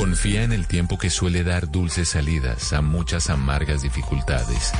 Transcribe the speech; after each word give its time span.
Confía 0.00 0.44
en 0.44 0.52
el 0.52 0.66
tiempo 0.66 0.96
que 0.96 1.10
suele 1.10 1.44
dar 1.44 1.70
dulces 1.70 2.08
salidas 2.08 2.72
a 2.72 2.80
muchas 2.80 3.28
amargas 3.28 3.82
dificultades. 3.82 4.72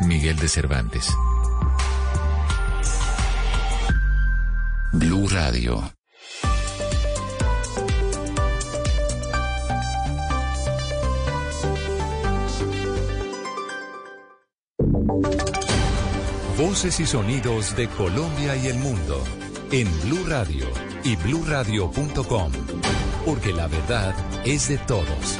Miguel 0.00 0.36
de 0.36 0.48
Cervantes. 0.48 1.06
Blue 4.94 5.28
Radio. 5.28 5.92
Voces 16.58 16.98
y 16.98 17.06
sonidos 17.06 17.76
de 17.76 17.86
Colombia 17.90 18.56
y 18.56 18.66
el 18.66 18.78
mundo 18.78 19.22
en 19.70 19.88
Blue 20.02 20.24
Radio 20.26 20.91
y 21.04 21.16
bluradio.com, 21.16 22.52
porque 23.24 23.52
la 23.52 23.66
verdad 23.66 24.14
es 24.44 24.68
de 24.68 24.78
todos. 24.78 25.38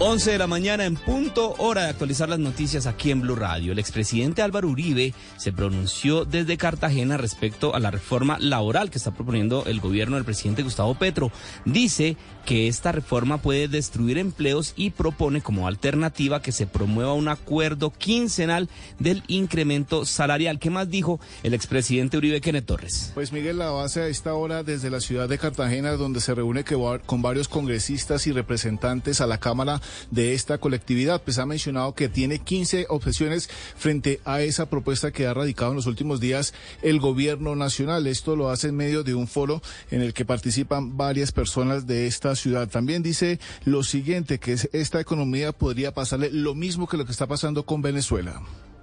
11 0.00 0.30
de 0.30 0.38
la 0.38 0.46
mañana 0.46 0.84
en 0.84 0.94
punto, 0.94 1.56
hora 1.58 1.82
de 1.82 1.88
actualizar 1.88 2.28
las 2.28 2.38
noticias 2.38 2.86
aquí 2.86 3.10
en 3.10 3.20
Blue 3.20 3.34
Radio. 3.34 3.72
El 3.72 3.80
expresidente 3.80 4.42
Álvaro 4.42 4.68
Uribe 4.68 5.12
se 5.36 5.52
pronunció 5.52 6.24
desde 6.24 6.56
Cartagena 6.56 7.16
respecto 7.16 7.74
a 7.74 7.80
la 7.80 7.90
reforma 7.90 8.38
laboral 8.38 8.90
que 8.90 8.98
está 8.98 9.10
proponiendo 9.10 9.64
el 9.66 9.80
gobierno 9.80 10.14
del 10.14 10.24
presidente 10.24 10.62
Gustavo 10.62 10.94
Petro. 10.94 11.32
Dice 11.64 12.16
que 12.48 12.66
esta 12.66 12.92
reforma 12.92 13.42
puede 13.42 13.68
destruir 13.68 14.16
empleos 14.16 14.72
y 14.74 14.88
propone 14.88 15.42
como 15.42 15.68
alternativa 15.68 16.40
que 16.40 16.50
se 16.50 16.66
promueva 16.66 17.12
un 17.12 17.28
acuerdo 17.28 17.90
quincenal 17.90 18.70
del 18.98 19.22
incremento 19.26 20.06
salarial. 20.06 20.58
¿Qué 20.58 20.70
más 20.70 20.88
dijo 20.88 21.20
el 21.42 21.52
expresidente 21.52 22.16
Uribe 22.16 22.40
Kenneth 22.40 22.64
Torres? 22.64 23.12
Pues 23.12 23.32
Miguel, 23.32 23.58
la 23.58 23.68
base 23.68 24.00
a 24.00 24.08
esta 24.08 24.32
hora 24.32 24.62
desde 24.62 24.88
la 24.88 25.00
ciudad 25.00 25.28
de 25.28 25.36
Cartagena, 25.36 25.92
donde 25.92 26.22
se 26.22 26.34
reúne 26.34 26.64
con 27.04 27.20
varios 27.20 27.48
congresistas 27.48 28.26
y 28.26 28.32
representantes 28.32 29.20
a 29.20 29.26
la 29.26 29.36
Cámara 29.36 29.82
de 30.10 30.32
esta 30.32 30.56
colectividad. 30.56 31.20
Pues 31.20 31.36
ha 31.36 31.44
mencionado 31.44 31.94
que 31.94 32.08
tiene 32.08 32.38
15 32.38 32.86
objeciones 32.88 33.50
frente 33.76 34.22
a 34.24 34.40
esa 34.40 34.70
propuesta 34.70 35.10
que 35.10 35.26
ha 35.26 35.34
radicado 35.34 35.72
en 35.72 35.76
los 35.76 35.86
últimos 35.86 36.18
días 36.18 36.54
el 36.80 36.98
gobierno 36.98 37.54
nacional. 37.56 38.06
Esto 38.06 38.36
lo 38.36 38.48
hace 38.48 38.68
en 38.68 38.76
medio 38.76 39.02
de 39.04 39.14
un 39.14 39.28
foro 39.28 39.60
en 39.90 40.00
el 40.00 40.14
que 40.14 40.24
participan 40.24 40.96
varias 40.96 41.30
personas 41.30 41.86
de 41.86 42.06
esta 42.06 42.37
ciudad. 42.38 42.68
También 42.68 43.02
dice 43.02 43.38
lo 43.64 43.82
siguiente, 43.82 44.38
que 44.38 44.56
esta 44.72 45.00
economía 45.00 45.52
podría 45.52 45.92
pasarle 45.92 46.30
lo 46.32 46.54
mismo 46.54 46.88
que 46.88 46.96
lo 46.96 47.04
que 47.04 47.12
está 47.12 47.26
pasando 47.26 47.66
con 47.66 47.82
Venezuela. 47.82 48.42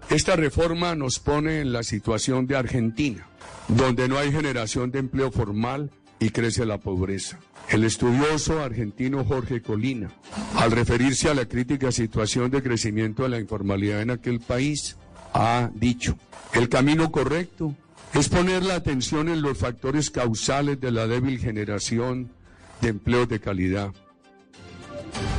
Esta 0.09 0.35
reforma 0.35 0.93
nos 0.93 1.17
pone 1.17 1.61
en 1.61 1.73
la 1.73 1.81
situación 1.81 2.45
de 2.45 2.55
Argentina, 2.55 3.27
donde 3.67 4.07
no 4.07 4.19
hay 4.19 4.31
generación 4.31 4.91
de 4.91 4.99
empleo 4.99 5.31
formal 5.31 5.89
y 6.19 6.29
crece 6.29 6.65
la 6.65 6.77
pobreza. 6.77 7.39
El 7.69 7.83
estudioso 7.83 8.61
argentino 8.61 9.25
Jorge 9.25 9.61
Colina, 9.61 10.11
al 10.57 10.71
referirse 10.71 11.29
a 11.29 11.33
la 11.33 11.45
crítica 11.45 11.91
situación 11.91 12.51
de 12.51 12.61
crecimiento 12.61 13.23
de 13.23 13.29
la 13.29 13.39
informalidad 13.39 14.01
en 14.01 14.11
aquel 14.11 14.39
país, 14.39 14.97
ha 15.33 15.71
dicho, 15.73 16.17
el 16.53 16.69
camino 16.69 17.11
correcto 17.11 17.75
es 18.13 18.29
poner 18.29 18.63
la 18.63 18.75
atención 18.75 19.27
en 19.27 19.41
los 19.41 19.57
factores 19.57 20.09
causales 20.09 20.79
de 20.79 20.91
la 20.91 21.07
débil 21.07 21.39
generación 21.39 22.31
de 22.81 22.89
empleos 22.89 23.27
de 23.27 23.39
calidad 23.39 23.93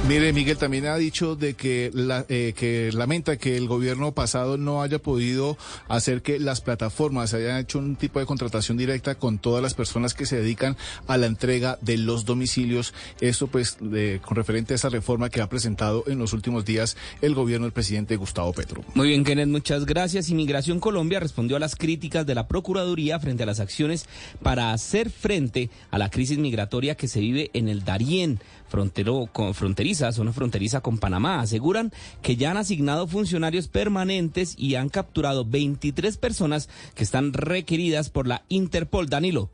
Mire, 0.09 0.33
Miguel 0.33 0.57
también 0.57 0.87
ha 0.87 0.97
dicho 0.97 1.35
de 1.35 1.57
eh, 1.59 2.53
que 2.57 2.91
lamenta 2.93 3.37
que 3.39 3.57
el 3.57 3.67
gobierno 3.67 4.13
pasado 4.13 4.57
no 4.57 4.81
haya 4.81 5.01
podido 5.01 5.59
hacer 5.89 6.23
que 6.23 6.39
las 6.39 6.61
plataformas 6.61 7.35
hayan 7.35 7.59
hecho 7.59 7.81
un 7.81 7.97
tipo 7.97 8.21
de 8.21 8.27
contratación 8.27 8.77
directa 8.77 9.17
con 9.17 9.39
todas 9.39 9.63
las 9.63 9.75
personas 9.75 10.15
que 10.15 10.25
se 10.25 10.37
dedican 10.37 10.77
a 11.09 11.17
la 11.17 11.27
entrega 11.27 11.77
de 11.81 11.99
los 11.99 12.25
domicilios. 12.25 12.95
Esto 13.21 13.49
pues 13.49 13.79
con 14.23 14.37
referente 14.37 14.75
a 14.75 14.77
esa 14.77 14.91
reforma 14.91 15.29
que 15.29 15.41
ha 15.41 15.49
presentado 15.49 16.05
en 16.07 16.21
los 16.21 16.33
últimos 16.33 16.65
días 16.65 16.97
el 17.21 17.35
gobierno 17.35 17.67
del 17.67 17.73
presidente 17.73 18.15
Gustavo 18.15 18.53
Petro. 18.53 18.85
Muy 18.95 19.09
bien, 19.09 19.25
Kenneth, 19.25 19.49
muchas 19.49 19.87
gracias. 19.87 20.31
Inmigración 20.31 20.79
Colombia 20.79 21.19
respondió 21.19 21.57
a 21.57 21.61
las 21.61 21.75
críticas 21.75 22.25
de 22.27 22.37
la 22.37 22.47
Procuraduría 22.47 23.19
frente 23.19 23.43
a 23.43 23.47
las 23.47 23.59
acciones 23.59 24.07
para 24.41 24.73
hacer 24.73 25.11
frente 25.11 25.69
a 25.91 25.99
la 25.99 26.11
crisis 26.11 26.39
migratoria 26.39 26.95
que 26.95 27.09
se 27.09 27.19
vive 27.19 27.51
en 27.55 27.69
el 27.69 27.85
Darién 27.85 28.39
frontero, 28.69 29.29
con, 29.33 29.55
fronteriza, 29.55 30.13
zona 30.13 30.33
fronteriza 30.33 30.81
con 30.81 30.99
Panamá. 30.99 31.41
Aseguran 31.41 31.93
que 32.23 32.37
ya 32.37 32.51
han 32.51 32.57
asignado 32.57 33.07
funcionarios 33.07 33.69
permanentes 33.69 34.55
y 34.59 34.75
han 34.75 34.89
capturado 34.89 35.45
23 35.45 36.17
personas 36.17 36.69
que 36.95 37.05
están 37.05 37.33
requeridas 37.33 38.11
por 38.11 38.27
la 38.27 38.45
Interpol. 38.49 39.09
Danilo 39.09 39.51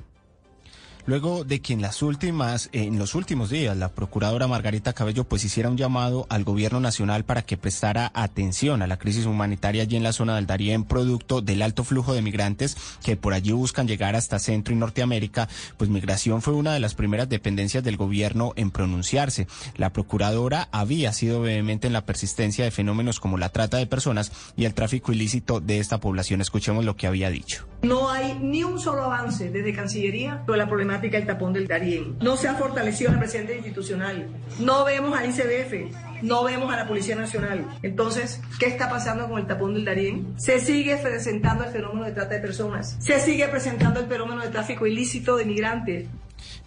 luego 1.07 1.45
de 1.45 1.61
que 1.61 1.73
en 1.73 1.83
las 1.83 2.03
últimas, 2.03 2.69
en 2.73 2.99
los 2.99 3.15
últimos 3.15 3.51
días, 3.51 3.77
la 3.77 3.89
procuradora 3.89 4.47
Margarita 4.47 4.93
Cabello 4.93 5.25
pues 5.25 5.45
hiciera 5.45 5.69
un 5.69 5.77
llamado 5.77 6.27
al 6.29 6.45
gobierno 6.45 6.81
nacional 6.81 7.25
para 7.25 7.43
que 7.43 7.57
prestara 7.57 8.11
atención 8.15 8.83
a 8.83 8.87
la 8.87 8.99
crisis 8.99 9.27
humanitaria 9.27 9.83
allí 9.83 9.97
en 9.97 10.03
la 10.03 10.13
zona 10.13 10.37
del 10.37 10.47
Darién, 10.47 10.85
producto 10.85 11.41
del 11.41 11.63
alto 11.63 11.85
flujo 11.85 12.15
de 12.15 12.23
migrantes 12.23 12.77
que 13.03 13.17
por 13.17 13.35
allí 13.35 13.53
buscan 13.53 13.89
llegar 13.89 14.15
hasta 14.15 14.39
Centro 14.39 14.75
y 14.75 14.77
Norteamérica, 14.77 15.49
pues 15.77 15.91
migración 15.91 16.43
fue 16.43 16.55
una 16.55 16.73
de 16.73 16.81
las 16.81 16.95
primeras 16.95 17.29
dependencias 17.29 17.83
del 17.83 17.97
gobierno 17.97 18.53
en 18.57 18.71
pronunciarse. 18.71 19.47
La 19.77 19.93
procuradora 19.93 20.69
había 20.73 21.13
sido 21.13 21.41
vehemente 21.41 21.87
en 21.87 21.93
la 21.93 22.07
persistencia 22.07 22.65
de 22.65 22.71
fenómenos 22.71 23.21
como 23.21 23.39
la 23.39 23.49
trata 23.49 23.79
de 23.79 23.87
personas 23.87 24.33
y 24.57 24.65
el 24.65 24.75
tráfico 24.75 25.13
ilícito 25.13 25.61
de 25.61 25.79
esta 25.79 25.99
población. 25.99 26.41
Escuchemos 26.41 26.85
lo 26.85 26.97
que 26.97 27.07
había 27.07 27.31
dicho. 27.31 27.67
No 27.83 28.11
hay 28.11 28.39
ni 28.41 28.63
un 28.63 28.79
solo 28.79 29.03
avance 29.03 29.51
desde 29.51 29.73
Cancillería 29.73 30.43
sobre 30.47 30.59
la 30.59 30.67
problemática 30.67 30.92
del 31.01 31.27
tapón 31.27 31.53
del 31.53 31.67
Darién. 31.67 32.17
No 32.21 32.37
se 32.37 32.49
ha 32.49 32.55
fortalecido 32.55 33.13
la 33.13 33.19
presencia 33.19 33.55
institucional. 33.55 34.27
No 34.61 34.85
vemos 34.85 35.17
a 35.17 35.25
ICBF. 35.25 36.23
No 36.23 36.45
vemos 36.45 36.73
a 36.73 36.77
la 36.77 36.87
Policía 36.87 37.17
Nacional. 37.17 37.67
Entonces, 37.83 38.41
¿qué 38.59 38.67
está 38.67 38.89
pasando 38.89 39.29
con 39.29 39.41
el 39.41 39.47
tapón 39.47 39.75
del 39.75 39.85
Darién? 39.85 40.35
Se 40.39 40.61
sigue 40.61 40.97
presentando 40.97 41.65
el 41.65 41.71
fenómeno 41.71 42.05
de 42.05 42.13
trata 42.13 42.35
de 42.35 42.41
personas. 42.41 42.97
Se 43.01 43.19
sigue 43.21 43.49
presentando 43.49 44.01
el 44.01 44.07
fenómeno 44.07 44.43
de 44.43 44.49
tráfico 44.49 44.87
ilícito 44.87 45.37
de 45.37 45.45
migrantes. 45.45 46.07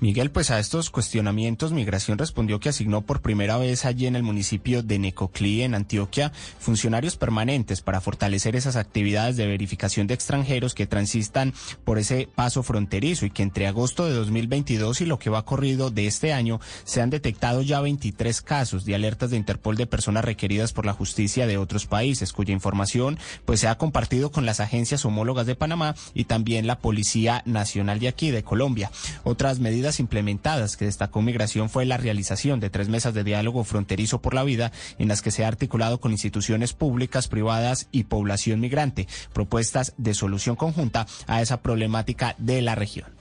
Miguel, 0.01 0.29
pues 0.29 0.51
a 0.51 0.59
estos 0.59 0.89
cuestionamientos, 0.89 1.72
Migración 1.72 2.17
respondió 2.17 2.59
que 2.59 2.69
asignó 2.69 3.01
por 3.01 3.22
primera 3.22 3.57
vez 3.57 3.85
allí 3.85 4.07
en 4.07 4.17
el 4.17 4.23
municipio 4.23 4.83
de 4.83 5.00
Necoclí, 5.00 5.61
en 5.61 5.73
Antioquia, 5.73 6.33
funcionarios 6.59 7.16
permanentes 7.16 7.79
para 7.79 8.01
fortalecer 8.01 8.57
esas 8.57 8.75
actividades 8.75 9.38
de 9.38 9.47
verificación 9.47 10.06
de 10.07 10.13
extranjeros 10.13 10.73
que 10.73 10.85
transitan 10.85 11.53
por 11.85 11.97
ese 11.97 12.28
paso 12.33 12.61
fronterizo 12.61 13.25
y 13.25 13.29
que 13.29 13.44
entre 13.44 13.67
agosto 13.67 14.06
de 14.06 14.13
2022 14.13 15.00
y 15.00 15.06
lo 15.06 15.17
que 15.17 15.29
va 15.29 15.45
corrido 15.45 15.91
de 15.91 16.07
este 16.07 16.33
año 16.33 16.59
se 16.83 17.01
han 17.01 17.09
detectado 17.09 17.62
ya 17.62 17.79
23 17.79 18.41
casos 18.41 18.83
de 18.83 18.95
alertas 18.95 19.29
de 19.29 19.38
Interpol 19.38 19.77
de 19.77 19.88
personas 19.88 20.25
requeridas 20.25 20.73
por 20.73 20.85
la 20.85 20.94
justicia 20.94 21.47
de 21.47 21.57
otros 21.57 21.85
países, 21.85 22.33
cuya 22.33 22.53
información 22.53 23.17
pues 23.45 23.62
se 23.62 23.69
ha 23.69 23.77
compartido 23.77 24.31
con 24.31 24.45
las 24.45 24.59
agencias 24.59 25.06
homólogas 25.06 25.45
de 25.45 25.56
Panamá 25.56 25.95
y 26.13 26.25
también 26.25 26.67
la 26.67 26.79
Policía 26.79 27.44
Nacional 27.45 28.00
de 28.00 28.09
aquí, 28.09 28.31
de 28.31 28.44
Colombia. 28.44 28.91
Otras 29.23 29.59
medidas 29.59 29.84
implementadas 30.00 30.78
que 30.78 30.85
destacó 30.85 31.22
Migración 31.22 31.69
fue 31.69 31.85
la 31.85 31.97
realización 31.97 32.59
de 32.59 32.69
tres 32.69 32.90
mesas 32.90 33.13
de 33.13 33.23
diálogo 33.23 33.63
fronterizo 33.63 34.21
por 34.21 34.33
la 34.33 34.44
vida 34.44 34.71
en 34.98 35.07
las 35.07 35.21
que 35.21 35.31
se 35.31 35.45
ha 35.45 35.48
articulado 35.48 36.00
con 36.00 36.12
instituciones 36.12 36.74
públicas, 36.74 37.27
privadas 37.27 37.88
y 37.92 38.06
población 38.06 38.59
migrante 38.59 39.07
propuestas 39.33 39.94
de 39.98 40.13
solución 40.13 40.56
conjunta 40.56 41.06
a 41.27 41.42
esa 41.42 41.62
problemática 41.62 42.36
de 42.38 42.62
la 42.62 42.75
región. 42.75 43.15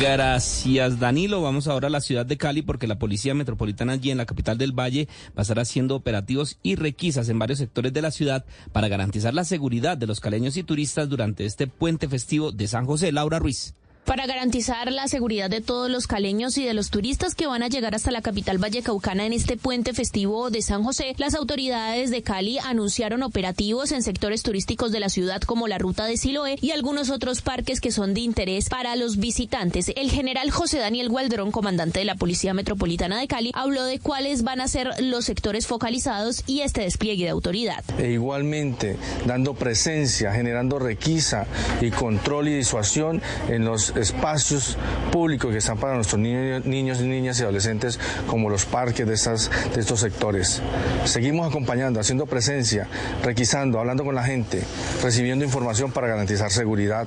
Gracias, 0.00 0.98
Danilo. 0.98 1.42
Vamos 1.42 1.68
ahora 1.68 1.88
a 1.88 1.90
la 1.90 2.00
ciudad 2.00 2.26
de 2.26 2.36
Cali 2.36 2.62
porque 2.62 2.86
la 2.86 2.98
Policía 2.98 3.34
Metropolitana 3.34 3.92
allí 3.92 4.10
en 4.10 4.18
la 4.18 4.26
capital 4.26 4.58
del 4.58 4.72
Valle 4.72 5.08
va 5.28 5.40
a 5.40 5.42
estar 5.42 5.58
haciendo 5.58 5.94
operativos 5.94 6.58
y 6.62 6.74
requisas 6.74 7.28
en 7.28 7.38
varios 7.38 7.58
sectores 7.58 7.92
de 7.92 8.02
la 8.02 8.10
ciudad 8.10 8.44
para 8.72 8.88
garantizar 8.88 9.34
la 9.34 9.44
seguridad 9.44 9.96
de 9.96 10.06
los 10.06 10.20
caleños 10.20 10.56
y 10.56 10.62
turistas 10.64 11.08
durante 11.08 11.44
este 11.44 11.66
puente 11.66 12.08
festivo 12.08 12.50
de 12.50 12.66
San 12.66 12.86
José. 12.86 13.12
Laura 13.12 13.38
Ruiz. 13.38 13.74
Para 14.04 14.26
garantizar 14.26 14.92
la 14.92 15.08
seguridad 15.08 15.48
de 15.48 15.62
todos 15.62 15.90
los 15.90 16.06
caleños 16.06 16.58
y 16.58 16.64
de 16.64 16.74
los 16.74 16.90
turistas 16.90 17.34
que 17.34 17.46
van 17.46 17.62
a 17.62 17.68
llegar 17.68 17.94
hasta 17.94 18.10
la 18.10 18.20
capital 18.20 18.58
vallecaucana 18.58 19.24
en 19.24 19.32
este 19.32 19.56
puente 19.56 19.94
festivo 19.94 20.50
de 20.50 20.60
San 20.60 20.84
José, 20.84 21.14
las 21.16 21.34
autoridades 21.34 22.10
de 22.10 22.22
Cali 22.22 22.58
anunciaron 22.58 23.22
operativos 23.22 23.92
en 23.92 24.02
sectores 24.02 24.42
turísticos 24.42 24.92
de 24.92 25.00
la 25.00 25.08
ciudad 25.08 25.40
como 25.40 25.68
la 25.68 25.78
ruta 25.78 26.04
de 26.04 26.18
Siloé 26.18 26.58
y 26.60 26.72
algunos 26.72 27.08
otros 27.08 27.40
parques 27.40 27.80
que 27.80 27.92
son 27.92 28.12
de 28.12 28.20
interés 28.20 28.68
para 28.68 28.94
los 28.94 29.16
visitantes. 29.16 29.90
El 29.96 30.10
general 30.10 30.50
José 30.50 30.78
Daniel 30.78 31.08
Gualdrón, 31.08 31.50
comandante 31.50 32.00
de 32.00 32.04
la 32.04 32.14
Policía 32.14 32.52
Metropolitana 32.52 33.18
de 33.18 33.26
Cali, 33.26 33.52
habló 33.54 33.84
de 33.84 34.00
cuáles 34.00 34.42
van 34.42 34.60
a 34.60 34.68
ser 34.68 34.90
los 35.00 35.24
sectores 35.24 35.66
focalizados 35.66 36.42
y 36.46 36.60
este 36.60 36.82
despliegue 36.82 37.24
de 37.24 37.30
autoridad. 37.30 37.82
E 37.98 38.10
igualmente 38.10 38.98
dando 39.24 39.54
presencia, 39.54 40.30
generando 40.34 40.78
requisa 40.78 41.46
y 41.80 41.90
control 41.90 42.48
y 42.48 42.56
disuasión 42.56 43.22
en 43.48 43.64
los 43.64 43.93
espacios 43.96 44.76
públicos 45.12 45.50
que 45.50 45.58
están 45.58 45.78
para 45.78 45.94
nuestros 45.94 46.20
niños, 46.20 46.64
niños 46.64 47.00
niñas 47.00 47.38
y 47.40 47.42
adolescentes 47.42 47.98
como 48.26 48.50
los 48.50 48.64
parques 48.66 49.06
de, 49.06 49.14
estas, 49.14 49.50
de 49.74 49.80
estos 49.80 50.00
sectores. 50.00 50.62
Seguimos 51.04 51.48
acompañando, 51.48 52.00
haciendo 52.00 52.26
presencia, 52.26 52.88
requisando, 53.22 53.78
hablando 53.78 54.04
con 54.04 54.14
la 54.14 54.24
gente, 54.24 54.62
recibiendo 55.02 55.44
información 55.44 55.92
para 55.92 56.08
garantizar 56.08 56.50
seguridad 56.50 57.06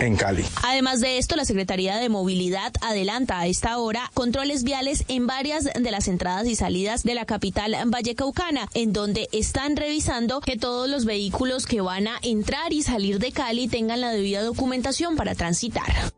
en 0.00 0.16
Cali. 0.16 0.44
Además 0.62 1.00
de 1.00 1.18
esto, 1.18 1.36
la 1.36 1.44
Secretaría 1.44 1.96
de 1.96 2.08
Movilidad 2.08 2.72
adelanta 2.80 3.40
a 3.40 3.46
esta 3.46 3.78
hora 3.78 4.10
controles 4.14 4.64
viales 4.64 5.04
en 5.08 5.26
varias 5.26 5.64
de 5.64 5.90
las 5.90 6.08
entradas 6.08 6.46
y 6.46 6.54
salidas 6.54 7.02
de 7.02 7.14
la 7.14 7.24
capital 7.24 7.76
vallecaucana, 7.86 8.68
en 8.74 8.92
donde 8.92 9.28
están 9.32 9.76
revisando 9.76 10.40
que 10.40 10.56
todos 10.56 10.88
los 10.88 11.04
vehículos 11.04 11.66
que 11.66 11.80
van 11.80 12.08
a 12.08 12.18
entrar 12.22 12.72
y 12.72 12.82
salir 12.82 13.18
de 13.18 13.32
Cali 13.32 13.68
tengan 13.68 14.00
la 14.00 14.10
debida 14.10 14.42
documentación 14.42 15.16
para 15.16 15.34
transitar. 15.34 16.12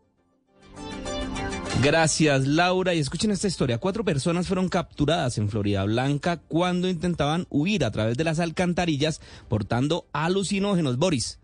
Gracias, 1.82 2.46
Laura. 2.46 2.94
Y 2.94 2.98
escuchen 2.98 3.30
esta 3.30 3.46
historia. 3.46 3.78
Cuatro 3.78 4.04
personas 4.04 4.46
fueron 4.46 4.68
capturadas 4.68 5.38
en 5.38 5.48
Florida 5.48 5.82
Blanca 5.84 6.36
cuando 6.36 6.88
intentaban 6.88 7.46
huir 7.48 7.86
a 7.86 7.90
través 7.90 8.18
de 8.18 8.24
las 8.24 8.38
alcantarillas 8.38 9.22
portando 9.48 10.06
alucinógenos. 10.12 10.98
Boris. 10.98 11.39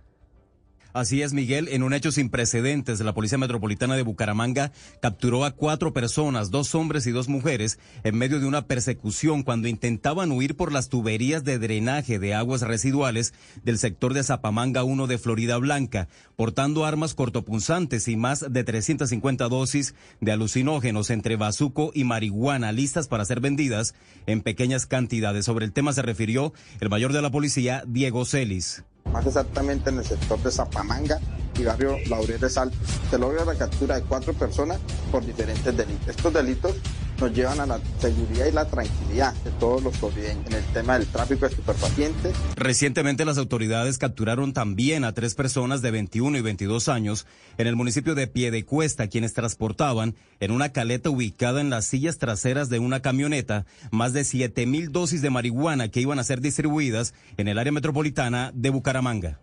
Así 0.97 1.21
es, 1.21 1.35
Miguel. 1.35 1.69
En 1.69 1.83
un 1.83 1.93
hecho 1.93 2.11
sin 2.11 2.31
precedentes, 2.31 3.01
la 3.01 3.13
Policía 3.13 3.37
Metropolitana 3.37 3.97
de 3.97 4.03
Bucaramanga 4.03 4.73
capturó 5.03 5.45
a 5.45 5.51
cuatro 5.51 5.93
personas, 5.93 6.51
dos 6.51 6.75
hombres 6.75 7.07
y 7.07 7.11
dos 7.11 7.29
mujeres, 7.29 7.79
en 8.03 8.17
medio 8.17 8.41
de 8.41 8.47
una 8.47 8.67
persecución 8.67 9.43
cuando 9.43 9.69
intentaban 9.69 10.33
huir 10.33 10.57
por 10.57 10.73
las 10.73 10.89
tuberías 10.89 11.45
de 11.45 11.59
drenaje 11.59 12.19
de 12.19 12.33
aguas 12.33 12.63
residuales 12.63 13.35
del 13.63 13.77
sector 13.77 14.15
de 14.15 14.25
Zapamanga 14.25 14.85
1 14.85 15.07
de 15.07 15.19
Florida 15.19 15.59
Blanca, 15.59 16.09
portando 16.35 16.87
armas 16.87 17.13
cortopunzantes 17.13 18.09
y 18.09 18.17
más 18.17 18.51
de 18.51 18.65
350 18.65 19.51
dosis 19.51 19.95
de 20.23 20.33
alucinógenos 20.33 21.11
entre 21.11 21.37
bazuco 21.37 21.91
y 21.93 22.05
marihuana 22.05 22.73
listas 22.73 23.07
para 23.07 23.27
ser 23.27 23.41
vendidas 23.41 23.95
en 24.25 24.41
pequeñas 24.41 24.87
cantidades. 24.87 25.45
Sobre 25.45 25.67
el 25.67 25.75
tema 25.75 25.93
se 25.93 26.01
refirió 26.01 26.55
el 26.81 26.89
mayor 26.89 27.13
de 27.13 27.21
la 27.21 27.31
policía, 27.31 27.85
Diego 27.87 28.25
Celis 28.25 28.83
más 29.13 29.27
exactamente 29.27 29.91
en 29.91 29.99
el 29.99 30.05
sector 30.05 30.43
de 30.43 30.51
Zapamanga 30.51 31.19
y 31.59 31.65
barrio 31.65 31.97
Laurel 32.09 32.39
de 32.39 32.51
Sal, 32.51 32.71
se 33.11 33.19
logra 33.19 33.45
la 33.45 33.55
captura 33.55 33.97
de 33.97 34.03
cuatro 34.03 34.35
personas 34.35 34.79
por 35.11 35.25
diferentes 35.25 35.77
delitos. 35.77 36.09
Estos 36.09 36.33
delitos 36.33 36.73
nos 37.21 37.33
llevan 37.33 37.61
a 37.61 37.67
la 37.67 37.81
seguridad 37.99 38.47
y 38.47 38.53
la 38.53 38.65
tranquilidad 38.67 39.35
de 39.45 39.51
todos 39.53 39.83
los 39.83 39.97
en 40.17 40.53
el 40.53 40.65
tema 40.73 40.99
del 40.99 41.07
tráfico 41.09 41.47
de 41.47 41.49
estupefacientes. 41.49 42.35
Recientemente 42.55 43.25
las 43.25 43.39
autoridades 43.39 43.99
capturaron 43.99 44.53
también 44.53 45.05
a 45.05 45.13
tres 45.13 45.35
personas 45.35 45.83
de 45.83 45.91
21 45.91 46.39
y 46.39 46.43
22 46.43 46.89
años 46.89 47.27
en 47.59 47.67
el 47.67 47.77
municipio 47.77 48.15
de 48.15 48.27
Piedecuesta, 48.27 49.09
quienes 49.09 49.33
transportaban 49.33 50.15
en 50.41 50.53
una 50.53 50.71
caleta 50.71 51.11
ubicada 51.11 51.61
en 51.61 51.71
las 51.71 51.87
sillas 51.87 52.19
traseras 52.19 52.69
de 52.69 52.79
una 52.79 53.01
camioneta 53.01 53.67
más 53.91 54.13
de 54.13 54.25
7 54.25 54.67
mil 54.67 54.93
dosis 54.93 55.23
de 55.23 55.31
marihuana 55.31 55.89
que 55.89 56.01
iban 56.01 56.19
a 56.19 56.25
ser 56.25 56.41
distribuidas 56.41 57.15
en 57.37 57.49
el 57.49 57.59
área 57.59 57.73
metropolitana 57.73 58.53
de 58.55 58.71
Bucaramanga. 58.71 59.41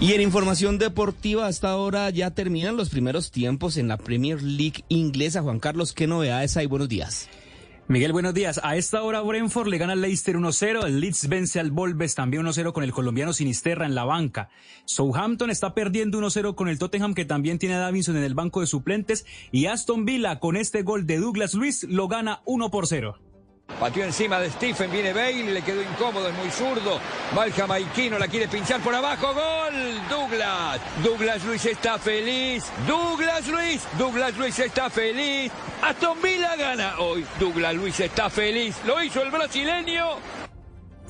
Y 0.00 0.14
en 0.14 0.22
información 0.22 0.78
deportiva, 0.78 1.46
hasta 1.46 1.68
ahora 1.68 2.08
ya 2.08 2.30
terminan 2.30 2.74
los 2.74 2.88
primeros 2.88 3.30
tiempos 3.30 3.76
en 3.76 3.86
la 3.86 3.98
Premier 3.98 4.42
League 4.42 4.82
inglesa. 4.88 5.42
Juan 5.42 5.60
Carlos, 5.60 5.92
¿qué 5.92 6.06
novedades 6.06 6.56
hay? 6.56 6.64
Buenos 6.64 6.88
días. 6.88 7.28
Miguel, 7.86 8.12
buenos 8.12 8.32
días. 8.32 8.58
A 8.64 8.76
esta 8.76 9.02
hora 9.02 9.20
Brentford 9.20 9.68
le 9.68 9.76
gana 9.76 9.92
al 9.92 10.00
Leicester 10.00 10.36
1-0, 10.36 10.86
el 10.86 11.00
Leeds 11.00 11.28
vence 11.28 11.60
al 11.60 11.70
Volves 11.70 12.14
también 12.14 12.44
1-0 12.44 12.72
con 12.72 12.82
el 12.82 12.92
colombiano 12.92 13.34
Sinisterra 13.34 13.84
en 13.84 13.94
la 13.94 14.04
banca. 14.04 14.48
Southampton 14.86 15.50
está 15.50 15.74
perdiendo 15.74 16.18
1-0 16.18 16.54
con 16.54 16.68
el 16.68 16.78
Tottenham 16.78 17.12
que 17.12 17.26
también 17.26 17.58
tiene 17.58 17.74
a 17.74 17.80
Davinson 17.80 18.16
en 18.16 18.24
el 18.24 18.34
banco 18.34 18.60
de 18.62 18.68
suplentes 18.68 19.26
y 19.52 19.66
Aston 19.66 20.06
Villa 20.06 20.38
con 20.38 20.56
este 20.56 20.82
gol 20.82 21.06
de 21.06 21.18
Douglas 21.18 21.52
Luis 21.52 21.84
lo 21.84 22.08
gana 22.08 22.40
1 22.46 22.70
0. 22.84 23.18
Batió 23.80 24.04
encima 24.04 24.38
de 24.40 24.50
Stephen, 24.50 24.90
viene 24.90 25.12
Bale, 25.12 25.52
le 25.52 25.62
quedó 25.62 25.82
incómodo, 25.82 26.28
es 26.28 26.34
muy 26.34 26.50
zurdo. 26.50 27.00
Va 27.36 27.46
el 27.46 27.52
jamaiquino, 27.52 28.18
la 28.18 28.28
quiere 28.28 28.48
pinchar 28.48 28.80
por 28.80 28.94
abajo. 28.94 29.32
¡Gol! 29.32 30.00
Douglas. 30.08 30.80
Douglas 31.02 31.44
Luis 31.44 31.64
está 31.66 31.98
feliz. 31.98 32.64
Douglas 32.86 33.46
Luis. 33.46 33.82
Douglas 33.98 34.36
Luis 34.36 34.58
está 34.58 34.90
feliz. 34.90 35.50
Aston 35.82 36.20
Villa 36.20 36.56
gana 36.56 36.98
hoy. 36.98 37.24
Douglas 37.38 37.74
Luis 37.74 38.00
está 38.00 38.28
feliz. 38.28 38.76
Lo 38.84 39.02
hizo 39.02 39.22
el 39.22 39.30
brasileño. 39.30 40.49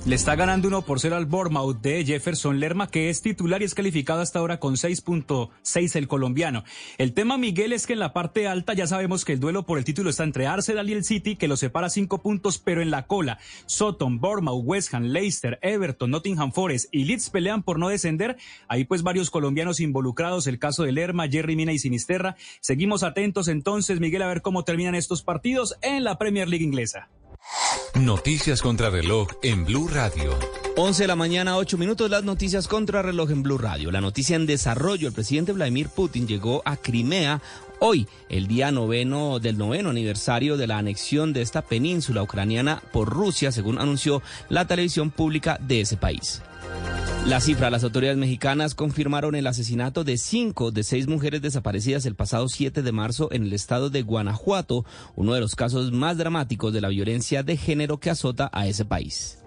Le 0.06 0.16
está 0.16 0.34
ganando 0.34 0.66
1 0.66 0.82
por 0.82 0.98
0 0.98 1.14
al 1.14 1.26
Bournemouth 1.26 1.82
de 1.82 2.02
Jefferson 2.06 2.58
Lerma, 2.58 2.90
que 2.90 3.10
es 3.10 3.20
titular 3.20 3.60
y 3.60 3.66
es 3.66 3.74
calificado 3.74 4.22
hasta 4.22 4.38
ahora 4.38 4.58
con 4.58 4.76
6.6 4.76 5.94
el 5.94 6.08
colombiano. 6.08 6.64
El 6.96 7.12
tema, 7.12 7.36
Miguel, 7.36 7.74
es 7.74 7.86
que 7.86 7.92
en 7.92 7.98
la 7.98 8.14
parte 8.14 8.48
alta 8.48 8.72
ya 8.72 8.86
sabemos 8.86 9.26
que 9.26 9.34
el 9.34 9.40
duelo 9.40 9.66
por 9.66 9.76
el 9.76 9.84
título 9.84 10.08
está 10.08 10.24
entre 10.24 10.46
Arsenal 10.46 10.88
y 10.88 10.94
el 10.94 11.04
City, 11.04 11.36
que 11.36 11.48
lo 11.48 11.56
separa 11.58 11.90
5 11.90 12.22
puntos, 12.22 12.56
pero 12.56 12.80
en 12.80 12.90
la 12.90 13.06
cola, 13.06 13.38
Sutton, 13.66 14.20
Bournemouth, 14.20 14.64
West 14.64 14.94
Ham, 14.94 15.04
Leicester, 15.04 15.58
Everton, 15.60 16.10
Nottingham 16.10 16.52
Forest 16.52 16.88
y 16.92 17.04
Leeds 17.04 17.28
pelean 17.28 17.62
por 17.62 17.78
no 17.78 17.90
descender. 17.90 18.38
Ahí 18.68 18.84
pues 18.84 19.02
varios 19.02 19.30
colombianos 19.30 19.80
involucrados, 19.80 20.46
el 20.46 20.58
caso 20.58 20.82
de 20.82 20.92
Lerma, 20.92 21.28
Jerry 21.28 21.56
Mina 21.56 21.72
y 21.72 21.78
Sinisterra. 21.78 22.36
Seguimos 22.60 23.02
atentos 23.02 23.48
entonces, 23.48 24.00
Miguel, 24.00 24.22
a 24.22 24.28
ver 24.28 24.40
cómo 24.40 24.64
terminan 24.64 24.94
estos 24.94 25.22
partidos 25.22 25.76
en 25.82 26.04
la 26.04 26.16
Premier 26.16 26.48
League 26.48 26.64
inglesa. 26.64 27.10
Noticias 27.94 28.62
contra 28.62 28.88
reloj 28.88 29.28
en 29.42 29.64
Blue 29.64 29.88
Radio. 29.88 30.38
11 30.76 31.02
de 31.02 31.06
la 31.08 31.16
mañana, 31.16 31.56
8 31.56 31.76
minutos, 31.76 32.08
las 32.08 32.22
noticias 32.22 32.68
contra 32.68 33.02
reloj 33.02 33.30
en 33.32 33.42
Blue 33.42 33.58
Radio. 33.58 33.90
La 33.90 34.00
noticia 34.00 34.36
en 34.36 34.46
desarrollo, 34.46 35.08
el 35.08 35.12
presidente 35.12 35.52
Vladimir 35.52 35.88
Putin 35.88 36.28
llegó 36.28 36.62
a 36.64 36.76
Crimea 36.76 37.42
hoy, 37.80 38.06
el 38.28 38.46
día 38.46 38.70
noveno 38.70 39.40
del 39.40 39.58
noveno 39.58 39.90
aniversario 39.90 40.56
de 40.56 40.68
la 40.68 40.78
anexión 40.78 41.32
de 41.32 41.42
esta 41.42 41.62
península 41.62 42.22
ucraniana 42.22 42.80
por 42.92 43.08
Rusia, 43.08 43.50
según 43.50 43.78
anunció 43.78 44.22
la 44.48 44.66
televisión 44.66 45.10
pública 45.10 45.58
de 45.60 45.80
ese 45.80 45.96
país. 45.96 46.42
La 47.26 47.40
cifra, 47.40 47.70
las 47.70 47.84
autoridades 47.84 48.18
mexicanas 48.18 48.74
confirmaron 48.74 49.34
el 49.34 49.46
asesinato 49.46 50.04
de 50.04 50.16
cinco 50.16 50.70
de 50.70 50.82
seis 50.82 51.06
mujeres 51.06 51.42
desaparecidas 51.42 52.06
el 52.06 52.14
pasado 52.14 52.48
7 52.48 52.82
de 52.82 52.92
marzo 52.92 53.28
en 53.30 53.44
el 53.44 53.52
estado 53.52 53.90
de 53.90 54.02
Guanajuato, 54.02 54.86
uno 55.16 55.34
de 55.34 55.40
los 55.40 55.54
casos 55.54 55.92
más 55.92 56.16
dramáticos 56.16 56.72
de 56.72 56.80
la 56.80 56.88
violencia 56.88 57.42
de 57.42 57.56
género 57.56 58.00
que 58.00 58.10
azota 58.10 58.50
a 58.52 58.66
ese 58.66 58.86
país. 58.86 59.38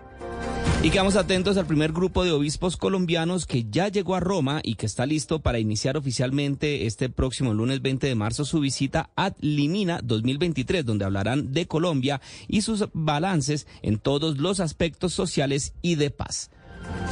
Y 0.83 0.91
quedamos 0.91 1.15
atentos 1.15 1.57
al 1.57 1.65
primer 1.65 1.93
grupo 1.93 2.23
de 2.23 2.31
obispos 2.31 2.77
colombianos 2.77 3.45
que 3.45 3.65
ya 3.69 3.87
llegó 3.87 4.15
a 4.15 4.19
Roma 4.19 4.59
y 4.63 4.75
que 4.75 4.85
está 4.85 5.05
listo 5.05 5.39
para 5.39 5.59
iniciar 5.59 5.97
oficialmente 5.97 6.85
este 6.85 7.09
próximo 7.09 7.53
lunes 7.53 7.81
20 7.81 8.05
de 8.05 8.15
marzo 8.15 8.45
su 8.45 8.59
visita 8.59 9.09
a 9.15 9.33
Limina 9.39 9.99
2023, 10.03 10.85
donde 10.85 11.05
hablarán 11.05 11.53
de 11.53 11.67
Colombia 11.67 12.21
y 12.47 12.61
sus 12.61 12.85
balances 12.93 13.65
en 13.81 13.97
todos 13.97 14.37
los 14.37 14.59
aspectos 14.59 15.13
sociales 15.13 15.73
y 15.81 15.95
de 15.95 16.11
paz. 16.11 16.51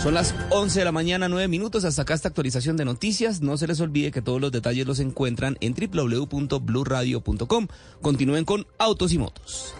Son 0.01 0.13
las 0.13 0.33
11 0.49 0.79
de 0.79 0.85
la 0.85 0.91
mañana, 0.91 1.29
9 1.29 1.47
minutos. 1.47 1.85
Hasta 1.85 2.01
acá 2.01 2.13
esta 2.13 2.29
actualización 2.29 2.75
de 2.77 2.85
noticias. 2.85 3.41
No 3.41 3.57
se 3.57 3.67
les 3.67 3.79
olvide 3.79 4.11
que 4.11 4.21
todos 4.21 4.41
los 4.41 4.51
detalles 4.51 4.87
los 4.87 4.99
encuentran 4.99 5.57
en 5.61 5.75
www.bluradio.com. 5.75 7.67
Continúen 8.01 8.45
con 8.45 8.65
Autos 8.79 9.13
y 9.13 9.17
Motos. 9.19 9.75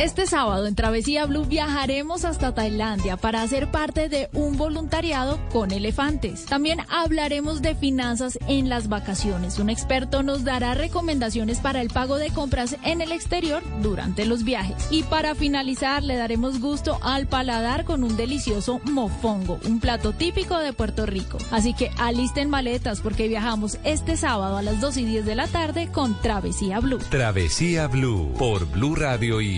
Este 0.00 0.26
sábado 0.26 0.66
en 0.66 0.74
Travesía 0.74 1.26
Blue 1.26 1.44
viajaremos 1.44 2.24
hasta 2.24 2.54
Tailandia 2.54 3.16
para 3.16 3.42
hacer 3.42 3.70
parte 3.70 4.08
de 4.08 4.28
un 4.32 4.56
voluntariado 4.56 5.38
con 5.52 5.72
elefantes. 5.72 6.44
También 6.44 6.80
hablaremos 6.88 7.62
de 7.62 7.74
finanzas 7.74 8.38
en 8.46 8.68
las 8.68 8.88
vacaciones. 8.88 9.58
Un 9.58 9.70
experto 9.70 10.22
nos 10.22 10.44
dará 10.44 10.74
recomendaciones 10.74 11.58
para 11.58 11.80
el 11.80 11.90
pago 11.90 12.16
de 12.16 12.30
compras 12.30 12.76
en 12.84 13.00
el 13.00 13.12
exterior 13.12 13.62
durante 13.82 14.24
los 14.26 14.44
viajes. 14.44 14.88
Y 14.90 15.02
para 15.02 15.34
finalizar 15.34 16.02
le 16.02 16.16
daremos 16.16 16.60
gusto 16.60 16.98
al 17.02 17.26
paladar 17.26 17.84
con 17.84 18.04
un 18.04 18.16
delicioso 18.16 18.80
mofongo, 18.84 19.58
un 19.66 19.80
plato 19.80 20.12
típico 20.12 20.58
de 20.58 20.72
Puerto 20.72 21.06
Rico. 21.06 21.38
Así 21.50 21.74
que 21.74 21.90
alisten 21.98 22.50
maletas 22.50 23.00
porque 23.00 23.28
viajamos 23.28 23.78
este 23.84 24.16
sábado 24.16 24.56
a 24.56 24.62
las 24.62 24.80
2 24.80 24.96
y 24.98 25.04
10 25.04 25.26
de 25.26 25.34
la 25.34 25.46
tarde 25.46 25.88
con 25.88 26.20
Travesía 26.20 26.80
Blue. 26.80 26.98
Travesía 27.10 27.86
Blue 27.88 28.32
por 28.38 28.66
Blue 28.66 28.94
Radio 28.94 29.40
y 29.40 29.57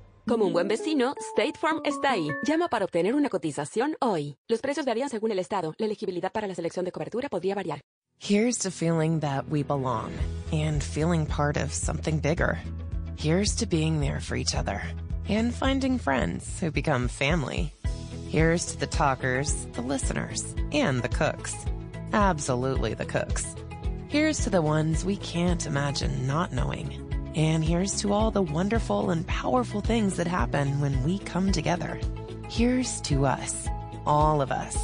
Como 0.27 0.45
un 0.45 0.53
buen 0.53 0.67
vecino, 0.67 1.15
State 1.35 1.57
Farm 1.59 1.81
está 1.83 2.11
ahí. 2.11 2.29
Llama 2.47 2.67
para 2.69 2.85
obtener 2.85 3.15
una 3.15 3.29
cotización 3.29 3.95
hoy. 3.99 4.37
Los 4.47 4.61
precios 4.61 4.85
varían 4.85 5.09
según 5.09 5.31
el 5.31 5.39
estado. 5.39 5.73
La 5.77 5.87
elegibilidad 5.87 6.31
para 6.31 6.47
la 6.47 6.55
selección 6.55 6.85
de 6.85 6.91
cobertura 6.91 7.27
podría 7.27 7.55
variar. 7.55 7.81
Here's 8.19 8.59
to 8.59 8.69
feeling 8.69 9.19
that 9.21 9.49
we 9.49 9.63
belong 9.63 10.11
and 10.53 10.83
feeling 10.83 11.25
part 11.25 11.57
of 11.57 11.73
something 11.73 12.19
bigger. 12.19 12.59
Here's 13.17 13.55
to 13.55 13.65
being 13.65 13.99
there 13.99 14.19
for 14.19 14.35
each 14.35 14.53
other 14.55 14.81
and 15.27 15.53
finding 15.53 15.97
friends 15.97 16.59
who 16.59 16.71
become 16.71 17.07
family. 17.07 17.73
Here's 18.29 18.67
to 18.67 18.79
the 18.79 18.85
talkers, 18.87 19.65
the 19.73 19.81
listeners, 19.81 20.55
and 20.71 21.01
the 21.01 21.09
cooks. 21.09 21.55
Absolutely 22.13 22.93
the 22.93 23.05
cooks. 23.05 23.55
Here's 24.07 24.43
to 24.43 24.51
the 24.51 24.61
ones 24.61 25.03
we 25.03 25.17
can't 25.17 25.65
imagine 25.65 26.27
not 26.27 26.53
knowing. 26.53 27.10
And 27.35 27.63
here's 27.63 28.01
to 28.01 28.11
all 28.11 28.31
the 28.31 28.41
wonderful 28.41 29.09
and 29.09 29.25
powerful 29.25 29.81
things 29.81 30.17
that 30.17 30.27
happen 30.27 30.81
when 30.81 31.03
we 31.03 31.19
come 31.19 31.51
together. 31.51 31.99
Here's 32.49 32.99
to 33.01 33.25
us, 33.25 33.67
all 34.05 34.41
of 34.41 34.51
us. 34.51 34.77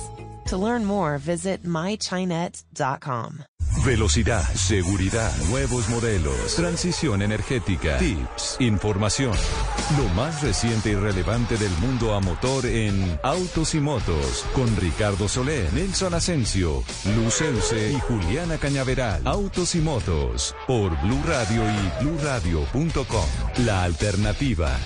To 0.47 0.57
learn 0.57 0.85
more, 0.85 1.17
visit 1.17 1.63
mychinet.com. 1.65 3.43
Velocidad, 3.85 4.43
seguridad, 4.53 5.31
nuevos 5.49 5.89
modelos, 5.89 6.55
transición 6.55 7.21
energética, 7.21 7.97
tips, 7.97 8.57
información. 8.59 9.33
Lo 9.97 10.07
más 10.15 10.41
reciente 10.41 10.91
y 10.91 10.95
relevante 10.95 11.57
del 11.57 11.71
mundo 11.79 12.13
a 12.13 12.21
motor 12.21 12.65
en 12.65 13.19
Autos 13.23 13.75
y 13.75 13.79
Motos 13.79 14.45
con 14.53 14.73
Ricardo 14.77 15.27
Solé, 15.27 15.69
Nelson 15.73 16.13
Asensio, 16.13 16.83
Lucense 17.15 17.91
y 17.91 17.99
Juliana 17.99 18.57
Cañaveral. 18.57 19.27
Autos 19.27 19.75
y 19.75 19.79
Motos 19.79 20.55
por 20.65 20.99
Blue 21.01 21.21
Radio 21.25 21.61
y 21.69 22.03
bluradio.com. 22.03 23.25
La 23.65 23.83
alternativa. 23.83 24.77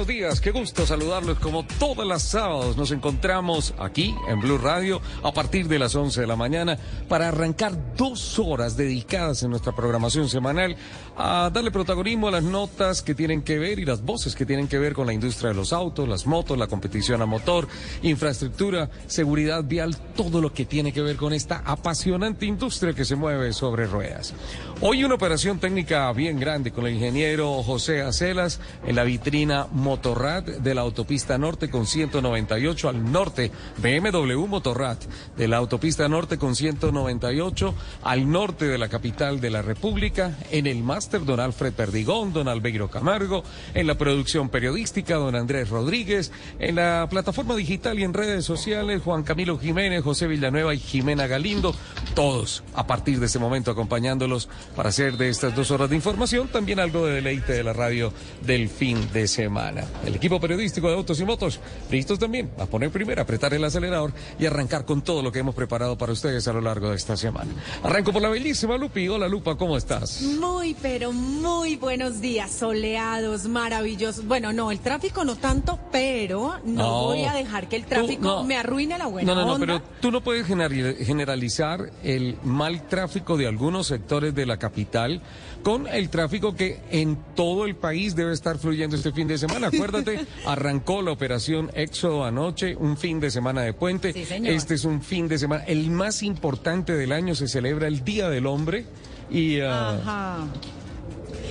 Buenos 0.00 0.16
días, 0.16 0.40
qué 0.40 0.50
gusto 0.50 0.86
saludarlos 0.86 1.38
como 1.40 1.62
todos 1.78 2.06
los 2.06 2.22
sábados. 2.22 2.74
Nos 2.74 2.90
encontramos 2.90 3.74
aquí 3.78 4.14
en 4.30 4.40
Blue 4.40 4.56
Radio 4.56 4.98
a 5.22 5.30
partir 5.30 5.68
de 5.68 5.78
las 5.78 5.94
11 5.94 6.22
de 6.22 6.26
la 6.26 6.36
mañana 6.36 6.78
para 7.06 7.28
arrancar 7.28 7.76
dos 7.98 8.38
horas 8.38 8.78
dedicadas 8.78 9.42
en 9.42 9.50
nuestra 9.50 9.76
programación 9.76 10.30
semanal 10.30 10.74
a 11.18 11.50
darle 11.52 11.70
protagonismo 11.70 12.28
a 12.28 12.30
las 12.30 12.44
notas 12.44 13.02
que 13.02 13.14
tienen 13.14 13.42
que 13.42 13.58
ver 13.58 13.78
y 13.78 13.84
las 13.84 14.00
voces 14.00 14.34
que 14.34 14.46
tienen 14.46 14.68
que 14.68 14.78
ver 14.78 14.94
con 14.94 15.06
la 15.06 15.12
industria 15.12 15.50
de 15.50 15.56
los 15.56 15.70
autos, 15.70 16.08
las 16.08 16.26
motos, 16.26 16.56
la 16.56 16.66
competición 16.66 17.20
a 17.20 17.26
motor, 17.26 17.68
infraestructura, 18.00 18.88
seguridad 19.06 19.64
vial, 19.64 19.94
todo 20.16 20.40
lo 20.40 20.54
que 20.54 20.64
tiene 20.64 20.94
que 20.94 21.02
ver 21.02 21.16
con 21.16 21.34
esta 21.34 21.58
apasionante 21.58 22.46
industria 22.46 22.94
que 22.94 23.04
se 23.04 23.16
mueve 23.16 23.52
sobre 23.52 23.84
ruedas. 23.84 24.32
Hoy 24.80 25.04
una 25.04 25.16
operación 25.16 25.58
técnica 25.58 26.10
bien 26.14 26.40
grande 26.40 26.72
con 26.72 26.86
el 26.86 26.94
ingeniero 26.94 27.62
José 27.62 28.00
Acelas 28.00 28.60
en 28.86 28.96
la 28.96 29.04
vitrina 29.04 29.66
Motorrad 29.90 30.44
de 30.44 30.72
la 30.72 30.82
autopista 30.82 31.36
norte 31.36 31.68
con 31.68 31.84
198 31.84 32.88
al 32.88 33.10
norte, 33.10 33.50
BMW 33.78 34.46
Motorrad 34.46 34.98
de 35.36 35.48
la 35.48 35.56
autopista 35.56 36.08
norte 36.08 36.38
con 36.38 36.54
198 36.54 37.74
al 38.04 38.30
norte 38.30 38.66
de 38.66 38.78
la 38.78 38.88
capital 38.88 39.40
de 39.40 39.50
la 39.50 39.62
República, 39.62 40.38
en 40.52 40.68
el 40.68 40.84
máster 40.84 41.24
don 41.24 41.40
Alfred 41.40 41.72
Perdigón, 41.72 42.32
don 42.32 42.46
Albeiro 42.46 42.88
Camargo, 42.88 43.42
en 43.74 43.88
la 43.88 43.98
producción 43.98 44.48
periodística 44.48 45.16
don 45.16 45.34
Andrés 45.34 45.68
Rodríguez, 45.70 46.30
en 46.60 46.76
la 46.76 47.08
plataforma 47.10 47.56
digital 47.56 47.98
y 47.98 48.04
en 48.04 48.14
redes 48.14 48.44
sociales 48.44 49.02
Juan 49.02 49.24
Camilo 49.24 49.58
Jiménez, 49.58 50.04
José 50.04 50.28
Villanueva 50.28 50.72
y 50.72 50.78
Jimena 50.78 51.26
Galindo, 51.26 51.74
todos 52.14 52.62
a 52.76 52.86
partir 52.86 53.18
de 53.18 53.26
este 53.26 53.40
momento 53.40 53.72
acompañándolos 53.72 54.48
para 54.76 54.90
hacer 54.90 55.16
de 55.16 55.30
estas 55.30 55.56
dos 55.56 55.72
horas 55.72 55.90
de 55.90 55.96
información 55.96 56.46
también 56.46 56.78
algo 56.78 57.06
de 57.06 57.14
deleite 57.14 57.54
de 57.54 57.64
la 57.64 57.72
radio 57.72 58.12
del 58.46 58.68
fin 58.68 59.10
de 59.12 59.26
semana. 59.26 59.79
El 60.04 60.14
equipo 60.14 60.40
periodístico 60.40 60.88
de 60.88 60.94
Autos 60.94 61.20
y 61.20 61.24
Motos, 61.24 61.60
listos 61.90 62.18
también 62.18 62.50
a 62.58 62.66
poner 62.66 62.90
primero, 62.90 63.20
apretar 63.22 63.54
el 63.54 63.64
acelerador 63.64 64.12
y 64.38 64.46
arrancar 64.46 64.84
con 64.84 65.02
todo 65.02 65.22
lo 65.22 65.30
que 65.32 65.38
hemos 65.40 65.54
preparado 65.54 65.96
para 65.98 66.12
ustedes 66.12 66.46
a 66.48 66.52
lo 66.52 66.60
largo 66.60 66.90
de 66.90 66.96
esta 66.96 67.16
semana. 67.16 67.50
Arranco 67.82 68.12
por 68.12 68.22
la 68.22 68.28
bellísima 68.28 68.76
Lupi. 68.76 69.08
Hola 69.08 69.28
Lupa, 69.28 69.56
¿cómo 69.56 69.76
estás? 69.76 70.22
Muy, 70.22 70.74
pero 70.80 71.12
muy 71.12 71.76
buenos 71.76 72.20
días, 72.20 72.50
soleados, 72.50 73.44
maravillosos. 73.46 74.26
Bueno, 74.26 74.52
no, 74.52 74.70
el 74.70 74.80
tráfico 74.80 75.24
no 75.24 75.36
tanto, 75.36 75.78
pero 75.92 76.58
no, 76.64 76.82
No. 76.82 77.04
voy 77.04 77.24
a 77.24 77.32
dejar 77.32 77.68
que 77.68 77.76
el 77.76 77.84
tráfico 77.86 78.22
no. 78.22 78.44
me 78.44 78.56
arruine 78.56 78.98
la 78.98 79.06
buena 79.06 79.34
No, 79.34 79.40
no, 79.40 79.46
no, 79.46 79.52
onda. 79.54 79.66
pero 79.66 79.82
tú 80.00 80.10
no 80.10 80.20
puedes 80.22 80.46
generali- 80.46 80.96
generalizar 81.04 81.90
el 82.02 82.36
mal 82.44 82.86
tráfico 82.88 83.36
de 83.36 83.46
algunos 83.46 83.86
sectores 83.86 84.34
de 84.34 84.46
la 84.46 84.58
capital 84.58 85.20
con 85.62 85.86
el 85.86 86.08
tráfico 86.08 86.54
que 86.54 86.80
en 86.90 87.18
todo 87.34 87.66
el 87.66 87.76
país 87.76 88.14
debe 88.16 88.32
estar 88.32 88.58
fluyendo 88.58 88.96
este 88.96 89.12
fin 89.12 89.28
de 89.28 89.38
semana. 89.38 89.66
Acuérdate, 89.72 90.26
arrancó 90.46 91.02
la 91.02 91.12
operación 91.12 91.70
Éxodo 91.74 92.24
anoche, 92.24 92.76
un 92.76 92.96
fin 92.96 93.20
de 93.20 93.30
semana 93.30 93.62
de 93.62 93.72
puente. 93.72 94.12
Sí, 94.12 94.24
señor. 94.24 94.52
Este 94.54 94.74
es 94.74 94.84
un 94.84 95.02
fin 95.02 95.28
de 95.28 95.38
semana, 95.38 95.64
el 95.64 95.90
más 95.90 96.22
importante 96.22 96.94
del 96.94 97.12
año, 97.12 97.34
se 97.34 97.48
celebra 97.48 97.88
el 97.88 98.04
Día 98.04 98.28
del 98.28 98.46
Hombre. 98.46 98.86
Y, 99.30 99.60
ah, 99.60 99.98
Ajá. 100.00 100.38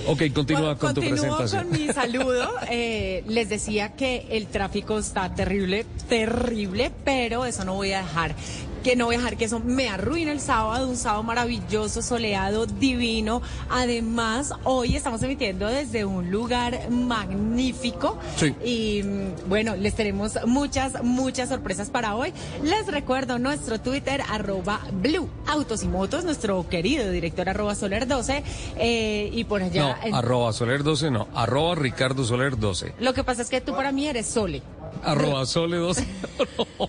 ok, 0.06 0.22
continúa 0.34 0.76
con 0.76 0.92
tu 0.94 1.00
presentación. 1.00 1.68
con 1.68 1.80
mi 1.80 1.88
saludo. 1.92 2.50
Eh, 2.70 3.24
les 3.26 3.48
decía 3.48 3.94
que 3.94 4.26
el 4.30 4.48
tráfico 4.48 4.98
está 4.98 5.34
terrible, 5.34 5.86
terrible, 6.08 6.90
pero 7.04 7.46
eso 7.46 7.64
no 7.64 7.74
voy 7.74 7.92
a 7.92 8.02
dejar. 8.02 8.34
Que 8.82 8.96
no 8.96 9.04
voy 9.06 9.16
a 9.16 9.18
dejar 9.18 9.36
que 9.36 9.44
eso 9.44 9.60
me 9.60 9.88
arruine 9.90 10.32
el 10.32 10.40
sábado, 10.40 10.88
un 10.88 10.96
sábado 10.96 11.22
maravilloso, 11.22 12.00
soleado, 12.00 12.64
divino. 12.66 13.42
Además, 13.68 14.54
hoy 14.64 14.96
estamos 14.96 15.22
emitiendo 15.22 15.66
desde 15.66 16.04
un 16.06 16.30
lugar 16.30 16.88
magnífico. 16.90 18.18
Sí. 18.36 18.54
Y 18.64 19.02
bueno, 19.48 19.76
les 19.76 19.94
tenemos 19.94 20.38
muchas, 20.46 21.02
muchas 21.02 21.50
sorpresas 21.50 21.90
para 21.90 22.14
hoy. 22.16 22.32
Les 22.62 22.86
recuerdo 22.86 23.38
nuestro 23.38 23.80
Twitter, 23.80 24.22
arroba 24.30 24.80
Blue 24.92 25.28
Autos 25.46 25.82
y 25.82 25.88
Motos, 25.88 26.24
nuestro 26.24 26.66
querido 26.68 27.10
director 27.10 27.48
arroba 27.48 27.74
Soler 27.74 28.06
12. 28.06 28.42
eh, 28.76 29.30
y 29.32 29.44
por 29.44 29.62
allá. 29.62 29.82
No, 30.00 30.06
en- 30.06 30.14
arroba 30.14 30.52
Soler 30.52 30.82
12, 30.82 31.10
no, 31.10 31.28
arroba 31.34 31.74
Ricardo 31.74 32.24
Soler 32.24 32.58
12. 32.58 32.94
Lo 32.98 33.12
que 33.12 33.24
pasa 33.24 33.42
es 33.42 33.50
que 33.50 33.60
tú 33.60 33.74
para 33.74 33.92
mí 33.92 34.06
eres 34.08 34.26
Sole. 34.26 34.62
Arroba 35.02 35.46
Sole 35.46 35.76
12. 35.78 36.06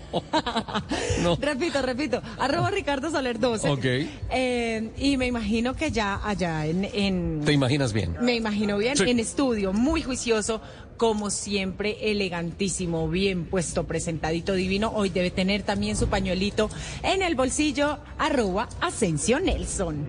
no. 1.22 1.36
Repito, 1.36 1.82
repito. 1.82 2.20
Arroba 2.38 2.70
Ricardo 2.70 3.10
Soler 3.10 3.38
12. 3.38 3.68
Ok. 3.70 3.84
Eh, 4.30 4.90
y 4.98 5.16
me 5.16 5.26
imagino 5.26 5.74
que 5.74 5.90
ya 5.90 6.20
allá 6.24 6.66
en, 6.66 6.84
en- 6.92 7.42
¿Te 7.44 7.52
imaginas 7.52 7.92
bien? 7.92 8.16
me 8.20 8.34
imagino 8.34 8.76
bien, 8.78 8.96
Sí. 8.96 9.04
en 9.08 9.18
estudio, 9.20 9.72
muy 9.72 10.02
juicioso, 10.02 10.60
como 10.96 11.30
siempre, 11.30 12.10
elegantísimo, 12.10 13.08
bien 13.08 13.44
puesto, 13.46 13.84
presentadito, 13.84 14.52
divino. 14.54 14.92
Hoy 14.94 15.08
debe 15.10 15.30
tener 15.30 15.62
también 15.62 15.96
su 15.96 16.08
pañuelito 16.08 16.70
en 17.02 17.22
el 17.22 17.34
bolsillo, 17.34 17.98
arroba 18.18 18.68
Asensio 18.80 19.40
Nelson. 19.40 20.06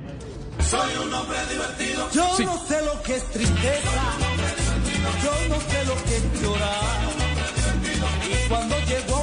Soy 0.59 0.91
un 1.05 1.13
hombre 1.13 1.38
divertido. 1.51 2.09
Yo 2.13 2.38
Sí. 2.38 2.45
no 2.45 2.57
sé 2.67 2.77
lo 2.85 3.01
que 3.01 3.15
es 3.15 3.23
tristeza. 3.31 3.91
Yo 5.23 5.31
no 5.50 5.59
sé 5.62 5.85
lo 5.85 5.95
que 6.05 6.17
es 6.17 6.41
llorar. 6.41 7.22
Y 8.29 8.50
cuando 8.50 8.75
llego 8.86 9.22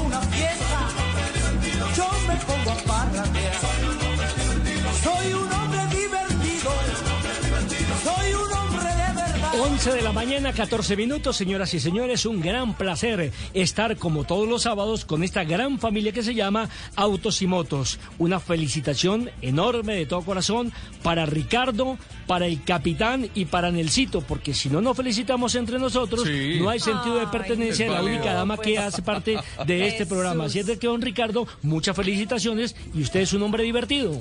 11 9.62 9.92
de 9.92 10.00
la 10.00 10.12
mañana, 10.12 10.52
14 10.54 10.96
minutos, 10.96 11.36
señoras 11.36 11.74
y 11.74 11.80
señores, 11.80 12.24
un 12.24 12.40
gran 12.40 12.74
placer 12.78 13.30
estar 13.52 13.96
como 13.98 14.24
todos 14.24 14.48
los 14.48 14.62
sábados 14.62 15.04
con 15.04 15.22
esta 15.22 15.44
gran 15.44 15.78
familia 15.78 16.12
que 16.12 16.22
se 16.22 16.34
llama 16.34 16.70
Autos 16.96 17.42
y 17.42 17.46
Motos. 17.46 17.98
Una 18.18 18.40
felicitación 18.40 19.30
enorme 19.42 19.94
de 19.96 20.06
todo 20.06 20.22
corazón 20.22 20.72
para 21.02 21.26
Ricardo, 21.26 21.98
para 22.26 22.46
el 22.46 22.64
capitán 22.64 23.28
y 23.34 23.44
para 23.44 23.70
Nelsito, 23.70 24.22
porque 24.22 24.54
si 24.54 24.70
no 24.70 24.80
nos 24.80 24.96
felicitamos 24.96 25.54
entre 25.54 25.78
nosotros, 25.78 26.22
Sí. 26.26 26.58
no 26.58 26.70
hay 26.70 26.80
sentido 26.80 27.16
de 27.18 27.26
pertenencia 27.26 27.84
de 27.86 27.92
la 27.92 28.02
única 28.02 28.32
dama 28.32 28.56
que 28.56 28.78
hace 28.78 29.02
parte 29.02 29.36
de 29.66 29.88
este 29.88 30.06
programa. 30.06 30.44
Así 30.46 30.60
es 30.60 30.66
de 30.66 30.78
que, 30.78 30.86
don 30.86 31.02
Ricardo, 31.02 31.46
muchas 31.62 31.94
felicitaciones 31.94 32.74
y 32.94 33.02
usted 33.02 33.20
es 33.20 33.32
un 33.34 33.42
hombre 33.42 33.62
divertido. 33.62 34.12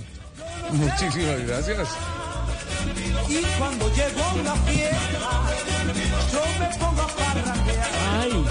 Muchísimas 0.74 1.48
gracias. 1.48 1.88
Y 3.30 3.42
cuando 3.58 3.88
llegó 3.94 4.34
una 4.42 4.56
fiesta, 4.56 5.42
yo 6.32 6.42
me 6.60 6.78
pongo 6.78 7.02
a 7.02 7.08
parrandear. 7.08 7.90
Ay. 8.20 8.46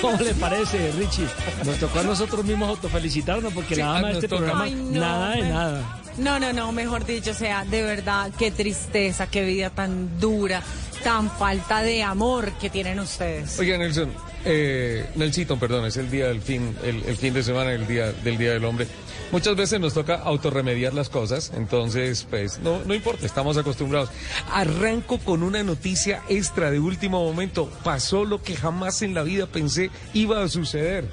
¿Cómo 0.00 0.16
le 0.22 0.34
parece, 0.34 0.92
Richie? 0.92 1.26
Nos 1.64 1.76
tocó 1.78 1.98
a 2.00 2.02
nosotros 2.04 2.44
mismos 2.44 2.68
autofelicitarnos 2.68 3.52
porque 3.52 3.74
Sí, 3.74 3.80
la 3.80 3.94
de 3.96 4.00
nos 4.02 4.14
este 4.14 4.28
toca. 4.28 4.38
programa, 4.38 4.64
Ay, 4.64 4.74
no, 4.74 5.00
nada 5.00 5.30
de 5.30 5.42
me- 5.42 5.48
nada. 5.48 6.00
No, 6.18 6.38
no, 6.40 6.52
no, 6.52 6.72
mejor 6.72 7.04
dicho, 7.04 7.30
o 7.30 7.34
sea, 7.34 7.64
de 7.64 7.82
verdad, 7.82 8.30
qué 8.38 8.50
tristeza, 8.50 9.28
qué 9.28 9.44
vida 9.44 9.70
tan 9.70 10.18
dura, 10.20 10.62
tan 11.04 11.30
falta 11.30 11.82
de 11.82 12.02
amor 12.02 12.52
que 12.60 12.70
tienen 12.70 12.98
ustedes. 13.00 13.56
Oiga, 13.58 13.76
Nelson, 13.78 14.10
eh, 14.44 15.08
Nelsito, 15.14 15.56
perdón, 15.58 15.86
es 15.86 15.96
el 15.96 16.10
día 16.10 16.26
del 16.26 16.40
fin, 16.42 16.76
el, 16.82 17.04
el 17.04 17.16
fin 17.16 17.34
de 17.34 17.42
semana, 17.44 17.72
el 17.72 17.86
día 17.86 18.10
del 18.12 18.36
Día 18.36 18.50
del 18.52 18.64
Hombre. 18.64 18.86
Muchas 19.30 19.56
veces 19.56 19.78
nos 19.78 19.92
toca 19.92 20.14
autorremediar 20.14 20.94
las 20.94 21.10
cosas, 21.10 21.52
entonces, 21.54 22.26
pues, 22.30 22.58
no, 22.60 22.82
no 22.84 22.94
importa, 22.94 23.26
estamos 23.26 23.58
acostumbrados. 23.58 24.08
Arranco 24.52 25.18
con 25.18 25.42
una 25.42 25.62
noticia 25.62 26.22
extra 26.28 26.70
de 26.70 26.78
último 26.78 27.22
momento. 27.22 27.70
Pasó 27.84 28.24
lo 28.24 28.42
que 28.42 28.56
jamás 28.56 29.02
en 29.02 29.12
la 29.12 29.22
vida 29.22 29.46
pensé 29.46 29.90
iba 30.14 30.42
a 30.42 30.48
suceder. 30.48 31.04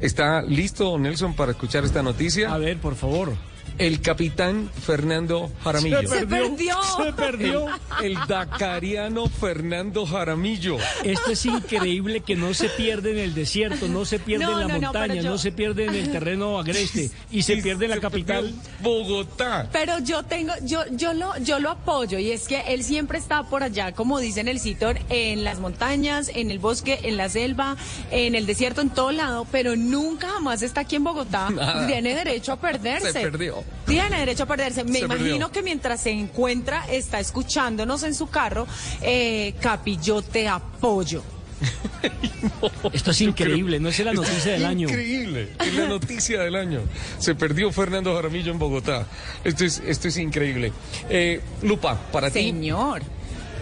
¿Está 0.00 0.42
listo, 0.42 0.98
Nelson, 0.98 1.36
para 1.36 1.52
escuchar 1.52 1.84
esta 1.84 2.02
noticia? 2.02 2.52
A 2.52 2.58
ver, 2.58 2.78
por 2.78 2.96
favor. 2.96 3.32
El 3.78 4.00
capitán 4.00 4.70
Fernando 4.84 5.50
Jaramillo. 5.64 6.02
Se 6.08 6.26
perdió. 6.26 6.76
Se 7.02 7.12
perdió. 7.12 7.66
El, 8.02 8.12
el 8.12 8.18
dacariano 8.28 9.28
Fernando 9.28 10.04
Jaramillo. 10.06 10.76
Esto 11.04 11.30
es 11.30 11.46
increíble 11.46 12.20
que 12.20 12.36
no 12.36 12.52
se 12.54 12.68
pierde 12.68 13.12
en 13.12 13.18
el 13.18 13.34
desierto, 13.34 13.88
no 13.88 14.04
se 14.04 14.18
pierde 14.18 14.44
No, 14.44 14.60
en 14.60 14.68
la 14.68 14.74
no, 14.74 14.80
montaña, 14.80 15.16
no, 15.16 15.22
yo- 15.22 15.38
se 15.38 15.52
pierde 15.52 15.86
en 15.86 15.94
el 15.94 16.12
terreno 16.12 16.58
agreste 16.58 17.10
y 17.30 17.42
se 17.42 17.56
pierde 17.58 17.86
en 17.86 17.90
la 17.92 18.00
capital. 18.00 18.52
Bogotá. 18.82 19.68
Pero 19.72 19.98
yo 20.00 20.22
tengo, 20.24 20.52
yo, 20.62 20.82
yo 20.92 21.12
lo, 21.14 21.36
yo 21.38 21.58
lo 21.58 21.70
apoyo 21.70 22.18
y 22.18 22.30
es 22.32 22.46
que 22.48 22.60
él 22.68 22.84
siempre 22.84 23.18
está 23.18 23.44
por 23.44 23.62
allá, 23.62 23.92
como 23.92 24.18
dice 24.18 24.40
en 24.40 24.48
el 24.48 24.60
Citor, 24.60 24.98
en 25.08 25.44
las 25.44 25.58
montañas, 25.58 26.30
en 26.34 26.50
el 26.50 26.58
bosque, 26.58 26.98
en 27.04 27.16
la 27.16 27.28
selva, 27.28 27.76
en 28.10 28.34
el 28.34 28.46
desierto, 28.46 28.80
en 28.82 28.90
todo 28.90 29.12
lado, 29.12 29.46
pero 29.50 29.76
nunca 29.76 30.28
jamás 30.28 30.62
está 30.62 30.82
aquí 30.82 30.96
en 30.96 31.04
Bogotá. 31.04 31.48
Nada. 31.50 31.86
Tiene 31.86 32.14
derecho 32.14 32.52
a 32.52 32.56
perderse. 32.56 33.12
Se 33.12 33.20
perdió. 33.20 33.59
Tiene 33.86 34.18
derecho 34.18 34.44
a 34.44 34.46
perderse. 34.46 34.84
Me 34.84 34.92
Se 34.92 34.98
imagino 35.00 35.26
perdió. 35.26 35.52
que 35.52 35.62
mientras 35.62 36.00
se 36.00 36.10
encuentra, 36.10 36.84
está 36.90 37.20
escuchándonos 37.20 38.02
en 38.02 38.14
su 38.14 38.28
carro, 38.28 38.66
eh, 39.02 39.54
Capi, 39.60 39.98
yo 40.02 40.22
te 40.22 40.48
apoyo. 40.48 41.22
Esto 42.92 43.10
es 43.10 43.20
increíble, 43.20 43.78
no 43.80 43.90
es 43.90 43.98
la 44.00 44.12
noticia 44.12 44.52
del 44.52 44.64
año. 44.64 44.88
Increíble, 44.88 45.50
es 45.58 45.74
la 45.74 45.86
noticia 45.86 46.40
del 46.40 46.56
año. 46.56 46.80
Se 47.18 47.34
perdió 47.34 47.70
Fernando 47.72 48.14
Jaramillo 48.14 48.52
en 48.52 48.58
Bogotá. 48.58 49.06
Esto 49.44 49.64
es, 49.64 49.82
esto 49.86 50.08
es 50.08 50.16
increíble. 50.16 50.72
Eh, 51.08 51.40
Lupa, 51.62 52.00
para 52.10 52.30
ti. 52.30 52.40
Señor. 52.44 53.02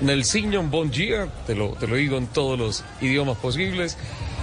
Nelsinho, 0.00 0.62
bon 0.62 0.90
dia, 0.90 1.26
te 1.47 1.57
lo, 1.57 1.71
te 1.71 1.88
lo 1.88 1.97
digo 1.97 2.19
en 2.19 2.28
todos 2.28 2.57
los 2.57 2.85
idiomas 3.00 3.37
posibles. 3.38 3.97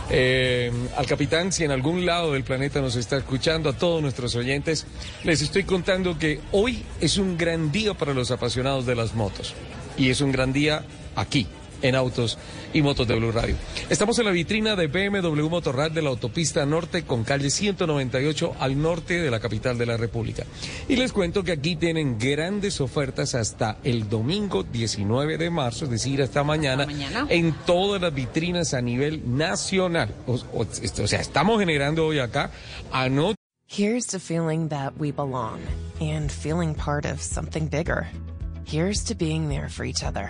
Eh, 0.09 0.71
al 0.95 1.05
capitán, 1.05 1.51
si 1.51 1.63
en 1.63 1.71
algún 1.71 2.05
lado 2.05 2.33
del 2.33 2.43
planeta 2.43 2.81
nos 2.81 2.95
está 2.95 3.17
escuchando, 3.17 3.69
a 3.69 3.73
todos 3.73 4.01
nuestros 4.01 4.35
oyentes, 4.35 4.85
les 5.23 5.41
estoy 5.41 5.63
contando 5.63 6.17
que 6.17 6.39
hoy 6.51 6.83
es 7.01 7.17
un 7.17 7.37
gran 7.37 7.71
día 7.71 7.93
para 7.93 8.13
los 8.13 8.31
apasionados 8.31 8.85
de 8.85 8.95
las 8.95 9.15
motos. 9.15 9.53
Y 9.97 10.09
es 10.09 10.21
un 10.21 10.31
gran 10.31 10.53
día 10.53 10.83
aquí, 11.15 11.47
en 11.87 11.95
Autos 11.95 12.37
y 12.73 12.81
Motos 12.81 13.07
de 13.07 13.15
Blue 13.15 13.31
Radio. 13.31 13.55
Estamos 13.89 14.17
en 14.19 14.25
la 14.25 14.31
vitrina 14.31 14.75
de 14.75 14.87
BMW 14.87 15.47
Motorrad 15.49 15.91
de 15.91 16.01
la 16.01 16.09
autopista 16.09 16.65
norte 16.65 17.03
con 17.03 17.23
calle 17.23 17.49
198 17.49 18.55
al 18.59 18.81
norte 18.81 19.21
de 19.21 19.29
la 19.31 19.39
capital 19.39 19.77
de 19.77 19.85
la 19.85 19.97
República. 19.97 20.43
Y 20.89 20.95
les 20.95 21.13
cuento 21.13 21.43
que 21.43 21.51
aquí 21.51 21.75
tienen 21.75 22.17
grandes 22.17 22.81
ofertas 22.81 23.35
hasta 23.35 23.77
el 23.83 24.09
domingo 24.09 24.63
19 24.63 25.37
de 25.37 25.49
marzo, 25.49 25.85
es 25.85 25.91
decir, 25.91 26.21
hasta 26.21 26.43
mañana, 26.43 26.85
mañana. 26.85 27.25
en 27.29 27.53
todas 27.65 28.01
las 28.01 28.13
vitrinas 28.13 28.73
a 28.73 28.81
nivel 28.81 29.37
nacional. 29.37 30.13
O, 30.27 30.33
o- 30.53 30.61
o 31.03 31.07
sea, 31.07 31.19
estamos 31.21 31.59
generando 31.59 32.05
hoy 32.07 32.19
acá 32.19 32.51
anoche. 32.91 33.35
Here's 33.67 34.05
to 34.07 34.19
feeling 34.19 34.69
that 34.69 34.93
we 34.97 35.11
belong 35.11 35.59
and 35.99 36.29
feeling 36.31 36.75
part 36.75 37.05
of 37.05 37.19
something 37.21 37.67
bigger. 37.67 38.07
Here's 38.65 39.03
to 39.05 39.15
being 39.15 39.49
there 39.49 39.69
for 39.69 39.85
each 39.85 40.03
other 40.03 40.29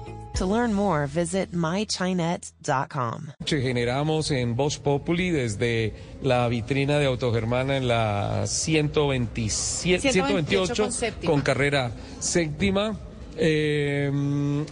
To 0.35 0.45
learn 0.45 0.73
more, 0.73 1.07
visit 1.07 1.51
mychinet.com. 1.51 3.33
Generamos 3.45 4.31
en 4.31 4.55
Voz 4.55 4.77
Populi 4.79 5.29
desde 5.29 5.93
la 6.23 6.47
vitrina 6.47 6.97
de 6.99 7.05
Autogermana 7.05 7.77
en 7.77 7.87
la 7.87 8.47
127, 8.47 10.11
128 10.11 10.73
128 10.73 10.83
con 10.83 10.91
séptima. 10.91 11.31
con 11.31 11.41
carrera 11.41 11.91
séptima. 12.19 12.97
Eh, 13.37 14.11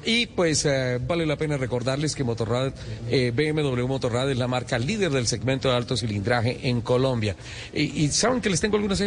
y 0.05 0.25
pues 0.27 0.65
eh, 0.65 0.99
vale 1.05 1.25
la 1.25 1.37
pena 1.37 1.57
recordarles 1.57 2.15
que 2.15 2.23
Motorrad, 2.23 2.73
eh, 3.09 3.31
BMW 3.31 3.87
Motorrad 3.87 4.29
es 4.29 4.37
la 4.37 4.47
marca 4.47 4.77
líder 4.77 5.11
del 5.11 5.27
segmento 5.27 5.69
de 5.69 5.75
alto 5.75 5.95
cilindraje 5.95 6.67
en 6.67 6.81
Colombia. 6.81 7.35
Y, 7.73 8.03
y 8.03 8.07
saben 8.09 8.41
que 8.41 8.49
les 8.49 8.59
tengo 8.59 8.77
algunas, 8.77 9.01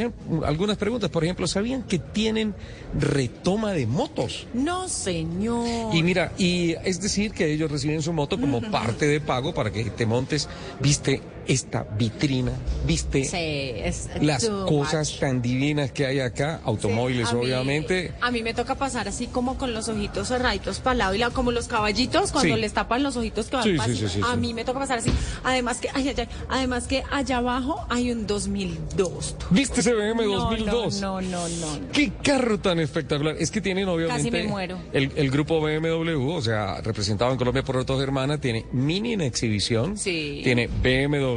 algunas 0.44 0.76
preguntas. 0.76 1.10
Por 1.10 1.24
ejemplo, 1.24 1.46
¿sabían 1.46 1.82
que 1.82 1.98
tienen 1.98 2.54
retoma 2.98 3.72
de 3.72 3.86
motos? 3.86 4.46
No, 4.54 4.88
señor. 4.88 5.94
Y 5.94 6.02
mira, 6.02 6.32
y 6.38 6.74
es 6.84 7.00
decir 7.00 7.32
que 7.32 7.52
ellos 7.52 7.70
reciben 7.70 8.02
su 8.02 8.12
moto 8.12 8.40
como 8.40 8.60
parte 8.70 9.06
de 9.06 9.20
pago 9.20 9.54
para 9.54 9.70
que 9.70 9.84
te 9.84 10.06
montes, 10.06 10.48
viste 10.80 11.20
esta 11.46 11.85
vitrina, 11.98 12.52
viste 12.87 13.24
Sí, 13.24 13.37
es 13.37 14.09
las 14.20 14.44
cosas 14.48 15.11
much. 15.11 15.20
tan 15.20 15.42
divinas 15.42 15.92
que 15.92 16.07
hay 16.07 16.20
acá, 16.20 16.61
automóviles 16.64 17.28
A 17.28 17.35
mí- 17.35 17.40
obviamente. 17.40 18.12
A 18.20 18.31
mí 18.31 18.42
me 18.42 18.55
toca 18.55 18.74
pasar 18.74 19.09
así 19.09 19.26
como 19.26 19.57
con 19.59 19.72
los 19.74 19.88
ojitos 19.88 20.28
cerraditos 20.28 20.81
para 20.81 20.92
el 20.92 20.98
lado 20.98 21.14
y 21.14 21.18
la- 21.18 21.31
como 21.31 21.52
los 21.52 21.66
caballitos 21.68 22.33
cuando 22.33 22.55
Sí. 22.55 22.61
les 22.61 22.72
tapan 22.72 23.02
los 23.02 23.16
ojitos 23.16 23.46
que 23.46 23.57
van 23.57 23.64
Sí, 23.64 23.74
pa' 23.76 23.85
sí, 23.85 23.90
encima. 23.92 24.09
sí, 24.11 24.18
sí, 24.18 24.22
A 24.26 24.37
mí 24.37 24.55
me 24.55 24.64
toca 24.64 24.78
pasar 24.78 24.98
así. 24.98 25.11
Además 25.44 25.78
que, 25.78 25.88
ay, 25.94 26.09
ay, 26.09 26.28
además 26.48 26.87
que 26.87 27.02
allá 27.11 27.38
abajo 27.38 27.85
hay 27.88 28.11
un 28.12 28.26
2002. 28.26 29.37
¿Viste 29.50 29.81
ese 29.81 29.94
BM 29.94 30.24
No, 30.24 30.33
2002? 30.50 31.00
No, 31.00 31.20
no, 31.20 31.48
no, 31.48 31.48
no. 31.48 31.92
¡Qué 31.92 32.12
carro 32.22 32.59
tan 32.59 32.78
espectacular! 32.81 33.37
Es 33.38 33.50
que 33.50 33.61
tienen 33.61 33.88
obviamente 33.88 34.18
Casi 34.22 34.31
me 34.31 34.44
muero. 34.44 34.78
El, 34.92 35.11
el 35.16 35.31
grupo 35.31 35.61
BMW, 35.61 36.35
o 36.35 36.42
sea, 36.42 36.81
representado 36.81 37.33
en 37.33 37.38
Colombia 37.38 37.62
por 37.62 37.76
Autos 37.76 37.98
Germana, 38.00 38.38
tiene 38.40 38.66
Mini 38.72 39.12
en 39.14 39.20
exhibición, 39.22 39.96
Sí. 39.98 40.40
tiene 40.44 40.68
BMW, 40.68 41.32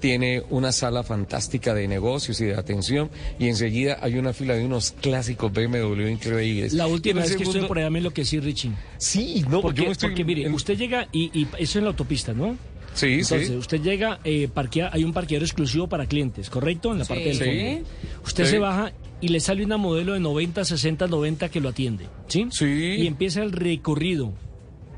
tiene 0.00 0.42
una 0.50 0.72
sala 0.72 1.02
fantástica 1.02 1.74
de 1.74 1.88
negocios 1.88 2.40
y 2.40 2.46
de 2.46 2.54
atención, 2.54 3.10
y 3.38 3.48
enseguida 3.48 3.98
hay 4.00 4.16
una 4.18 4.32
fila 4.32 4.54
de 4.54 4.64
unos 4.64 4.92
clásicos 5.00 5.52
BMW 5.52 6.08
increíbles. 6.08 6.72
La 6.72 6.86
última 6.86 7.22
vez 7.22 7.36
que 7.36 7.44
estuve 7.44 7.64
por 7.66 7.78
allá 7.78 7.90
me 7.90 7.98
enloquecí, 7.98 8.40
Richie. 8.40 8.72
Sí, 8.98 9.44
no, 9.48 9.60
porque, 9.60 9.80
yo 9.82 9.86
me 9.86 9.92
estoy... 9.92 10.10
porque 10.10 10.24
mire, 10.24 10.48
usted 10.50 10.76
llega 10.76 11.08
y, 11.12 11.30
y 11.38 11.46
eso 11.58 11.78
en 11.78 11.84
la 11.84 11.90
autopista, 11.90 12.32
¿no? 12.32 12.56
Sí, 12.94 13.06
Entonces, 13.20 13.48
sí. 13.48 13.54
usted 13.56 13.82
llega, 13.82 14.20
eh, 14.24 14.48
parquea, 14.52 14.88
hay 14.90 15.04
un 15.04 15.12
parqueadero 15.12 15.44
exclusivo 15.44 15.86
para 15.86 16.06
clientes, 16.06 16.48
¿correcto? 16.48 16.92
En 16.92 16.98
la 17.00 17.04
Sí. 17.04 17.08
parte 17.10 17.24
del 17.24 17.34
Sí. 17.36 17.44
fondo. 17.44 17.88
Usted 18.24 18.44
Sí. 18.46 18.50
se 18.52 18.58
baja 18.58 18.92
y 19.20 19.28
le 19.28 19.40
sale 19.40 19.62
una 19.64 19.76
modelo 19.76 20.14
de 20.14 20.20
90, 20.20 20.64
60, 20.64 21.06
90 21.06 21.50
que 21.50 21.60
lo 21.60 21.68
atiende, 21.68 22.06
¿sí? 22.28 22.46
Sí. 22.50 22.64
Y 22.98 23.06
empieza 23.06 23.42
el 23.42 23.52
recorrido 23.52 24.32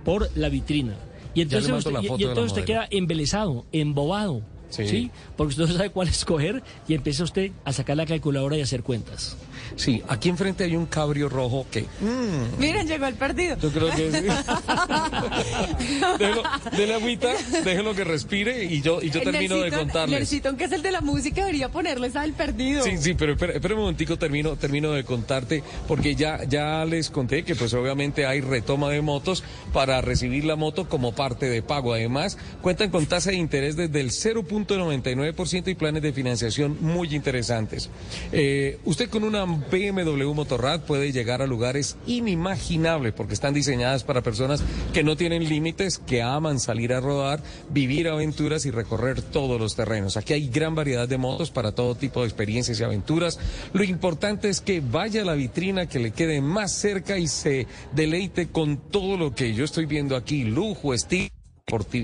por 0.04 0.30
la 0.36 0.48
vitrina. 0.48 0.94
Y 1.38 1.42
entonces 1.42 1.70
usted, 1.72 1.92
y- 2.02 2.22
y 2.22 2.24
entonces 2.24 2.64
queda 2.64 2.86
embelesado, 2.90 3.64
embobado. 3.72 4.42
Sí. 4.70 5.10
Porque 5.36 5.50
usted 5.52 5.66
no 5.66 5.72
sabe 5.78 5.90
cuál 5.90 6.08
escoger 6.08 6.62
y 6.86 6.94
empieza 6.94 7.24
usted 7.24 7.52
a 7.64 7.72
sacar 7.72 7.96
la 7.96 8.04
calculadora 8.04 8.56
y 8.56 8.60
hacer 8.60 8.82
cuentas. 8.82 9.36
Sí, 9.78 10.02
aquí 10.08 10.28
enfrente 10.28 10.64
hay 10.64 10.74
un 10.76 10.86
cabrio 10.86 11.28
rojo 11.28 11.64
que... 11.70 11.82
mm, 11.82 12.58
Miren, 12.58 12.86
llegó 12.88 13.06
el 13.06 13.14
perdido. 13.14 13.56
Yo 13.58 13.70
creo 13.70 13.90
que 13.90 14.10
sí. 14.10 14.26
déjelo, 16.18 16.42
dele 16.76 16.94
agüita, 16.94 17.28
déjelo 17.64 17.94
que 17.94 18.04
respire 18.04 18.64
y 18.64 18.82
yo, 18.82 19.00
y 19.00 19.10
yo 19.10 19.22
termino 19.22 19.56
de 19.58 19.70
contarles. 19.70 20.18
Nelsito, 20.18 20.56
que 20.56 20.64
es 20.64 20.72
el 20.72 20.82
de 20.82 20.90
la 20.90 21.00
música, 21.00 21.42
debería 21.42 21.68
ponerles 21.70 22.16
al 22.16 22.32
perdido. 22.32 22.82
Sí, 22.82 22.98
sí, 22.98 23.14
pero 23.14 23.32
espera, 23.32 23.52
espera 23.52 23.74
un 23.74 23.80
momentico, 23.82 24.18
termino, 24.18 24.56
termino 24.56 24.92
de 24.92 25.04
contarte, 25.04 25.62
porque 25.86 26.14
ya, 26.16 26.42
ya 26.44 26.84
les 26.84 27.08
conté 27.10 27.44
que 27.44 27.54
pues 27.54 27.72
obviamente 27.74 28.26
hay 28.26 28.40
retoma 28.40 28.90
de 28.90 29.00
motos 29.00 29.44
para 29.72 30.00
recibir 30.00 30.44
la 30.44 30.56
moto 30.56 30.88
como 30.88 31.12
parte 31.14 31.48
de 31.48 31.62
pago. 31.62 31.94
Además, 31.94 32.36
cuentan 32.62 32.90
con 32.90 33.06
tasa 33.06 33.30
de 33.30 33.36
interés 33.36 33.76
desde 33.76 34.00
el 34.00 34.10
0.99% 34.10 35.68
y 35.68 35.74
planes 35.74 36.02
de 36.02 36.12
financiación 36.12 36.76
muy 36.80 37.14
interesantes. 37.14 37.90
Eh, 38.32 38.78
usted 38.84 39.08
con 39.08 39.22
una 39.24 39.46
BMW 39.70 40.32
Motorrad 40.34 40.80
puede 40.80 41.12
llegar 41.12 41.42
a 41.42 41.46
lugares 41.46 41.96
inimaginables 42.06 43.12
porque 43.12 43.34
están 43.34 43.54
diseñadas 43.54 44.04
para 44.04 44.22
personas 44.22 44.62
que 44.92 45.02
no 45.02 45.16
tienen 45.16 45.48
límites, 45.48 45.98
que 45.98 46.22
aman 46.22 46.60
salir 46.60 46.92
a 46.92 47.00
rodar, 47.00 47.42
vivir 47.70 48.08
aventuras 48.08 48.66
y 48.66 48.70
recorrer 48.70 49.22
todos 49.22 49.60
los 49.60 49.76
terrenos. 49.76 50.16
Aquí 50.16 50.32
hay 50.32 50.48
gran 50.48 50.74
variedad 50.74 51.08
de 51.08 51.18
motos 51.18 51.50
para 51.50 51.72
todo 51.72 51.94
tipo 51.94 52.20
de 52.20 52.26
experiencias 52.26 52.80
y 52.80 52.84
aventuras. 52.84 53.38
Lo 53.72 53.84
importante 53.84 54.48
es 54.48 54.60
que 54.60 54.80
vaya 54.80 55.22
a 55.22 55.24
la 55.24 55.34
vitrina 55.34 55.86
que 55.86 55.98
le 55.98 56.10
quede 56.10 56.40
más 56.40 56.72
cerca 56.72 57.18
y 57.18 57.28
se 57.28 57.66
deleite 57.94 58.48
con 58.48 58.76
todo 58.76 59.16
lo 59.16 59.34
que 59.34 59.54
yo 59.54 59.64
estoy 59.64 59.86
viendo 59.86 60.16
aquí, 60.16 60.44
lujo, 60.44 60.94
estilo 60.94 61.37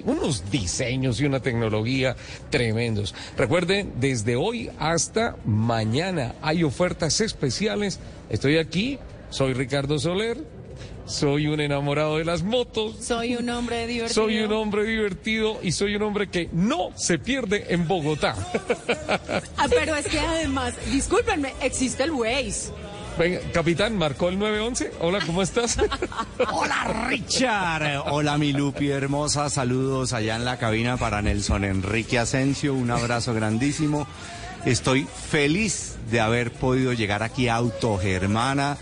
unos 0.04 0.50
diseños 0.50 1.20
y 1.20 1.24
una 1.24 1.40
tecnología 1.40 2.16
tremendos. 2.50 3.14
Recuerden, 3.36 3.94
desde 3.98 4.36
hoy 4.36 4.70
hasta 4.78 5.36
mañana 5.44 6.34
hay 6.42 6.64
ofertas 6.64 7.20
especiales. 7.20 7.98
Estoy 8.28 8.58
aquí, 8.58 8.98
soy 9.30 9.54
Ricardo 9.54 9.98
Soler, 9.98 10.38
soy 11.06 11.46
un 11.46 11.60
enamorado 11.60 12.18
de 12.18 12.24
las 12.24 12.42
motos. 12.42 12.96
Soy 13.00 13.36
un 13.36 13.48
hombre 13.50 13.86
divertido. 13.86 14.22
Soy 14.22 14.40
un 14.40 14.52
hombre 14.52 14.84
divertido 14.84 15.58
y 15.62 15.72
soy 15.72 15.96
un 15.96 16.02
hombre 16.02 16.28
que 16.28 16.48
no 16.52 16.90
se 16.94 17.18
pierde 17.18 17.66
en 17.68 17.86
Bogotá. 17.86 18.34
Ah, 19.56 19.66
pero 19.68 19.96
es 19.96 20.06
que 20.06 20.18
además, 20.18 20.74
discúlpenme, 20.90 21.52
existe 21.62 22.04
el 22.04 22.10
Waze. 22.10 22.72
Venga, 23.18 23.38
capitán, 23.52 23.96
marcó 23.96 24.28
el 24.28 24.38
911. 24.38 24.92
Hola, 25.00 25.20
¿cómo 25.24 25.42
estás? 25.42 25.78
Hola 26.52 27.06
Richard, 27.08 28.02
hola 28.10 28.36
mi 28.38 28.52
Lupi 28.52 28.90
hermosa, 28.90 29.48
saludos 29.50 30.12
allá 30.12 30.34
en 30.34 30.44
la 30.44 30.58
cabina 30.58 30.96
para 30.96 31.22
Nelson 31.22 31.64
Enrique 31.64 32.18
Asensio, 32.18 32.74
un 32.74 32.90
abrazo 32.90 33.32
grandísimo. 33.32 34.06
Estoy 34.64 35.06
feliz 35.30 35.94
de 36.10 36.20
haber 36.20 36.50
podido 36.50 36.92
llegar 36.92 37.22
aquí 37.22 37.48
a 37.48 37.56
Autogermana. 37.56 38.78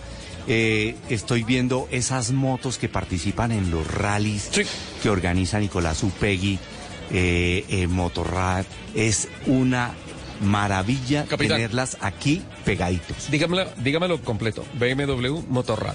Eh, 0.46 0.96
estoy 1.10 1.42
viendo 1.42 1.86
esas 1.90 2.32
motos 2.32 2.78
que 2.78 2.88
participan 2.88 3.52
en 3.52 3.70
los 3.70 3.86
rallies 3.86 4.50
que 5.02 5.10
organiza 5.10 5.58
Nicolás 5.58 6.02
Upegui, 6.02 6.58
eh, 7.10 7.64
eh, 7.68 7.86
Motorrad. 7.86 8.64
Es 8.94 9.28
una 9.46 9.92
maravilla 10.42 11.24
Capitán. 11.24 11.56
tenerlas 11.56 11.96
aquí 12.00 12.42
pegaditos. 12.64 13.30
Dígamelo, 13.30 13.66
dígamelo 13.78 14.20
completo. 14.22 14.64
BMW 14.78 15.40
Motorrad. 15.48 15.94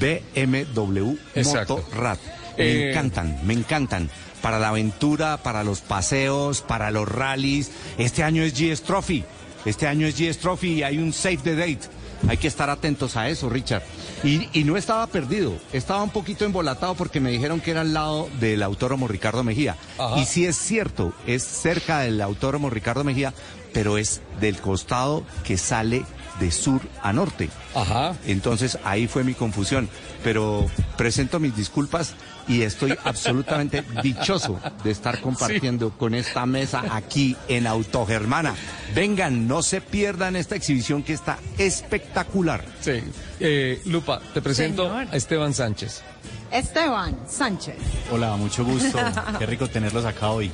BMW 0.00 1.16
Exacto. 1.34 1.78
Motorrad. 1.78 2.18
Me 2.56 2.64
Eh, 2.64 2.90
encantan, 2.90 3.38
me 3.46 3.54
encantan. 3.54 4.10
Para 4.42 4.58
la 4.58 4.68
aventura, 4.68 5.36
para 5.38 5.64
los 5.64 5.80
paseos, 5.80 6.62
para 6.62 6.90
los 6.90 7.08
rallies. 7.08 7.70
Este 7.98 8.22
año 8.22 8.42
es 8.42 8.54
GS 8.54 8.82
Trophy. 8.82 9.24
Este 9.64 9.86
año 9.86 10.06
es 10.06 10.16
GS 10.16 10.38
Trophy 10.38 10.74
y 10.74 10.82
hay 10.84 10.98
un 10.98 11.12
save 11.12 11.38
the 11.38 11.54
date. 11.56 11.80
Hay 12.26 12.36
que 12.36 12.48
estar 12.48 12.68
atentos 12.70 13.16
a 13.16 13.28
eso, 13.28 13.48
Richard. 13.48 13.82
Y, 14.24 14.48
y 14.52 14.64
no 14.64 14.76
estaba 14.76 15.06
perdido, 15.06 15.56
estaba 15.72 16.02
un 16.02 16.10
poquito 16.10 16.44
embolatado 16.44 16.94
porque 16.94 17.20
me 17.20 17.30
dijeron 17.30 17.60
que 17.60 17.70
era 17.70 17.82
al 17.82 17.94
lado 17.94 18.28
del 18.40 18.62
autódromo 18.62 19.06
Ricardo 19.06 19.44
Mejía. 19.44 19.76
Ajá. 19.98 20.18
Y 20.18 20.24
sí 20.24 20.44
es 20.44 20.56
cierto, 20.56 21.12
es 21.26 21.44
cerca 21.44 22.00
del 22.00 22.20
autódromo 22.20 22.70
Ricardo 22.70 23.04
Mejía, 23.04 23.32
pero 23.72 23.98
es 23.98 24.20
del 24.40 24.60
costado 24.60 25.24
que 25.44 25.56
sale 25.56 26.04
de 26.40 26.50
sur 26.50 26.80
a 27.02 27.12
norte. 27.12 27.50
Ajá. 27.74 28.14
Entonces 28.26 28.78
ahí 28.84 29.06
fue 29.06 29.24
mi 29.24 29.34
confusión. 29.34 29.88
Pero 30.24 30.66
presento 30.96 31.40
mis 31.40 31.56
disculpas 31.56 32.14
y 32.48 32.62
estoy 32.62 32.96
absolutamente 33.04 33.84
dichoso 34.02 34.58
de 34.82 34.90
estar 34.90 35.20
compartiendo 35.20 35.90
con 35.90 36.14
esta 36.14 36.46
mesa 36.46 36.84
aquí 36.90 37.36
en 37.48 37.66
Autogermana. 37.66 38.54
Vengan, 38.94 39.46
no 39.46 39.62
se 39.62 39.80
pierdan 39.80 40.36
esta 40.36 40.56
exhibición 40.56 41.02
que 41.02 41.12
está 41.12 41.38
espectacular. 41.58 42.64
Sí. 42.80 43.02
Eh, 43.40 43.80
Lupa, 43.84 44.20
te 44.34 44.42
presento 44.42 44.88
Señor. 44.88 45.08
a 45.12 45.16
Esteban 45.16 45.54
Sánchez. 45.54 46.02
Esteban 46.50 47.16
Sánchez. 47.28 47.76
Hola, 48.10 48.36
mucho 48.36 48.64
gusto. 48.64 48.98
Qué 49.38 49.46
rico 49.46 49.68
tenerlos 49.68 50.04
acá 50.04 50.30
hoy. 50.30 50.50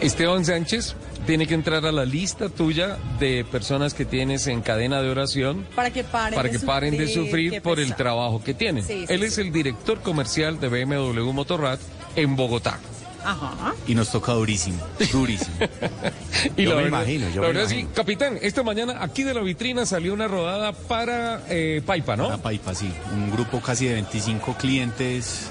Esteban 0.00 0.44
Sánchez 0.44 0.94
tiene 1.26 1.46
que 1.46 1.54
entrar 1.54 1.84
a 1.84 1.92
la 1.92 2.04
lista 2.04 2.48
tuya 2.48 2.98
de 3.18 3.44
personas 3.44 3.94
que 3.94 4.04
tienes 4.04 4.46
en 4.46 4.60
cadena 4.62 5.02
de 5.02 5.10
oración 5.10 5.66
Para 5.74 5.90
que 5.90 6.04
paren 6.04 6.34
para 6.36 6.48
de 6.48 6.58
que 6.58 6.64
paren 6.64 6.96
de 6.96 7.08
sufrir, 7.08 7.60
por 7.62 7.80
el 7.80 7.94
trabajo 7.96 8.42
que 8.42 8.54
tienen. 8.54 8.84
Sí, 8.84 9.04
sí, 9.06 9.12
Él 9.12 9.20
sí. 9.20 9.26
es 9.26 9.38
el 9.38 9.52
director 9.52 10.00
comercial 10.00 10.60
de 10.60 10.68
BMW 10.68 11.32
Motorrad 11.32 11.78
en 12.16 12.36
Bogotá. 12.36 12.78
Ajá. 13.24 13.74
Y 13.88 13.94
nos 13.96 14.10
toca 14.12 14.32
durísimo, 14.32 14.78
durísimo. 15.12 15.56
Y 16.56 16.62
Yo 16.64 16.70
la 16.70 16.76
me 16.76 16.82
verdad- 16.84 16.98
imagino, 17.02 17.26
yo 17.34 17.42
la 17.42 17.48
me 17.48 17.54
verdad 17.54 17.62
imagino. 17.70 17.88
sí, 17.88 17.94
capitán, 17.94 18.38
esta 18.40 18.62
mañana 18.62 18.98
aquí 19.02 19.24
de 19.24 19.34
la 19.34 19.40
vitrina 19.40 19.84
salió 19.84 20.14
una 20.14 20.28
rodada 20.28 20.72
para 20.72 21.42
eh, 21.48 21.82
Paipa, 21.84 22.16
¿no? 22.16 22.28
Una 22.28 22.38
paipa, 22.38 22.74
sí. 22.74 22.88
Un 23.12 23.30
grupo 23.32 23.60
casi 23.60 23.86
de 23.86 23.94
25 23.94 24.54
clientes, 24.54 25.48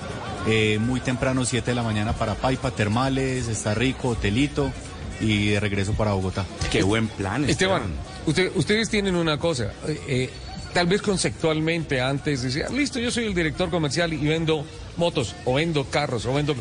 eh, 0.47 0.79
muy 0.79 0.99
temprano, 0.99 1.45
7 1.45 1.71
de 1.71 1.75
la 1.75 1.83
mañana 1.83 2.13
para 2.13 2.35
Paipa, 2.35 2.71
termales, 2.71 3.47
está 3.47 3.73
rico, 3.75 4.09
hotelito 4.09 4.71
y 5.19 5.49
de 5.49 5.59
regreso 5.59 5.93
para 5.93 6.13
Bogotá. 6.13 6.45
Qué 6.71 6.83
buen 6.83 7.07
plan, 7.07 7.49
Esteban, 7.49 7.83
usted- 8.25 8.51
ustedes 8.55 8.89
tienen 8.89 9.15
una 9.15 9.37
cosa, 9.37 9.71
eh, 9.87 9.99
eh, 10.07 10.29
tal 10.73 10.87
vez 10.87 11.01
conceptualmente 11.01 11.99
antes 12.01 12.41
decía, 12.43 12.69
listo, 12.69 12.99
yo 12.99 13.11
soy 13.11 13.25
el 13.25 13.33
director 13.33 13.69
comercial 13.69 14.13
y 14.13 14.17
vendo 14.27 14.65
motos 14.95 15.35
o 15.45 15.55
vendo 15.55 15.85
carros 15.85 16.25
o 16.25 16.33
vendo... 16.33 16.55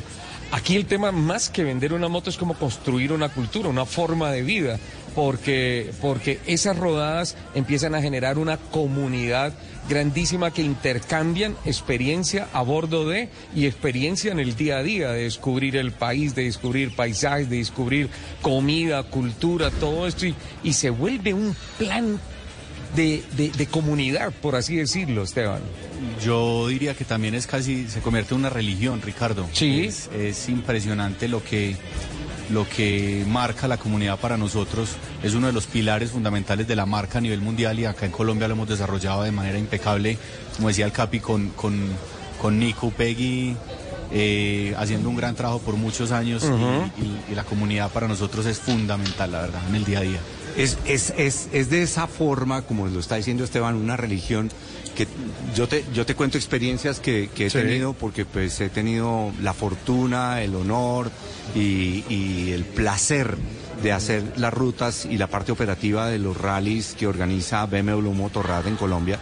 Aquí 0.53 0.77
el 0.77 0.87
tema 0.87 1.11
más 1.11 1.51
que 1.51 1.65
vender 1.65 1.93
una 1.93 2.07
moto 2.07 2.31
es 2.31 2.37
como 2.37 2.55
construir 2.55 3.13
una 3.13 3.29
cultura, 3.31 3.69
una 3.69 3.85
forma 3.85 4.31
de 4.31 4.43
vida, 4.43 4.79
porque, 5.13 5.91
porque 6.01 6.39
esas 6.47 6.77
rodadas 6.79 7.37
empiezan 7.57 7.97
a 7.97 8.01
generar 8.01 8.39
una 8.39 8.57
comunidad 8.57 9.53
grandísima 9.89 10.51
que 10.53 10.63
intercambian 10.63 11.57
experiencia 11.65 12.49
a 12.53 12.63
bordo 12.63 13.09
de 13.09 13.29
y 13.55 13.67
experiencia 13.67 14.33
en 14.33 14.41
el 14.41 14.57
día 14.57 14.79
a 14.79 14.83
día, 14.83 15.13
de 15.13 15.23
descubrir 15.23 15.77
el 15.77 15.93
país, 15.93 16.35
de 16.35 16.45
descubrir 16.45 16.95
paisajes, 16.95 17.49
de 17.49 17.59
descubrir 17.59 18.09
comida, 18.43 19.03
cultura, 19.05 19.71
todo 19.71 20.07
esto, 20.07 20.27
y, 20.27 20.35
y 20.65 20.73
se 20.73 20.91
vuelve 20.91 21.35
un 21.35 21.55
plan 21.79 22.19
de, 22.95 23.23
de- 23.37 23.51
de 23.51 23.67
comunidad, 23.67 24.33
por 24.41 24.57
así 24.57 24.77
decirlo, 24.77 25.23
Esteban. 25.23 25.61
Yo 26.25 26.69
diría 26.69 26.95
que 26.95 27.05
también 27.05 27.35
es 27.35 27.47
casi, 27.47 27.89
se 27.89 28.01
convierte 28.01 28.35
en 28.35 28.41
una 28.41 28.51
religión, 28.51 29.03
Ricardo. 29.03 29.47
Sí. 29.53 29.85
Es, 29.85 30.09
es 30.17 30.49
impresionante 30.49 31.29
lo 31.29 31.45
que, 31.45 31.77
lo 32.51 32.69
que 32.69 33.25
marca 33.29 33.69
la 33.69 33.77
comunidad 33.77 34.19
para 34.19 34.37
nosotros. 34.37 34.91
Es 35.23 35.35
uno 35.35 35.47
de 35.49 35.53
los 35.53 35.67
pilares 35.67 36.11
fundamentales 36.11 36.67
de 36.69 36.77
la 36.77 36.87
marca 36.87 37.19
a 37.19 37.21
nivel 37.21 37.41
mundial 37.41 37.79
y 37.79 37.85
acá 37.85 38.07
en 38.07 38.13
Colombia 38.13 38.49
lo 38.49 38.55
hemos 38.55 38.69
desarrollado 38.69 39.23
de 39.23 39.33
manera 39.33 39.59
impecable, 39.59 40.19
como 40.57 40.69
decía 40.69 40.85
el 40.87 40.93
Capi, 40.93 41.21
con, 41.21 41.51
con, 41.51 41.75
con 42.41 42.59
Nico 42.59 42.91
Peggy. 42.91 43.57
eh, 44.13 44.75
haciendo 44.79 45.09
un 45.09 45.17
gran 45.17 45.35
trabajo 45.35 45.59
por 45.61 45.75
muchos 45.77 46.13
años 46.13 46.45
y, 46.97 47.33
y 47.33 47.35
la 47.35 47.43
comunidad 47.45 47.91
para 47.91 48.07
nosotros 48.07 48.47
es 48.47 48.59
fundamental, 48.61 49.33
la 49.33 49.41
verdad, 49.43 49.61
en 49.69 49.75
el 49.75 49.85
día 49.85 49.99
a 49.99 50.03
día. 50.03 50.21
Es, 50.57 50.79
es, 50.87 51.13
es, 51.19 51.49
es 51.53 51.71
de 51.71 51.83
esa 51.83 52.07
forma, 52.07 52.63
como 52.63 52.87
lo 52.87 53.01
está 53.01 53.17
diciendo 53.17 53.45
Esteban, 53.45 53.75
una 53.75 53.97
religión 53.97 54.49
que 54.97 55.07
yo 55.55 55.69
te, 55.69 55.85
yo 55.95 56.05
te 56.05 56.15
cuento 56.17 56.37
experiencias 56.39 56.99
que, 56.99 57.31
que 57.35 57.47
he 57.47 57.51
Sí. 57.51 57.59
tenido 57.59 57.93
porque 57.93 58.25
pues 58.25 58.61
he 58.61 58.69
tenido 58.69 59.31
la 59.43 59.53
fortuna, 59.55 60.43
el 60.43 60.55
honor 60.57 61.11
y, 61.55 62.03
y 62.09 62.51
el 62.53 62.65
placer 62.65 63.37
de 63.83 63.93
hacer 63.93 64.25
las 64.37 64.53
rutas 64.53 65.07
y 65.09 65.19
la 65.19 65.27
parte 65.29 65.53
operativa 65.53 66.09
de 66.09 66.19
los 66.19 66.37
rallies 66.37 66.95
que 66.99 67.07
organiza 67.07 67.65
BMW 67.67 68.11
Motorrad 68.13 68.67
en 68.67 68.77
Colombia. 68.77 69.19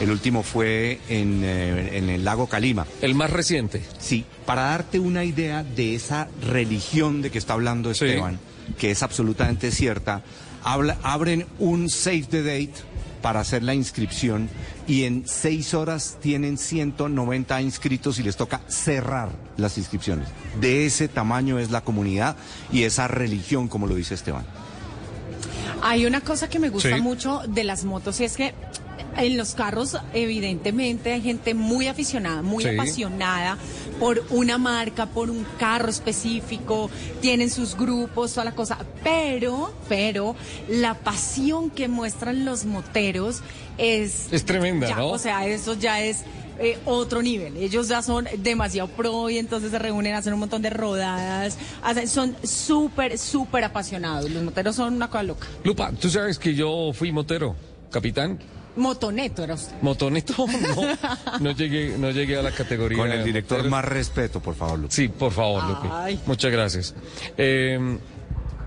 El 0.00 0.10
último 0.12 0.42
fue 0.44 1.00
en, 1.08 1.42
eh, 1.44 1.98
en 1.98 2.08
el 2.08 2.24
lago 2.24 2.46
Calima. 2.46 2.86
El 3.02 3.14
más 3.16 3.30
reciente. 3.30 3.82
Sí, 3.98 4.24
para 4.46 4.62
darte 4.62 5.00
una 5.00 5.24
idea 5.24 5.64
de 5.64 5.94
esa 5.96 6.28
religión 6.46 7.20
de 7.22 7.30
que 7.30 7.38
está 7.38 7.54
hablando 7.54 7.92
Sí. 7.92 8.04
Esteban, 8.04 8.38
que 8.78 8.92
es 8.92 9.02
absolutamente 9.02 9.72
cierta, 9.72 10.22
habla- 10.62 10.98
abren 11.02 11.46
un 11.58 11.88
save 11.90 12.26
the 12.30 12.42
date 12.42 12.74
para 13.22 13.40
hacer 13.40 13.62
la 13.62 13.74
inscripción 13.74 14.48
y 14.86 15.04
en 15.04 15.26
seis 15.26 15.74
horas 15.74 16.18
tienen 16.20 16.58
190 16.58 17.60
inscritos 17.62 18.18
y 18.18 18.22
les 18.22 18.36
toca 18.36 18.60
cerrar 18.68 19.30
las 19.56 19.76
inscripciones. 19.78 20.28
De 20.60 20.86
ese 20.86 21.08
tamaño 21.08 21.58
es 21.58 21.70
la 21.70 21.80
comunidad 21.80 22.36
y 22.72 22.84
esa 22.84 23.08
religión, 23.08 23.68
como 23.68 23.86
lo 23.86 23.94
dice 23.94 24.14
Esteban. 24.14 24.44
Hay 25.82 26.06
una 26.06 26.20
cosa 26.20 26.48
que 26.48 26.58
me 26.58 26.70
gusta 26.70 26.96
Sí. 26.96 27.02
mucho 27.02 27.42
de 27.48 27.64
las 27.64 27.84
motos 27.84 28.20
y 28.20 28.24
es 28.24 28.36
que 28.36 28.54
en 29.18 29.36
los 29.36 29.54
carros 29.54 29.96
evidentemente 30.14 31.12
hay 31.12 31.20
gente 31.22 31.54
muy 31.54 31.86
aficionada, 31.88 32.42
muy 32.42 32.64
Sí. 32.64 32.70
apasionada 32.70 33.58
por 33.98 34.24
una 34.30 34.58
marca, 34.58 35.06
por 35.06 35.28
un 35.30 35.44
carro 35.58 35.88
específico, 35.90 36.88
tienen 37.20 37.50
sus 37.50 37.76
grupos, 37.76 38.32
toda 38.32 38.44
la 38.44 38.52
cosa, 38.54 38.78
pero, 39.02 39.72
pero 39.88 40.36
la 40.68 40.94
pasión 40.94 41.70
que 41.70 41.88
muestran 41.88 42.44
los 42.44 42.64
moteros 42.64 43.40
es... 43.76 44.28
Es 44.32 44.44
tremenda, 44.44 44.88
ya, 44.88 44.96
¿no? 44.96 45.08
O 45.08 45.18
sea, 45.18 45.46
eso 45.46 45.74
ya 45.74 46.00
es... 46.02 46.18
eh, 46.60 46.76
otro 46.86 47.22
nivel, 47.22 47.56
ellos 47.56 47.86
ya 47.88 48.02
son 48.02 48.26
demasiado 48.38 48.88
pro 48.88 49.30
y 49.30 49.38
entonces 49.38 49.70
se 49.70 49.78
reúnen, 49.78 50.14
hacen 50.14 50.32
un 50.32 50.40
montón 50.40 50.60
de 50.62 50.70
rodadas, 50.70 51.56
hacen- 51.84 52.08
son 52.08 52.36
súper, 52.42 53.16
súper 53.18 53.62
apasionados, 53.64 54.28
los 54.30 54.42
moteros 54.42 54.74
son 54.76 54.94
una 54.94 55.08
cosa 55.08 55.22
loca. 55.22 55.46
Lupa, 55.64 55.92
tú 55.92 56.10
sabes 56.10 56.36
que 56.38 56.54
yo 56.54 56.90
fui 56.92 57.12
motero, 57.12 57.54
capitán. 57.92 58.38
Motoneto 58.78 59.44
era 59.44 59.54
usted. 59.54 59.74
Motoneto, 59.82 60.46
no, 60.46 61.40
no 61.40 61.50
llegué, 61.52 61.96
no 61.98 62.10
llegué 62.10 62.36
a 62.36 62.42
la 62.42 62.52
categoría. 62.52 62.98
Con 62.98 63.12
el 63.12 63.24
director 63.24 63.68
más 63.68 63.84
respeto, 63.84 64.40
por 64.40 64.54
favor, 64.54 64.78
Lupe. 64.78 64.94
Sí, 64.94 65.08
por 65.08 65.32
favor, 65.32 65.64
Lupe. 65.64 65.88
Ay. 65.90 66.20
Muchas 66.26 66.50
gracias. 66.50 66.94
Eh, 67.36 67.98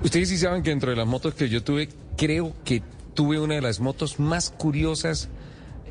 ustedes 0.04 0.30
sí 0.30 0.38
saben 0.38 0.64
que 0.64 0.70
dentro 0.70 0.92
de 0.92 0.98
las 0.98 1.08
motos 1.08 1.34
que 1.34 1.50
yo 1.50 1.64
tuve, 1.64 1.90
creo 2.18 2.54
que 2.64 2.84
tuve 3.14 3.40
una 3.40 3.56
de 3.56 3.62
las 3.62 3.80
motos 3.80 4.20
más 4.20 4.52
curiosas 4.52 5.30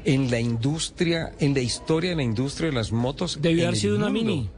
en 0.04 0.30
la 0.30 0.40
industria, 0.40 1.32
en 1.40 1.54
la 1.54 1.60
historia 1.60 2.10
de 2.10 2.16
la 2.16 2.22
industria 2.22 2.70
de 2.70 2.76
las 2.76 2.92
motos. 2.92 3.38
Debió 3.40 3.66
haber 3.66 3.78
sido 3.78 3.96
una 3.96 4.10
mini. 4.10 4.50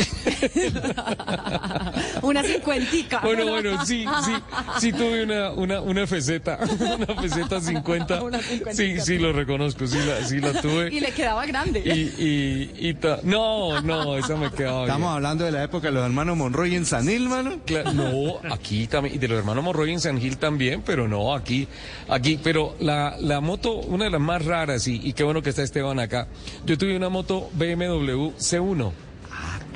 Una 2.22 2.42
cincuentica. 2.42 3.20
Bueno, 3.20 3.46
bueno, 3.48 3.84
sí, 3.84 4.04
sí, 4.24 4.32
sí 4.78 4.92
tuve 4.92 5.24
una, 5.24 5.50
una, 5.52 5.80
una 5.80 6.06
feseta, 6.06 6.58
una 6.96 7.06
feseta 7.20 7.60
50. 7.60 8.22
Una 8.22 8.38
cincuentica. 8.38 8.74
Sí, 8.74 9.00
sí 9.00 9.18
lo 9.18 9.32
reconozco, 9.32 9.86
sí 9.86 9.98
la, 10.06 10.24
sí 10.26 10.40
la 10.40 10.60
tuve. 10.60 10.92
Y 10.94 11.00
le 11.00 11.12
quedaba 11.12 11.44
grande. 11.46 11.80
Y, 11.84 12.22
y, 12.22 12.70
y 12.88 12.94
ta- 12.94 13.20
no, 13.22 13.80
no, 13.82 14.16
esa 14.16 14.36
me 14.36 14.50
quedaba 14.50 14.80
bien. 14.80 14.88
Estamos 14.90 15.14
hablando 15.14 15.44
de 15.44 15.52
la 15.52 15.62
época 15.64 15.88
de 15.88 15.94
los 15.94 16.04
hermanos 16.04 16.36
Monroy 16.36 16.74
en 16.76 16.86
Sanil, 16.86 17.28
mano. 17.28 17.58
Cla- 17.66 17.92
No, 17.92 18.40
aquí 18.52 18.86
también, 18.86 19.14
y 19.14 19.18
de 19.18 19.28
los 19.28 19.38
hermanos 19.38 19.64
Morroy 19.64 19.92
en 19.92 20.00
San 20.00 20.20
Gil 20.20 20.38
también, 20.38 20.82
pero 20.82 21.08
no, 21.08 21.34
aquí, 21.34 21.66
aquí, 22.08 22.38
pero 22.42 22.76
la, 22.80 23.16
la 23.20 23.40
moto, 23.40 23.74
una 23.74 24.04
de 24.04 24.10
las 24.10 24.20
más 24.20 24.44
raras, 24.44 24.86
y, 24.86 25.00
y 25.02 25.12
qué 25.12 25.24
bueno 25.24 25.42
que 25.42 25.50
está 25.50 25.62
Esteban 25.62 25.98
acá, 26.00 26.28
yo 26.66 26.76
tuve 26.78 26.96
una 26.96 27.08
moto 27.08 27.50
BMW 27.54 28.30
C1. 28.38 28.92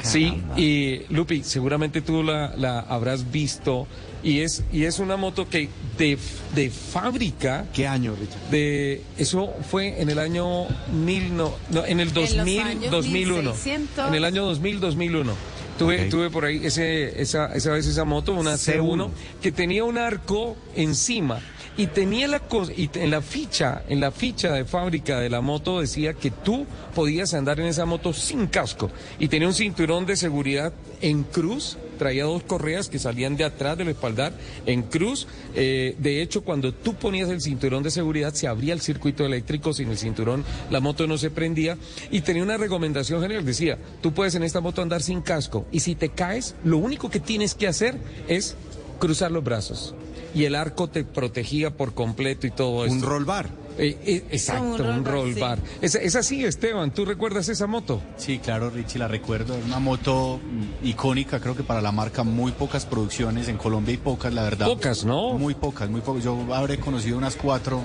Sí, 0.02 0.42
y 0.56 1.00
Lupi, 1.10 1.42
seguramente 1.42 2.00
tú 2.02 2.22
la, 2.22 2.54
la 2.56 2.80
habrás 2.80 3.30
visto, 3.30 3.86
y 4.22 4.40
es, 4.40 4.64
y 4.72 4.84
es 4.84 4.98
una 4.98 5.16
moto 5.16 5.48
que 5.48 5.68
de, 5.98 6.18
de 6.54 6.70
fábrica. 6.70 7.66
¿Qué 7.72 7.86
año, 7.86 8.14
Richard? 8.18 8.50
De, 8.50 9.02
eso 9.18 9.52
fue 9.70 10.00
en 10.00 10.10
el 10.10 10.18
año 10.18 10.66
mil, 10.92 11.36
no, 11.36 11.54
no, 11.70 11.84
en 11.84 12.00
el 12.00 12.08
En 12.08 12.14
los 12.14 12.34
2000, 12.34 12.60
años 12.60 12.90
2001. 12.90 13.42
1600. 13.42 14.08
En 14.08 14.14
el 14.14 14.24
año 14.24 14.44
2000, 14.44 14.80
2001. 14.80 15.32
Tuve, 15.78 16.04
Ok. 16.04 16.08
tuve 16.10 16.30
por 16.30 16.44
ahí 16.44 16.60
ese, 16.64 17.20
esa, 17.20 17.52
esa 17.54 17.72
vez 17.72 17.86
esa 17.86 18.04
moto, 18.04 18.32
una 18.32 18.54
C1, 18.54 18.80
C1, 18.80 19.10
que 19.42 19.50
tenía 19.50 19.82
un 19.84 19.98
arco 19.98 20.56
encima 20.76 21.40
y 21.76 21.88
tenía 21.88 22.28
la 22.28 22.40
cosa, 22.40 22.72
y 22.72 22.88
en 22.94 23.10
la 23.10 23.20
ficha, 23.20 23.82
en 23.88 24.00
la 24.00 24.10
ficha 24.10 24.52
de 24.52 24.64
fábrica 24.64 25.18
de 25.18 25.30
la 25.30 25.40
moto 25.40 25.80
decía 25.80 26.14
que 26.14 26.30
tú 26.30 26.66
podías 26.94 27.34
andar 27.34 27.58
en 27.60 27.66
esa 27.66 27.84
moto 27.84 28.12
sin 28.12 28.46
casco 28.46 28.90
y 29.18 29.28
tenía 29.28 29.48
un 29.48 29.54
cinturón 29.54 30.06
de 30.06 30.16
seguridad 30.16 30.72
en 31.00 31.24
cruz, 31.24 31.76
traía 31.98 32.24
dos 32.24 32.42
correas 32.44 32.88
que 32.88 32.98
salían 32.98 33.36
de 33.36 33.44
atrás 33.44 33.76
del 33.76 33.88
espaldar 33.88 34.32
en 34.66 34.82
cruz. 34.82 35.26
Eh, 35.54 35.96
de 35.98 36.22
hecho, 36.22 36.42
cuando 36.42 36.72
tú 36.72 36.94
ponías 36.94 37.28
el 37.28 37.40
cinturón 37.40 37.82
de 37.82 37.90
seguridad 37.90 38.32
se 38.34 38.46
abría 38.46 38.72
el 38.72 38.80
circuito 38.80 39.26
eléctrico, 39.26 39.72
sin 39.72 39.90
el 39.90 39.98
cinturón 39.98 40.44
la 40.70 40.80
moto 40.80 41.06
no 41.06 41.18
se 41.18 41.30
prendía 41.30 41.76
y 42.10 42.20
tenía 42.20 42.42
una 42.42 42.56
recomendación 42.56 43.20
general, 43.20 43.44
decía, 43.44 43.78
tú 44.00 44.12
puedes 44.12 44.34
en 44.34 44.44
esta 44.44 44.60
moto 44.60 44.82
andar 44.82 45.02
sin 45.02 45.20
casco 45.22 45.66
y 45.72 45.80
si 45.80 45.94
te 45.94 46.10
caes, 46.10 46.54
lo 46.64 46.78
único 46.78 47.10
que 47.10 47.20
tienes 47.20 47.54
que 47.54 47.66
hacer 47.66 47.96
es 48.28 48.56
cruzar 48.98 49.32
los 49.32 49.42
brazos. 49.42 49.94
Y 50.34 50.44
el 50.44 50.54
arco 50.54 50.88
te 50.88 51.04
protegía 51.04 51.76
por 51.76 51.94
completo 51.94 52.46
y 52.46 52.50
todo 52.50 52.84
eso. 52.84 52.94
Un 52.94 53.02
roll 53.02 53.24
bar. 53.24 53.48
Eh, 53.76 53.98
eh, 54.04 54.24
exacto, 54.30 54.84
Un 54.84 55.04
roll 55.04 55.34
un 55.34 55.40
bar, 55.40 55.58
sí. 55.58 55.78
Es, 55.82 55.94
es 55.96 56.14
así, 56.14 56.44
Esteban, 56.44 56.92
¿tú 56.92 57.04
recuerdas 57.04 57.48
esa 57.48 57.66
moto? 57.66 58.00
Sí, 58.16 58.38
claro, 58.38 58.70
Richie, 58.70 58.98
la 58.98 59.08
recuerdo. 59.08 59.56
Es 59.56 59.64
una 59.64 59.80
moto 59.80 60.40
mm, 60.42 60.86
icónica, 60.86 61.40
creo 61.40 61.56
que 61.56 61.64
para 61.64 61.80
la 61.80 61.90
marca, 61.90 62.22
muy 62.22 62.52
pocas 62.52 62.86
producciones. 62.86 63.48
En 63.48 63.56
Colombia 63.56 63.92
hay 63.92 63.98
pocas, 63.98 64.32
la 64.32 64.42
verdad. 64.42 64.66
Pocas, 64.66 65.04
¿no? 65.04 65.36
Muy 65.38 65.54
pocas, 65.54 65.88
muy 65.90 66.02
pocas. 66.02 66.22
Yo 66.22 66.38
habré 66.54 66.78
conocido 66.78 67.18
unas 67.18 67.34
cuatro 67.34 67.82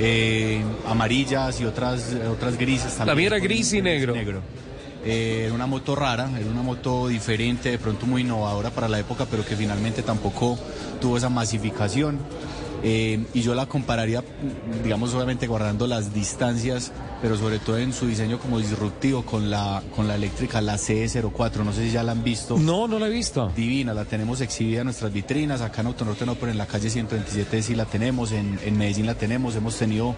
eh, 0.00 0.60
amarillas 0.88 1.60
y 1.60 1.64
otras, 1.64 2.16
otras 2.30 2.58
grises 2.58 2.96
también. 2.96 3.06
La 3.06 3.14
mía 3.14 3.26
era 3.28 3.38
gris 3.38 3.72
y 3.72 3.82
negro. 3.82 4.14
Eh, 5.04 5.44
era 5.46 5.54
una 5.54 5.66
moto 5.66 5.94
rara, 5.94 6.30
era 6.38 6.48
una 6.48 6.62
moto 6.62 7.08
diferente, 7.08 7.70
de 7.70 7.78
pronto 7.78 8.06
muy 8.06 8.22
innovadora 8.22 8.70
para 8.70 8.88
la 8.88 8.98
época, 8.98 9.26
pero 9.30 9.44
que 9.44 9.56
finalmente 9.56 10.02
tampoco 10.02 10.58
tuvo 11.00 11.16
esa 11.16 11.28
masificación. 11.28 12.18
Eh, 12.84 13.24
y 13.32 13.42
yo 13.42 13.54
la 13.54 13.66
compararía, 13.66 14.24
digamos, 14.82 15.14
obviamente 15.14 15.46
guardando 15.46 15.86
las 15.86 16.12
distancias, 16.12 16.90
pero 17.20 17.36
sobre 17.36 17.60
todo 17.60 17.78
en 17.78 17.92
su 17.92 18.06
diseño 18.06 18.38
como 18.38 18.58
disruptivo 18.58 19.24
con 19.24 19.50
la, 19.50 19.82
con 19.94 20.08
la 20.08 20.16
eléctrica, 20.16 20.60
la 20.60 20.76
CE04. 20.76 21.64
No 21.64 21.72
sé 21.72 21.84
si 21.84 21.92
ya 21.92 22.02
la 22.02 22.12
han 22.12 22.24
visto. 22.24 22.58
No, 22.58 22.88
no 22.88 22.98
la 22.98 23.06
he 23.06 23.10
visto. 23.10 23.52
Divina, 23.54 23.94
la 23.94 24.04
tenemos 24.04 24.40
exhibida 24.40 24.80
en 24.80 24.86
nuestras 24.86 25.12
vitrinas. 25.12 25.60
Acá 25.60 25.82
en 25.82 25.88
Autonorte 25.88 26.26
no, 26.26 26.34
pero 26.34 26.50
en 26.50 26.58
la 26.58 26.66
calle 26.66 26.90
127 26.90 27.62
sí 27.62 27.74
la 27.74 27.84
tenemos, 27.84 28.32
en, 28.32 28.58
en 28.64 28.76
Medellín 28.76 29.06
la 29.06 29.14
tenemos. 29.14 29.54
Hemos 29.54 29.76
tenido 29.76 30.16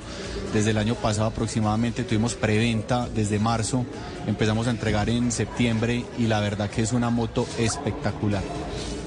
desde 0.55 0.70
el 0.70 0.79
año 0.79 0.94
pasado 0.94 1.27
aproximadamente, 1.27 2.05
tuvimos 2.05 2.35
preventa 2.35 3.09
desde 3.14 3.38
marzo, 3.38 3.85
empezamos 4.27 4.68
a 4.68 4.70
entregar 4.70 5.11
en 5.11 5.33
septiembre 5.33 6.05
y 6.18 6.27
la 6.29 6.40
verdad 6.40 6.70
que 6.70 6.83
es 6.83 6.92
una 6.92 7.11
moto 7.11 7.46
espectacular. 7.59 8.42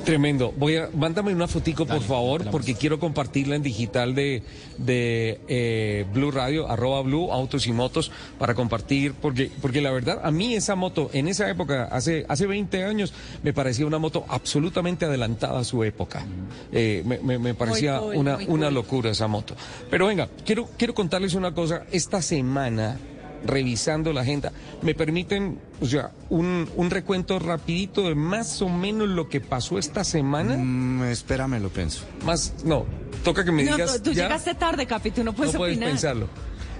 Tremendo. 0.08 0.54
Voy 0.56 0.78
a, 0.78 0.89
mándame 0.96 1.34
una 1.34 1.50
fotico, 1.50 1.86
por 1.86 2.02
favor, 2.02 2.50
porque 2.50 2.76
quiero 2.76 2.98
compartirla 2.98 3.58
en 3.58 3.62
digital 3.62 4.15
de, 4.15 4.41
de 4.78 5.41
eh, 5.50 6.06
Blue 6.13 6.32
Radio, 6.32 6.70
arroba 6.72 7.02
Blue, 7.02 7.30
Autos 7.34 7.67
y 7.67 7.74
Motos, 7.74 8.10
para 8.39 8.56
compartir, 8.56 9.13
porque, 9.22 9.52
porque 9.62 9.82
la 9.82 9.91
verdad, 9.91 10.22
a 10.24 10.32
mí 10.32 10.54
esa 10.56 10.76
moto, 10.76 11.10
en 11.12 11.28
esa 11.28 11.50
época, 11.50 11.89
hace, 11.91 12.26
hace 12.30 12.48
20 12.48 12.86
años, 12.86 13.13
me 13.43 13.52
parecía 13.52 13.86
una 13.86 14.00
moto 14.00 14.24
absolutamente 14.30 15.04
adelantada 15.04 15.60
a 15.60 15.63
su 15.65 15.84
época. 15.84 16.26
Eh, 16.72 17.04
me, 17.06 17.20
me- 17.20 17.38
me 17.38 17.54
parecía 17.54 18.00
cool, 18.00 18.15
una, 18.15 18.36
muy 18.38 18.46
una 18.48 18.67
cool. 18.67 18.76
locura 18.76 19.10
esa 19.12 19.28
moto. 19.28 19.56
Pero 19.89 20.08
venga, 20.08 20.30
quiero, 20.46 20.70
quiero 20.78 20.93
contarles 20.93 21.34
una 21.34 21.54
cosa. 21.54 21.84
Esta 21.91 22.22
semana, 22.22 22.98
revisando 23.45 24.13
la 24.13 24.21
agenda, 24.21 24.52
me 24.82 24.93
permiten, 24.95 25.60
o 25.82 25.86
sea, 25.86 26.12
un, 26.30 26.67
un 26.76 26.89
recuento 26.89 27.39
rapidito 27.39 28.04
de 28.08 28.15
más 28.15 28.62
o 28.62 28.69
menos 28.69 29.08
lo 29.10 29.30
que 29.30 29.41
pasó 29.41 29.78
esta 29.80 30.04
semana. 30.04 30.58
Mm, 30.58 31.04
espérame, 31.06 31.60
lo 31.62 31.69
pienso. 31.69 32.04
Más, 32.26 32.54
no, 32.65 32.86
toca 33.23 33.43
que 33.45 33.52
me 33.52 33.63
No, 33.63 33.76
digas. 33.76 33.97
tú, 33.97 34.10
tú 34.10 34.12
ya. 34.13 34.23
llegaste 34.23 34.56
tarde, 34.56 34.86
Capi, 34.86 35.12
tú 35.12 35.23
no 35.23 35.34
puedes 35.34 35.54
no 35.54 35.60
puedes 35.60 35.76
opinar. 35.76 35.89
pensarlo. 35.91 36.28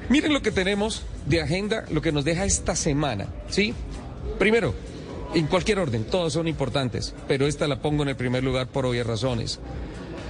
Miren 0.10 0.34
lo 0.34 0.42
que 0.42 0.52
tenemos 0.52 1.04
de 1.26 1.42
agenda, 1.42 1.86
lo 1.92 2.02
que 2.02 2.12
nos 2.12 2.24
deja 2.24 2.46
esta 2.46 2.76
semana, 2.76 3.28
¿sí? 3.50 3.74
Primero, 4.40 4.74
en 5.34 5.48
cualquier 5.48 5.80
orden, 5.80 6.06
todas 6.06 6.32
son 6.34 6.48
importantes, 6.48 7.14
pero 7.28 7.46
esta 7.48 7.68
la 7.68 7.82
pongo 7.82 8.04
en 8.04 8.10
el 8.10 8.16
primer 8.16 8.44
lugar 8.44 8.68
por 8.68 8.86
obvias 8.86 9.06
razones. 9.06 9.60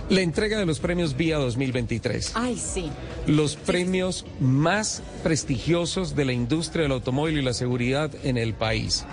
La 0.09 0.21
entrega 0.21 0.57
de 0.57 0.65
los 0.65 0.79
premios 0.79 1.17
Vía 1.17 1.37
2023 1.37 2.31
Ay, 2.35 2.57
sí. 2.57 2.89
los 3.25 3.57
premios 3.57 4.25
más 4.39 5.03
prestigiosos 5.21 6.15
de 6.15 6.23
la 6.23 6.31
industria 6.31 6.83
del 6.83 6.93
automóvil 6.93 7.37
y 7.37 7.41
la 7.41 7.53
seguridad 7.53 8.11
en 8.23 8.37
el 8.37 8.53
país. 8.53 9.05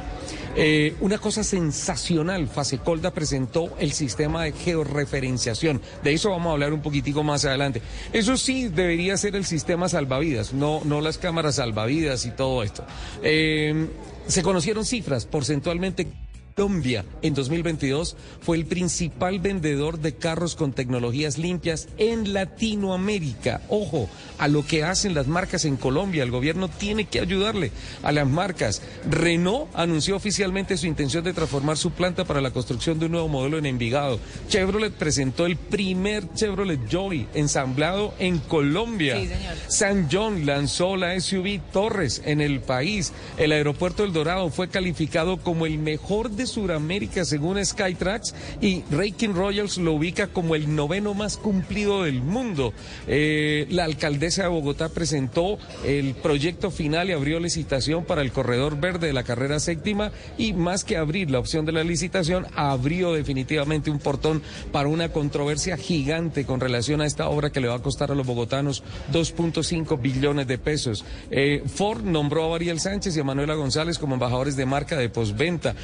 Eh, 0.57 0.95
una 1.01 1.19
cosa 1.19 1.43
sensacional, 1.43 2.47
Fasecolda 2.47 3.13
presentó 3.13 3.77
el 3.81 3.93
sistema 3.93 4.45
de 4.45 4.53
georreferenciación. 4.53 5.81
De 6.05 6.13
eso 6.13 6.31
vamos 6.31 6.51
a 6.51 6.53
hablar 6.53 6.73
un 6.73 6.81
poquitico 6.81 7.25
más 7.25 7.45
adelante. 7.45 7.83
Eso 8.13 8.37
sí 8.37 8.69
debería 8.69 9.17
ser 9.17 9.35
el 9.35 9.45
sistema 9.45 9.89
salvavidas, 9.89 10.53
no, 10.53 10.81
no 10.85 11.01
las 11.01 11.19
cámaras 11.19 11.57
salvavidas 11.57 12.25
y 12.25 12.31
todo 12.31 12.63
esto. 12.63 12.85
Eh, 13.23 13.89
se 14.29 14.43
conocieron 14.43 14.85
cifras 14.85 15.27
porcentualmente 15.27 16.07
Colombia 16.55 17.05
en 17.23 17.35
2022 17.35 18.17
fue 18.41 18.57
el 18.57 18.67
principal 18.67 19.41
vendedor 19.41 19.99
de 19.99 20.15
carros 20.15 20.55
con 20.55 20.73
tecnologías 20.73 21.37
limpias 21.37 21.89
en 21.99 22.33
Latinoamérica. 22.33 23.61
Ojo, 23.69 24.09
a 24.39 24.47
lo 24.47 24.65
que 24.65 24.85
hacen 24.85 25.15
las 25.15 25.27
marcas 25.27 25.65
en 25.65 25.77
Colombia. 25.77 26.23
El 26.23 26.31
gobierno 26.31 26.69
tiene 26.69 27.07
que 27.07 27.19
ayudarle 27.19 27.73
a 28.05 28.13
las 28.13 28.29
marcas. 28.29 28.83
Renault 29.11 29.69
anunció 29.75 30.15
oficialmente 30.15 30.77
su 30.77 30.87
intención 30.87 31.25
de 31.25 31.33
transformar 31.33 31.77
su 31.77 31.91
planta 31.91 32.25
para 32.25 32.41
la 32.41 32.53
construcción 32.53 33.01
de 33.01 33.07
un 33.07 33.13
nuevo 33.13 33.29
modelo 33.29 33.59
en 33.59 33.67
Envigado. 33.67 34.21
Chevrolet 34.49 34.93
presentó 34.93 35.47
el 35.47 35.57
primer 35.57 36.33
Chevrolet 36.35 36.89
Joy 36.89 37.27
ensamblado 37.35 38.15
en 38.21 38.39
Colombia. 38.39 39.19
Sí, 39.19 39.27
señor. 39.27 39.55
San 39.67 40.09
John 40.11 40.47
lanzó 40.47 40.97
la 40.97 41.19
SUV 41.19 41.61
Torres 41.73 42.23
en 42.25 42.41
el 42.41 42.61
país. 42.61 43.13
El 43.39 43.51
aeropuerto 43.51 44.05
El 44.05 44.13
Dorado 44.13 44.51
fue 44.51 44.69
calificado 44.69 45.39
como 45.39 45.67
el 45.67 45.79
mejor 45.79 46.31
de 46.31 46.44
Sudamérica 46.47 47.25
según 47.25 47.65
Skytrax 47.65 48.35
y 48.61 48.83
Ranking 48.91 49.31
Royals 49.31 49.79
lo 49.79 49.95
ubica 49.95 50.29
como 50.29 50.55
el 50.55 50.75
noveno 50.75 51.15
más 51.15 51.37
cumplido 51.37 52.05
del 52.05 52.23
mundo. 52.23 52.73
Eh, 53.07 53.67
la 53.71 53.85
alcaldesa 53.85 54.45
de 54.45 54.49
Bogotá 54.49 54.89
presentó 54.89 55.59
el 55.85 56.15
proyecto 56.15 56.71
final 56.71 57.09
y 57.09 57.13
abrió 57.13 57.41
licitación 57.41 58.05
para 58.05 58.23
el 58.23 58.33
corredor 58.33 58.81
verde 58.81 59.09
de 59.09 59.13
la 59.13 59.25
carrera 59.25 59.61
séptima 59.61 60.13
y 60.39 60.53
más 60.53 60.85
que 60.85 60.97
abrir 60.97 61.31
la 61.31 61.39
opción 61.39 61.65
de 61.65 61.73
la 61.73 61.85
licitación, 61.85 62.47
abrió 62.55 63.13
definitivamente 63.13 63.91
un 63.91 63.99
portón 63.99 64.43
para 64.73 64.89
una 64.89 65.11
controversia 65.11 65.77
gigante 65.77 66.45
con 66.45 66.61
relación 66.61 67.01
a 67.01 67.07
esta 67.07 67.29
obra 67.29 67.51
que 67.51 67.61
le 67.61 67.69
va 67.69 67.77
a 67.77 67.83
costar 67.83 68.11
a 68.11 68.15
los 68.15 68.27
bogotanos 68.27 68.83
2.5 69.13 70.01
billones 70.01 70.47
de 70.47 70.59
pesos. 70.59 71.05
Eh, 71.31 71.63
Ford 71.67 72.03
nombró 72.05 72.53
a 72.53 72.57
Ariel 72.57 72.81
Sánchez 72.81 73.17
y 73.17 73.21
a 73.21 73.25
Manuela 73.25 73.55
González 73.55 73.99
como 73.99 74.15
embajadores 74.15 74.57
de 74.57 74.67
marca 74.67 74.97
de 74.97 75.09
postventa. 75.09 75.75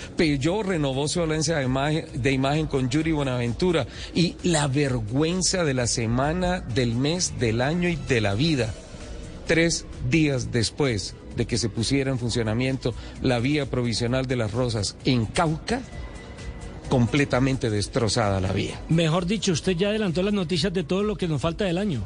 Renovó 0.62 1.08
su 1.08 1.22
alianza 1.22 1.56
de 1.56 1.64
imagen, 1.64 2.06
de 2.14 2.32
imagen 2.32 2.66
con 2.66 2.88
Yuri 2.90 3.12
Buenaventura 3.12 3.86
y 4.14 4.36
la 4.42 4.66
vergüenza 4.68 5.64
de 5.64 5.74
la 5.74 5.86
semana, 5.86 6.60
del 6.60 6.94
mes, 6.94 7.34
del 7.38 7.60
año 7.60 7.88
y 7.88 7.96
de 7.96 8.20
la 8.20 8.34
vida. 8.34 8.72
Tres 9.46 9.86
días 10.10 10.52
después 10.52 11.14
de 11.36 11.46
que 11.46 11.58
se 11.58 11.68
pusiera 11.68 12.10
en 12.10 12.18
funcionamiento 12.18 12.94
la 13.22 13.38
vía 13.38 13.66
provisional 13.66 14.26
de 14.26 14.36
las 14.36 14.52
Rosas 14.52 14.96
en 15.04 15.26
Cauca, 15.26 15.80
completamente 16.88 17.70
destrozada 17.70 18.40
la 18.40 18.52
vía. 18.52 18.80
Mejor 18.88 19.26
dicho, 19.26 19.52
usted 19.52 19.72
ya 19.76 19.88
adelantó 19.88 20.22
las 20.22 20.34
noticias 20.34 20.72
de 20.72 20.82
todo 20.84 21.02
lo 21.02 21.16
que 21.16 21.28
nos 21.28 21.40
falta 21.40 21.64
del 21.64 21.78
año. 21.78 22.04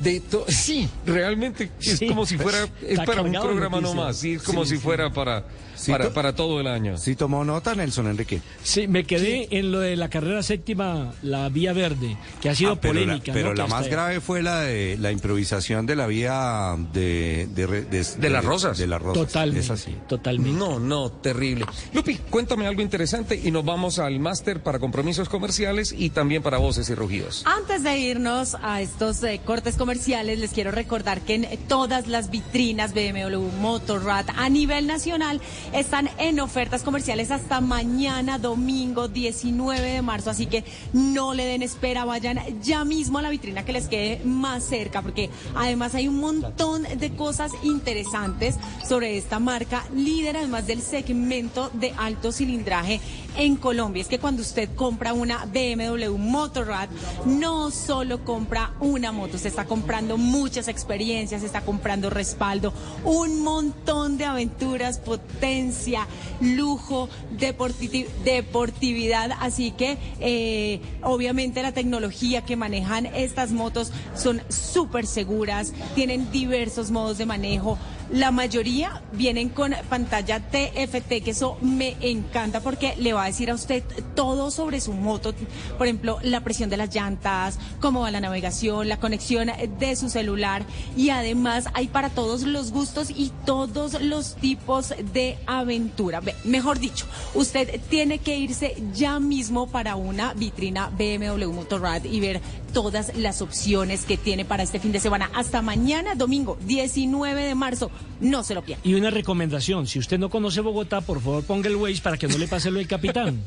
De 0.00 0.18
to- 0.20 0.44
sí, 0.48 0.88
realmente 1.06 1.70
es 1.80 1.98
Sí. 1.98 2.08
como 2.08 2.26
si 2.26 2.36
fuera, 2.36 2.66
es 2.86 2.98
para 3.00 3.22
un 3.22 3.32
programa 3.32 3.80
nomás, 3.80 4.16
sí, 4.16 4.34
es 4.34 4.42
como 4.42 4.64
Sí, 4.64 4.74
si 4.74 4.82
fuera 4.82 5.12
para, 5.12 5.44
Sí, 5.84 5.92
para, 5.92 6.04
to- 6.06 6.12
para 6.14 6.34
todo 6.34 6.60
el 6.60 6.66
año. 6.66 6.96
Sí, 6.98 7.14
tomó 7.16 7.44
nota 7.44 7.74
Nelson 7.74 8.06
Enrique. 8.08 8.40
Sí, 8.62 8.88
me 8.88 9.04
quedé 9.04 9.48
en 9.58 9.70
lo 9.72 9.80
de 9.80 9.96
la 9.96 10.08
carrera 10.08 10.42
séptima, 10.42 11.12
la 11.22 11.48
vía 11.48 11.72
verde, 11.72 12.16
que 12.40 12.48
ha 12.50 12.54
sido 12.54 12.72
Ah, 12.72 12.78
pero 12.80 12.94
polémica. 12.94 13.28
La, 13.28 13.34
pero 13.34 13.48
¿no? 13.50 13.54
la 13.54 13.66
más 13.66 13.88
grave 13.88 14.20
fue 14.20 14.42
la 14.42 14.60
de 14.60 14.96
la 14.98 15.12
improvisación 15.12 15.86
de 15.86 15.96
la 15.96 16.06
vía 16.06 16.76
de 16.92 17.46
De 17.46 18.30
las 18.30 18.44
Rosas. 18.44 18.78
De 18.78 18.86
las 18.86 19.00
rosas. 19.02 19.26
Totalmente. 19.26 19.60
Es 19.64 19.70
así. 19.70 19.94
Totalmente. 20.08 20.58
No, 20.58 20.78
no, 20.78 21.10
terrible. 21.10 21.66
Lupi, 21.92 22.16
cuéntame 22.30 22.66
algo 22.66 22.82
interesante 22.82 23.40
y 23.42 23.50
nos 23.50 23.64
vamos 23.64 23.98
al 23.98 24.18
máster 24.20 24.62
para 24.62 24.78
compromisos 24.78 25.28
comerciales 25.28 25.94
y 25.96 26.10
también 26.10 26.42
para 26.42 26.58
voces 26.58 26.88
y 26.90 26.94
rugidos. 26.94 27.42
Antes 27.46 27.82
de 27.82 27.98
irnos 27.98 28.56
a 28.62 28.80
estos 28.80 29.22
eh, 29.22 29.40
cortes 29.44 29.76
comerciales, 29.76 30.38
les 30.38 30.50
quiero 30.52 30.70
recordar 30.70 31.20
que 31.20 31.34
en 31.34 31.46
todas 31.68 32.06
las 32.06 32.30
vitrinas 32.30 32.94
BMW 32.94 33.38
Motorrad 33.60 34.26
a 34.36 34.48
nivel 34.48 34.86
nacional 34.86 35.40
están 35.74 36.08
en 36.18 36.38
ofertas 36.38 36.82
comerciales 36.82 37.32
hasta 37.32 37.60
mañana, 37.60 38.38
domingo 38.38 39.08
19 39.08 39.80
de 39.80 40.02
marzo. 40.02 40.30
Así 40.30 40.46
que 40.46 40.64
no 40.92 41.34
le 41.34 41.44
den 41.44 41.62
espera, 41.62 42.04
vayan 42.04 42.38
ya 42.62 42.84
mismo 42.84 43.18
a 43.18 43.22
la 43.22 43.30
vitrina 43.30 43.64
que 43.64 43.72
les 43.72 43.88
quede 43.88 44.24
más 44.24 44.64
cerca, 44.64 45.02
porque 45.02 45.30
además 45.56 45.94
hay 45.94 46.06
un 46.06 46.20
montón 46.20 46.84
de 46.84 47.10
cosas 47.16 47.50
interesantes 47.64 48.56
sobre 48.88 49.18
esta 49.18 49.40
marca 49.40 49.84
líder, 49.94 50.36
además 50.36 50.66
del 50.66 50.80
segmento 50.80 51.70
de 51.72 51.92
alto 51.96 52.30
cilindraje 52.30 53.00
en 53.36 53.56
Colombia. 53.56 54.02
Es 54.02 54.08
que 54.08 54.18
cuando 54.18 54.42
usted 54.42 54.68
compra 54.74 55.12
una 55.12 55.46
BMW 55.46 56.16
Motorrad, 56.16 56.88
no 57.26 57.70
solo 57.70 58.24
compra 58.24 58.72
una 58.80 59.12
moto, 59.12 59.36
usted 59.36 59.50
está 59.50 59.64
comprando 59.64 60.16
muchas 60.16 60.68
experiencias, 60.68 61.42
está 61.42 61.60
comprando 61.62 62.10
respaldo, 62.10 62.72
un 63.04 63.42
montón 63.42 64.18
de 64.18 64.24
aventuras, 64.24 64.98
potencia, 64.98 66.06
lujo, 66.40 67.08
deporti- 67.38 68.06
deportividad. 68.24 69.32
Así 69.40 69.70
que 69.72 69.98
eh, 70.20 70.80
obviamente 71.02 71.62
la 71.62 71.72
tecnología 71.72 72.42
que 72.44 72.56
manejan 72.56 73.06
estas 73.06 73.50
motos 73.52 73.92
son 74.16 74.42
súper 74.48 75.06
seguras, 75.06 75.72
tienen 75.94 76.30
diversos 76.30 76.90
modos 76.90 77.18
de 77.18 77.26
manejo. 77.26 77.78
La 78.12 78.30
mayoría 78.30 79.02
vienen 79.12 79.48
con 79.48 79.74
pantalla 79.88 80.38
TFT, 80.40 81.22
que 81.24 81.30
eso 81.30 81.56
me 81.62 81.96
encanta 82.00 82.60
porque 82.60 82.94
le 82.98 83.14
va 83.14 83.23
a 83.24 83.28
decir 83.28 83.50
a 83.50 83.54
usted 83.54 83.82
todo 84.14 84.50
sobre 84.50 84.80
su 84.80 84.92
moto. 84.92 85.34
Por 85.78 85.86
ejemplo, 85.86 86.18
la 86.22 86.42
presión 86.42 86.70
de 86.70 86.76
las 86.76 86.94
llantas, 86.94 87.58
cómo 87.80 88.00
va 88.00 88.10
la 88.10 88.20
navegación, 88.20 88.88
la 88.88 88.98
conexión 88.98 89.50
de 89.78 89.96
su 89.96 90.08
celular. 90.08 90.64
Y 90.96 91.10
además 91.10 91.66
hay 91.74 91.88
para 91.88 92.10
todos 92.10 92.42
los 92.42 92.72
gustos 92.72 93.10
y 93.10 93.32
todos 93.44 94.00
los 94.00 94.36
tipos 94.36 94.94
de 95.12 95.38
aventura. 95.46 96.20
Ve, 96.20 96.34
Mejor 96.44 96.78
dicho, 96.78 97.06
usted 97.34 97.80
tiene 97.88 98.18
que 98.18 98.36
irse 98.36 98.76
ya 98.94 99.18
mismo 99.20 99.66
para 99.66 99.96
una 99.96 100.34
vitrina 100.34 100.90
BMW 100.90 101.52
Motorrad 101.52 102.04
y 102.04 102.20
ver 102.20 102.40
todas 102.74 103.16
las 103.16 103.40
opciones 103.40 104.04
que 104.04 104.18
tiene 104.18 104.44
para 104.44 104.62
este 104.64 104.78
fin 104.80 104.92
de 104.92 105.00
semana. 105.00 105.30
Hasta 105.34 105.62
mañana, 105.62 106.14
domingo 106.14 106.58
19 106.66 107.42
de 107.44 107.54
marzo. 107.54 107.90
No 108.20 108.42
se 108.44 108.54
lo 108.54 108.62
pierda. 108.62 108.82
Y 108.84 108.94
una 108.94 109.10
recomendación, 109.10 109.86
si 109.86 109.98
usted 109.98 110.18
no 110.18 110.28
conoce 110.28 110.60
Bogotá, 110.60 111.00
por 111.00 111.20
favor 111.22 111.42
ponga 111.44 111.68
el 111.68 111.76
Waze 111.76 112.02
para 112.02 112.16
que 112.18 112.28
no 112.28 112.36
le 112.36 112.46
pase 112.48 112.70
lo 112.70 112.78
del 112.78 112.88
capitán. 112.88 113.42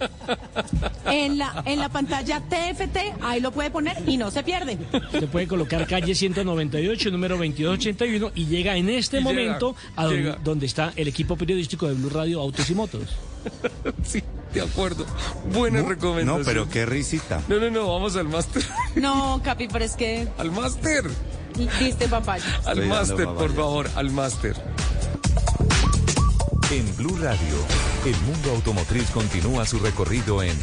En 1.05 1.37
la, 1.37 1.61
en 1.65 1.79
la 1.79 1.89
pantalla 1.89 2.41
TFT, 2.41 2.97
ahí 3.21 3.39
lo 3.41 3.51
puede 3.51 3.69
poner 3.69 3.97
y 4.07 4.17
no 4.17 4.31
se 4.31 4.43
pierde. 4.43 4.77
Usted 4.93 5.27
puede 5.27 5.47
colocar 5.47 5.85
calle 5.87 6.15
198, 6.15 7.11
número 7.11 7.35
2281 7.37 8.31
y 8.35 8.45
llega 8.45 8.75
en 8.77 8.89
este 8.89 9.17
Y 9.17 9.23
llega, 9.23 9.29
momento 9.33 9.75
a 9.95 10.05
don- 10.05 10.13
llega. 10.15 10.37
donde 10.43 10.65
está 10.65 10.93
el 10.95 11.07
equipo 11.07 11.35
periodístico 11.35 11.87
de 11.87 11.93
Blue 11.95 12.09
Radio 12.09 12.39
Autos 12.41 12.69
y 12.69 12.75
Motos. 12.75 13.03
Sí, 14.04 14.23
de 14.54 14.62
acuerdo. 14.62 15.06
Buena 15.54 15.82
No, 15.82 15.89
recomendación. 15.89 16.39
No, 16.39 16.45
pero 16.45 16.69
qué 16.69 16.86
risita. 16.86 17.41
No, 17.47 17.60
no, 17.60 17.69
no, 17.69 17.91
vamos 17.91 18.15
al 18.15 18.28
máster. 18.28 18.63
No, 18.95 19.41
Capi, 19.43 19.67
pero 19.67 19.84
es 19.86 19.95
que 19.95 20.28
Al 20.38 20.52
máster. 20.52 21.04
diste 21.80 22.08
papaya. 22.08 22.45
Al 22.65 22.86
máster, 22.88 23.26
por 23.28 23.54
favor, 23.54 23.89
al 23.95 24.12
máster. 24.12 24.56
En 26.71 26.95
Blue 26.97 27.17
Radio, 27.17 27.56
el 28.06 28.15
mundo 28.21 28.52
automotriz 28.52 29.10
continúa 29.12 29.65
su 29.65 29.80
recorrido 29.80 30.43
en 30.43 30.58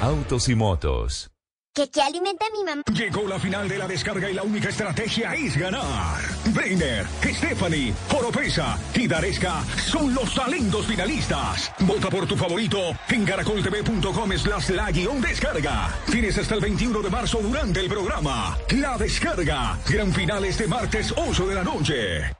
Autos 0.00 0.48
y 0.48 0.54
Motos. 0.54 1.31
¿Qué, 1.74 1.88
qué 1.88 2.02
alimenta 2.02 2.44
mi 2.52 2.64
mamá? 2.64 2.82
Llegó 2.92 3.26
la 3.26 3.38
final 3.38 3.66
de 3.66 3.78
la 3.78 3.88
descarga 3.88 4.28
y 4.28 4.34
la 4.34 4.42
única 4.42 4.68
estrategia 4.68 5.34
es 5.34 5.56
ganar. 5.56 6.20
Brainer, 6.52 7.06
Stephanie, 7.22 7.94
Oropesa 8.14 8.78
y 8.94 9.08
Daresca 9.08 9.64
son 9.86 10.14
los 10.14 10.34
talentos 10.34 10.86
finalistas. 10.86 11.72
Vota 11.78 12.10
por 12.10 12.26
tu 12.26 12.36
favorito 12.36 12.78
en 13.08 13.24
caracoltv.com 13.24 14.32
slash 14.36 14.68
la 14.68 14.90
guion 14.90 15.22
descarga. 15.22 15.88
Tienes 16.10 16.36
hasta 16.36 16.56
el 16.56 16.60
21 16.60 17.00
de 17.00 17.08
marzo 17.08 17.38
durante 17.38 17.80
el 17.80 17.88
programa. 17.88 18.58
La 18.76 18.98
descarga. 18.98 19.78
Gran 19.88 20.12
final 20.12 20.44
este 20.44 20.66
martes 20.66 21.14
8 21.16 21.46
de 21.46 21.54
la 21.54 21.64
noche. 21.64 22.32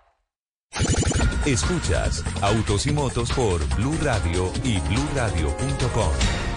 Escuchas 1.47 2.23
Autos 2.42 2.87
y 2.87 2.92
Motos 2.92 3.33
por 3.33 3.66
Blue 3.77 3.97
Radio 4.03 4.53
y 4.62 4.79
bluradio.com. 4.81 6.52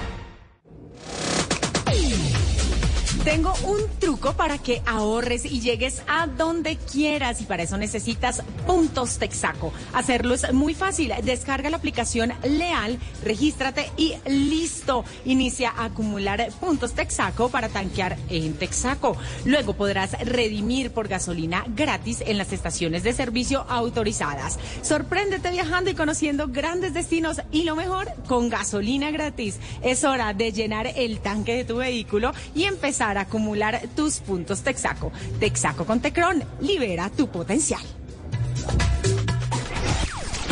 Tengo 3.26 3.56
un 3.64 3.80
truco 4.00 4.34
para 4.34 4.60
que 4.60 4.84
ahorres 4.86 5.46
y 5.46 5.60
llegues 5.60 6.04
a 6.08 6.28
donde 6.28 6.78
quieras 6.78 7.42
y 7.42 7.46
para 7.46 7.64
eso 7.64 7.76
necesitas 7.76 8.44
puntos 8.68 9.18
Texaco. 9.18 9.74
Hacerlo 9.94 10.36
es 10.36 10.54
muy 10.54 10.76
fácil. 10.76 11.12
Descarga 11.24 11.72
la 11.72 11.78
aplicación 11.78 12.34
Leal, 12.44 13.00
regístrate 13.24 13.90
y 13.98 14.14
listo. 14.28 15.06
Inicia 15.26 15.72
a 15.72 15.86
acumular 15.86 16.48
puntos 16.60 16.94
Texaco 16.94 17.50
para 17.50 17.68
tanquear 17.70 18.16
en 18.30 18.54
Texaco. 18.54 19.18
Luego 19.44 19.74
podrás 19.74 20.12
redimir 20.24 20.92
por 20.92 21.08
gasolina 21.08 21.66
gratis 21.68 22.22
en 22.28 22.38
las 22.38 22.54
estaciones 22.54 23.02
de 23.02 23.14
servicio 23.14 23.66
autorizadas. 23.68 24.60
Sorpréndete 24.84 25.50
viajando 25.50 25.90
y 25.90 25.96
conociendo 25.96 26.50
grandes 26.50 26.94
destinos 26.94 27.42
y 27.52 27.64
lo 27.64 27.76
mejor 27.76 28.08
con 28.28 28.50
gasolina 28.50 29.10
gratis. 29.10 29.58
Es 29.82 30.04
hora 30.04 30.36
de 30.36 30.52
llenar 30.52 30.86
el 30.96 31.22
tanque 31.22 31.56
de 31.56 31.66
tu 31.66 31.78
vehículo 31.78 32.32
y 32.54 32.66
empezar 32.66 33.15
a 33.18 33.22
acumular 33.22 33.82
tus 33.96 34.20
puntos 34.20 34.62
Texaco. 34.62 35.12
Texaco 35.40 35.86
con 35.86 36.00
Tecron, 36.00 36.44
libera 36.62 37.10
tu 37.10 37.28
potencial. 37.28 37.82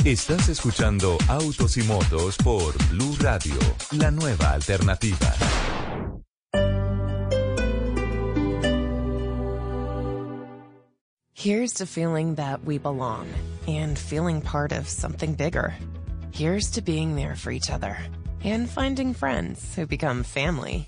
Estás 0.06 0.50
escuchando 0.50 1.18
Autos 1.30 1.78
y 1.78 1.84
Motos 1.84 2.36
por 2.44 2.74
Blue 2.90 3.16
Radio, 3.22 3.56
la 3.92 4.12
nueva 4.12 4.52
alternativa. 4.52 5.34
Here's 11.34 11.74
to 11.76 11.86
feeling 11.86 12.36
that 12.36 12.64
we 12.64 12.78
belong 12.78 13.28
and 13.68 13.98
feeling 13.98 14.42
part 14.42 14.72
of 14.72 14.88
something 14.88 15.36
bigger. 15.36 15.74
Here's 16.32 16.72
to 16.72 16.82
being 16.82 17.16
there 17.16 17.36
for 17.36 17.52
each 17.52 17.70
other 17.70 17.98
and 18.44 18.70
finding 18.70 19.14
friends 19.14 19.76
who 19.76 19.86
become 19.86 20.24
family. 20.24 20.88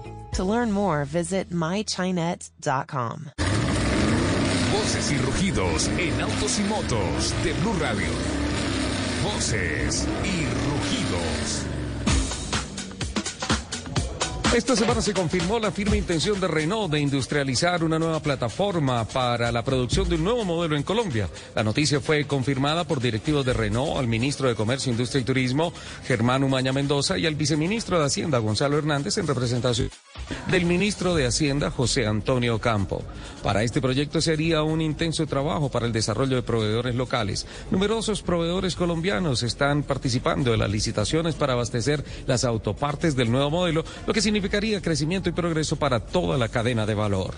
To 0.33 0.43
learn 0.43 0.71
more, 0.71 1.03
visit 1.05 1.49
mychinet.com. 1.49 3.31
Voces 4.71 5.11
y 5.11 5.17
rugidos 5.17 5.87
en 5.97 6.21
autos 6.21 6.59
y 6.59 6.63
motos 6.63 7.33
de 7.43 7.53
Blue 7.61 7.73
Radio. 7.79 8.07
Voces 9.23 10.07
y 10.23 10.45
Esta 14.53 14.75
semana 14.75 15.01
se 15.01 15.13
confirmó 15.13 15.59
la 15.59 15.71
firme 15.71 15.95
intención 15.95 16.37
de 16.41 16.47
Renault 16.49 16.91
de 16.91 16.99
industrializar 16.99 17.85
una 17.85 17.97
nueva 17.97 18.19
plataforma 18.19 19.05
para 19.05 19.49
la 19.49 19.63
producción 19.63 20.09
de 20.09 20.15
un 20.15 20.25
nuevo 20.25 20.43
modelo 20.43 20.75
en 20.75 20.83
Colombia. 20.83 21.29
La 21.55 21.63
noticia 21.63 22.01
fue 22.01 22.25
confirmada 22.27 22.83
por 22.83 22.99
directivos 22.99 23.45
de 23.45 23.53
Renault 23.53 23.97
al 23.97 24.07
ministro 24.07 24.49
de 24.49 24.55
Comercio, 24.55 24.91
Industria 24.91 25.21
y 25.21 25.23
Turismo, 25.23 25.71
Germán 26.05 26.43
Umaña 26.43 26.73
Mendoza, 26.73 27.17
y 27.17 27.25
al 27.27 27.35
viceministro 27.35 27.97
de 27.97 28.05
Hacienda, 28.05 28.39
Gonzalo 28.39 28.77
Hernández, 28.77 29.17
en 29.19 29.27
representación 29.27 29.89
del 30.49 30.65
ministro 30.65 31.15
de 31.15 31.27
Hacienda, 31.27 31.71
José 31.71 32.05
Antonio 32.05 32.59
Campo. 32.59 33.03
Para 33.43 33.63
este 33.63 33.81
proyecto 33.81 34.21
sería 34.21 34.61
un 34.61 34.81
intenso 34.81 35.25
trabajo 35.25 35.69
para 35.69 35.87
el 35.87 35.91
desarrollo 35.91 36.35
de 36.35 36.43
proveedores 36.43 36.93
locales. 36.93 37.47
Numerosos 37.71 38.21
proveedores 38.21 38.75
colombianos 38.75 39.41
están 39.41 39.81
participando 39.81 40.53
en 40.53 40.59
las 40.59 40.69
licitaciones 40.69 41.35
para 41.35 41.53
abastecer 41.53 42.03
las 42.27 42.43
autopartes 42.43 43.15
del 43.15 43.31
nuevo 43.31 43.49
modelo, 43.49 43.83
lo 44.05 44.13
que 44.13 44.21
significaría 44.21 44.81
crecimiento 44.81 45.29
y 45.29 45.33
progreso 45.33 45.75
para 45.75 45.99
toda 45.99 46.37
la 46.37 46.49
cadena 46.49 46.85
de 46.85 46.93
valor. 46.93 47.33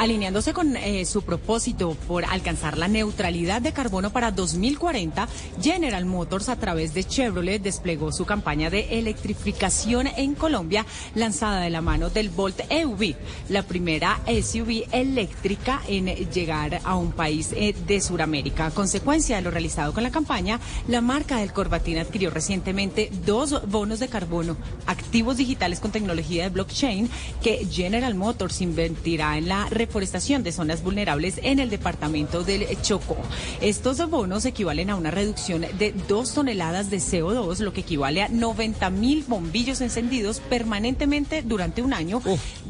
Alineándose 0.00 0.54
con 0.54 0.78
eh, 0.78 1.04
su 1.04 1.20
propósito 1.20 1.94
por 2.08 2.24
alcanzar 2.24 2.78
la 2.78 2.88
neutralidad 2.88 3.60
de 3.60 3.74
carbono 3.74 4.08
para 4.08 4.30
2040, 4.30 5.28
General 5.60 6.06
Motors 6.06 6.48
a 6.48 6.56
través 6.56 6.94
de 6.94 7.04
Chevrolet 7.04 7.60
desplegó 7.60 8.10
su 8.10 8.24
campaña 8.24 8.70
de 8.70 8.98
electrificación 8.98 10.06
en 10.06 10.34
Colombia, 10.34 10.86
lanzada 11.14 11.60
de 11.60 11.68
la 11.68 11.82
mano 11.82 12.08
del 12.08 12.30
Volt 12.30 12.62
EV, 12.70 13.14
la 13.50 13.62
primera 13.62 14.18
SUV 14.24 14.86
eléctrica 14.90 15.82
en 15.86 16.06
llegar 16.30 16.80
a 16.82 16.96
un 16.96 17.12
país 17.12 17.50
eh, 17.54 17.74
de 17.86 18.00
Sudamérica. 18.00 18.70
Consecuencia 18.70 19.36
de 19.36 19.42
lo 19.42 19.50
realizado 19.50 19.92
con 19.92 20.02
la 20.02 20.10
campaña, 20.10 20.60
la 20.88 21.02
marca 21.02 21.36
del 21.36 21.52
Corbatín 21.52 21.98
adquirió 21.98 22.30
recientemente 22.30 23.10
dos 23.26 23.68
bonos 23.68 24.00
de 24.00 24.08
carbono, 24.08 24.56
activos 24.86 25.36
digitales 25.36 25.78
con 25.78 25.92
tecnología 25.92 26.44
de 26.44 26.48
blockchain, 26.48 27.10
que 27.42 27.66
General 27.70 28.14
Motors 28.14 28.62
invertirá 28.62 29.36
en 29.36 29.48
la 29.48 29.68
reforestación 29.90 30.44
de 30.44 30.52
zonas 30.52 30.84
vulnerables 30.84 31.40
en 31.42 31.58
el 31.58 31.68
departamento 31.68 32.44
del 32.44 32.64
Chocó. 32.80 33.16
Estos 33.60 34.08
bonos 34.08 34.44
equivalen 34.44 34.88
a 34.88 34.94
una 34.94 35.10
reducción 35.10 35.62
de 35.62 35.92
dos 36.06 36.32
toneladas 36.32 36.90
de 36.90 36.98
CO2, 36.98 37.58
lo 37.58 37.72
que 37.72 37.80
equivale 37.80 38.22
a 38.22 38.28
90 38.28 38.88
mil 38.90 39.24
bombillos 39.26 39.80
encendidos 39.80 40.38
permanentemente 40.38 41.42
durante 41.42 41.82
un 41.82 41.92
año, 41.92 42.22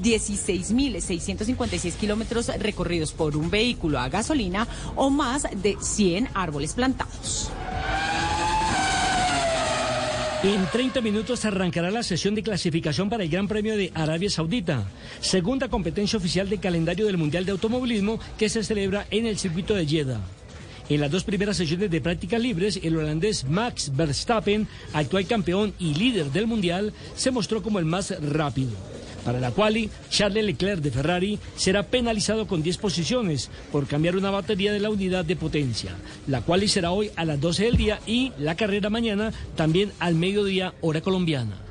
16.656 0.02 1.92
kilómetros 1.92 2.46
recorridos 2.58 3.12
por 3.12 3.36
un 3.36 3.50
vehículo 3.50 3.98
a 3.98 4.08
gasolina 4.08 4.66
o 4.96 5.10
más 5.10 5.42
de 5.42 5.76
100 5.78 6.30
árboles 6.32 6.72
plantados. 6.72 7.50
En 10.42 10.64
30 10.72 11.02
minutos 11.02 11.44
arrancará 11.44 11.90
la 11.90 12.02
sesión 12.02 12.34
de 12.34 12.42
clasificación 12.42 13.10
para 13.10 13.24
el 13.24 13.28
Gran 13.28 13.46
Premio 13.46 13.76
de 13.76 13.92
Arabia 13.94 14.30
Saudita, 14.30 14.88
segunda 15.20 15.68
competencia 15.68 16.16
oficial 16.16 16.48
de 16.48 16.56
calendario 16.56 17.04
del 17.04 17.18
Mundial 17.18 17.44
de 17.44 17.52
Automovilismo 17.52 18.18
que 18.38 18.48
se 18.48 18.64
celebra 18.64 19.06
en 19.10 19.26
el 19.26 19.36
circuito 19.36 19.74
de 19.74 19.84
Jeddah. 19.84 20.20
En 20.88 21.02
las 21.02 21.10
dos 21.10 21.24
primeras 21.24 21.58
sesiones 21.58 21.90
de 21.90 22.00
prácticas 22.00 22.40
libres, 22.40 22.80
el 22.82 22.96
holandés 22.96 23.44
Max 23.44 23.92
Verstappen, 23.94 24.66
actual 24.94 25.26
campeón 25.26 25.74
y 25.78 25.92
líder 25.92 26.32
del 26.32 26.46
Mundial, 26.46 26.94
se 27.14 27.30
mostró 27.30 27.62
como 27.62 27.78
el 27.78 27.84
más 27.84 28.18
rápido. 28.22 28.72
Para 29.24 29.40
la 29.40 29.50
quali, 29.50 29.90
Charles 30.08 30.44
Leclerc 30.44 30.80
de 30.80 30.90
Ferrari 30.90 31.38
será 31.56 31.82
penalizado 31.84 32.46
con 32.46 32.62
10 32.62 32.78
posiciones 32.78 33.50
por 33.70 33.86
cambiar 33.86 34.16
una 34.16 34.30
batería 34.30 34.72
de 34.72 34.80
la 34.80 34.90
unidad 34.90 35.24
de 35.24 35.36
potencia. 35.36 35.92
La 36.26 36.42
quali 36.42 36.68
será 36.68 36.90
hoy 36.90 37.10
a 37.16 37.24
las 37.24 37.40
12 37.40 37.64
del 37.64 37.76
día 37.76 38.00
y 38.06 38.32
la 38.38 38.56
carrera 38.56 38.90
mañana 38.90 39.32
también 39.56 39.92
al 39.98 40.14
mediodía 40.14 40.74
hora 40.80 41.00
colombiana. 41.00 41.69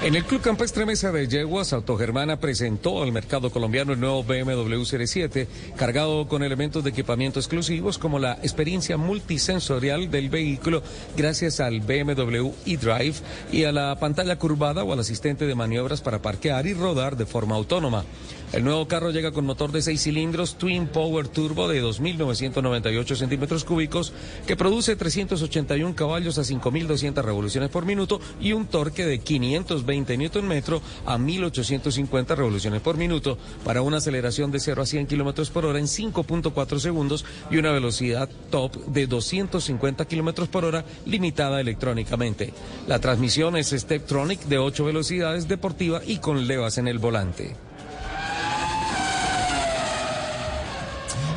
En 0.00 0.14
el 0.14 0.24
Club 0.24 0.40
Campestre 0.40 0.86
Mesa 0.86 1.10
de 1.10 1.26
Yeguas, 1.26 1.72
Autogermana 1.72 2.38
presentó 2.38 3.02
al 3.02 3.10
mercado 3.10 3.50
colombiano 3.50 3.92
el 3.92 3.98
nuevo 3.98 4.22
BMW 4.22 4.84
Serie 4.84 5.08
7, 5.08 5.48
cargado 5.76 6.28
con 6.28 6.44
elementos 6.44 6.84
de 6.84 6.90
equipamiento 6.90 7.40
exclusivos 7.40 7.98
como 7.98 8.20
la 8.20 8.34
experiencia 8.34 8.96
multisensorial 8.96 10.08
del 10.08 10.30
vehículo 10.30 10.84
gracias 11.16 11.58
al 11.58 11.80
BMW 11.80 12.52
eDrive 12.64 13.16
y 13.50 13.64
a 13.64 13.72
la 13.72 13.98
pantalla 13.98 14.38
curvada 14.38 14.84
o 14.84 14.92
al 14.92 15.00
asistente 15.00 15.46
de 15.48 15.56
maniobras 15.56 16.00
para 16.00 16.22
parquear 16.22 16.68
y 16.68 16.74
rodar 16.74 17.16
de 17.16 17.26
forma 17.26 17.56
autónoma. 17.56 18.04
El 18.50 18.64
nuevo 18.64 18.88
carro 18.88 19.10
llega 19.10 19.30
con 19.30 19.44
motor 19.44 19.72
de 19.72 19.82
seis 19.82 20.02
cilindros 20.02 20.56
Twin 20.56 20.86
Power 20.86 21.28
Turbo 21.28 21.68
de 21.68 21.82
2.998 21.84 23.14
centímetros 23.14 23.62
cúbicos 23.62 24.14
que 24.46 24.56
produce 24.56 24.96
381 24.96 25.94
caballos 25.94 26.38
a 26.38 26.42
5.200 26.42 27.22
revoluciones 27.22 27.68
por 27.68 27.84
minuto 27.84 28.20
y 28.40 28.52
un 28.52 28.66
torque 28.66 29.04
de 29.04 29.18
520 29.18 30.16
Nm 30.16 30.80
a 31.04 31.18
1.850 31.18 32.36
revoluciones 32.36 32.80
por 32.80 32.96
minuto 32.96 33.36
para 33.64 33.82
una 33.82 33.98
aceleración 33.98 34.50
de 34.50 34.60
0 34.60 34.80
a 34.80 34.86
100 34.86 35.06
kilómetros 35.08 35.50
por 35.50 35.66
hora 35.66 35.78
en 35.78 35.84
5.4 35.84 36.78
segundos 36.78 37.26
y 37.50 37.58
una 37.58 37.70
velocidad 37.70 38.30
top 38.50 38.76
de 38.86 39.06
250 39.06 40.06
kilómetros 40.06 40.48
por 40.48 40.64
hora 40.64 40.86
limitada 41.04 41.60
electrónicamente. 41.60 42.54
La 42.86 42.98
transmisión 42.98 43.58
es 43.58 43.68
Steptronic 43.68 44.40
de 44.44 44.56
8 44.56 44.86
velocidades 44.86 45.48
deportiva 45.48 46.00
y 46.06 46.16
con 46.16 46.46
levas 46.46 46.78
en 46.78 46.88
el 46.88 46.98
volante. 46.98 47.67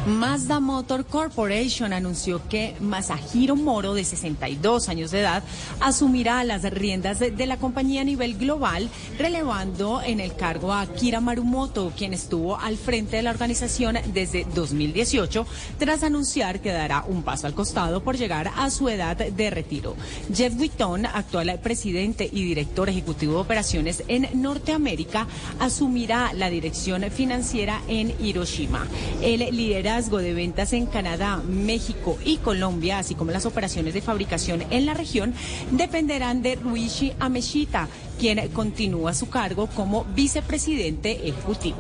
Mazda 0.08 0.60
Motor 0.60 1.06
Corporation 1.06 1.93
anunció 1.93 2.41
que 2.49 2.76
Masahiro 2.80 3.56
Moro, 3.56 3.93
de 3.93 4.04
62 4.04 4.89
años 4.89 5.12
de 5.12 5.20
edad, 5.20 5.43
asumirá 5.80 6.43
las 6.43 6.64
riendas 6.64 7.20
de, 7.20 7.45
la 7.45 7.58
compañía 7.58 8.02
a 8.02 8.04
nivel 8.04 8.36
global, 8.36 8.89
relevando 9.20 10.02
en 10.02 10.20
el 10.20 10.36
cargo 10.36 10.74
a 10.74 10.88
Kira 10.88 11.22
Marumoto, 11.22 11.93
quien 11.95 12.16
estuvo 12.16 12.58
al 12.58 12.78
frente 12.78 13.18
de 13.18 13.22
la 13.22 13.30
organización 13.30 13.99
desde 14.12 14.45
2018, 14.56 15.45
tras 15.78 16.02
anunciar 16.02 16.62
que 16.62 16.72
dará 16.72 17.04
un 17.08 17.22
paso 17.22 17.45
al 17.45 17.54
costado 17.54 18.04
por 18.04 18.18
llegar 18.18 18.52
a 18.56 18.72
su 18.72 18.89
edad 18.89 19.18
de 19.18 19.49
retiro. 19.52 19.95
Jeff 20.34 20.60
Witton, 20.60 21.06
actual 21.06 21.60
presidente 21.62 22.28
y 22.32 22.43
director 22.43 22.89
ejecutivo 22.89 23.34
de 23.34 23.41
operaciones 23.41 24.04
en 24.08 24.28
Norteamérica, 24.41 25.28
asumirá 25.60 26.34
la 26.34 26.49
dirección 26.49 27.04
financiera 27.12 27.84
en 27.88 28.16
Hiroshima. 28.20 28.88
El 29.22 29.56
lidera 29.56 29.91
de 29.92 30.34
ventas 30.34 30.72
en 30.72 30.86
Canadá, 30.86 31.44
México 31.46 32.18
y 32.24 32.38
Colombia, 32.38 33.00
así 33.00 33.14
como 33.14 33.32
las 33.32 33.46
operaciones 33.46 33.94
de 33.94 34.02
fabricación 34.02 34.64
en 34.70 34.86
la 34.86 34.94
región, 34.94 35.34
dependerán 35.72 36.42
de 36.42 36.56
Ruichi 36.56 37.12
Ameshita, 37.20 37.89
quien 38.18 38.48
continúa 38.50 39.14
su 39.14 39.30
cargo 39.30 39.68
como 39.68 40.06
vicepresidente 40.06 41.28
ejecutivo. 41.28 41.76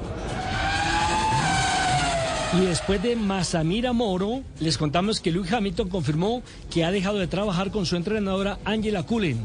Y 2.53 2.65
después 2.65 3.01
de 3.01 3.15
Masamira 3.15 3.93
Moro, 3.93 4.41
les 4.59 4.77
contamos 4.77 5.21
que 5.21 5.31
Luis 5.31 5.51
Hamilton 5.51 5.87
confirmó 5.87 6.43
que 6.69 6.83
ha 6.83 6.91
dejado 6.91 7.17
de 7.17 7.27
trabajar 7.27 7.71
con 7.71 7.85
su 7.85 7.95
entrenadora 7.95 8.59
Angela 8.65 9.03
Cullen 9.03 9.39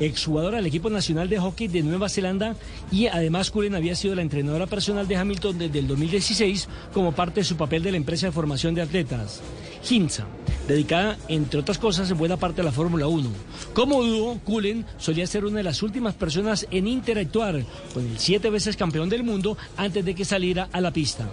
exjugadora 0.00 0.56
del 0.56 0.66
equipo 0.66 0.90
nacional 0.90 1.28
de 1.28 1.38
hockey 1.38 1.68
de 1.68 1.82
Nueva 1.82 2.08
Zelanda 2.08 2.56
y 2.90 3.06
además 3.06 3.50
Cullen 3.50 3.74
había 3.74 3.94
sido 3.94 4.14
la 4.14 4.22
entrenadora 4.22 4.66
personal 4.66 5.06
de 5.06 5.16
Hamilton 5.16 5.58
desde 5.58 5.78
el 5.78 5.86
2016 5.86 6.68
como 6.92 7.12
parte 7.12 7.40
de 7.40 7.44
su 7.44 7.56
papel 7.56 7.82
de 7.82 7.92
la 7.92 7.98
empresa 7.98 8.26
de 8.26 8.32
formación 8.32 8.74
de 8.74 8.82
atletas, 8.82 9.40
Hinza, 9.88 10.26
dedicada 10.66 11.18
entre 11.28 11.60
otras 11.60 11.78
cosas 11.78 12.10
en 12.10 12.18
buena 12.18 12.36
parte 12.36 12.60
a 12.60 12.64
la 12.64 12.72
Fórmula 12.72 13.06
1. 13.06 13.28
Como 13.74 14.02
dúo, 14.02 14.38
Cullen 14.44 14.84
solía 14.98 15.26
ser 15.26 15.44
una 15.44 15.58
de 15.58 15.62
las 15.62 15.82
últimas 15.82 16.14
personas 16.14 16.66
en 16.70 16.86
interactuar 16.86 17.64
con 17.92 18.06
el 18.06 18.18
siete 18.18 18.50
veces 18.50 18.76
campeón 18.76 19.08
del 19.08 19.22
mundo 19.22 19.56
antes 19.76 20.04
de 20.04 20.14
que 20.14 20.24
saliera 20.24 20.68
a 20.72 20.80
la 20.80 20.92
pista. 20.92 21.28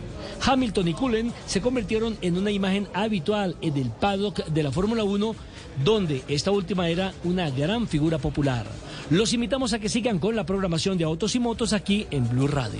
Hamilton 0.45 0.87
y 0.87 0.93
Cullen 0.93 1.33
se 1.45 1.61
convirtieron 1.61 2.17
en 2.21 2.37
una 2.37 2.51
imagen 2.51 2.87
habitual 2.93 3.55
en 3.61 3.77
el 3.77 3.89
paddock 3.89 4.45
de 4.45 4.63
la 4.63 4.71
Fórmula 4.71 5.03
1 5.03 5.35
donde 5.83 6.23
esta 6.27 6.51
última 6.51 6.89
era 6.89 7.13
una 7.23 7.49
gran 7.49 7.87
figura 7.87 8.17
popular. 8.17 8.65
Los 9.09 9.33
invitamos 9.33 9.73
a 9.73 9.79
que 9.79 9.89
sigan 9.89 10.19
con 10.19 10.35
la 10.35 10.45
programación 10.45 10.97
de 10.97 11.03
Autos 11.03 11.35
y 11.35 11.39
Motos 11.39 11.73
aquí 11.73 12.07
en 12.11 12.27
Blue 12.29 12.47
Radio. 12.47 12.79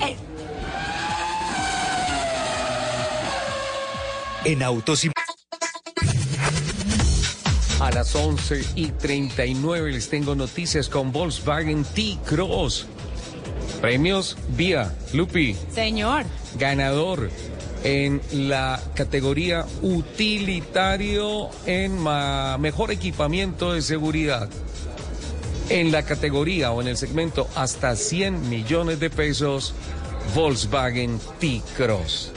En 4.44 4.64
Autos 4.64 5.06
y 5.06 5.12
A 7.80 7.92
las 7.92 8.16
11 8.16 8.64
y 8.76 8.88
39 8.88 9.92
les 9.92 10.10
tengo 10.10 10.36
noticias 10.36 10.90
con 10.90 11.12
Volkswagen 11.12 11.84
T-Cross. 11.84 12.88
Premios 13.82 14.36
vía 14.56 14.96
Lupi. 15.14 15.56
Señor. 15.72 16.26
Ganador 16.58 17.30
en 17.84 18.22
la 18.32 18.82
categoría 18.96 19.66
utilitario 19.82 21.50
en 21.66 22.04
mejor 22.60 22.92
equipamiento 22.92 23.74
de 23.74 23.82
seguridad. 23.82 24.50
En 25.70 25.92
la 25.92 26.04
categoría 26.04 26.72
o 26.72 26.82
en 26.82 26.88
el 26.88 26.98
segmento 26.98 27.48
hasta 27.56 27.96
100 27.96 28.50
millones 28.50 29.00
de 29.00 29.10
pesos, 29.10 29.74
Volkswagen 30.34 31.20
T-Cross. 31.40 32.32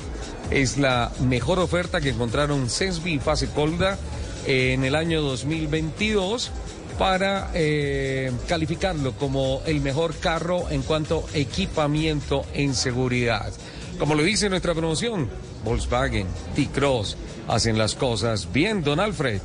Es 0.51 0.78
la 0.78 1.12
mejor 1.20 1.61
oferta 1.61 2.01
que 2.01 2.11
encontraron 2.11 2.68
Sensby 2.68 3.14
y 3.14 3.18
Fase 3.18 3.49
Colda 3.49 3.99
en 4.47 4.84
el 4.84 4.95
año 4.97 5.22
2022 5.22 6.51
para 6.99 7.51
eh, 7.55 8.30
calificarlo 8.47 9.12
como 9.12 9.62
el 9.64 9.80
mejor 9.80 10.14
carro 10.16 10.68
en 10.70 10.82
cuanto 10.82 11.24
a 11.32 11.36
equipamiento 11.36 12.45
en 12.53 12.74
seguridad. 12.74 13.53
Como 14.01 14.14
lo 14.14 14.22
dice 14.22 14.48
nuestra 14.48 14.72
promoción, 14.72 15.28
Volkswagen, 15.62 16.26
T-Cross, 16.57 17.18
hacen 17.48 17.76
las 17.76 17.94
cosas 17.94 18.51
bien, 18.51 18.82
don 18.82 18.98
Alfred. 18.98 19.42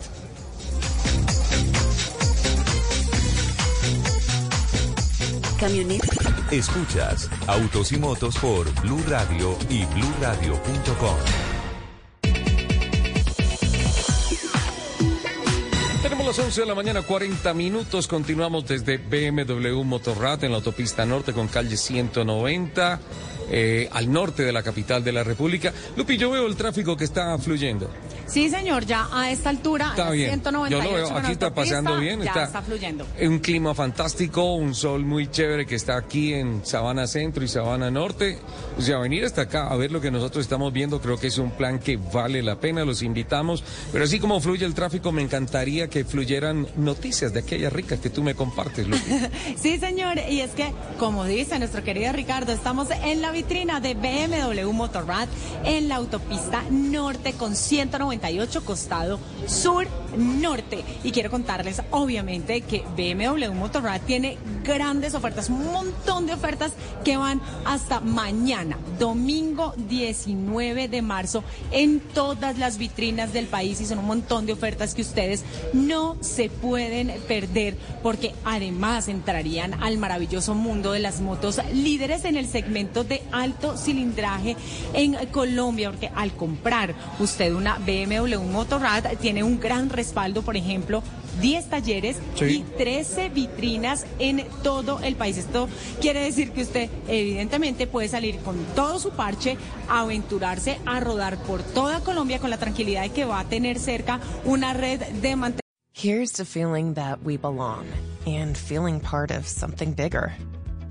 Camioneta. 5.60 6.08
Escuchas 6.52 7.30
Autos 7.48 7.92
y 7.92 7.98
Motos 7.98 8.38
por 8.38 8.74
Blue 8.82 9.04
Radio 9.10 9.58
y 9.70 9.84
BlueRadio.com. 9.88 11.18
Tenemos 16.02 16.26
las 16.28 16.40
11 16.40 16.62
de 16.62 16.68
la 16.68 16.76
mañana, 16.76 17.02
40 17.02 17.54
minutos. 17.54 18.08
Continuamos 18.08 18.66
desde 18.66 19.00
BMW 19.00 19.84
Motorrad 19.84 20.46
en 20.46 20.52
la 20.52 20.58
autopista 20.58 21.06
norte 21.06 21.34
con 21.34 21.50
calle 21.50 21.76
190 21.76 23.02
eh, 23.50 23.90
al 23.92 24.12
norte 24.12 24.44
de 24.44 24.52
la 24.52 24.64
capital 24.64 25.04
de 25.04 25.12
la 25.12 25.24
República. 25.24 25.74
Lupi, 25.96 26.18
yo 26.18 26.32
veo 26.32 26.48
el 26.48 26.56
tráfico 26.56 26.96
que 26.98 27.04
está 27.04 27.38
fluyendo. 27.38 27.90
Sí, 28.28 28.50
señor, 28.50 28.86
ya 28.86 29.08
a 29.12 29.32
esta 29.32 29.50
altura, 29.50 29.90
está 29.90 30.12
bien. 30.12 30.30
198 30.30 30.76
yo 30.76 30.92
lo 30.92 30.96
veo, 30.96 31.18
aquí 31.18 31.32
está 31.32 31.54
paseando 31.54 31.98
bien, 31.98 32.22
ya 32.22 32.28
está, 32.28 32.44
está 32.46 32.62
fluyendo. 32.62 33.06
Un 33.22 33.40
clima 33.40 33.74
fantástico, 33.74 34.56
un 34.56 34.74
sol 34.74 35.06
muy 35.06 35.28
chévere 35.28 35.66
que 35.66 35.76
está 35.76 35.98
aquí 35.98 36.34
en 36.34 36.66
Sabana 36.66 37.08
Centro 37.08 37.44
y 37.44 37.48
Sabana 37.48 37.92
Norte. 37.92 38.40
O 38.78 38.82
sea, 38.82 38.98
venir 38.98 39.26
hasta 39.26 39.44
acá 39.44 39.68
a 39.68 39.76
ver 39.76 39.92
lo 39.92 40.02
que 40.02 40.12
nosotros 40.12 40.44
estamos 40.44 40.74
viendo, 40.74 41.00
creo 41.02 41.20
que 41.20 41.28
es 41.28 41.38
un 41.38 41.52
plan 41.52 41.80
que 41.80 41.98
vale 41.98 42.42
la 42.42 42.60
pena, 42.60 42.84
los 42.84 43.02
invitamos. 43.02 43.64
Pero 43.92 44.04
así 44.04 44.20
como 44.20 44.40
fluye 44.42 44.66
el 44.66 44.74
tráfico, 44.74 45.12
me 45.12 45.22
encantaría 45.22 45.88
que 45.88 46.04
fluyeran 46.04 46.68
noticias 46.76 47.34
de 47.34 47.40
aquellas 47.40 47.72
ricas 47.72 48.00
que 48.00 48.10
tú 48.10 48.24
me 48.24 48.36
compartes, 48.36 48.88
Lupi. 48.88 49.04
sí, 49.56 49.78
señor, 49.80 50.20
y 50.30 50.42
es 50.42 50.52
que, 50.52 50.74
como 51.00 51.26
dice 51.26 51.58
nuestro 51.60 51.84
querido 51.84 52.12
Ricardo, 52.12 52.52
estamos 52.52 52.90
en 52.92 53.22
la 53.22 53.32
vitrina 53.32 53.80
de 53.80 53.94
BMW 53.94 54.72
Motorrad 54.72 55.28
en 55.64 55.88
la 55.88 55.96
autopista 55.96 56.64
norte 56.70 57.34
con 57.34 57.56
198 58.20 58.66
costado 58.66 59.20
sur 59.48 59.88
norte. 60.18 60.84
Y 61.04 61.12
quiero 61.12 61.30
contarles, 61.30 61.82
obviamente, 61.92 62.62
que 62.62 62.84
BMW 62.96 63.54
Motorrad 63.54 64.02
tiene 64.02 64.38
grandes 64.64 65.14
ofertas, 65.14 65.50
un 65.50 65.72
montón 65.72 66.26
de 66.26 66.34
ofertas 66.34 66.74
que 67.04 67.18
van 67.18 67.42
hasta 67.66 68.00
mañana, 68.00 68.78
domingo 68.98 69.74
19 69.78 70.88
de 70.88 71.02
marzo, 71.02 71.44
en 71.72 72.00
todas 72.00 72.58
las 72.58 72.78
vitrinas 72.78 73.34
del 73.34 73.48
país. 73.48 73.82
Y 73.82 73.86
son 73.86 74.00
un 74.00 74.06
montón 74.06 74.46
de 74.46 74.54
ofertas 74.54 74.96
que 74.96 75.02
ustedes 75.02 75.44
no 75.74 76.18
se 76.22 76.50
pueden 76.50 77.14
perder, 77.28 77.78
porque 78.02 78.34
además 78.44 79.08
entrarían 79.08 79.84
al 79.84 79.98
maravilloso 79.98 80.56
mundo 80.56 80.92
de 80.92 81.00
las 81.00 81.22
motos 81.22 81.60
líderes 81.74 82.26
en 82.26 82.38
el 82.38 82.48
segmento 82.48 83.04
de 83.04 83.22
alto 83.32 83.78
cilindraje 83.78 84.56
en 84.94 85.16
Colombia, 85.28 85.92
porque 85.92 86.12
al 86.16 86.34
comprar 86.34 86.96
usted 87.20 87.54
una 87.54 87.78
BMW 87.80 88.05
Motorrad 88.08 89.18
tiene 89.20 89.44
un 89.44 89.60
gran 89.60 89.90
respaldo, 89.90 90.42
por 90.42 90.56
ejemplo, 90.56 91.04
10 91.42 91.70
talleres 91.70 92.18
Sí. 92.36 92.46
y 92.46 92.64
13 92.78 93.30
vitrinas 93.30 94.06
en 94.20 94.46
todo 94.64 95.00
el 95.02 95.16
país. 95.16 95.38
Esto 95.38 95.68
quiere 96.00 96.22
decir 96.22 96.52
que 96.52 96.62
usted 96.62 96.90
evidentemente 97.08 97.88
puede 97.88 98.08
salir 98.08 98.38
con 98.40 98.56
todo 98.76 99.00
su 99.00 99.10
parche, 99.12 99.58
aventurarse 99.90 100.80
a 100.86 101.00
rodar 101.00 101.38
por 101.44 101.62
toda 101.64 102.00
Colombia 102.02 102.40
con 102.40 102.50
la 102.50 102.58
tranquilidad 102.58 103.04
de 103.04 103.10
que 103.10 103.26
va 103.26 103.40
a 103.42 103.46
tener 103.46 103.80
cerca 103.80 104.20
una 104.46 104.74
red 104.74 105.00
de 105.00 105.36
mantenimiento. 105.36 105.60
Here's 105.94 106.32
to 106.34 106.46
feeling 106.46 106.94
that 106.96 107.20
we 107.24 107.38
belong 107.38 107.86
and 108.28 108.56
feeling 108.58 109.00
part 109.00 109.32
of 109.32 109.48
something 109.48 109.94
bigger. 109.94 110.34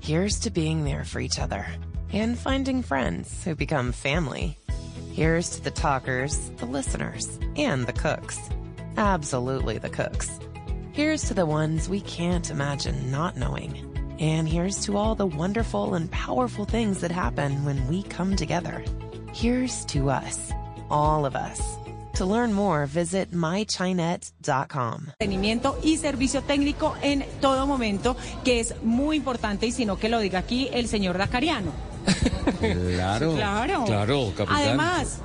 Here's 0.01 0.39
to 0.41 0.49
being 0.51 0.83
there 0.83 1.05
for 1.05 1.19
each 1.21 1.39
other 1.39 1.65
and 2.13 2.37
finding 2.37 2.83
friends 2.83 3.43
who 3.45 3.55
become 3.55 3.91
family. 3.93 4.57
Here's 5.15 5.51
to 5.51 5.63
the 5.63 5.71
talkers, 5.71 6.51
the 6.57 6.65
listeners, 6.65 7.39
and 7.55 7.87
the 7.87 7.93
cooks. 7.93 8.37
Absolutely 8.97 9.77
the 9.77 9.87
cooks. 9.89 10.29
Here's 10.91 11.23
to 11.29 11.33
the 11.33 11.45
ones 11.45 11.87
we 11.87 12.01
can't 12.01 12.51
imagine 12.51 13.11
not 13.11 13.37
knowing. 13.37 13.95
And 14.19 14.45
here's 14.45 14.83
to 14.87 14.97
all 14.97 15.15
the 15.15 15.25
wonderful 15.25 15.93
and 15.93 16.11
powerful 16.11 16.65
things 16.65 16.99
that 16.99 17.11
happen 17.11 17.63
when 17.63 17.87
we 17.87 18.03
come 18.03 18.35
together. 18.35 18.83
Here's 19.31 19.85
to 19.85 20.09
us, 20.09 20.51
all 20.89 21.25
of 21.25 21.33
us. 21.33 21.61
To 22.15 22.25
learn 22.25 22.51
more, 22.51 22.85
visit 22.85 23.31
mychinet.com. 23.31 25.13
Mantenimiento 25.21 25.79
y 25.81 25.95
servicio 25.95 26.41
técnico 26.41 26.93
en 27.01 27.23
todo 27.39 27.65
momento, 27.65 28.17
que 28.43 28.59
es 28.59 28.75
muy 28.83 29.15
importante 29.15 29.65
y 29.65 29.71
si 29.71 29.85
no 29.85 29.95
que 29.95 30.09
lo 30.09 30.19
diga 30.19 30.39
aquí 30.39 30.69
el 30.73 30.89
señor 30.89 31.17
Dacariano. 31.17 31.94
Claro. 32.59 33.33
Claro. 33.35 33.83
Claro, 33.85 34.31
capitán. 34.35 34.57
Además, 34.57 35.19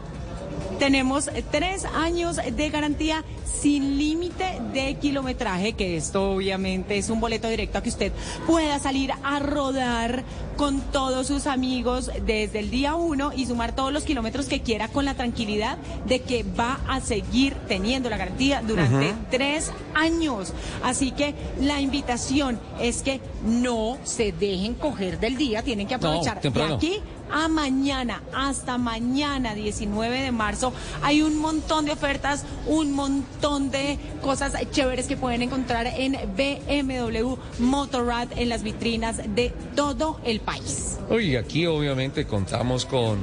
tenemos 0.80 1.30
tres 1.50 1.84
años 1.84 2.36
de 2.36 2.70
garantía 2.70 3.22
sin 3.44 3.98
límite 3.98 4.60
de 4.72 4.94
kilometraje, 4.94 5.74
que 5.74 5.98
esto 5.98 6.32
obviamente 6.32 6.96
es 6.96 7.10
un 7.10 7.20
boleto 7.20 7.48
directo 7.48 7.76
a 7.76 7.82
que 7.82 7.90
usted 7.90 8.12
pueda 8.46 8.78
salir 8.78 9.12
a 9.22 9.38
rodar 9.40 10.24
con 10.56 10.80
todos 10.80 11.26
sus 11.26 11.46
amigos 11.46 12.10
desde 12.24 12.60
el 12.60 12.70
día 12.70 12.94
uno 12.94 13.32
y 13.36 13.44
sumar 13.44 13.74
todos 13.74 13.92
los 13.92 14.04
kilómetros 14.04 14.46
que 14.46 14.62
quiera 14.62 14.88
con 14.88 15.04
la 15.04 15.14
tranquilidad 15.14 15.76
de 16.06 16.22
que 16.22 16.44
va 16.58 16.80
a 16.88 17.02
seguir 17.02 17.54
teniendo 17.68 18.08
la 18.08 18.16
garantía 18.16 18.62
durante 18.66 19.12
tres 19.30 19.70
años. 19.94 20.54
Así 20.82 21.10
que 21.10 21.34
la 21.60 21.82
invitación 21.82 22.58
es 22.80 23.02
que 23.02 23.20
no 23.44 23.98
se 24.04 24.32
dejen 24.32 24.74
coger 24.74 25.20
del 25.20 25.36
día, 25.36 25.62
tienen 25.62 25.86
que 25.86 25.96
aprovechar 25.96 26.40
de 26.40 26.62
aquí 26.62 27.00
a 27.32 27.48
mañana, 27.48 28.22
hasta 28.34 28.78
mañana 28.78 29.54
19 29.54 30.20
de 30.20 30.32
marzo. 30.32 30.72
Hay 31.02 31.22
un 31.22 31.38
montón 31.38 31.84
de 31.84 31.92
ofertas, 31.92 32.44
un 32.66 32.92
montón 32.92 33.70
de 33.70 33.98
cosas 34.22 34.54
chéveres 34.70 35.06
que 35.06 35.16
pueden 35.16 35.42
encontrar 35.42 35.86
en 35.86 36.12
BMW 36.36 37.34
Motorrad 37.58 38.28
en 38.36 38.48
las 38.48 38.62
vitrinas 38.62 39.20
de 39.34 39.52
todo 39.74 40.20
el 40.24 40.40
país. 40.40 40.98
Oye, 41.08 41.38
aquí 41.38 41.66
obviamente 41.66 42.26
contamos 42.26 42.84
con, 42.86 43.18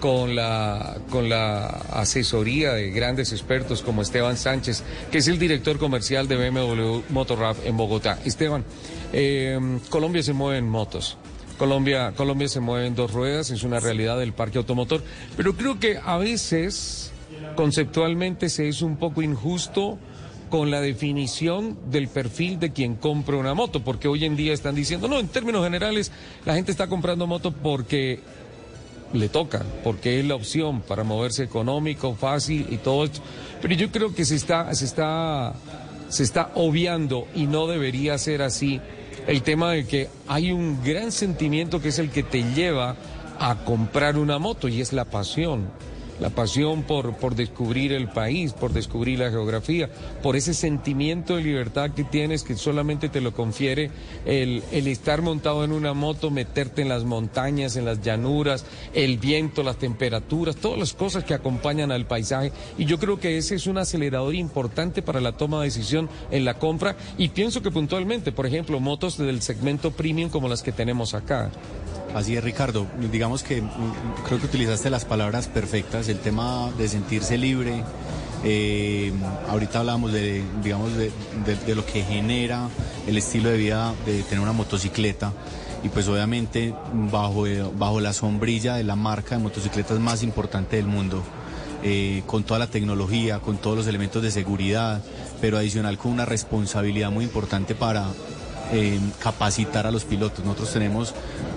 con, 0.00 0.34
la, 0.34 0.98
con 1.10 1.28
la 1.28 1.66
asesoría 1.66 2.72
de 2.72 2.90
grandes 2.90 3.32
expertos 3.32 3.82
como 3.82 4.02
Esteban 4.02 4.36
Sánchez, 4.36 4.82
que 5.10 5.18
es 5.18 5.28
el 5.28 5.38
director 5.38 5.78
comercial 5.78 6.28
de 6.28 6.50
BMW 6.50 7.00
Motorrad 7.10 7.56
en 7.64 7.76
Bogotá. 7.76 8.18
Esteban, 8.24 8.64
eh, 9.12 9.58
Colombia 9.90 10.22
se 10.22 10.32
mueve 10.32 10.58
en 10.58 10.68
motos. 10.68 11.18
Colombia, 11.58 12.12
Colombia 12.16 12.48
se 12.48 12.60
mueve 12.60 12.86
en 12.86 12.94
dos 12.94 13.12
ruedas, 13.12 13.50
es 13.50 13.64
una 13.64 13.80
realidad 13.80 14.18
del 14.18 14.32
parque 14.32 14.58
automotor, 14.58 15.02
pero 15.36 15.54
creo 15.54 15.78
que 15.78 15.98
a 16.02 16.16
veces 16.16 17.12
conceptualmente 17.56 18.48
se 18.48 18.68
es 18.68 18.80
un 18.80 18.96
poco 18.96 19.20
injusto 19.22 19.98
con 20.48 20.70
la 20.70 20.80
definición 20.80 21.76
del 21.90 22.08
perfil 22.08 22.58
de 22.58 22.72
quien 22.72 22.94
compra 22.94 23.36
una 23.36 23.54
moto, 23.54 23.82
porque 23.84 24.08
hoy 24.08 24.24
en 24.24 24.36
día 24.36 24.54
están 24.54 24.74
diciendo, 24.74 25.08
no, 25.08 25.18
en 25.18 25.28
términos 25.28 25.64
generales, 25.64 26.10
la 26.46 26.54
gente 26.54 26.70
está 26.70 26.86
comprando 26.86 27.26
moto 27.26 27.52
porque 27.52 28.20
le 29.12 29.28
toca, 29.28 29.64
porque 29.84 30.20
es 30.20 30.26
la 30.26 30.34
opción 30.34 30.80
para 30.80 31.04
moverse 31.04 31.42
económico, 31.42 32.14
fácil 32.14 32.66
y 32.70 32.76
todo 32.76 33.04
esto. 33.04 33.20
Pero 33.60 33.74
yo 33.74 33.90
creo 33.90 34.14
que 34.14 34.24
se 34.24 34.36
está, 34.36 34.72
se 34.74 34.84
está, 34.84 35.54
se 36.08 36.22
está 36.22 36.50
obviando 36.54 37.26
y 37.34 37.46
no 37.46 37.66
debería 37.66 38.16
ser 38.18 38.42
así 38.42 38.80
el 39.28 39.42
tema 39.42 39.72
de 39.72 39.86
que 39.86 40.08
hay 40.26 40.52
un 40.52 40.82
gran 40.82 41.12
sentimiento 41.12 41.82
que 41.82 41.90
es 41.90 41.98
el 41.98 42.10
que 42.10 42.22
te 42.22 42.42
lleva 42.54 42.96
a 43.38 43.56
comprar 43.56 44.16
una 44.16 44.38
moto 44.38 44.68
y 44.68 44.80
es 44.80 44.94
la 44.94 45.04
pasión. 45.04 45.68
La 46.20 46.30
pasión 46.30 46.82
por, 46.82 47.14
por 47.16 47.34
descubrir 47.34 47.92
el 47.92 48.08
país, 48.08 48.52
por 48.52 48.72
descubrir 48.72 49.18
la 49.20 49.30
geografía, 49.30 49.88
por 50.22 50.36
ese 50.36 50.54
sentimiento 50.54 51.36
de 51.36 51.42
libertad 51.42 51.92
que 51.92 52.04
tienes 52.04 52.42
que 52.42 52.56
solamente 52.56 53.08
te 53.08 53.20
lo 53.20 53.32
confiere 53.32 53.90
el, 54.24 54.62
el 54.72 54.88
estar 54.88 55.22
montado 55.22 55.64
en 55.64 55.72
una 55.72 55.94
moto, 55.94 56.30
meterte 56.30 56.82
en 56.82 56.88
las 56.88 57.04
montañas, 57.04 57.76
en 57.76 57.84
las 57.84 58.02
llanuras, 58.02 58.64
el 58.94 59.18
viento, 59.18 59.62
las 59.62 59.78
temperaturas, 59.78 60.56
todas 60.56 60.78
las 60.78 60.92
cosas 60.92 61.24
que 61.24 61.34
acompañan 61.34 61.92
al 61.92 62.06
paisaje. 62.06 62.52
Y 62.76 62.84
yo 62.84 62.98
creo 62.98 63.20
que 63.20 63.38
ese 63.38 63.54
es 63.54 63.66
un 63.66 63.78
acelerador 63.78 64.34
importante 64.34 65.02
para 65.02 65.20
la 65.20 65.32
toma 65.32 65.58
de 65.58 65.66
decisión 65.66 66.08
en 66.30 66.44
la 66.44 66.54
compra. 66.54 66.96
Y 67.16 67.28
pienso 67.28 67.62
que 67.62 67.70
puntualmente, 67.70 68.32
por 68.32 68.46
ejemplo, 68.46 68.80
motos 68.80 69.18
del 69.18 69.42
segmento 69.42 69.90
premium 69.92 70.30
como 70.30 70.48
las 70.48 70.62
que 70.62 70.72
tenemos 70.72 71.14
acá. 71.14 71.50
Así 72.14 72.36
es, 72.36 72.42
Ricardo. 72.42 72.86
Digamos 73.12 73.42
que 73.42 73.60
mm, 73.62 73.68
creo 74.26 74.38
que 74.40 74.46
utilizaste 74.46 74.90
las 74.90 75.04
palabras 75.04 75.46
perfectas. 75.46 76.08
El 76.08 76.18
tema 76.18 76.70
de 76.78 76.88
sentirse 76.88 77.36
libre. 77.38 77.84
eh, 78.44 79.12
ahorita 79.50 79.80
hablamos 79.80 80.12
de, 80.12 80.42
digamos, 80.62 80.94
de, 80.96 81.10
de- 81.66 81.74
lo 81.74 81.84
que 81.84 82.02
genera 82.04 82.68
el 83.08 83.18
estilo 83.18 83.50
de 83.50 83.56
vida 83.58 83.92
de 84.06 84.22
tener 84.22 84.40
una 84.40 84.52
motocicleta. 84.52 85.32
Y 85.84 85.88
pues 85.90 86.08
obviamente 86.08 86.74
bajo, 87.12 87.46
eh, 87.46 87.62
bajo 87.76 88.00
la 88.00 88.12
sombrilla 88.12 88.74
de 88.76 88.84
la 88.84 88.96
marca 88.96 89.36
de 89.36 89.42
motocicletas 89.42 89.98
más 90.00 90.22
importante 90.22 90.76
del 90.76 90.86
mundo. 90.86 91.22
eh, 91.84 92.24
con 92.26 92.42
toda 92.42 92.58
la 92.58 92.66
tecnología, 92.66 93.38
con 93.38 93.56
todos 93.58 93.76
los 93.76 93.86
elementos 93.86 94.20
de 94.20 94.32
seguridad, 94.32 95.00
pero 95.40 95.58
adicional 95.58 95.96
con 95.96 96.10
una 96.10 96.24
responsabilidad 96.24 97.12
muy 97.12 97.24
importante 97.24 97.76
para 97.76 98.04
eh, 98.72 98.98
capacitar 99.22 99.86
a 99.86 99.90
los 99.90 100.04
pilotos. 100.04 100.44
Nosotros 100.44 100.72
tenemos 100.72 101.14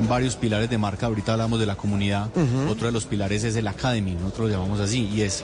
varios 0.08 0.36
pilares 0.36 0.70
de 0.70 0.78
marca, 0.78 1.06
ahorita 1.08 1.34
hablamos 1.34 1.60
de 1.60 1.66
la 1.66 1.76
comunidad, 1.76 2.30
otro 2.70 2.88
de 2.88 2.92
los 2.92 3.06
pilares 3.06 3.44
es 3.44 3.56
el 3.56 3.68
Academy, 3.68 4.14
nosotros 4.14 4.50
lo 4.50 4.56
llamamos 4.58 4.80
así, 4.80 5.10
y 5.14 5.22
es 5.22 5.44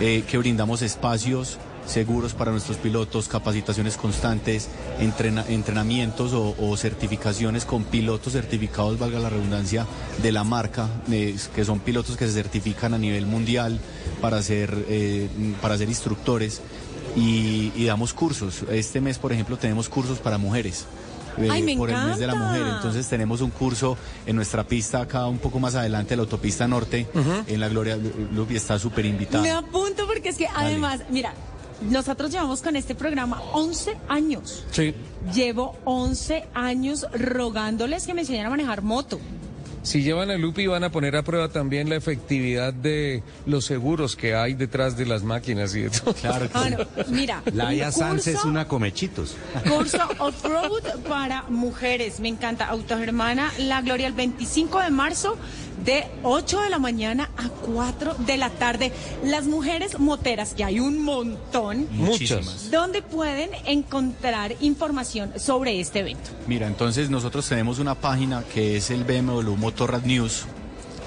eh, 0.00 0.24
que 0.28 0.38
brindamos 0.38 0.82
espacios 0.82 1.58
seguros 1.86 2.34
para 2.34 2.50
nuestros 2.50 2.78
pilotos, 2.78 3.28
capacitaciones 3.28 3.96
constantes, 3.96 4.68
entrena- 4.98 5.44
entrenamientos 5.48 6.32
o, 6.32 6.56
o 6.58 6.76
certificaciones 6.76 7.64
con 7.64 7.84
pilotos 7.84 8.32
certificados, 8.32 8.98
valga 8.98 9.20
la 9.20 9.30
redundancia, 9.30 9.86
de 10.20 10.32
la 10.32 10.42
marca, 10.42 10.88
eh, 11.12 11.36
que 11.54 11.64
son 11.64 11.78
pilotos 11.78 12.16
que 12.16 12.26
se 12.26 12.32
certifican 12.32 12.92
a 12.92 12.98
nivel 12.98 13.26
mundial 13.26 13.78
para 14.20 14.42
ser, 14.42 14.84
eh, 14.88 15.28
para 15.62 15.78
ser 15.78 15.88
instructores 15.88 16.60
y, 17.16 17.72
y 17.74 17.84
damos 17.86 18.12
cursos. 18.14 18.62
Este 18.70 19.00
mes, 19.00 19.18
por 19.18 19.32
ejemplo, 19.32 19.56
tenemos 19.56 19.88
cursos 19.88 20.18
para 20.18 20.38
mujeres. 20.38 20.84
eh, 21.38 21.48
Ay, 21.50 21.62
me 21.62 21.76
por 21.76 21.90
el 21.90 21.96
mes 22.06 22.18
de 22.18 22.26
la 22.26 22.34
mujer. 22.34 22.62
Entonces 22.76 23.06
tenemos 23.08 23.40
un 23.40 23.50
curso 23.50 23.96
en 24.26 24.36
nuestra 24.36 24.64
pista 24.64 25.00
acá 25.00 25.26
un 25.26 25.38
poco 25.38 25.58
más 25.58 25.74
adelante, 25.74 26.14
la 26.16 26.22
autopista 26.22 26.66
norte, 26.68 27.06
en 27.46 27.60
la 27.60 27.68
Gloria 27.68 27.96
Lupi 28.32 28.56
está 28.56 28.78
súper 28.78 29.04
invitada. 29.06 29.42
Me 29.42 29.50
apunto 29.50 30.06
porque 30.06 30.28
es 30.30 30.36
que 30.36 30.46
además, 30.54 31.00
mira, 31.10 31.32
nosotros 31.90 32.30
llevamos 32.30 32.62
con 32.62 32.74
este 32.76 32.94
programa 32.94 33.42
11 33.52 33.96
años. 34.08 34.64
Sí. 34.70 34.94
Llevo 35.34 35.76
11 35.84 36.46
años 36.54 37.06
rogándoles 37.12 38.06
que 38.06 38.14
me 38.14 38.22
enseñaran 38.22 38.46
a 38.46 38.50
manejar 38.50 38.80
moto. 38.82 39.20
Si 39.86 40.02
llevan 40.02 40.32
a 40.32 40.36
Lupi 40.36 40.66
van 40.66 40.82
a 40.82 40.90
poner 40.90 41.14
a 41.14 41.22
prueba 41.22 41.48
también 41.48 41.88
la 41.88 41.94
efectividad 41.94 42.74
de 42.74 43.22
los 43.46 43.66
seguros 43.66 44.16
que 44.16 44.34
hay 44.34 44.54
detrás 44.54 44.96
de 44.96 45.06
las 45.06 45.22
máquinas 45.22 45.76
y 45.76 45.82
de 45.82 45.90
todo. 45.90 46.12
Claro 46.12 46.48
Ah, 46.54 46.68
no, 46.70 46.78
mira, 47.08 47.40
Laia 47.52 47.86
un 47.86 47.92
Sanz 47.92 48.26
es 48.26 48.44
una 48.44 48.66
comechitos. 48.66 49.36
Curso 49.64 49.98
off-road 50.18 51.04
para 51.08 51.44
mujeres. 51.44 52.18
Me 52.18 52.26
encanta. 52.26 52.66
Autogermana 52.66 53.52
La 53.58 53.80
Gloria 53.80 54.08
el 54.08 54.14
25 54.14 54.80
de 54.80 54.90
marzo 54.90 55.36
de 55.84 56.06
8 56.22 56.60
de 56.60 56.70
la 56.70 56.78
mañana 56.78 57.30
a 57.36 57.48
4 57.48 58.14
de 58.18 58.36
la 58.36 58.50
tarde. 58.50 58.92
Las 59.24 59.46
mujeres 59.46 59.98
moteras, 59.98 60.54
que 60.54 60.64
hay 60.64 60.80
un 60.80 61.02
montón. 61.02 61.86
Muchísimas. 61.90 62.70
¿Dónde 62.70 63.02
pueden 63.02 63.50
encontrar 63.64 64.54
información 64.60 65.32
sobre 65.36 65.80
este 65.80 66.00
evento? 66.00 66.30
Mira, 66.46 66.66
entonces 66.66 67.10
nosotros 67.10 67.48
tenemos 67.48 67.78
una 67.78 67.94
página 67.94 68.44
que 68.54 68.76
es 68.76 68.90
el 68.90 69.04
BMW 69.04 69.56
Motorrad 69.56 70.02
News 70.02 70.46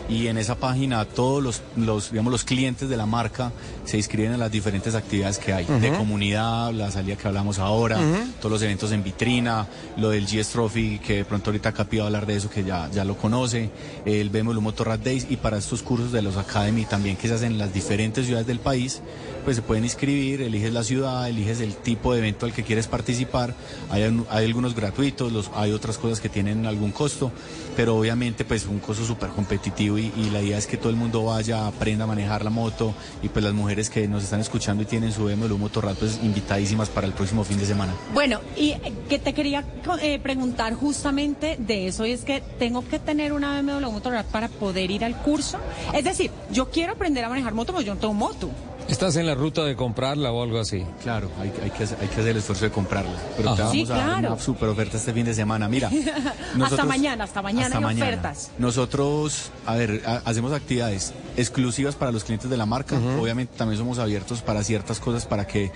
y 0.10 0.28
en 0.28 0.38
esa 0.38 0.56
página 0.56 1.06
todos 1.06 1.42
los, 1.42 1.62
los, 1.76 2.12
digamos, 2.12 2.32
los 2.32 2.44
clientes 2.44 2.90
de 2.90 2.98
la 2.98 3.06
marca 3.06 3.52
se 3.86 3.98
inscriben 3.98 4.34
en 4.34 4.40
las 4.40 4.52
diferentes 4.52 4.96
actividades 4.96 5.38
que 5.38 5.54
hay, 5.54 5.66
de 5.66 5.92
comunidad, 5.92 6.74
la 6.74 6.92
salida 6.92 7.16
que 7.16 7.28
hablamos 7.28 7.60
ahora, 7.60 8.00
todos 8.40 8.52
los 8.52 8.62
eventos 8.62 8.92
en 8.92 9.04
vitrina, 9.04 9.68
lo 9.98 10.10
del 10.10 10.26
GS 10.26 10.50
Trophy, 10.50 11.00
que 11.00 11.18
de 11.18 11.26
pronto 11.26 11.52
ahorita 11.52 11.72
Capi 11.72 11.98
va 11.98 12.04
a 12.04 12.08
hablar 12.08 12.26
de 12.26 12.38
eso, 12.38 12.50
que 12.50 12.64
ya, 12.64 12.90
ya 12.92 13.06
lo 13.06 13.16
conoce, 13.18 13.70
el 14.06 14.30
BMW 14.30 14.60
Motorrad 14.60 15.00
Days 15.00 15.28
y 15.30 15.38
para 15.38 15.58
estos 15.58 15.84
cursos 15.84 16.12
de 16.12 16.22
los 16.22 16.38
Academy 16.38 16.86
también 16.86 17.16
que 17.16 17.28
se 17.28 17.36
hacen 17.36 17.54
en 17.54 17.58
las 17.60 17.74
diferentes 17.74 18.26
ciudades 18.26 18.48
del 18.48 18.60
país, 18.60 19.02
pues 19.44 19.58
se 19.58 19.62
pueden 19.62 19.84
inscribir, 19.84 20.42
eliges 20.42 20.74
la 20.74 20.84
ciudad, 20.84 21.28
eliges 21.28 21.62
el 21.62 21.76
tipo 21.76 22.14
de 22.14 22.20
evento 22.20 22.46
al 22.46 22.54
que 22.54 22.64
quieres 22.64 22.88
participar, 22.88 23.56
hay, 23.90 24.04
hay 24.30 24.46
algunos 24.46 24.76
gratuitos, 24.76 25.32
los, 25.32 25.52
hay 25.56 25.72
otras 25.72 25.98
cosas 25.98 26.20
que 26.20 26.30
tienen 26.30 26.66
algún 26.66 26.92
costo, 26.92 27.32
pero 27.76 27.96
obviamente 27.96 28.46
pues 28.46 28.66
un 28.66 28.80
costo 28.80 29.06
súper 29.06 29.30
competitivo 29.30 29.98
y, 29.98 30.12
y 30.18 30.30
la 30.32 30.42
idea 30.42 30.58
es 30.58 30.68
que 30.68 30.78
todo 30.78 30.90
el 30.90 30.96
mundo 30.96 31.26
vaya, 31.26 31.68
aprenda 31.68 32.04
a 32.04 32.08
manejar 32.08 32.44
la 32.44 32.50
moto 32.50 32.94
y 33.22 33.30
pues 33.30 33.44
las 33.44 33.54
mujeres 33.54 33.90
que 33.90 34.08
nos 34.08 34.24
están 34.24 34.42
escuchando 34.42 34.84
y 34.84 34.86
tienen 34.86 35.12
su 35.12 35.26
BMW 35.26 35.56
Motorrad 35.58 35.96
pues 35.96 36.20
invitadísimas 36.24 36.90
para 36.90 37.08
el 37.08 37.14
próximo 37.14 37.44
fin 37.44 37.58
de 37.58 37.66
semana. 37.66 37.94
Bueno, 38.14 38.42
y 38.56 38.72
eh, 38.72 38.94
que 39.08 39.20
te 39.20 39.34
quería 39.34 39.66
eh, 40.02 40.20
preguntar 40.20 40.74
justamente 40.74 41.58
de 41.60 41.88
eso, 41.88 42.06
y 42.06 42.12
es 42.12 42.24
que 42.24 42.42
tengo 42.60 42.88
que 42.88 43.00
tener 43.00 43.34
una 43.34 43.62
BMW 43.62 43.90
Motorrad 43.92 44.26
para 44.26 44.48
poder 44.48 44.92
ir 44.92 45.06
al 45.06 45.16
curso. 45.18 45.60
Es 45.94 46.04
decir, 46.04 46.32
yo 46.52 46.70
quiero 46.70 46.94
aprender 46.94 47.24
a 47.24 47.30
manejar 47.30 47.54
moto, 47.54 47.74
pero 47.74 47.86
yo 47.86 47.94
no 47.94 48.00
tengo 48.00 48.14
moto. 48.14 48.50
¿Estás 48.90 49.16
en 49.18 49.28
la 49.28 49.36
ruta 49.36 49.64
de 49.64 49.76
comprarla 49.76 50.32
o 50.32 50.42
algo 50.42 50.60
así? 50.60 50.84
Claro, 51.04 51.30
hay, 51.40 51.54
hay 51.64 51.70
que, 51.70 51.84
hacer- 51.84 51.98
hay 52.02 52.08
que 52.08 52.16
hacer 52.16 52.28
el 52.30 52.38
esfuerzo 52.38 52.66
de 52.66 52.72
comprarla. 52.72 53.12
Pero 53.38 53.54
te 53.56 53.62
vamos 53.62 53.72
Sí, 53.72 53.84
a 53.84 53.96
dar 53.96 54.20
una 54.32 54.40
super 54.40 54.68
oferta 54.70 54.98
este 54.98 55.14
fin 55.14 55.26
de 55.26 55.34
semana. 55.36 55.70
Mira, 55.70 55.92
hasta 56.64 56.86
mañana, 56.86 57.24
hasta 57.26 57.42
mañana 57.44 57.66
hasta 57.68 57.78
hay 57.78 57.84
mañana. 57.84 58.06
ofertas. 58.08 58.52
Nosotros, 58.58 59.52
a 59.68 59.76
ver, 59.76 60.02
ha- 60.08 60.22
hacemos 60.26 60.52
actividades 60.54 61.14
exclusivas 61.38 61.96
para 61.96 62.12
los 62.12 62.24
clientes 62.24 62.50
de 62.50 62.58
la 62.58 62.66
marca. 62.66 62.98
Obviamente 63.20 63.54
también 63.58 63.78
somos 63.78 64.00
abiertos 64.00 64.42
para 64.42 64.64
ciertas 64.64 65.00
cosas 65.00 65.26
para 65.28 65.46
que 65.46 65.72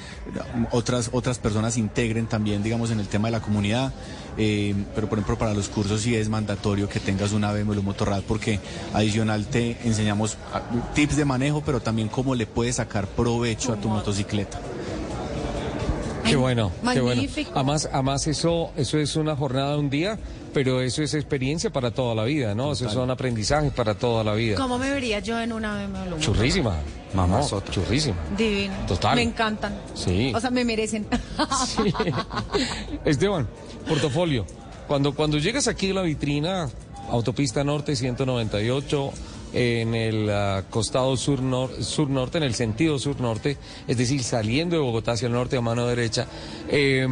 otras 0.72 1.10
otras 1.14 1.38
personas 1.38 1.78
integren 1.78 2.26
también, 2.26 2.64
digamos, 2.64 2.90
en 2.90 3.00
el 3.00 3.08
tema 3.08 3.28
de 3.28 3.34
la 3.34 3.42
comunidad. 3.42 3.94
Eh, 4.38 4.74
pero 4.96 5.08
por 5.08 5.20
ejemplo 5.20 5.38
para 5.38 5.54
los 5.54 5.70
cursos 5.70 6.02
sí 6.02 6.16
es 6.16 6.30
mandatorio 6.30 6.90
que 6.90 7.00
tengas 7.00 7.34
una 7.34 7.52
BMW 7.52 7.82
Motorrad 7.82 8.24
porque 8.28 8.60
adicional 8.94 9.46
te 9.46 9.78
enseñamos 9.84 10.38
ah, 10.54 10.62
tips 10.96 11.16
de 11.16 11.26
manejo, 11.26 11.62
pero 11.66 11.82
también 11.82 12.08
cómo 12.10 12.36
le 12.36 12.48
puedes 12.48 12.78
sacar 12.78 13.08
provecho 13.08 13.74
a 13.74 13.76
tu 13.76 13.90
motocicleta. 13.90 14.60
Qué 16.24 16.36
bueno, 16.36 16.72
qué 16.82 17.02
bueno. 17.02 17.06
magnífico. 17.06 17.52
Además, 17.54 17.90
además 17.92 18.28
eso, 18.28 18.72
eso 18.76 18.98
es 18.98 19.16
una 19.16 19.36
jornada 19.36 19.74
de 19.74 19.80
un 19.80 19.90
día, 19.90 20.18
pero 20.54 20.82
eso 20.82 21.04
es 21.04 21.14
experiencia 21.14 21.70
para 21.70 21.92
toda 21.92 22.16
la 22.16 22.24
vida, 22.24 22.56
¿no? 22.56 22.72
Eso 22.72 22.90
son 22.90 23.12
aprendizajes 23.12 23.72
para 23.74 23.96
toda 23.96 24.24
la 24.24 24.34
vida. 24.34 24.56
¿Cómo 24.56 24.78
me 24.78 24.90
vería 24.90 25.20
yo 25.20 25.40
en 25.40 25.52
una 25.54 25.86
BMW? 25.86 26.20
Churrísima. 26.20 26.78
Mamá 27.14 27.42
No. 27.42 27.62
Churrísima. 27.70 28.16
Divino. 28.38 28.74
Total. 28.88 29.16
Me 29.16 29.22
encantan. 29.22 29.76
Sí. 29.94 30.32
O 30.34 30.40
sea, 30.40 30.50
me 30.50 30.66
merecen. 30.66 31.08
Esteban, 33.06 33.48
portafolio. 33.88 34.46
Cuando, 34.88 35.14
cuando 35.14 35.38
llegas 35.38 35.68
aquí 35.68 35.92
a 35.92 35.94
la 35.96 36.02
vitrina, 36.02 36.70
autopista 37.10 37.64
norte 37.64 37.96
198, 37.96 39.12
en 39.54 39.94
el 39.96 40.30
ah, 40.30 40.64
costado 40.70 41.16
sur, 41.16 41.42
nor- 41.42 41.82
sur 41.84 42.10
norte, 42.10 42.38
en 42.40 42.44
el 42.44 42.56
sentido 42.56 42.98
sur 43.00 43.20
norte, 43.22 43.58
es 43.88 43.98
decir, 43.98 44.24
saliendo 44.24 44.76
de 44.76 44.82
Bogotá 44.82 45.12
hacia 45.14 45.28
el 45.28 45.34
norte 45.34 45.56
a 45.58 45.62
mano 45.62 45.86
derecha, 45.88 46.28
eh, 46.70 47.08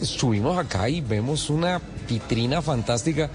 subimos 0.00 0.58
acá 0.58 0.88
y 0.88 1.00
vemos 1.00 1.50
una 1.50 1.80
vitrina 2.08 2.62
fantástica, 2.62 3.30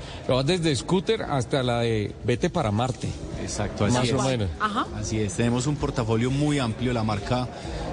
desde 0.46 0.76
scooter 0.76 1.24
hasta 1.24 1.62
la 1.64 1.80
de 1.82 2.14
vete 2.24 2.50
para 2.50 2.72
Marte. 2.72 3.08
Exacto, 3.42 3.86
Más 3.86 3.98
así 3.98 4.12
o 4.12 4.18
es. 4.20 4.24
menos. 4.24 4.50
Ajá. 4.60 4.88
Así 4.98 5.20
es, 5.20 5.34
tenemos 5.34 5.68
un 5.68 5.76
portafolio 5.76 6.32
muy 6.32 6.60
amplio. 6.60 6.94
La 6.94 7.04
marca, 7.04 7.48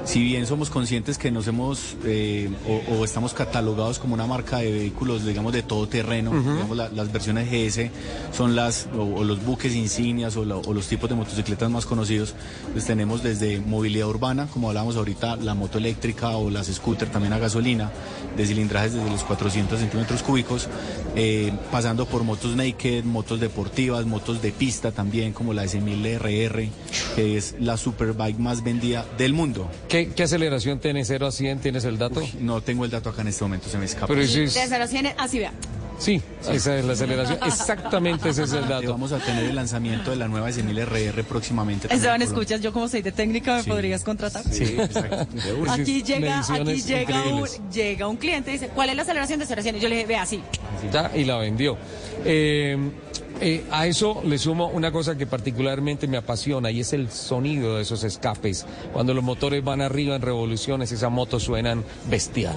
si 0.04 0.22
bien 0.22 0.46
somos 0.46 0.70
conscientes 0.70 1.18
que 1.18 1.30
nos 1.32 1.48
hemos 1.48 1.96
eh, 2.04 2.48
o, 2.68 2.94
o 2.94 3.04
estamos 3.04 3.34
catalogados 3.34 3.98
como 3.98 4.14
una 4.14 4.26
marca 4.26 4.58
de 4.58 4.70
vehículos, 4.70 5.24
digamos, 5.26 5.52
de 5.52 5.62
todo 5.64 5.88
terreno, 5.88 6.30
digamos, 6.30 6.76
la- 6.76 6.88
las 6.90 7.10
versiones 7.12 7.50
GS 7.50 7.90
son 8.32 8.54
las, 8.54 8.86
o, 8.96 9.02
o 9.02 9.24
los 9.24 9.44
buques 9.44 9.74
insignias 9.74 10.36
o, 10.36 10.44
la- 10.44 10.56
o 10.56 10.72
los 10.72 10.86
tipos 10.86 11.10
de 11.10 11.16
motocicletas 11.16 11.68
más 11.68 11.84
conocidos. 11.84 12.34
Pues 12.72 12.86
tenemos 12.86 13.22
desde 13.24 13.58
movilidad 13.60 14.06
urbana, 14.08 14.46
como 14.52 14.68
hablábamos 14.68 14.94
ahorita, 14.96 15.34
la 15.36 15.54
moto 15.54 15.78
eléctrica 15.78 16.28
o 16.36 16.48
las 16.48 16.68
scooter 16.68 17.08
también 17.10 17.32
a 17.32 17.38
gasolina, 17.38 17.90
de 18.36 18.46
cilindrajes 18.46 18.92
desde 18.94 19.10
los 19.10 19.24
400 19.24 19.80
centímetros 19.80 20.22
cúbicos, 20.22 20.68
eh, 21.16 21.52
pasando 21.70 22.06
por 22.06 22.22
motos 22.24 22.54
naked, 22.56 23.04
motos 23.04 23.40
deportivas, 23.40 24.04
motos 24.06 24.40
de 24.42 24.52
pista 24.52 24.92
también, 24.92 25.32
como 25.32 25.52
la 25.52 25.64
S1000RR, 25.64 26.68
que 27.16 27.36
es 27.36 27.54
la 27.60 27.76
superbike 27.76 28.38
más 28.38 28.62
vendida 28.62 29.04
del 29.18 29.32
mundo. 29.32 29.68
¿Qué, 29.88 30.10
qué 30.14 30.22
aceleración 30.24 30.78
tiene 30.78 31.04
0 31.04 31.26
a 31.26 31.32
100? 31.32 31.58
¿Tienes 31.60 31.84
el 31.84 31.98
dato? 31.98 32.22
No 32.40 32.60
tengo 32.62 32.84
el 32.84 32.90
dato 32.90 33.10
acá 33.10 33.22
en 33.22 33.28
este 33.28 33.44
momento, 33.44 33.68
se 33.68 33.78
me 33.78 33.84
escapa. 33.86 34.06
Pero 34.08 34.20
es- 34.22 34.32
Desde 34.54 34.78
los 34.78 34.90
100, 34.90 35.08
así 35.18 35.38
vea. 35.38 35.52
Sí, 35.98 36.22
esa 36.50 36.78
es 36.78 36.84
la 36.86 36.94
aceleración. 36.94 37.38
Exactamente 37.46 38.30
ese 38.30 38.44
es 38.44 38.52
el 38.52 38.64
Eh, 38.64 38.68
dato. 38.70 38.90
Vamos 38.92 39.12
a 39.12 39.18
tener 39.18 39.44
el 39.44 39.54
lanzamiento 39.54 40.10
de 40.10 40.16
la 40.16 40.28
nueva 40.28 40.48
S1000RR 40.48 41.24
próximamente. 41.24 41.92
Esteban, 41.94 42.22
escuchas, 42.22 42.62
yo 42.62 42.72
como 42.72 42.88
soy 42.88 43.02
de 43.02 43.12
técnica, 43.12 43.56
¿me 43.56 43.62
Sí. 43.64 43.68
podrías 43.68 44.02
contratar? 44.02 44.42
Sí, 44.50 44.64
exacto. 44.78 45.26
De. 45.30 45.70
Aquí 45.70 46.02
llega, 46.02 46.38
aquí 46.40 46.80
llega 46.80 47.20
un, 47.20 47.26
increíbles. 47.40 47.60
llega 47.70 48.08
un 48.08 48.16
cliente 48.16 48.48
y 48.50 48.54
dice, 48.54 48.68
¿cuál 48.68 48.88
es 48.88 48.96
la 48.96 49.02
aceleración 49.02 49.40
de 49.40 49.44
0 49.46 49.60
a 49.60 49.62
100? 49.62 49.76
Y 49.76 49.80
yo 49.80 49.88
le 49.90 49.96
dije, 49.96 50.06
vea, 50.06 50.22
así. 50.22 50.40
Ya, 50.92 51.10
y 51.14 51.24
la 51.24 51.36
vendió. 51.36 51.76
Eh, 52.24 52.76
eh, 53.40 53.64
a 53.70 53.86
eso 53.86 54.22
le 54.24 54.36
sumo 54.38 54.68
una 54.68 54.92
cosa 54.92 55.16
que 55.16 55.26
particularmente 55.26 56.06
me 56.06 56.18
apasiona 56.18 56.70
y 56.70 56.80
es 56.80 56.92
el 56.92 57.10
sonido 57.10 57.76
de 57.76 57.82
esos 57.82 58.04
escapes. 58.04 58.66
Cuando 58.92 59.14
los 59.14 59.24
motores 59.24 59.64
van 59.64 59.80
arriba 59.80 60.16
en 60.16 60.22
revoluciones, 60.22 60.92
esas 60.92 61.10
motos 61.10 61.44
suenan 61.44 61.82
bestial. 62.10 62.56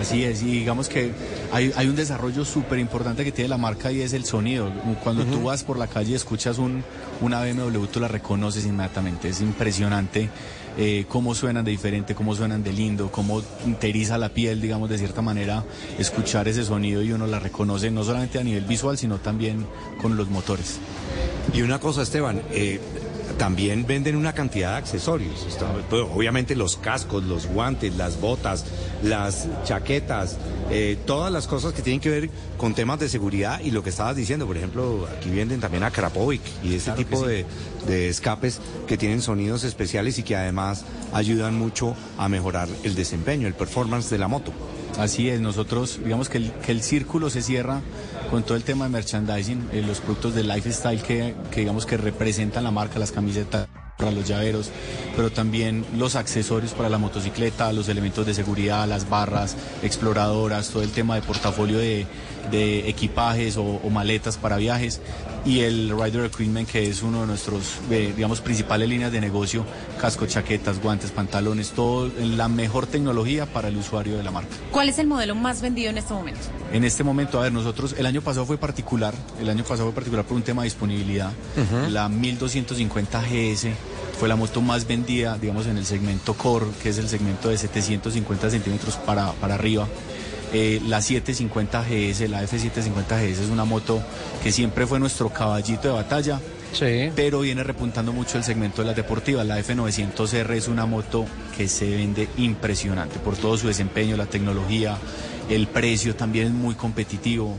Así 0.00 0.24
es, 0.24 0.42
y 0.42 0.46
digamos 0.46 0.88
que 0.88 1.12
hay, 1.52 1.72
hay 1.76 1.86
un 1.86 1.94
desarrollo 1.94 2.44
súper 2.44 2.80
importante 2.80 3.24
que 3.24 3.30
tiene 3.30 3.48
la 3.48 3.58
marca 3.58 3.92
y 3.92 4.00
es 4.00 4.12
el 4.12 4.24
sonido. 4.24 4.70
Cuando 5.04 5.24
tú 5.24 5.44
vas 5.44 5.62
por 5.62 5.78
la 5.78 5.86
calle 5.86 6.12
y 6.12 6.14
escuchas 6.14 6.58
un, 6.58 6.82
una 7.20 7.40
BMW, 7.42 7.84
tú 7.86 8.00
la 8.00 8.08
reconoces 8.08 8.66
inmediatamente. 8.66 9.28
Es 9.28 9.40
impresionante 9.40 10.30
eh, 10.76 11.04
cómo 11.08 11.34
suenan 11.34 11.64
de 11.64 11.70
diferente, 11.70 12.14
cómo 12.14 12.34
suenan 12.34 12.62
de 12.62 12.72
lindo, 12.72 13.10
cómo 13.10 13.42
interiza 13.66 14.18
la 14.18 14.30
piel, 14.30 14.60
digamos, 14.60 14.90
de 14.90 14.98
cierta 14.98 15.22
manera, 15.22 15.64
escuchar 15.98 16.48
ese 16.48 16.64
sonido 16.64 17.02
y 17.02 17.12
uno 17.12 17.26
la 17.26 17.38
reconoce 17.38 17.90
no 17.90 18.04
solamente 18.04 18.38
a 18.38 18.44
nivel 18.44 18.64
visual, 18.64 18.98
sino 18.98 19.18
también 19.18 19.66
con 20.00 20.16
los 20.16 20.28
motores. 20.28 20.78
Y 21.52 21.62
una 21.62 21.78
cosa, 21.78 22.02
Esteban, 22.02 22.42
eh, 22.50 22.80
también 23.38 23.86
venden 23.86 24.16
una 24.16 24.32
cantidad 24.32 24.72
de 24.72 24.76
accesorios. 24.78 25.44
Está- 25.46 25.72
pues, 25.90 26.02
obviamente 26.14 26.54
los 26.54 26.76
cascos, 26.76 27.24
los 27.24 27.46
guantes, 27.46 27.94
las 27.96 28.20
botas, 28.20 28.64
las 29.02 29.46
chaquetas, 29.64 30.36
eh, 30.70 30.96
todas 31.06 31.32
las 31.32 31.46
cosas 31.46 31.72
que 31.72 31.82
tienen 31.82 32.00
que 32.00 32.10
ver 32.10 32.30
con 32.56 32.74
temas 32.74 32.98
de 33.00 33.08
seguridad 33.08 33.60
y 33.60 33.70
lo 33.70 33.82
que 33.82 33.90
estabas 33.90 34.16
diciendo, 34.16 34.46
por 34.46 34.56
ejemplo, 34.56 35.06
aquí 35.18 35.30
venden 35.30 35.60
también 35.60 35.82
a 35.82 35.90
Krapovic 35.90 36.42
y 36.62 36.74
este 36.74 36.92
tipo 36.92 37.26
de, 37.26 37.44
de 37.86 38.08
escapes 38.08 38.60
que 38.86 38.96
tienen 38.96 39.20
sonidos 39.20 39.64
especiales 39.64 40.18
y 40.18 40.22
que 40.22 40.36
además 40.36 40.84
ayudan 41.12 41.54
mucho 41.58 41.94
a 42.18 42.28
mejorar 42.28 42.68
el 42.84 42.94
desempeño, 42.94 43.46
el 43.48 43.54
performance 43.54 44.10
de 44.10 44.18
la 44.18 44.28
moto. 44.28 44.52
Así 44.98 45.28
es, 45.28 45.40
nosotros, 45.40 45.98
digamos 46.04 46.28
que 46.28 46.38
el, 46.38 46.52
que 46.52 46.72
el 46.72 46.82
círculo 46.82 47.28
se 47.28 47.42
cierra 47.42 47.80
con 48.30 48.44
todo 48.44 48.56
el 48.56 48.62
tema 48.62 48.84
de 48.84 48.90
merchandising, 48.90 49.68
eh, 49.72 49.82
los 49.86 50.00
productos 50.00 50.34
de 50.34 50.44
lifestyle 50.44 51.02
que, 51.02 51.34
que 51.50 51.60
digamos 51.60 51.84
que 51.84 51.96
representan 51.96 52.64
la 52.64 52.70
marca, 52.70 52.98
las 52.98 53.10
camisetas 53.10 53.66
para 53.98 54.12
los 54.12 54.26
llaveros, 54.26 54.70
pero 55.16 55.30
también 55.30 55.84
los 55.96 56.16
accesorios 56.16 56.72
para 56.72 56.88
la 56.88 56.98
motocicleta, 56.98 57.72
los 57.72 57.88
elementos 57.88 58.26
de 58.26 58.34
seguridad, 58.34 58.86
las 58.88 59.08
barras, 59.08 59.56
exploradoras, 59.82 60.70
todo 60.70 60.82
el 60.82 60.90
tema 60.90 61.14
de 61.16 61.22
portafolio 61.22 61.78
de, 61.78 62.06
de 62.50 62.88
equipajes 62.88 63.56
o, 63.56 63.64
o 63.64 63.90
maletas 63.90 64.36
para 64.36 64.56
viajes 64.56 65.00
y 65.44 65.60
el 65.60 65.90
Rider 65.90 66.24
Equipment 66.24 66.68
que 66.68 66.88
es 66.88 67.02
uno 67.02 67.22
de 67.22 67.26
nuestros, 67.26 67.78
eh, 67.90 68.12
digamos, 68.14 68.40
principales 68.40 68.88
líneas 68.88 69.12
de 69.12 69.20
negocio, 69.20 69.64
casco, 70.00 70.26
chaquetas, 70.26 70.80
guantes, 70.80 71.10
pantalones, 71.10 71.70
todo 71.70 72.06
en 72.18 72.36
la 72.36 72.48
mejor 72.48 72.86
tecnología 72.86 73.46
para 73.46 73.68
el 73.68 73.76
usuario 73.76 74.16
de 74.16 74.22
la 74.22 74.30
marca. 74.30 74.54
¿Cuál 74.70 74.88
es 74.88 74.98
el 74.98 75.06
modelo 75.06 75.34
más 75.34 75.60
vendido 75.60 75.90
en 75.90 75.98
este 75.98 76.14
momento? 76.14 76.40
En 76.72 76.84
este 76.84 77.04
momento, 77.04 77.38
a 77.38 77.42
ver, 77.42 77.52
nosotros, 77.52 77.94
el 77.98 78.06
año 78.06 78.22
pasado 78.22 78.46
fue 78.46 78.58
particular, 78.58 79.14
el 79.40 79.48
año 79.48 79.64
pasado 79.64 79.84
fue 79.84 79.92
particular 79.94 80.24
por 80.24 80.36
un 80.36 80.42
tema 80.42 80.62
de 80.62 80.66
disponibilidad. 80.66 81.30
Ujú. 81.56 81.90
La 81.90 82.08
1250 82.08 83.22
GS 83.22 83.68
fue 84.18 84.28
la 84.28 84.36
moto 84.36 84.62
más 84.62 84.86
vendida, 84.86 85.36
digamos, 85.38 85.66
en 85.66 85.76
el 85.76 85.84
segmento 85.84 86.34
Core, 86.34 86.66
que 86.82 86.88
es 86.88 86.98
el 86.98 87.08
segmento 87.08 87.48
de 87.48 87.58
750 87.58 88.50
centímetros 88.50 88.96
para, 88.96 89.32
para 89.32 89.54
arriba. 89.54 89.86
Eh, 90.56 90.80
la 90.86 91.02
750 91.02 91.82
GS, 91.82 92.28
la 92.28 92.44
F750 92.44 93.08
GS 93.08 93.42
es 93.42 93.50
una 93.50 93.64
moto 93.64 94.00
que 94.40 94.52
siempre 94.52 94.86
fue 94.86 95.00
nuestro 95.00 95.28
caballito 95.28 95.88
de 95.88 95.94
batalla, 95.94 96.40
pero 97.16 97.40
viene 97.40 97.64
repuntando 97.64 98.12
mucho 98.12 98.38
el 98.38 98.44
segmento 98.44 98.82
de 98.82 98.86
las 98.86 98.94
deportivas. 98.94 99.44
La 99.44 99.58
F900R 99.58 100.52
es 100.52 100.68
una 100.68 100.86
moto 100.86 101.26
que 101.56 101.66
se 101.66 101.90
vende 101.90 102.28
impresionante 102.36 103.18
por 103.18 103.36
todo 103.36 103.58
su 103.58 103.66
desempeño, 103.66 104.16
la 104.16 104.26
tecnología, 104.26 104.96
el 105.50 105.66
precio 105.66 106.14
también 106.14 106.46
es 106.46 106.52
muy 106.52 106.76
competitivo. 106.76 107.56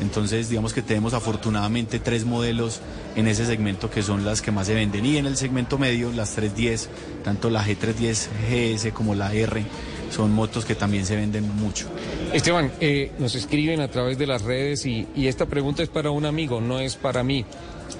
Entonces, 0.00 0.48
digamos 0.48 0.72
que 0.72 0.80
tenemos 0.80 1.12
afortunadamente 1.12 1.98
tres 1.98 2.24
modelos 2.24 2.80
en 3.16 3.28
ese 3.28 3.44
segmento 3.44 3.90
que 3.90 4.02
son 4.02 4.24
las 4.24 4.40
que 4.40 4.50
más 4.50 4.66
se 4.66 4.74
venden. 4.74 5.04
Y 5.04 5.18
en 5.18 5.26
el 5.26 5.36
segmento 5.36 5.76
medio, 5.76 6.10
las 6.10 6.30
310, 6.30 6.88
tanto 7.22 7.50
la 7.50 7.62
G310 7.62 8.28
GS 8.48 8.92
como 8.94 9.14
la 9.14 9.34
R, 9.34 9.62
son 10.10 10.32
motos 10.32 10.64
que 10.64 10.74
también 10.74 11.06
se 11.06 11.16
venden 11.16 11.48
mucho. 11.56 11.86
Esteban, 12.32 12.70
eh, 12.80 13.12
nos 13.18 13.34
escriben 13.34 13.80
a 13.80 13.88
través 13.88 14.18
de 14.18 14.26
las 14.26 14.42
redes 14.42 14.84
y, 14.86 15.06
y 15.16 15.28
esta 15.28 15.46
pregunta 15.46 15.82
es 15.82 15.88
para 15.88 16.10
un 16.10 16.26
amigo, 16.26 16.60
no 16.60 16.80
es 16.80 16.96
para 16.96 17.22
mí. 17.22 17.44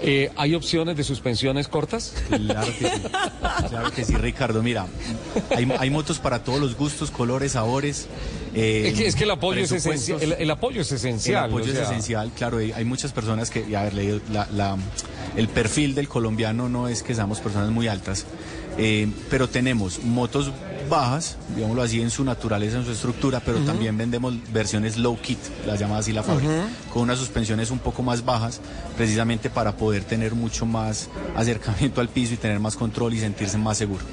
Eh, 0.02 0.30
¿Hay 0.36 0.54
opciones 0.54 0.96
de 0.96 1.02
suspensiones 1.02 1.66
cortas? 1.66 2.14
Claro 2.28 2.72
que 2.78 2.88
sí. 2.88 3.02
Claro 3.68 3.90
que 3.92 4.04
sí, 4.04 4.14
Ricardo. 4.14 4.62
Mira, 4.62 4.86
hay, 5.54 5.68
hay 5.78 5.90
motos 5.90 6.20
para 6.20 6.44
todos 6.44 6.60
los 6.60 6.76
gustos, 6.76 7.10
colores, 7.10 7.52
sabores. 7.52 8.06
eh, 8.54 8.84
Es 8.86 8.94
que, 8.94 9.06
es 9.08 9.16
que 9.16 9.24
el 9.24 9.32
apoyo 9.32 9.62
es 9.62 9.72
esencial. 9.72 10.22
El, 10.22 10.32
el 10.34 10.50
apoyo 10.50 10.80
es 10.82 10.92
esencial. 10.92 11.46
El 11.46 11.50
apoyo 11.50 11.72
o 11.72 11.74
sea, 11.74 11.82
es 11.82 11.88
esencial, 11.90 12.30
claro. 12.36 12.58
Hay 12.58 12.70
hay 12.72 12.84
muchas 12.84 13.12
personas 13.12 13.50
que, 13.50 13.76
a 13.76 13.82
ver, 13.82 14.20
la, 14.30 14.76
el 15.36 15.48
perfil 15.48 15.96
del 15.96 16.08
colombiano 16.08 16.68
no 16.68 16.86
es 16.88 17.02
que 17.02 17.14
seamos 17.14 17.40
personas 17.40 17.70
muy 17.70 17.88
altas, 17.88 18.26
eh, 18.78 19.08
pero 19.28 19.48
tenemos 19.48 20.02
motos 20.04 20.52
bajas, 20.88 21.36
digámoslo 21.54 21.82
así, 21.82 22.00
en 22.00 22.10
su 22.10 22.24
naturaleza, 22.24 22.78
en 22.78 22.84
su 22.84 22.92
estructura, 22.92 23.40
pero 23.44 23.58
también 23.60 23.96
vendemos 23.96 24.34
versiones 24.52 24.96
low 24.96 25.18
kit, 25.20 25.38
las 25.66 25.78
llama 25.78 25.98
así 25.98 26.12
la 26.12 26.22
fábrica, 26.22 26.68
con 26.92 27.02
unas 27.02 27.18
suspensiones 27.18 27.70
un 27.70 27.78
poco 27.78 28.02
más 28.02 28.24
bajas, 28.24 28.60
precisamente 28.96 29.50
para 29.50 29.76
poder 29.76 30.04
tener 30.04 30.34
mucho 30.34 30.66
más 30.66 31.08
acercamiento 31.36 32.00
al 32.00 32.08
piso 32.08 32.34
y 32.34 32.36
tener 32.36 32.60
más 32.60 32.76
control 32.76 33.14
y 33.14 33.20
sentirse 33.20 33.58
más 33.58 33.78
seguro. 33.78 34.04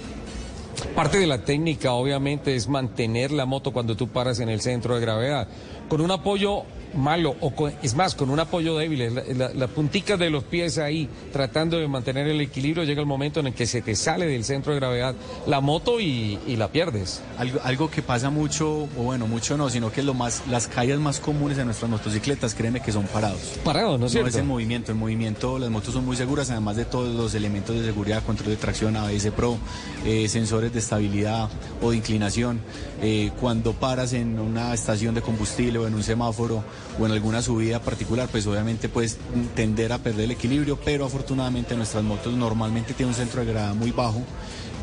Parte 0.96 1.18
de 1.20 1.28
la 1.28 1.44
técnica, 1.44 1.92
obviamente, 1.94 2.56
es 2.56 2.68
mantener 2.68 3.32
la 3.32 3.46
moto 3.46 3.72
cuando 3.72 3.96
tú 3.96 4.10
paras 4.10 4.40
en 4.40 4.50
el 4.50 4.62
centro 4.62 4.96
de 4.96 5.02
gravedad. 5.02 5.48
Con 5.90 6.02
un 6.02 6.12
apoyo 6.12 6.64
malo, 6.96 7.36
o 7.42 7.52
con- 7.56 7.74
es 7.84 7.96
más, 7.96 8.16
con 8.16 8.30
un 8.30 8.40
apoyo 8.40 8.78
débil, 8.78 9.14
la, 9.14 9.24
la- 9.34 9.54
la 9.54 9.68
puntica 9.68 10.18
de 10.18 10.30
los 10.30 10.44
pies 10.44 10.78
ahí, 10.78 11.08
tratando 11.32 11.78
de 11.78 11.88
mantener 11.88 12.28
el 12.28 12.42
equilibrio, 12.42 12.84
llega 12.84 13.02
el 13.02 13.08
momento 13.08 13.40
en 13.40 13.48
el 13.48 13.54
que 13.54 13.66
se 13.66 13.82
te 13.82 13.96
sale 13.96 14.26
del 14.28 14.44
centro 14.44 14.74
de 14.74 14.80
gravedad 14.80 15.16
la 15.46 15.62
moto 15.62 16.00
y, 16.00 16.40
y 16.48 16.56
la 16.56 16.70
pierdes. 16.72 17.22
Algo, 17.38 17.60
algo 17.64 17.90
que 17.92 18.02
pasa 18.02 18.30
mucho, 18.30 18.84
o 18.98 19.04
bueno, 19.04 19.28
mucho 19.28 19.58
no, 19.58 19.70
sino 19.70 19.92
que 19.92 20.02
lo 20.04 20.14
más, 20.14 20.44
las 20.50 20.68
caídas 20.68 21.00
más 21.00 21.20
comunes 21.20 21.58
en 21.58 21.66
nuestras 21.66 21.90
motocicletas, 21.92 22.54
créeme 22.56 22.80
que 22.82 22.92
son 22.92 23.06
parados. 23.08 23.42
Parados, 23.64 24.00
¿no 24.00 24.06
es 24.08 24.12
No 24.14 24.20
cierto? 24.20 24.30
es 24.30 24.36
en 24.38 24.48
movimiento, 24.48 24.92
en 24.92 24.98
movimiento 24.98 25.60
las 25.60 25.70
motos 25.70 25.94
son 25.94 26.06
muy 26.06 26.16
seguras, 26.18 26.50
además 26.50 26.76
de 26.76 26.86
todos 26.86 27.14
los 27.16 27.34
elementos 27.36 27.76
de 27.76 27.84
seguridad, 27.86 28.24
control 28.24 28.50
de 28.50 28.56
tracción, 28.58 28.96
ABS 28.96 29.32
Pro, 29.32 29.58
eh, 30.06 30.28
sensores 30.28 30.74
de 30.74 30.80
estabilidad 30.80 31.50
o 31.82 31.92
de 31.92 31.98
inclinación. 31.98 32.60
Eh, 33.02 33.32
cuando 33.40 33.74
paras 33.74 34.14
en 34.14 34.40
una 34.40 34.74
estación 34.74 35.14
de 35.16 35.22
combustible 35.22 35.78
o 35.80 35.88
en 35.88 35.94
un 35.94 36.04
semáforo 36.04 36.64
o 37.00 37.06
en 37.06 37.12
alguna 37.12 37.42
subida 37.42 37.82
particular, 37.82 38.28
pues 38.32 38.48
obviamente 38.48 38.90
puedes 38.90 39.18
tender 39.56 39.94
a 39.94 40.00
perder 40.00 40.26
el 40.26 40.32
equilibrio, 40.32 40.80
pero 40.84 41.06
afortunadamente 41.06 41.76
nuestras 41.76 42.04
motos 42.04 42.34
normalmente 42.34 42.94
tienen 42.94 43.10
un 43.10 43.16
centro 43.16 43.42
de 43.42 43.52
gravedad 43.52 43.76
muy 43.76 43.92
bajo 43.92 44.22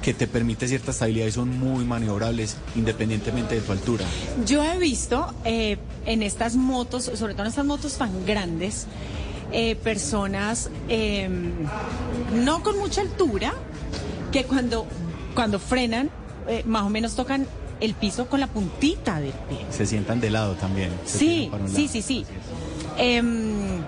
que 0.03 0.13
te 0.13 0.27
permite 0.27 0.69
cierta 0.69 0.91
estabilidad 0.91 1.27
y 1.27 1.33
son 1.33 1.59
muy 1.59 1.85
maniobrables 1.85 2.57
independientemente 2.77 3.55
de 3.55 3.63
tu 3.63 3.73
altura. 3.73 4.05
Yo 4.45 4.63
he 4.63 4.79
visto 4.79 5.33
eh, 5.45 5.79
en 6.05 6.23
estas 6.23 6.57
motos, 6.57 7.11
sobre 7.15 7.33
todo 7.33 7.45
en 7.45 7.49
estas 7.49 7.65
motos 7.65 7.95
tan 7.95 8.27
grandes, 8.27 8.87
eh, 9.57 9.77
personas 9.77 10.69
eh, 10.89 11.29
no 12.35 12.63
con 12.63 12.77
mucha 12.77 13.03
altura, 13.03 13.55
que 14.33 14.45
cuando, 14.45 14.85
cuando 15.35 15.61
frenan, 15.61 16.11
eh, 16.49 16.65
más 16.67 16.83
o 16.83 16.91
menos 16.91 17.15
tocan 17.15 17.47
el 17.81 17.95
piso 17.95 18.27
con 18.27 18.41
la 18.41 18.47
puntita 18.47 19.21
del 19.21 19.33
pie. 19.33 19.59
Se 19.71 19.87
sientan 19.87 20.21
de 20.21 20.31
lado 20.31 20.55
también. 20.55 20.91
Sí, 21.05 21.51
sí, 21.75 21.89
sí, 21.89 22.03
sí. 22.03 22.27
Em, 22.97 23.83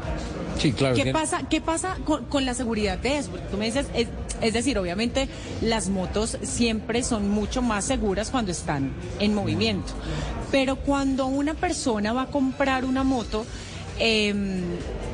Sí, 0.59 0.73
claro. 0.73 0.97
¿Qué 0.97 1.13
pasa, 1.13 1.43
qué 1.49 1.61
pasa 1.61 1.99
con, 2.05 2.25
con 2.25 2.45
la 2.47 2.55
seguridad 2.55 2.99
de 2.99 3.19
eso? 3.19 3.31
Porque 3.31 3.47
Tú 3.51 3.57
me 3.57 3.67
dices, 3.67 3.87
es, 3.95 4.09
es 4.41 4.53
decir, 4.53 4.79
obviamente 4.79 5.29
las 5.61 5.89
motos 5.89 6.39
siempre 6.43 7.03
son 7.03 7.29
mucho 7.29 7.63
más 7.63 7.85
seguras 7.85 8.31
cuando 8.31 8.53
están 8.53 8.93
en 9.21 9.35
movimiento. 9.35 9.93
Pero 10.51 10.77
cuando 10.77 11.27
una 11.27 11.55
persona 11.55 12.13
va 12.13 12.23
a 12.23 12.27
comprar 12.27 12.85
una 12.85 13.03
moto, 13.05 13.45
em, 13.99 14.63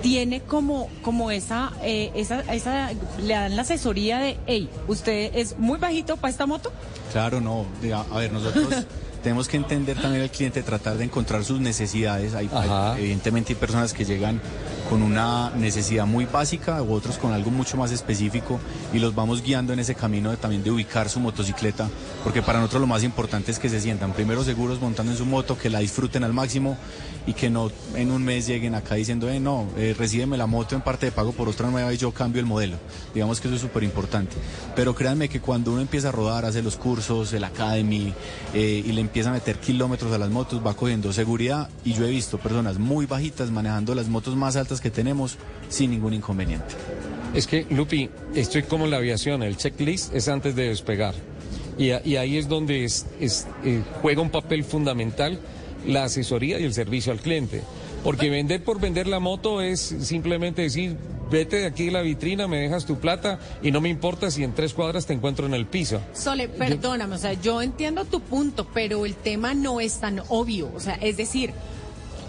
tiene 0.02 0.40
como, 0.40 0.88
como 1.02 1.30
esa, 1.30 1.72
eh, 1.82 2.10
esa, 2.14 2.40
esa, 2.52 2.90
le 3.22 3.34
dan 3.34 3.56
la 3.56 3.62
asesoría 3.62 4.18
de, 4.18 4.36
hey, 4.46 4.68
usted 4.88 5.30
es 5.34 5.58
muy 5.58 5.78
bajito 5.78 6.16
para 6.16 6.30
esta 6.30 6.46
moto. 6.46 6.72
Claro, 7.12 7.40
no. 7.40 7.66
A 8.12 8.18
ver, 8.18 8.32
nosotros 8.32 8.68
tenemos 9.22 9.48
que 9.48 9.56
entender 9.56 10.00
también 10.00 10.22
al 10.22 10.30
cliente, 10.30 10.62
tratar 10.62 10.96
de 10.98 11.04
encontrar 11.04 11.44
sus 11.44 11.60
necesidades. 11.60 12.34
Hay, 12.34 12.48
hay- 12.52 12.68
evidentemente 12.98 13.52
hay 13.52 13.58
personas 13.58 13.92
que 13.92 14.04
llegan 14.04 14.40
con 14.90 15.00
una 15.02 15.50
necesidad 15.56 16.04
muy 16.06 16.26
básica 16.26 16.82
u 16.82 16.92
otros 16.92 17.16
con 17.16 17.32
algo 17.32 17.50
mucho 17.50 17.76
más 17.78 17.92
específico 17.92 18.60
y 18.92 18.98
los 18.98 19.14
vamos 19.14 19.42
guiando 19.42 19.72
en 19.72 19.78
ese 19.78 19.94
camino 19.94 20.30
de, 20.30 20.36
también 20.36 20.62
de 20.62 20.70
ubicar 20.70 21.08
su 21.08 21.18
motocicleta, 21.20 21.88
porque 22.24 22.42
para 22.42 22.58
nosotros 22.58 22.82
lo 22.82 22.86
más 22.86 23.02
importante 23.02 23.50
es 23.52 23.58
que 23.58 23.68
se 23.70 23.80
sientan 23.80 24.12
primero 24.12 24.44
seguros 24.44 24.80
montando 24.80 25.12
en 25.12 25.18
su 25.18 25.24
moto, 25.24 25.56
que 25.56 25.70
la 25.70 25.78
disfruten 25.78 26.24
al 26.24 26.32
máximo 26.34 26.76
y 27.26 27.32
que 27.32 27.48
no 27.48 27.70
en 27.94 28.10
un 28.10 28.22
mes 28.24 28.46
lleguen 28.46 28.74
acá 28.74 28.96
diciendo, 28.96 29.30
eh, 29.30 29.38
no, 29.40 29.66
eh, 29.78 29.94
recíbeme 29.96 30.36
la 30.36 30.46
moto 30.46 30.74
en 30.74 30.82
parte 30.82 31.06
de 31.06 31.12
pago 31.12 31.32
por 31.32 31.48
otra 31.48 31.70
nueva 31.70 31.94
y 31.94 31.96
yo 31.96 32.10
cambio 32.12 32.40
el 32.40 32.46
modelo. 32.46 32.76
Digamos 33.14 33.40
que 33.40 33.46
eso 33.48 33.54
es 33.54 33.62
súper 33.62 33.84
importante. 33.84 34.36
Pero 34.74 34.94
créanme 34.94 35.28
que 35.28 35.40
cuando 35.40 35.70
uno 35.72 35.80
empieza 35.80 36.08
a 36.08 36.12
rodar, 36.12 36.44
hace 36.44 36.60
los 36.62 36.76
cursos, 36.76 37.32
el 37.32 37.44
academy 37.44 38.12
eh, 38.54 38.82
y 38.84 38.92
le 38.92 39.00
empieza 39.12 39.28
a 39.28 39.34
meter 39.34 39.58
kilómetros 39.58 40.10
a 40.14 40.16
las 40.16 40.30
motos, 40.30 40.66
va 40.66 40.72
cogiendo 40.72 41.12
seguridad 41.12 41.68
y 41.84 41.92
yo 41.92 42.06
he 42.06 42.10
visto 42.10 42.38
personas 42.38 42.78
muy 42.78 43.04
bajitas 43.04 43.50
manejando 43.50 43.94
las 43.94 44.08
motos 44.08 44.36
más 44.36 44.56
altas 44.56 44.80
que 44.80 44.90
tenemos 44.90 45.36
sin 45.68 45.90
ningún 45.90 46.14
inconveniente. 46.14 46.74
Es 47.34 47.46
que, 47.46 47.66
Lupi, 47.68 48.08
estoy 48.34 48.62
como 48.62 48.86
en 48.86 48.90
la 48.92 48.96
aviación, 48.96 49.42
el 49.42 49.58
checklist 49.58 50.14
es 50.14 50.28
antes 50.28 50.56
de 50.56 50.68
despegar. 50.68 51.14
Y, 51.76 51.90
ahí 51.90 52.38
es 52.38 52.48
donde 52.48 52.86
eh, 52.86 53.82
juega 54.00 54.22
un 54.22 54.30
papel 54.30 54.64
fundamental 54.64 55.38
la 55.86 56.04
asesoría 56.04 56.58
y 56.58 56.64
el 56.64 56.72
servicio 56.72 57.12
al 57.12 57.20
cliente. 57.20 57.60
Porque 58.02 58.30
vender 58.30 58.64
por 58.64 58.80
vender 58.80 59.08
la 59.08 59.20
moto 59.20 59.60
es 59.60 59.94
simplemente 60.00 60.62
decir, 60.62 60.96
vete 61.32 61.56
de 61.56 61.66
aquí 61.66 61.86
de 61.86 61.90
la 61.92 62.02
vitrina, 62.02 62.46
me 62.46 62.58
dejas 62.58 62.84
tu 62.86 62.98
plata 63.00 63.40
y 63.62 63.72
no 63.72 63.80
me 63.80 63.88
importa 63.88 64.30
si 64.30 64.44
en 64.44 64.52
tres 64.54 64.74
cuadras 64.74 65.06
te 65.06 65.14
encuentro 65.14 65.46
en 65.46 65.54
el 65.54 65.66
piso. 65.66 66.00
Sole, 66.12 66.48
perdóname, 66.48 67.16
o 67.16 67.18
sea, 67.18 67.32
yo 67.32 67.60
entiendo 67.62 68.04
tu 68.04 68.20
punto, 68.20 68.68
pero 68.72 69.04
el 69.06 69.14
tema 69.16 69.54
no 69.54 69.80
es 69.80 69.94
tan 69.98 70.20
obvio. 70.28 70.70
O 70.76 70.78
sea, 70.80 70.94
es 70.94 71.16
decir, 71.16 71.52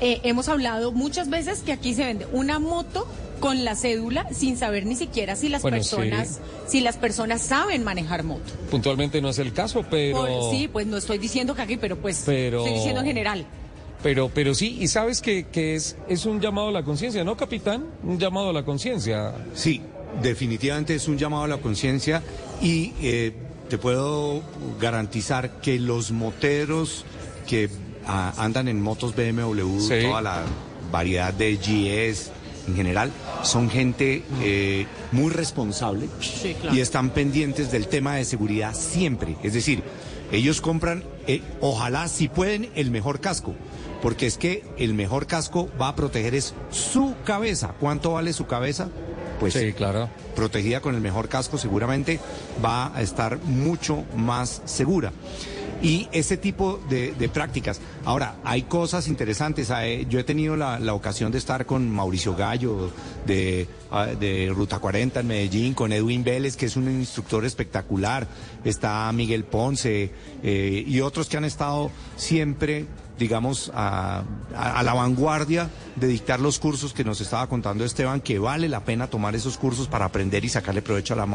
eh, 0.02 0.22
hemos 0.24 0.48
hablado 0.50 0.92
muchas 0.92 1.30
veces 1.30 1.60
que 1.60 1.74
aquí 1.74 1.94
se 1.94 2.06
vende 2.06 2.26
una 2.32 2.58
moto 2.60 3.06
con 3.40 3.66
la 3.66 3.76
cédula 3.76 4.26
sin 4.32 4.56
saber 4.56 4.86
ni 4.86 4.96
siquiera 4.96 5.36
si 5.36 5.50
las 5.50 5.62
Bueno, 5.62 5.76
personas, 5.78 6.40
si 6.66 6.80
las 6.80 6.96
personas 6.96 7.42
saben 7.42 7.84
manejar 7.84 8.24
moto. 8.24 8.54
Puntualmente 8.72 9.22
no 9.22 9.28
es 9.30 9.38
el 9.40 9.52
caso, 9.52 9.84
pero... 9.92 10.18
Por- 10.26 10.52
sí, 10.52 10.70
pues 10.72 10.88
no 10.88 10.96
estoy 10.96 11.18
diciendo 11.18 11.54
que 11.54 11.62
aquí, 11.62 11.76
pero 11.78 11.98
pues 11.98 12.24
Pero- 12.26 12.60
estoy 12.60 12.74
diciendo 12.76 13.02
en 13.02 13.08
general. 13.08 13.46
Pero, 14.04 14.30
pero 14.34 14.54
sí, 14.54 14.78
y 14.82 14.88
sabes 14.90 15.22
que, 15.22 15.46
que 15.46 15.76
es, 15.76 15.96
es 16.10 16.26
un 16.26 16.42
llamado 16.42 16.68
a 16.68 16.72
la 16.72 16.84
conciencia, 16.84 17.24
¿no, 17.24 17.38
capitán? 17.38 17.86
Un 18.04 18.20
llamado 18.20 18.50
a 18.50 18.54
la 18.54 18.64
conciencia. 18.64 19.34
Sí, 19.56 19.82
definitivamente 20.22 20.94
es 20.96 21.08
un 21.08 21.18
llamado 21.18 21.44
a 21.44 21.48
la 21.48 21.58
conciencia 21.58 22.22
y 22.62 22.92
eh, 23.02 23.32
te 23.70 23.78
puedo 23.78 24.42
garantizar 24.80 25.62
que 25.62 25.80
los 25.80 26.12
moteros 26.12 27.06
que 27.48 27.70
ah, 28.06 28.34
andan 28.38 28.68
en 28.68 28.82
motos 28.82 29.16
BMW, 29.16 29.80
Sí. 29.80 30.02
toda 30.04 30.22
la 30.22 30.44
variedad 30.92 31.34
de 31.34 31.56
GS 31.56 32.32
en 32.68 32.76
general, 32.76 33.12
son 33.44 33.70
gente 33.70 34.24
eh, 34.42 34.86
muy 35.12 35.30
responsable 35.32 36.08
claro. 36.62 36.76
y 36.76 36.80
están 36.80 37.10
pendientes 37.10 37.72
del 37.72 37.88
tema 37.88 38.16
de 38.16 38.26
seguridad 38.26 38.74
siempre. 38.74 39.36
Es 39.44 39.54
decir, 39.54 39.84
ellos 40.32 40.62
compran, 40.62 41.04
eh, 41.28 41.42
ojalá 41.62 42.08
si 42.08 42.28
pueden, 42.30 42.70
el 42.76 42.90
mejor 42.92 43.20
casco. 43.20 43.54
Porque 44.04 44.28
es 44.28 44.38
que 44.38 44.64
el 44.78 44.94
mejor 44.94 45.26
casco 45.26 45.70
va 45.82 45.88
a 45.88 45.96
proteger 45.96 46.36
es 46.36 46.54
su 46.70 47.16
cabeza. 47.26 47.74
¿Cuánto 47.80 48.12
vale 48.12 48.34
su 48.34 48.46
cabeza? 48.46 48.90
Pues 49.40 49.54
Sí, 49.54 49.74
claro. 49.74 50.10
protegida 50.36 50.80
con 50.82 50.94
el 50.94 51.02
mejor 51.02 51.28
casco 51.30 51.58
seguramente 51.58 52.20
va 52.64 52.96
a 52.96 53.02
estar 53.02 53.40
mucho 53.44 54.04
más 54.16 54.62
segura. 54.66 55.12
Y 55.82 56.08
ese 56.14 56.38
tipo 56.38 56.80
de, 56.90 57.12
de 57.14 57.28
prácticas. 57.28 57.82
Ahora, 58.06 58.36
hay 58.46 58.62
cosas 58.62 59.10
interesantes. 59.10 59.70
Eh, 59.76 60.06
Yo 60.10 60.18
he 60.20 60.24
tenido 60.24 60.56
la, 60.56 60.80
la 60.80 60.94
ocasión 60.94 61.30
de 61.34 61.38
estar 61.40 61.66
con 61.66 61.90
Mauricio 61.90 62.36
Gallo 62.38 62.90
de, 63.26 63.68
ah, 63.92 64.06
de 64.08 64.50
Ruta 64.56 64.80
40 64.80 65.20
en 65.22 65.28
Medellín, 65.28 65.74
con 65.74 65.92
Edwin 65.92 66.24
Vélez, 66.24 66.56
que 66.56 66.68
es 66.68 66.78
un 66.78 66.90
instructor 66.90 67.44
espectacular. 67.44 68.28
Está 68.64 69.12
Miguel 69.12 69.44
Ponce 69.44 70.12
eh, 70.42 70.84
y 70.88 71.02
otros 71.02 71.28
que 71.28 71.36
han 71.36 71.44
estado 71.46 71.92
siempre 72.16 72.86
digamos, 73.20 73.72
a, 73.76 74.24
a- 74.56 74.80
a 74.80 74.84
la 74.84 74.94
vanguardia 74.94 75.70
de 75.96 76.08
dictar 76.08 76.40
los 76.40 76.60
cursos 76.60 76.94
que 76.94 77.04
nos 77.04 77.22
estaba 77.22 77.48
contando 77.48 77.86
Esteban, 77.86 78.22
que 78.22 78.40
vale 78.40 78.68
la 78.70 78.84
pena 78.84 79.08
tomar 79.08 79.36
esos 79.36 79.58
cursos 79.58 79.88
para 79.88 80.06
aprender 80.06 80.44
y 80.46 80.50
sacarle 80.50 80.82
provecho 80.82 81.14
a 81.14 81.18
la, 81.18 81.28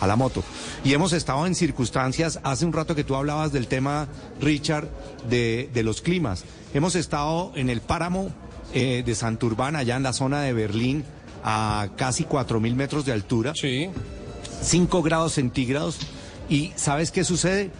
a 0.00 0.06
la 0.06 0.16
moto. 0.16 0.42
Y 0.84 0.92
hemos 0.92 1.12
estado 1.12 1.46
en 1.46 1.54
circunstancias, 1.54 2.40
hace 2.42 2.64
un 2.66 2.72
rato 2.72 2.94
que 2.94 3.04
tú 3.04 3.14
hablabas 3.14 3.52
del 3.52 3.66
tema, 3.68 4.08
Richard, 4.40 4.88
de, 5.28 5.70
de 5.72 5.82
los 5.82 6.00
climas. 6.02 6.44
Hemos 6.74 6.94
estado 6.96 7.52
en 7.54 7.70
el 7.70 7.80
páramo 7.80 8.30
eh, 8.74 9.02
de 9.04 9.14
Santurbán, 9.14 9.76
allá 9.76 9.96
en 9.96 10.02
la 10.02 10.12
zona 10.12 10.40
de 10.42 10.52
Berlín, 10.52 11.04
a 11.44 11.88
casi 11.96 12.24
4.000 12.24 12.74
metros 12.74 13.04
de 13.06 13.12
altura. 13.12 13.52
Sí. 13.54 13.88
5 14.62 15.02
grados 15.02 15.32
centígrados. 15.32 15.98
¿Y 16.48 16.72
sabes 16.76 17.10
qué 17.12 17.24
sucede? 17.24 17.70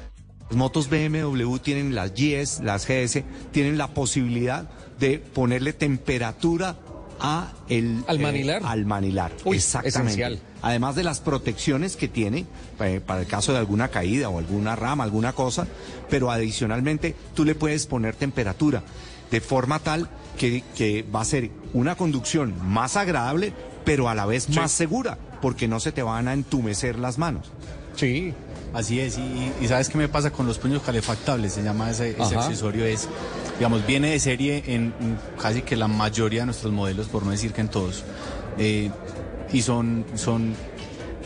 Las 0.50 0.56
motos 0.56 0.88
BMW 0.90 1.56
tienen 1.58 1.94
las 1.94 2.12
GS, 2.12 2.60
las 2.64 2.84
GS, 2.86 3.22
tienen 3.52 3.78
la 3.78 3.94
posibilidad 3.94 4.68
de 4.98 5.18
ponerle 5.18 5.72
temperatura 5.72 6.76
a 7.20 7.52
el, 7.68 8.02
¿Al 8.08 8.16
eh, 8.18 8.22
manilar? 8.22 8.62
al 8.64 8.84
manilar. 8.84 9.30
Uy, 9.44 9.58
Exactamente. 9.58 10.00
esencial. 10.00 10.40
Además 10.62 10.96
de 10.96 11.04
las 11.04 11.20
protecciones 11.20 11.96
que 11.96 12.08
tiene 12.08 12.46
eh, 12.80 13.00
para 13.04 13.20
el 13.20 13.26
caso 13.28 13.52
de 13.52 13.58
alguna 13.58 13.88
caída 13.88 14.28
o 14.28 14.38
alguna 14.38 14.74
rama, 14.74 15.04
alguna 15.04 15.32
cosa, 15.34 15.68
pero 16.08 16.30
adicionalmente 16.32 17.14
tú 17.34 17.44
le 17.44 17.54
puedes 17.54 17.86
poner 17.86 18.16
temperatura 18.16 18.82
de 19.30 19.40
forma 19.40 19.78
tal 19.78 20.08
que, 20.36 20.64
que 20.76 21.04
va 21.04 21.20
a 21.20 21.24
ser 21.24 21.50
una 21.74 21.94
conducción 21.94 22.54
más 22.66 22.96
agradable, 22.96 23.52
pero 23.84 24.08
a 24.08 24.16
la 24.16 24.26
vez 24.26 24.48
más 24.48 24.72
segura. 24.72 25.16
porque 25.40 25.68
no 25.68 25.78
se 25.78 25.92
te 25.92 26.02
van 26.02 26.26
a 26.26 26.32
entumecer 26.32 26.98
las 26.98 27.18
manos. 27.18 27.52
Sí. 27.96 28.34
Así 28.72 29.00
es, 29.00 29.18
y, 29.18 29.66
¿sabes 29.66 29.88
qué 29.88 29.98
me 29.98 30.08
pasa 30.08 30.30
con 30.30 30.46
los 30.46 30.58
puños 30.58 30.82
calefactables? 30.82 31.52
Se 31.52 31.62
llama 31.62 31.90
ese, 31.90 32.10
ese 32.10 32.36
accesorio, 32.36 32.84
es, 32.84 33.08
digamos, 33.58 33.84
viene 33.84 34.10
de 34.10 34.20
serie 34.20 34.62
en, 34.66 34.94
casi 35.40 35.62
que 35.62 35.74
la 35.76 35.88
mayoría 35.88 36.40
de 36.40 36.46
nuestros 36.46 36.72
modelos, 36.72 37.08
por 37.08 37.24
no 37.24 37.32
decir 37.32 37.52
que 37.52 37.62
en 37.62 37.68
todos, 37.68 38.04
eh, 38.58 38.90
y 39.52 39.62
son, 39.62 40.04
son 40.14 40.54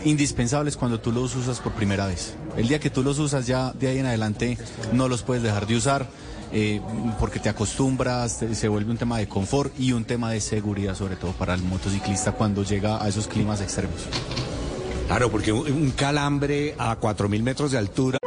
indispensables 0.05 0.77
cuando 0.77 1.01
tú 1.01 1.13
los 1.13 1.37
usas 1.37 1.61
por 1.61 1.73
primera 1.73 2.07
vez. 2.07 2.35
El 2.57 2.69
día 2.69 2.79
que 2.79 2.89
tú 2.89 3.03
los 3.03 3.19
usas 3.19 3.47
ya 3.47 3.73
de 3.73 3.89
ahí 3.89 3.99
en 3.99 4.07
adelante 4.07 4.57
no 4.93 5.09
los 5.09 5.23
puedes 5.23 5.43
dejar 5.43 5.67
de 5.67 5.77
usar. 5.77 6.07
Eh, 6.57 6.81
porque 7.19 7.41
te 7.41 7.49
acostumbras, 7.49 8.45
se 8.53 8.69
vuelve 8.69 8.89
un 8.93 8.97
tema 8.97 9.19
de 9.19 9.27
confort 9.27 9.73
y 9.77 9.91
un 9.91 10.05
tema 10.05 10.31
de 10.31 10.41
seguridad, 10.41 10.95
sobre 10.95 11.17
todo 11.17 11.33
para 11.33 11.53
el 11.53 11.63
motociclista 11.63 12.31
cuando 12.31 12.63
llega 12.63 13.03
a 13.03 13.09
esos 13.09 13.27
climas 13.27 13.61
extremos. 13.61 14.07
Claro, 15.07 15.31
porque 15.31 15.53
un, 15.53 15.91
calambre 15.91 16.75
a 16.79 16.99
4.000 16.99 17.43
metros 17.43 17.73
de 17.73 17.79
altura. 17.79 18.19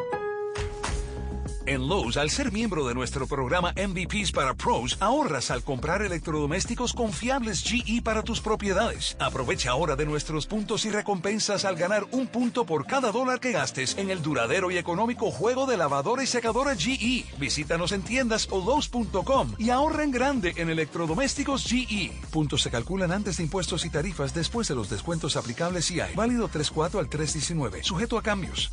En 1.68 1.86
Lowe's, 1.86 2.16
al 2.16 2.30
ser 2.30 2.54
miembro 2.54 2.88
de 2.88 2.94
nuestro 2.94 3.28
programa 3.28 3.74
MVPs 3.74 4.32
para 4.32 4.54
Pros, 4.54 4.96
ahorras 5.02 5.52
al 5.52 5.66
comprar 5.66 6.02
electrodomésticos 6.02 6.94
confiables 6.94 7.62
GE 7.62 8.02
para 8.02 8.24
tus 8.24 8.40
propiedades. 8.40 9.18
Aprovecha 9.20 9.72
ahora 9.72 9.98
de 9.98 10.06
nuestros 10.06 10.48
puntos 10.48 10.86
y 10.86 10.92
recompensas 10.92 11.66
al 11.66 11.76
ganar 11.76 12.06
un 12.12 12.28
punto 12.28 12.66
por 12.66 12.88
cada 12.88 13.12
dólar 13.12 13.42
que 13.42 13.52
gastes 13.52 13.98
en 13.98 14.10
el 14.12 14.22
duradero 14.22 14.72
y 14.72 14.78
económico 14.78 15.30
juego 15.30 15.66
de 15.66 15.76
lavadora 15.76 16.24
y 16.24 16.28
secadora 16.28 16.74
GE. 16.74 17.26
Visítanos 17.38 17.92
en 17.92 18.02
tiendas 18.02 18.48
o 18.50 18.64
Lowe's.com 18.64 19.56
y 19.58 19.70
ahorra 19.70 20.06
en 20.06 20.12
grande 20.12 20.54
en 20.56 20.70
electrodomésticos 20.70 21.66
GE. 21.66 22.14
Puntos 22.32 22.62
se 22.62 22.72
calculan 22.72 23.12
antes 23.12 23.38
de 23.38 23.44
impuestos 23.44 23.84
y 23.84 23.90
tarifas 23.90 24.34
después 24.34 24.70
de 24.70 24.76
los 24.76 24.90
descuentos 24.90 25.36
aplicables 25.36 25.92
y 25.92 26.00
hay. 26.00 26.16
Válido 26.16 26.48
3.4 26.48 27.00
al 27.00 27.10
3.19. 27.10 27.84
Sujeto 27.84 28.18
a 28.18 28.24
cambios. 28.24 28.72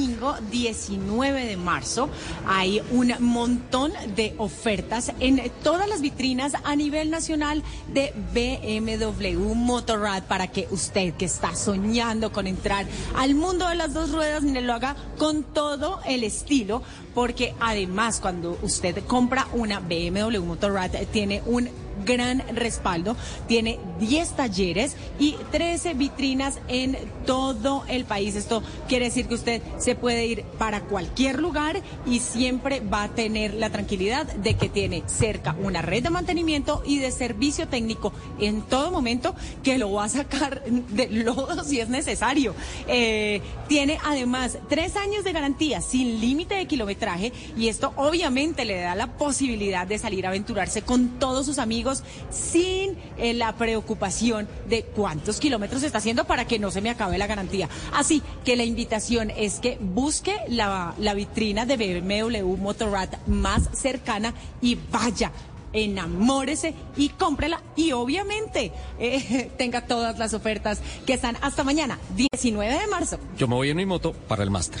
Domingo 0.00 0.34
19 0.50 1.44
de 1.44 1.58
marzo 1.58 2.08
hay 2.46 2.80
un 2.90 3.12
montón 3.20 3.92
de 4.16 4.34
ofertas 4.38 5.12
en 5.20 5.52
todas 5.62 5.86
las 5.90 6.00
vitrinas 6.00 6.54
a 6.64 6.74
nivel 6.74 7.10
nacional 7.10 7.62
de 7.92 8.14
BMW 8.32 9.52
Motorrad 9.54 10.22
para 10.22 10.46
que 10.46 10.66
usted 10.70 11.12
que 11.16 11.26
está 11.26 11.54
soñando 11.54 12.32
con 12.32 12.46
entrar 12.46 12.86
al 13.14 13.34
mundo 13.34 13.68
de 13.68 13.74
las 13.74 13.92
dos 13.92 14.10
ruedas 14.10 14.42
lo 14.42 14.72
haga 14.72 14.96
con 15.18 15.42
todo 15.42 16.00
el 16.06 16.24
estilo 16.24 16.82
porque 17.14 17.54
además 17.60 18.20
cuando 18.20 18.58
usted 18.62 19.04
compra 19.06 19.48
una 19.52 19.80
BMW 19.80 20.40
Motorrad 20.44 20.90
tiene 21.12 21.42
un 21.46 21.68
gran 22.04 22.42
respaldo. 22.54 23.16
Tiene 23.46 23.78
10 23.98 24.30
talleres 24.30 24.96
y 25.18 25.36
13 25.50 25.94
vitrinas 25.94 26.58
en 26.68 26.96
todo 27.26 27.84
el 27.88 28.04
país. 28.04 28.36
Esto 28.36 28.62
quiere 28.88 29.06
decir 29.06 29.26
que 29.26 29.34
usted 29.34 29.62
se 29.78 29.94
puede 29.94 30.26
ir 30.26 30.44
para 30.58 30.82
cualquier 30.82 31.40
lugar 31.40 31.80
y 32.06 32.20
siempre 32.20 32.80
va 32.80 33.04
a 33.04 33.08
tener 33.08 33.54
la 33.54 33.70
tranquilidad 33.70 34.26
de 34.26 34.54
que 34.54 34.68
tiene 34.68 35.02
cerca 35.06 35.56
una 35.60 35.82
red 35.82 36.02
de 36.02 36.10
mantenimiento 36.10 36.82
y 36.86 36.98
de 36.98 37.10
servicio 37.10 37.68
técnico 37.68 38.12
en 38.38 38.62
todo 38.62 38.90
momento 38.90 39.34
que 39.62 39.78
lo 39.78 39.92
va 39.92 40.04
a 40.04 40.08
sacar 40.08 40.64
de 40.64 41.08
lodo 41.08 41.64
si 41.64 41.80
es 41.80 41.88
necesario. 41.88 42.54
Eh, 42.88 43.40
tiene 43.68 43.98
además 44.04 44.58
tres 44.68 44.96
años 44.96 45.24
de 45.24 45.32
garantía 45.32 45.80
sin 45.80 46.20
límite 46.20 46.54
de 46.54 46.66
kilometraje 46.66 47.09
y 47.56 47.68
esto 47.68 47.92
obviamente 47.96 48.64
le 48.64 48.80
da 48.80 48.94
la 48.94 49.06
posibilidad 49.06 49.86
de 49.86 49.98
salir 49.98 50.26
a 50.26 50.30
aventurarse 50.30 50.82
con 50.82 51.18
todos 51.18 51.46
sus 51.46 51.58
amigos 51.58 52.02
sin 52.30 52.96
eh, 53.18 53.34
la 53.34 53.54
preocupación 53.56 54.48
de 54.68 54.84
cuántos 54.84 55.40
kilómetros 55.40 55.82
está 55.82 55.98
haciendo 55.98 56.24
para 56.24 56.46
que 56.46 56.58
no 56.58 56.70
se 56.70 56.80
me 56.80 56.90
acabe 56.90 57.18
la 57.18 57.26
garantía. 57.26 57.68
Así 57.92 58.22
que 58.44 58.56
la 58.56 58.64
invitación 58.64 59.30
es 59.30 59.60
que 59.60 59.78
busque 59.80 60.36
la, 60.48 60.94
vitrina 61.14 61.66
de 61.66 61.76
BMW 61.76 62.56
Motorrad 62.56 63.08
más 63.26 63.68
cercana 63.72 64.34
y 64.60 64.76
vaya 64.90 65.32
enamórese 65.72 66.74
y 66.96 67.10
cómprela 67.10 67.62
y 67.76 67.92
obviamente 67.92 68.72
eh, 68.98 69.50
tenga 69.58 69.86
todas 69.86 70.18
las 70.18 70.34
ofertas 70.34 70.80
que 71.06 71.12
están 71.12 71.36
hasta 71.42 71.62
mañana, 71.62 71.98
19 72.16 72.78
de 72.78 72.86
marzo. 72.88 73.18
Yo 73.38 73.46
me 73.46 73.54
voy 73.54 73.70
en 73.70 73.76
mi 73.76 73.86
moto 73.86 74.12
para 74.12 74.42
el 74.42 74.50
máster. 74.50 74.80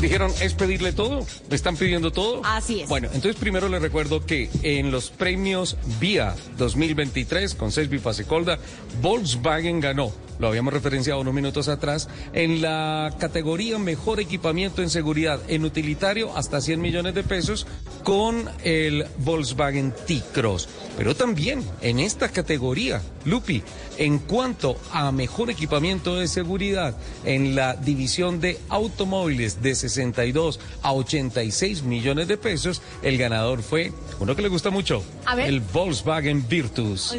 Dijeron, 0.00 0.32
¿es 0.40 0.54
pedirle 0.54 0.92
todo? 0.92 1.26
¿Me 1.50 1.56
están 1.56 1.76
pidiendo 1.76 2.10
todo? 2.10 2.40
Así 2.44 2.80
es. 2.80 2.88
Bueno, 2.88 3.08
entonces 3.12 3.36
primero 3.36 3.68
les 3.68 3.82
recuerdo 3.82 4.24
que 4.24 4.48
en 4.62 4.90
los 4.90 5.10
premios 5.10 5.76
VIA 6.00 6.34
2023 6.56 7.54
con 7.54 7.70
Cesbi 7.70 7.98
Pasecolda, 7.98 8.58
Volkswagen 9.02 9.80
ganó 9.80 10.10
lo 10.40 10.48
habíamos 10.48 10.72
referenciado 10.72 11.20
unos 11.20 11.34
minutos 11.34 11.68
atrás, 11.68 12.08
en 12.32 12.62
la 12.62 13.14
categoría 13.20 13.78
Mejor 13.78 14.20
Equipamiento 14.20 14.82
en 14.82 14.88
Seguridad 14.88 15.38
en 15.48 15.64
Utilitario 15.66 16.34
hasta 16.34 16.62
100 16.62 16.80
millones 16.80 17.14
de 17.14 17.22
pesos 17.22 17.66
con 18.02 18.48
el 18.64 19.06
Volkswagen 19.18 19.92
T-Cross. 20.06 20.68
Pero 20.96 21.14
también 21.14 21.62
en 21.82 22.00
esta 22.00 22.30
categoría, 22.30 23.02
Lupi, 23.26 23.62
en 24.00 24.18
cuanto 24.18 24.78
a 24.92 25.12
mejor 25.12 25.50
equipamiento 25.50 26.16
de 26.16 26.26
seguridad 26.26 26.96
en 27.24 27.54
la 27.54 27.74
división 27.74 28.40
de 28.40 28.58
automóviles 28.70 29.62
de 29.62 29.74
62 29.74 30.58
a 30.82 30.94
86 30.94 31.82
millones 31.82 32.26
de 32.26 32.38
pesos, 32.38 32.80
el 33.02 33.18
ganador 33.18 33.62
fue 33.62 33.92
uno 34.18 34.34
que 34.34 34.40
le 34.40 34.48
gusta 34.48 34.70
mucho, 34.70 35.04
el 35.36 35.60
Volkswagen 35.60 36.48
Virtus. 36.48 37.14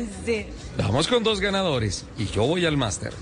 Vamos 0.76 1.08
con 1.08 1.24
dos 1.24 1.40
ganadores 1.40 2.04
y 2.18 2.26
yo 2.26 2.48
voy 2.48 2.66
al 2.66 2.78
máster. 2.78 3.14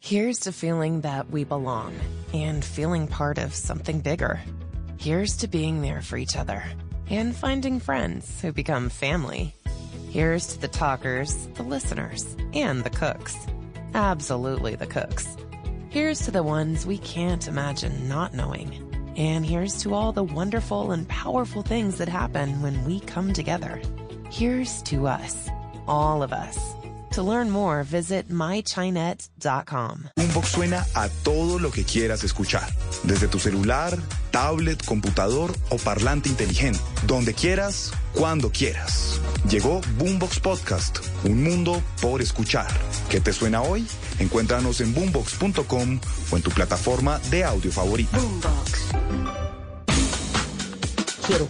Here's 0.00 0.38
to 0.40 0.52
feeling 0.52 1.02
that 1.02 1.26
we 1.30 1.44
belong 1.44 1.92
and 2.32 2.64
feeling 2.64 3.06
part 3.06 3.36
of 3.36 3.54
something 3.54 4.00
bigger. 4.00 4.40
Here's 4.98 5.36
to 5.36 5.46
being 5.46 5.82
there 5.82 6.00
for 6.00 6.16
each 6.16 6.34
other 6.34 6.64
and 7.10 7.36
finding 7.36 7.78
friends 7.78 8.40
who 8.40 8.54
become 8.54 8.88
family. 8.88 9.52
Here's 10.10 10.46
to 10.48 10.58
the 10.58 10.68
talkers, 10.68 11.48
the 11.54 11.62
listeners, 11.62 12.36
and 12.54 12.82
the 12.82 12.90
cooks. 12.90 13.36
Absolutely 13.92 14.74
the 14.74 14.86
cooks. 14.86 15.36
Here's 15.90 16.20
to 16.20 16.30
the 16.30 16.42
ones 16.42 16.86
we 16.86 16.96
can't 16.98 17.46
imagine 17.46 18.08
not 18.08 18.32
knowing. 18.32 18.72
And 19.16 19.44
here's 19.44 19.82
to 19.82 19.94
all 19.94 20.12
the 20.12 20.24
wonderful 20.24 20.92
and 20.92 21.06
powerful 21.08 21.62
things 21.62 21.98
that 21.98 22.08
happen 22.08 22.62
when 22.62 22.84
we 22.86 23.00
come 23.00 23.34
together. 23.34 23.82
Here's 24.30 24.80
to 24.84 25.06
us, 25.06 25.50
all 25.86 26.22
of 26.22 26.32
us. 26.32 26.58
To 27.12 27.22
learn 27.22 27.50
more, 27.50 27.82
visit 27.84 28.28
mychinet.com. 28.28 30.10
Boombox 30.16 30.48
suena 30.48 30.86
a 30.94 31.08
todo 31.22 31.58
lo 31.58 31.70
que 31.70 31.84
quieras 31.84 32.22
escuchar. 32.22 32.68
Desde 33.02 33.28
tu 33.28 33.38
celular, 33.38 33.98
tablet, 34.30 34.84
computador 34.84 35.52
o 35.70 35.78
parlante 35.78 36.28
inteligente. 36.28 36.80
Donde 37.06 37.34
quieras, 37.34 37.92
cuando 38.18 38.50
quieras. 38.50 39.20
Llegó 39.48 39.80
Boombox 39.96 40.40
Podcast, 40.40 40.98
un 41.24 41.44
mundo 41.44 41.80
por 42.02 42.20
escuchar. 42.20 42.66
¿Qué 43.08 43.20
te 43.20 43.32
suena 43.32 43.62
hoy? 43.62 43.86
Encuéntranos 44.18 44.80
en 44.80 44.92
boombox.com 44.92 46.00
o 46.32 46.36
en 46.36 46.42
tu 46.42 46.50
plataforma 46.50 47.20
de 47.30 47.44
audio 47.44 47.70
favorita. 47.70 48.18
Boombox. 48.18 48.88
Quiero 51.26 51.48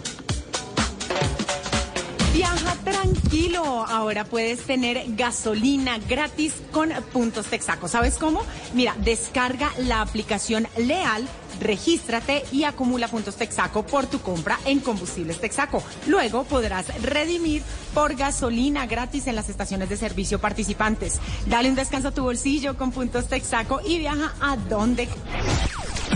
Viaja 2.33 2.75
tranquilo. 2.83 3.63
Ahora 3.87 4.23
puedes 4.23 4.59
tener 4.61 5.03
gasolina 5.15 5.97
gratis 5.97 6.53
con 6.71 6.89
puntos 7.11 7.47
Texaco. 7.47 7.87
¿Sabes 7.87 8.15
cómo? 8.17 8.43
Mira, 8.73 8.95
descarga 8.99 9.71
la 9.79 10.01
aplicación 10.01 10.67
Leal 10.77 11.27
regístrate 11.59 12.43
y 12.51 12.63
acumula 12.63 13.07
puntos 13.07 13.35
Texaco 13.35 13.85
por 13.85 14.07
tu 14.07 14.19
compra 14.21 14.59
en 14.65 14.79
combustibles 14.79 15.39
Texaco. 15.39 15.83
Luego 16.07 16.43
podrás 16.43 16.87
redimir 17.01 17.63
por 17.93 18.15
gasolina 18.15 18.85
gratis 18.85 19.27
en 19.27 19.35
las 19.35 19.49
estaciones 19.49 19.89
de 19.89 19.97
servicio 19.97 20.39
participantes. 20.39 21.19
Dale 21.45 21.69
un 21.69 21.75
descanso 21.75 22.09
a 22.09 22.11
tu 22.11 22.23
bolsillo 22.23 22.77
con 22.77 22.91
puntos 22.91 23.27
Texaco 23.27 23.81
y 23.85 23.99
viaja 23.99 24.33
a 24.41 24.57
donde. 24.57 25.07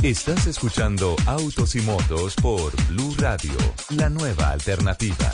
Estás 0.02 0.48
escuchando 0.48 1.16
Autos 1.26 1.76
y 1.76 1.82
Motos 1.82 2.36
por 2.36 2.76
Blue 2.88 3.16
Radio, 3.20 3.54
la 3.90 4.10
nueva 4.10 4.50
alternativa. 4.50 5.32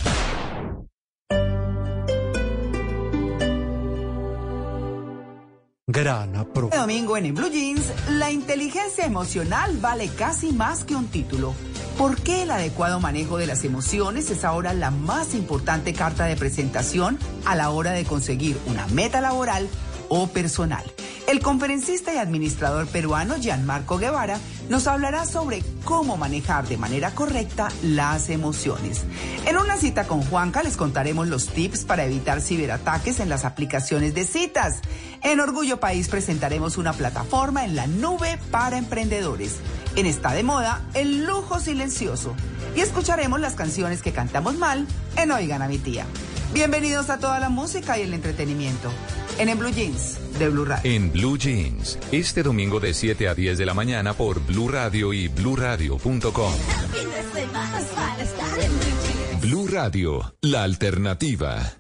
Grana 5.92 6.46
Pro. 6.46 6.68
Este 6.68 6.78
domingo 6.78 7.18
en, 7.18 7.34
Blue 7.34 7.50
Jeans, 7.50 7.92
la 8.12 8.30
inteligencia 8.30 9.06
emocional 9.06 9.76
vale 9.78 10.08
casi 10.10 10.52
más 10.52 10.84
que 10.84 10.96
un 10.96 11.08
título. 11.08 11.56
¿Por 11.98 12.22
qué 12.22 12.44
el 12.44 12.52
adecuado 12.52 13.00
manejo 13.00 13.40
de 13.40 13.48
las 13.48 13.64
emociones 13.64 14.30
es 14.30 14.46
ahora 14.46 14.74
la 14.74 14.92
más 14.92 15.34
importante 15.34 15.94
carta 15.94 16.26
de 16.26 16.36
presentación 16.36 17.18
a 17.44 17.56
la 17.56 17.72
hora 17.72 17.92
de 17.92 18.06
conseguir 18.06 18.56
una 18.68 18.86
meta 18.88 19.20
laboral 19.20 19.68
o 20.10 20.28
personal? 20.28 20.84
El 21.28 21.40
conferencista 21.42 22.14
y 22.14 22.18
administrador 22.18 22.86
peruano 22.86 23.38
Gianmarco 23.40 23.98
Guevara 23.98 24.40
nos 24.70 24.88
hablará 24.88 25.26
sobre 25.26 25.64
cómo 25.84 26.16
manejar 26.16 26.68
de 26.68 26.78
manera 26.78 27.12
correcta 27.12 27.70
las 27.82 28.30
emociones. 28.30 29.04
En 29.46 29.58
una 29.58 29.76
cita 29.76 30.08
con 30.08 30.22
Juanca 30.22 30.64
les 30.64 30.78
contaremos 30.78 31.28
los 31.28 31.48
tips 31.48 31.84
para 31.84 32.06
evitar 32.06 32.40
ciberataques 32.40 33.20
en 33.20 33.30
las 33.30 33.44
aplicaciones 33.44 34.14
de 34.14 34.24
citas. 34.24 34.80
En 35.24 35.40
Orgullo 35.40 35.80
País 35.80 36.08
presentaremos 36.08 36.78
una 36.78 36.94
plataforma 36.94 37.66
en 37.66 37.76
la 37.76 37.88
nube 37.88 38.40
para 38.52 38.78
emprendedores. 38.78 39.58
En 39.96 40.06
Está 40.06 40.34
de 40.34 40.44
Moda, 40.44 40.82
el 40.94 41.26
lujo 41.26 41.60
silencioso. 41.60 42.36
Y 42.76 42.82
escucharemos 42.82 43.40
las 43.40 43.56
canciones 43.56 44.02
que 44.04 44.14
cantamos 44.14 44.58
mal 44.58 44.88
en 45.18 45.32
Oigan 45.32 45.64
a 45.64 45.68
mi 45.68 45.80
tía. 45.80 46.06
Bienvenidos 46.54 47.12
a 47.12 47.20
toda 47.20 47.40
la 47.40 47.50
música 47.50 48.00
y 48.00 48.02
el 48.02 48.14
entretenimiento. 48.14 48.90
En, 49.38 49.50
en 49.50 49.60
Blue 49.60 49.70
Jeans 49.70 50.18
de 50.40 50.50
Blue 50.50 50.66
Radio. 50.66 50.92
En 50.92 51.12
Blue 51.12 51.38
Jeans, 51.38 52.00
este 52.12 52.42
domingo 52.42 52.80
de 52.80 52.94
7 52.94 53.28
a 53.28 53.36
10 53.36 53.58
de 53.58 53.66
la 53.66 53.74
mañana 53.76 54.14
por 54.14 54.44
Blue 54.46 54.68
Radio 54.68 55.14
y 55.14 55.28
bluradio.com. 55.28 56.54
Blue 59.42 59.68
Radio, 59.68 60.36
la 60.42 60.64
alternativa. 60.64 61.79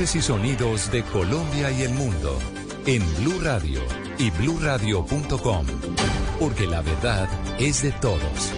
Y 0.00 0.06
sonidos 0.22 0.90
de 0.90 1.02
Colombia 1.02 1.70
y 1.70 1.82
el 1.82 1.90
mundo 1.90 2.38
en 2.86 3.02
Blue 3.16 3.38
Radio 3.42 3.82
y 4.18 4.30
bluradio.com, 4.30 5.66
porque 6.40 6.66
la 6.66 6.80
verdad 6.80 7.28
es 7.58 7.82
de 7.82 7.92
todos. 7.92 8.52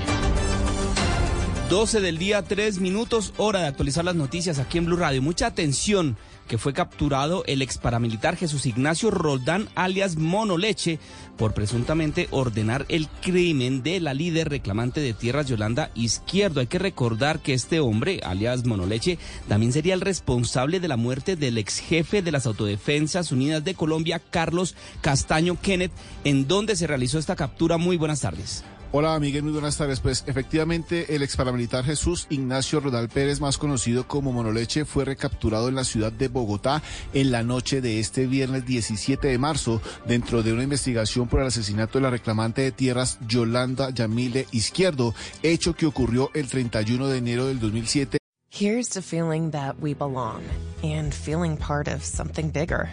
12 1.68 2.00
del 2.00 2.18
día, 2.18 2.42
3 2.42 2.78
minutos, 2.78 3.34
hora 3.36 3.62
de 3.62 3.66
actualizar 3.66 4.04
las 4.04 4.14
noticias 4.14 4.60
aquí 4.60 4.78
en 4.78 4.84
Blue 4.84 4.96
Radio. 4.96 5.22
Mucha 5.22 5.48
atención 5.48 6.16
que 6.48 6.58
fue 6.58 6.72
capturado 6.72 7.44
el 7.46 7.62
ex 7.62 7.78
paramilitar 7.78 8.36
Jesús 8.36 8.66
Ignacio 8.66 9.10
Roldán 9.10 9.68
alias 9.74 10.16
Mono 10.16 10.58
Leche 10.58 10.98
por 11.36 11.54
presuntamente 11.54 12.28
ordenar 12.30 12.86
el 12.88 13.08
crimen 13.08 13.82
de 13.82 14.00
la 14.00 14.14
líder 14.14 14.48
reclamante 14.48 15.00
de 15.00 15.14
tierras 15.14 15.46
Yolanda 15.48 15.90
Izquierdo. 15.94 16.60
Hay 16.60 16.66
que 16.66 16.78
recordar 16.78 17.40
que 17.40 17.54
este 17.54 17.80
hombre, 17.80 18.20
alias 18.22 18.64
Monoleche, 18.64 19.18
también 19.48 19.72
sería 19.72 19.94
el 19.94 20.00
responsable 20.00 20.80
de 20.80 20.88
la 20.88 20.96
muerte 20.96 21.36
del 21.36 21.58
ex 21.58 21.80
jefe 21.80 22.22
de 22.22 22.32
las 22.32 22.46
Autodefensas 22.46 23.32
Unidas 23.32 23.64
de 23.64 23.74
Colombia, 23.74 24.20
Carlos 24.30 24.74
Castaño 25.00 25.58
Kenneth, 25.60 25.92
en 26.24 26.46
donde 26.46 26.76
se 26.76 26.86
realizó 26.86 27.18
esta 27.18 27.36
captura. 27.36 27.78
Muy 27.78 27.96
buenas 27.96 28.20
tardes. 28.20 28.64
Hola 28.96 29.18
Miguel, 29.18 29.42
muy 29.42 29.50
buenas 29.50 29.76
tardes. 29.76 29.98
Pues 29.98 30.22
efectivamente 30.28 31.16
el 31.16 31.24
ex 31.24 31.34
paramilitar 31.34 31.82
Jesús 31.82 32.28
Ignacio 32.30 32.78
Rodal 32.78 33.08
Pérez, 33.08 33.40
más 33.40 33.58
conocido 33.58 34.06
como 34.06 34.30
Monoleche, 34.30 34.84
fue 34.84 35.04
recapturado 35.04 35.68
en 35.68 35.74
la 35.74 35.82
ciudad 35.82 36.12
de 36.12 36.28
Bogotá 36.28 36.80
en 37.12 37.32
la 37.32 37.42
noche 37.42 37.80
de 37.80 37.98
este 37.98 38.28
viernes 38.28 38.66
17 38.66 39.26
de 39.26 39.36
marzo 39.36 39.82
dentro 40.06 40.44
de 40.44 40.52
una 40.52 40.62
investigación 40.62 41.26
por 41.26 41.40
el 41.40 41.48
asesinato 41.48 41.98
de 41.98 42.02
la 42.02 42.10
reclamante 42.10 42.62
de 42.62 42.70
tierras 42.70 43.18
Yolanda 43.26 43.90
Yamile 43.90 44.46
Izquierdo, 44.52 45.12
hecho 45.42 45.74
que 45.74 45.86
ocurrió 45.86 46.30
el 46.32 46.46
31 46.46 47.08
de 47.08 47.18
enero 47.18 47.46
del 47.46 47.58
2007. 47.58 48.18
Here's 48.52 48.88
to 48.90 49.02
feeling 49.02 49.50
that 49.50 49.74
we 49.80 49.94
belong 49.94 50.42
and 50.84 51.12
feeling 51.12 51.56
part 51.56 51.88
of 51.88 52.04
something 52.04 52.48
bigger. 52.48 52.90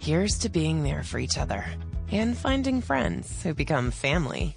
Here's 0.00 0.36
to 0.40 0.48
being 0.48 0.82
there 0.82 1.04
for 1.04 1.20
each 1.20 1.38
other 1.38 1.62
and 2.10 2.36
finding 2.36 2.82
friends 2.82 3.44
who 3.44 3.54
become 3.54 3.92
family. 3.92 4.56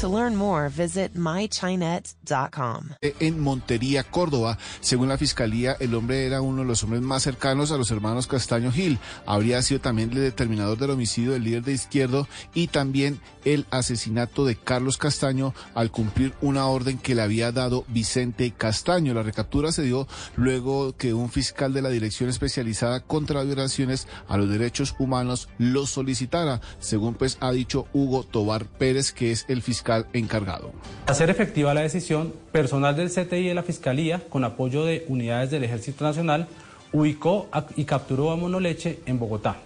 To 0.00 0.08
learn 0.08 0.34
more, 0.34 0.70
visit 0.70 1.14
mychinet.com. 1.14 2.94
En 3.02 3.38
Montería, 3.38 4.02
Córdoba, 4.02 4.56
según 4.80 5.10
la 5.10 5.18
fiscalía, 5.18 5.76
el 5.78 5.94
hombre 5.94 6.24
era 6.24 6.40
uno 6.40 6.62
de 6.62 6.68
los 6.68 6.82
hombres 6.82 7.02
más 7.02 7.22
cercanos 7.22 7.70
a 7.70 7.76
los 7.76 7.90
hermanos 7.90 8.26
Castaño 8.26 8.72
Gil. 8.72 8.98
Habría 9.26 9.60
sido 9.60 9.82
también 9.82 10.10
el 10.12 10.20
determinador 10.20 10.78
del 10.78 10.92
homicidio 10.92 11.32
del 11.32 11.44
líder 11.44 11.64
de 11.64 11.74
izquierdo 11.74 12.26
y 12.54 12.68
también 12.68 13.20
el 13.44 13.66
asesinato 13.70 14.46
de 14.46 14.56
Carlos 14.56 14.96
Castaño 14.96 15.52
al 15.74 15.90
cumplir 15.90 16.32
una 16.40 16.66
orden 16.66 16.96
que 16.96 17.14
le 17.14 17.20
había 17.20 17.52
dado 17.52 17.84
Vicente 17.88 18.54
Castaño. 18.56 19.12
La 19.12 19.22
recaptura 19.22 19.70
se 19.70 19.82
dio 19.82 20.08
luego 20.34 20.96
que 20.96 21.12
un 21.12 21.28
fiscal 21.28 21.74
de 21.74 21.82
la 21.82 21.90
Dirección 21.90 22.30
Especializada 22.30 23.00
contra 23.00 23.42
Violaciones 23.42 24.08
a 24.28 24.38
los 24.38 24.48
Derechos 24.48 24.94
Humanos 24.98 25.50
lo 25.58 25.84
solicitara, 25.86 26.62
según 26.78 27.12
pues 27.12 27.36
ha 27.40 27.52
dicho 27.52 27.86
Hugo 27.92 28.22
Tobar 28.22 28.64
Pérez, 28.64 29.12
que 29.12 29.30
es 29.30 29.44
el 29.48 29.60
fiscal 29.60 29.89
encargado. 30.12 30.72
Hacer 31.06 31.30
efectiva 31.30 31.74
la 31.74 31.82
decisión, 31.82 32.32
personal 32.52 32.96
del 32.96 33.10
CTI 33.10 33.48
de 33.48 33.54
la 33.54 33.62
Fiscalía, 33.62 34.22
con 34.28 34.44
apoyo 34.44 34.84
de 34.84 35.04
unidades 35.08 35.50
del 35.50 35.64
Ejército 35.64 36.04
Nacional, 36.04 36.48
ubicó 36.92 37.48
y 37.76 37.84
capturó 37.84 38.30
a 38.30 38.36
Monoleche 38.36 39.00
en 39.06 39.18
Bogotá. 39.18 39.56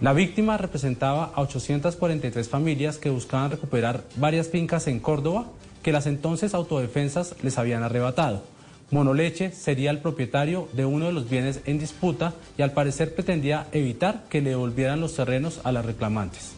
La 0.00 0.12
víctima 0.14 0.56
representaba 0.56 1.30
a 1.34 1.42
843 1.42 2.48
familias 2.48 2.96
que 2.96 3.10
buscaban 3.10 3.50
recuperar 3.50 4.02
varias 4.16 4.48
fincas 4.48 4.86
en 4.86 4.98
Córdoba 4.98 5.46
que 5.82 5.92
las 5.92 6.06
entonces 6.06 6.54
autodefensas 6.54 7.34
les 7.42 7.58
habían 7.58 7.82
arrebatado. 7.82 8.42
Monoleche 8.90 9.52
sería 9.52 9.90
el 9.90 9.98
propietario 9.98 10.68
de 10.72 10.84
uno 10.84 11.06
de 11.06 11.12
los 11.12 11.28
bienes 11.28 11.60
en 11.66 11.78
disputa 11.78 12.34
y 12.58 12.62
al 12.62 12.72
parecer 12.72 13.14
pretendía 13.14 13.66
evitar 13.72 14.24
que 14.28 14.40
le 14.40 14.50
devolvieran 14.50 15.00
los 15.00 15.14
terrenos 15.14 15.60
a 15.64 15.70
las 15.70 15.84
reclamantes. 15.84 16.52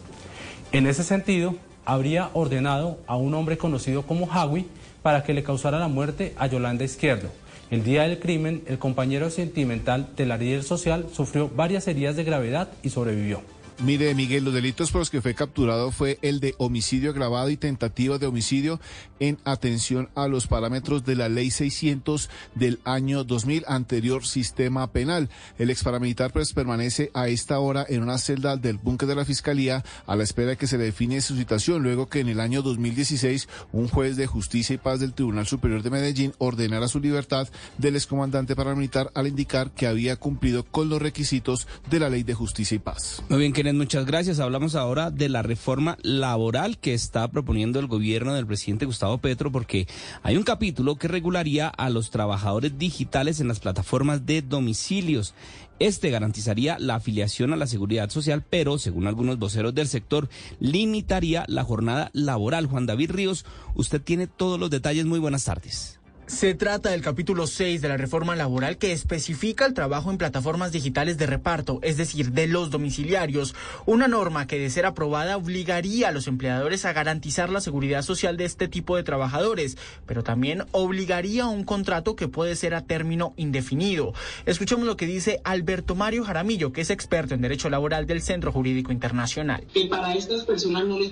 En 0.71 0.87
ese 0.87 1.03
sentido, 1.03 1.55
habría 1.85 2.29
ordenado 2.33 2.97
a 3.07 3.15
un 3.15 3.33
hombre 3.33 3.57
conocido 3.57 4.03
como 4.03 4.31
Hawi 4.31 4.65
para 5.01 5.23
que 5.23 5.33
le 5.33 5.43
causara 5.43 5.79
la 5.79 5.87
muerte 5.87 6.33
a 6.37 6.47
Yolanda 6.47 6.83
Izquierdo. 6.83 7.29
El 7.69 7.83
día 7.83 8.03
del 8.03 8.19
crimen, 8.19 8.63
el 8.67 8.79
compañero 8.79 9.29
sentimental 9.29 10.09
de 10.15 10.25
la 10.25 10.37
líder 10.37 10.63
social 10.63 11.07
sufrió 11.11 11.49
varias 11.49 11.87
heridas 11.87 12.15
de 12.15 12.23
gravedad 12.23 12.69
y 12.83 12.89
sobrevivió. 12.89 13.41
Mire, 13.79 14.13
Miguel, 14.15 14.45
los 14.45 14.53
delitos 14.53 14.91
por 14.91 14.99
los 14.99 15.09
que 15.09 15.21
fue 15.21 15.33
capturado 15.33 15.91
fue 15.91 16.19
el 16.21 16.39
de 16.39 16.55
homicidio 16.57 17.11
agravado 17.11 17.49
y 17.49 17.57
tentativa 17.57 18.17
de 18.17 18.27
homicidio 18.27 18.79
en 19.19 19.37
atención 19.45 20.09
a 20.15 20.27
los 20.27 20.47
parámetros 20.47 21.05
de 21.05 21.15
la 21.15 21.29
Ley 21.29 21.49
600 21.49 22.29
del 22.55 22.79
año 22.83 23.23
2000, 23.23 23.63
anterior 23.67 24.25
sistema 24.25 24.91
penal. 24.91 25.29
El 25.57 25.69
ex 25.69 25.83
paramilitar 25.83 26.31
pues 26.31 26.53
permanece 26.53 27.09
a 27.13 27.27
esta 27.27 27.59
hora 27.59 27.85
en 27.87 28.03
una 28.03 28.17
celda 28.17 28.57
del 28.57 28.77
búnker 28.77 29.07
de 29.07 29.15
la 29.15 29.25
Fiscalía 29.25 29.83
a 30.05 30.15
la 30.15 30.23
espera 30.23 30.49
de 30.49 30.57
que 30.57 30.67
se 30.67 30.77
le 30.77 30.85
define 30.85 31.21
su 31.21 31.35
situación, 31.35 31.83
luego 31.83 32.09
que 32.09 32.19
en 32.19 32.29
el 32.29 32.39
año 32.39 32.61
2016 32.61 33.47
un 33.71 33.87
juez 33.87 34.17
de 34.17 34.27
justicia 34.27 34.73
y 34.73 34.77
paz 34.77 34.99
del 34.99 35.13
Tribunal 35.13 35.47
Superior 35.47 35.83
de 35.83 35.89
Medellín 35.89 36.33
ordenara 36.37 36.87
su 36.87 36.99
libertad 36.99 37.47
del 37.77 37.95
excomandante 37.95 38.55
paramilitar 38.55 39.11
al 39.13 39.27
indicar 39.27 39.71
que 39.71 39.87
había 39.87 40.15
cumplido 40.15 40.63
con 40.63 40.89
los 40.89 41.01
requisitos 41.01 41.67
de 41.89 41.99
la 41.99 42.09
Ley 42.09 42.23
de 42.23 42.33
Justicia 42.33 42.75
y 42.75 42.79
Paz. 42.79 43.23
Muy 43.29 43.39
bien, 43.39 43.53
Muchas 43.71 44.05
gracias. 44.05 44.41
Hablamos 44.41 44.75
ahora 44.75 45.09
de 45.09 45.29
la 45.29 45.41
reforma 45.41 45.97
laboral 46.01 46.77
que 46.77 46.93
está 46.93 47.29
proponiendo 47.29 47.79
el 47.79 47.87
gobierno 47.87 48.33
del 48.33 48.45
presidente 48.45 48.85
Gustavo 48.85 49.19
Petro 49.19 49.53
porque 49.53 49.87
hay 50.21 50.35
un 50.35 50.43
capítulo 50.43 50.97
que 50.97 51.07
regularía 51.07 51.69
a 51.69 51.89
los 51.89 52.09
trabajadores 52.09 52.77
digitales 52.77 53.39
en 53.39 53.47
las 53.47 53.61
plataformas 53.61 54.25
de 54.25 54.41
domicilios. 54.41 55.33
Este 55.79 56.09
garantizaría 56.09 56.77
la 56.77 56.95
afiliación 56.95 57.53
a 57.53 57.55
la 57.55 57.67
seguridad 57.67 58.09
social, 58.09 58.43
pero, 58.47 58.77
según 58.77 59.07
algunos 59.07 59.39
voceros 59.39 59.73
del 59.73 59.87
sector, 59.87 60.27
limitaría 60.59 61.45
la 61.47 61.63
jornada 61.63 62.09
laboral. 62.11 62.65
Juan 62.65 62.85
David 62.85 63.11
Ríos, 63.11 63.45
usted 63.75 64.01
tiene 64.01 64.27
todos 64.27 64.59
los 64.59 64.71
detalles. 64.71 65.05
Muy 65.05 65.19
buenas 65.19 65.45
tardes. 65.45 66.02
Se 66.25 66.53
trata 66.53 66.91
del 66.91 67.01
capítulo 67.01 67.47
6 67.47 67.81
de 67.81 67.89
la 67.89 67.97
reforma 67.97 68.35
laboral 68.35 68.77
que 68.77 68.93
especifica 68.93 69.65
el 69.65 69.73
trabajo 69.73 70.09
en 70.09 70.17
plataformas 70.17 70.71
digitales 70.71 71.17
de 71.17 71.25
reparto, 71.25 71.79
es 71.83 71.97
decir, 71.97 72.31
de 72.31 72.47
los 72.47 72.71
domiciliarios, 72.71 73.53
una 73.85 74.07
norma 74.07 74.47
que 74.47 74.57
de 74.57 74.69
ser 74.69 74.85
aprobada 74.85 75.35
obligaría 75.35 76.07
a 76.07 76.11
los 76.13 76.27
empleadores 76.27 76.85
a 76.85 76.93
garantizar 76.93 77.49
la 77.49 77.59
seguridad 77.59 78.03
social 78.03 78.37
de 78.37 78.45
este 78.45 78.69
tipo 78.69 78.95
de 78.95 79.03
trabajadores, 79.03 79.77
pero 80.05 80.23
también 80.23 80.63
obligaría 80.71 81.43
a 81.43 81.49
un 81.49 81.65
contrato 81.65 82.15
que 82.15 82.29
puede 82.29 82.55
ser 82.55 82.73
a 82.73 82.85
término 82.85 83.33
indefinido. 83.35 84.13
Escuchemos 84.45 84.85
lo 84.85 84.95
que 84.95 85.05
dice 85.05 85.41
Alberto 85.43 85.93
Mario 85.93 86.23
Jaramillo, 86.23 86.71
que 86.71 86.81
es 86.81 86.89
experto 86.89 87.35
en 87.35 87.41
derecho 87.41 87.69
laboral 87.69 88.07
del 88.07 88.21
Centro 88.21 88.53
Jurídico 88.53 88.93
Internacional. 88.93 89.65
Que 89.73 89.87
para 89.87 90.13
estas 90.13 90.45
personas 90.45 90.85
no 90.85 90.97
les, 90.99 91.11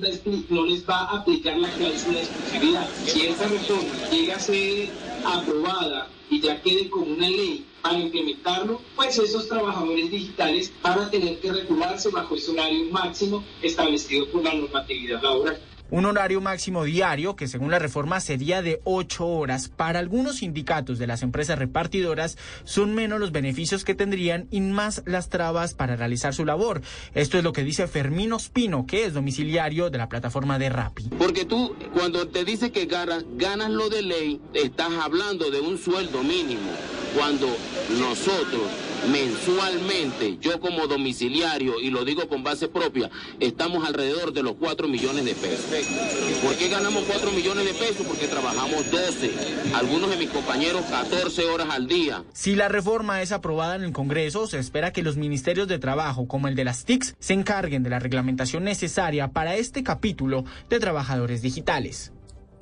va, 0.90 1.02
a 1.02 1.20
aplicar 1.20 1.58
la 1.58 1.70
cláusula 1.70 2.20
de 2.20 2.24
exclusividad. 2.24 2.88
Si 3.06 3.26
esta 3.28 3.48
reforma 3.48 4.10
llega 4.10 4.40
aprobada 5.26 6.08
y 6.30 6.40
ya 6.40 6.62
quede 6.62 6.90
como 6.90 7.06
una 7.06 7.30
ley 7.30 7.66
para 7.82 8.00
implementarlo, 8.00 8.82
pues 8.96 9.18
esos 9.18 9.48
trabajadores 9.48 10.12
digitales 10.12 10.72
van 10.82 11.00
a 11.00 11.10
tener 11.10 11.40
que 11.40 11.52
regularse 11.52 12.10
bajo 12.10 12.36
ese 12.36 12.52
horario 12.52 12.86
máximo 12.92 13.44
establecido 13.62 14.28
por 14.28 14.44
la 14.44 14.54
normatividad 14.54 15.22
laboral. 15.22 15.60
Un 15.92 16.06
horario 16.06 16.40
máximo 16.40 16.86
diario 16.86 17.36
que 17.36 17.50
según 17.50 17.70
la 17.70 17.78
reforma 17.78 18.22
sería 18.22 18.62
de 18.62 18.80
ocho 18.86 19.28
horas. 19.28 19.68
Para 19.68 20.00
algunos 20.00 20.38
sindicatos 20.38 21.00
de 21.00 21.06
las 21.06 21.22
empresas 21.22 21.60
repartidoras 21.60 22.38
son 22.64 22.96
menos 22.96 23.20
los 23.20 23.34
beneficios 23.34 23.84
que 23.84 23.94
tendrían 23.94 24.48
y 24.52 24.62
más 24.62 25.04
las 25.06 25.28
trabas 25.28 25.74
para 25.74 25.98
realizar 25.98 26.34
su 26.34 26.46
labor. 26.46 26.82
Esto 27.14 27.38
es 27.38 27.44
lo 27.44 27.52
que 27.52 27.66
dice 27.66 27.88
Fermín 27.88 28.32
Ospino, 28.32 28.86
que 28.86 29.04
es 29.04 29.14
domiciliario 29.14 29.90
de 29.90 29.98
la 29.98 30.08
plataforma 30.08 30.58
de 30.58 30.70
Rappi. 30.70 31.10
Porque 31.18 31.44
tú 31.44 31.76
cuando 31.94 32.30
te 32.30 32.46
dice 32.46 32.72
que 32.72 32.86
ganas 32.86 33.70
lo 33.70 33.90
de 33.90 34.02
ley, 34.02 34.42
estás 34.54 34.94
hablando 34.94 35.52
de 35.52 35.60
un 35.60 35.78
sueldo 35.78 36.24
mínimo. 36.24 36.72
Cuando 37.14 37.48
nosotros 38.00 38.62
mensualmente, 39.10 40.38
yo 40.40 40.60
como 40.60 40.88
domiciliario, 40.88 41.80
y 41.80 41.90
lo 41.90 42.06
digo 42.06 42.28
con 42.28 42.44
base 42.44 42.68
propia, 42.68 43.10
estamos 43.40 43.88
alrededor 43.88 44.34
de 44.34 44.44
los 44.44 44.56
4 44.56 44.88
millones 44.88 45.26
de 45.26 45.36
pesos. 45.36 45.66
¿Por 46.44 46.56
qué 46.56 46.70
ganamos 46.70 47.04
4 47.06 47.32
millones 47.32 47.66
de 47.66 47.74
pesos? 47.74 48.06
Porque 48.06 48.28
trabajamos 48.28 48.90
12, 48.92 49.32
algunos 49.74 50.10
de 50.10 50.18
mis 50.18 50.30
compañeros 50.30 50.84
14 50.90 51.46
horas 51.46 51.68
al 51.72 51.88
día. 51.88 52.24
Si 52.34 52.56
la 52.56 52.70
reforma 52.70 53.22
es 53.22 53.32
aprobada 53.32 53.76
en 53.76 53.84
el 53.84 53.94
Congreso, 53.94 54.48
se 54.48 54.60
espera 54.60 54.92
que 54.94 55.04
los 55.04 55.18
ministerios 55.18 55.68
de 55.68 55.80
trabajo, 55.80 56.28
como 56.28 56.48
el 56.48 56.56
de 56.56 56.66
las 56.66 56.86
TICs, 56.86 57.16
se 57.20 57.34
encarguen 57.34 57.84
de 57.84 57.90
la 57.90 58.00
reglamentación 58.00 58.64
necesaria 58.64 59.30
para 59.30 59.56
este 59.56 59.84
capítulo 59.84 60.46
de 60.70 60.80
trabajadores 60.80 61.42
digitales. 61.42 62.12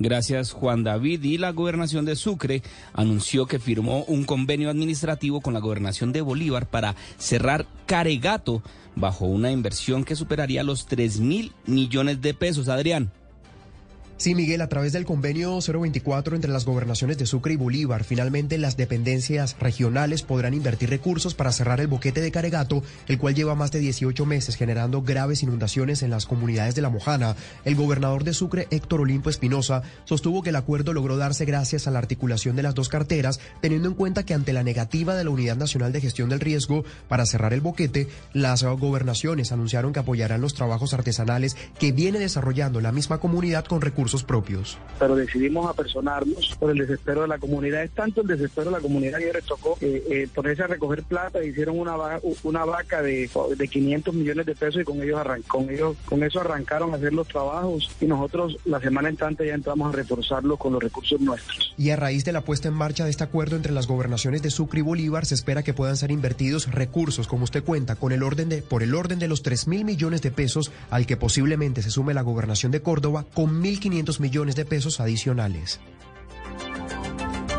Gracias 0.02 0.54
Juan 0.54 0.86
David 0.86 1.24
y 1.26 1.38
la 1.38 1.52
gobernación 1.52 2.06
de 2.06 2.16
Sucre 2.16 2.64
anunció 2.94 3.48
que 3.48 3.60
firmó 3.60 4.06
un 4.06 4.24
convenio 4.24 4.70
administrativo 4.70 5.42
con 5.42 5.54
la 5.54 5.60
gobernación 5.60 6.14
de 6.14 6.22
Bolívar 6.22 6.70
para 6.70 6.96
cerrar 7.18 7.66
Caregato 7.86 8.64
bajo 8.96 9.26
una 9.26 9.52
inversión 9.52 10.06
que 10.06 10.16
superaría 10.16 10.64
los 10.64 10.86
3 10.86 11.20
mil 11.20 11.52
millones 11.66 12.22
de 12.22 12.34
pesos. 12.34 12.70
Adrián. 12.70 13.12
Sí, 14.20 14.36
Miguel, 14.36 14.60
a 14.60 14.68
través 14.68 14.91
del 14.91 15.06
convenio 15.06 15.60
024 15.62 16.36
entre 16.36 16.52
las 16.52 16.66
gobernaciones 16.66 17.18
de 17.18 17.26
Sucre 17.26 17.54
y 17.54 17.56
Bolívar, 17.56 18.04
finalmente 18.04 18.58
las 18.58 18.76
dependencias 18.76 19.56
regionales 19.62 20.24
podrán 20.24 20.54
invertir 20.54 20.90
recursos 20.90 21.36
para 21.36 21.54
cerrar 21.54 21.80
el 21.80 21.88
boquete 21.88 22.20
de 22.20 22.30
Caregato, 22.30 22.84
el 23.08 23.18
cual 23.18 23.34
lleva 23.34 23.56
más 23.56 23.72
de 23.72 23.80
18 23.80 24.26
meses 24.26 24.58
generando 24.58 25.04
graves 25.04 25.41
inundaciones 25.41 26.04
en 26.04 26.10
las 26.10 26.26
comunidades 26.26 26.76
de 26.76 26.82
La 26.82 26.90
Mojana. 26.90 27.38
El 27.64 27.76
gobernador 27.76 28.26
de 28.26 28.34
Sucre, 28.34 28.68
Héctor 28.72 29.00
Olimpo 29.00 29.30
Espinosa, 29.30 29.84
sostuvo 30.04 30.44
que 30.44 30.50
el 30.50 30.58
acuerdo 30.58 30.91
logró 30.91 31.16
darse 31.16 31.46
gracias 31.46 31.88
a 31.88 31.91
la 31.91 32.00
articulación 32.00 32.58
de 32.58 32.64
las 32.64 32.76
dos 32.76 32.90
carteras, 32.90 33.40
teniendo 33.62 33.88
en 33.88 33.96
cuenta 33.96 34.26
que 34.26 34.34
ante 34.34 34.52
la 34.52 34.64
negativa 34.64 35.16
de 35.16 35.24
la 35.24 35.30
Unidad 35.30 35.56
Nacional 35.56 35.94
de 35.94 36.02
Gestión 36.02 36.28
del 36.28 36.41
Riesgo 36.41 36.84
para 37.08 37.26
cerrar 37.26 37.54
el 37.54 37.62
boquete, 37.62 38.10
las 38.34 38.64
gobernaciones 38.64 39.54
anunciaron 39.54 39.94
que 39.94 40.00
apoyarán 40.00 40.41
los 40.41 40.56
trabajos 40.56 40.94
artesanales 40.94 41.56
que 41.80 41.94
viene 41.94 42.20
desarrollando 42.20 42.82
la 42.82 42.91
misma 42.91 43.20
comunidad 43.20 43.64
con 43.64 43.80
recursos 43.80 44.09
propios. 44.23 44.77
Pero 44.98 45.15
decidimos 45.15 45.69
apersonarnos 45.69 46.56
por 46.60 46.72
el 46.72 46.77
desespero 46.77 47.22
de 47.22 47.27
la 47.27 47.38
comunidad. 47.38 47.84
Es 47.84 47.91
tanto 47.91 48.22
el 48.22 48.27
desespero 48.27 48.65
de 48.65 48.77
la 48.77 48.81
comunidad 48.81 49.19
que 49.19 49.34
les 49.34 49.45
tocó 49.45 49.77
eh, 49.81 50.03
eh, 50.10 50.27
ponerse 50.34 50.64
a 50.64 50.68
recoger 50.68 51.03
plata, 51.03 51.44
hicieron 51.44 51.80
una, 51.80 51.95
una 52.44 52.65
vaca 52.65 53.02
de, 53.02 53.30
de 53.56 53.68
500 53.68 54.14
millones 54.14 54.45
de 54.45 54.56
pesos 54.56 54.81
y 54.81 54.84
con 54.84 55.02
ellos, 55.02 55.22
con 55.48 55.69
ellos 55.69 55.95
con 56.06 56.23
eso 56.23 56.41
arrancaron 56.41 56.94
a 56.94 56.98
hacer 56.98 57.14
los 57.14 57.27
trabajos 57.27 57.90
y 58.02 58.06
nosotros 58.06 58.57
la 58.65 58.80
semana 58.80 59.10
entrante 59.10 59.45
ya 59.45 59.53
entramos 59.53 59.94
a 59.94 59.98
reforzarlo 59.98 60.57
con 60.57 60.73
los 60.73 60.84
recursos 60.84 61.19
nuestros. 61.19 61.73
Y 61.77 61.91
a 61.91 61.95
raíz 61.95 62.26
de 62.26 62.31
la 62.31 62.41
puesta 62.41 62.68
en 62.68 62.73
marcha 62.73 63.03
de 63.03 63.10
este 63.10 63.23
acuerdo 63.23 63.56
entre 63.56 63.72
las 63.72 63.88
gobernaciones 63.88 64.41
de 64.41 64.49
Sucre 64.49 64.80
y 64.80 64.84
Bolívar 64.84 65.26
se 65.26 65.36
espera 65.36 65.64
que 65.64 65.73
puedan 65.73 65.98
ser 65.98 66.11
invertidos 66.11 66.72
recursos, 66.72 67.27
como 67.27 67.44
usted 67.44 67.64
cuenta, 67.64 67.95
con 67.95 68.11
el 68.11 68.23
orden 68.23 68.49
de, 68.49 68.61
por 68.61 68.84
el 68.84 68.95
orden 68.95 69.19
de 69.19 69.27
los 69.27 69.44
3 69.44 69.68
mil 69.68 69.86
millones 69.86 70.22
de 70.22 70.31
pesos 70.31 70.72
al 70.90 71.06
que 71.06 71.18
posiblemente 71.18 71.81
se 71.81 71.91
sume 71.91 72.14
la 72.14 72.22
gobernación 72.22 72.72
de 72.72 72.81
Córdoba 72.81 73.26
con 73.34 73.61
1.500 73.61 73.99
millones 74.20 74.56
de 74.56 74.66
pesos 74.66 75.00
adicionales. 75.00 75.80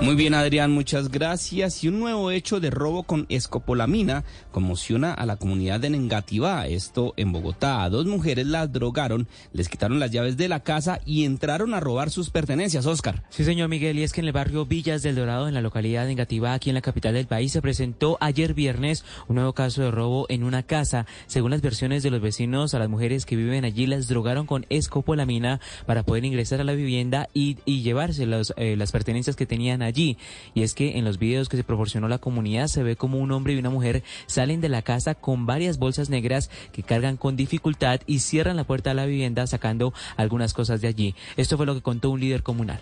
Muy 0.02 0.14
bien, 0.14 0.32
Adrián, 0.32 0.72
muchas 0.72 1.10
gracias. 1.10 1.84
Y 1.84 1.88
un 1.88 2.00
nuevo 2.00 2.30
hecho 2.30 2.58
de 2.58 2.70
robo 2.70 3.02
con 3.02 3.26
escopolamina 3.28 4.24
conmociona 4.50 5.12
a 5.12 5.26
la 5.26 5.36
comunidad 5.36 5.78
de 5.78 5.90
Nengativá. 5.90 6.66
Esto 6.66 7.12
en 7.18 7.32
Bogotá. 7.32 7.86
Dos 7.90 8.06
mujeres 8.06 8.46
las 8.46 8.72
drogaron, 8.72 9.28
les 9.52 9.68
quitaron 9.68 10.00
las 10.00 10.10
llaves 10.10 10.38
de 10.38 10.48
la 10.48 10.60
casa 10.60 11.00
y 11.04 11.26
entraron 11.26 11.74
a 11.74 11.80
robar 11.80 12.08
sus 12.08 12.30
pertenencias. 12.30 12.86
Oscar. 12.86 13.24
Sí, 13.28 13.44
señor 13.44 13.68
Miguel, 13.68 13.98
y 13.98 14.02
es 14.02 14.14
que 14.14 14.22
en 14.22 14.28
el 14.28 14.32
barrio 14.32 14.64
Villas 14.64 15.02
del 15.02 15.16
Dorado, 15.16 15.48
en 15.48 15.54
la 15.54 15.60
localidad 15.60 16.06
de 16.06 16.12
Engativá, 16.12 16.54
aquí 16.54 16.70
en 16.70 16.76
la 16.76 16.80
capital 16.80 17.12
del 17.12 17.26
país, 17.26 17.52
se 17.52 17.60
presentó 17.60 18.16
ayer 18.22 18.54
viernes 18.54 19.04
un 19.28 19.36
nuevo 19.36 19.52
caso 19.52 19.82
de 19.82 19.90
robo 19.90 20.24
en 20.30 20.44
una 20.44 20.62
casa. 20.62 21.04
Según 21.26 21.50
las 21.50 21.60
versiones 21.60 22.02
de 22.02 22.10
los 22.10 22.22
vecinos, 22.22 22.72
a 22.72 22.78
las 22.78 22.88
mujeres 22.88 23.26
que 23.26 23.36
viven 23.36 23.66
allí 23.66 23.86
las 23.86 24.08
drogaron 24.08 24.46
con 24.46 24.64
escopolamina 24.70 25.60
para 25.84 26.04
poder 26.04 26.24
ingresar 26.24 26.58
a 26.62 26.64
la 26.64 26.72
vivienda 26.72 27.28
y, 27.34 27.58
llevarse 27.66 28.26
eh, 28.56 28.76
las 28.76 28.92
pertenencias 28.92 29.36
que 29.36 29.44
tenían 29.44 29.82
allí 29.82 29.89
allí. 29.90 30.16
Y 30.54 30.62
es 30.62 30.74
que 30.74 30.98
en 30.98 31.04
los 31.04 31.18
videos 31.18 31.48
que 31.48 31.56
se 31.56 31.64
proporcionó 31.64 32.08
la 32.08 32.18
comunidad 32.18 32.68
se 32.68 32.82
ve 32.82 32.96
como 32.96 33.18
un 33.18 33.32
hombre 33.32 33.52
y 33.52 33.58
una 33.58 33.70
mujer 33.70 34.02
salen 34.26 34.60
de 34.60 34.68
la 34.68 34.82
casa 34.82 35.14
con 35.14 35.46
varias 35.46 35.78
bolsas 35.78 36.10
negras 36.10 36.50
que 36.72 36.82
cargan 36.82 37.16
con 37.16 37.36
dificultad 37.36 38.00
y 38.06 38.20
cierran 38.20 38.56
la 38.56 38.64
puerta 38.64 38.90
de 38.90 38.96
la 38.96 39.06
vivienda 39.06 39.46
sacando 39.46 39.92
algunas 40.16 40.54
cosas 40.54 40.80
de 40.80 40.88
allí. 40.88 41.14
Esto 41.36 41.56
fue 41.56 41.66
lo 41.66 41.74
que 41.74 41.82
contó 41.82 42.10
un 42.10 42.20
líder 42.20 42.42
comunal. 42.42 42.80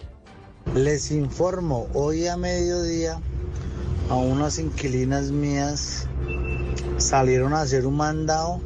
Les 0.75 1.11
informo, 1.11 1.89
hoy 1.95 2.27
a 2.27 2.37
mediodía 2.37 3.21
a 4.11 4.17
unas 4.17 4.59
inquilinas 4.59 5.31
mías 5.31 6.07
salieron 6.99 7.53
a 7.55 7.63
hacer 7.63 7.87
un 7.87 7.97
mandado 7.97 8.61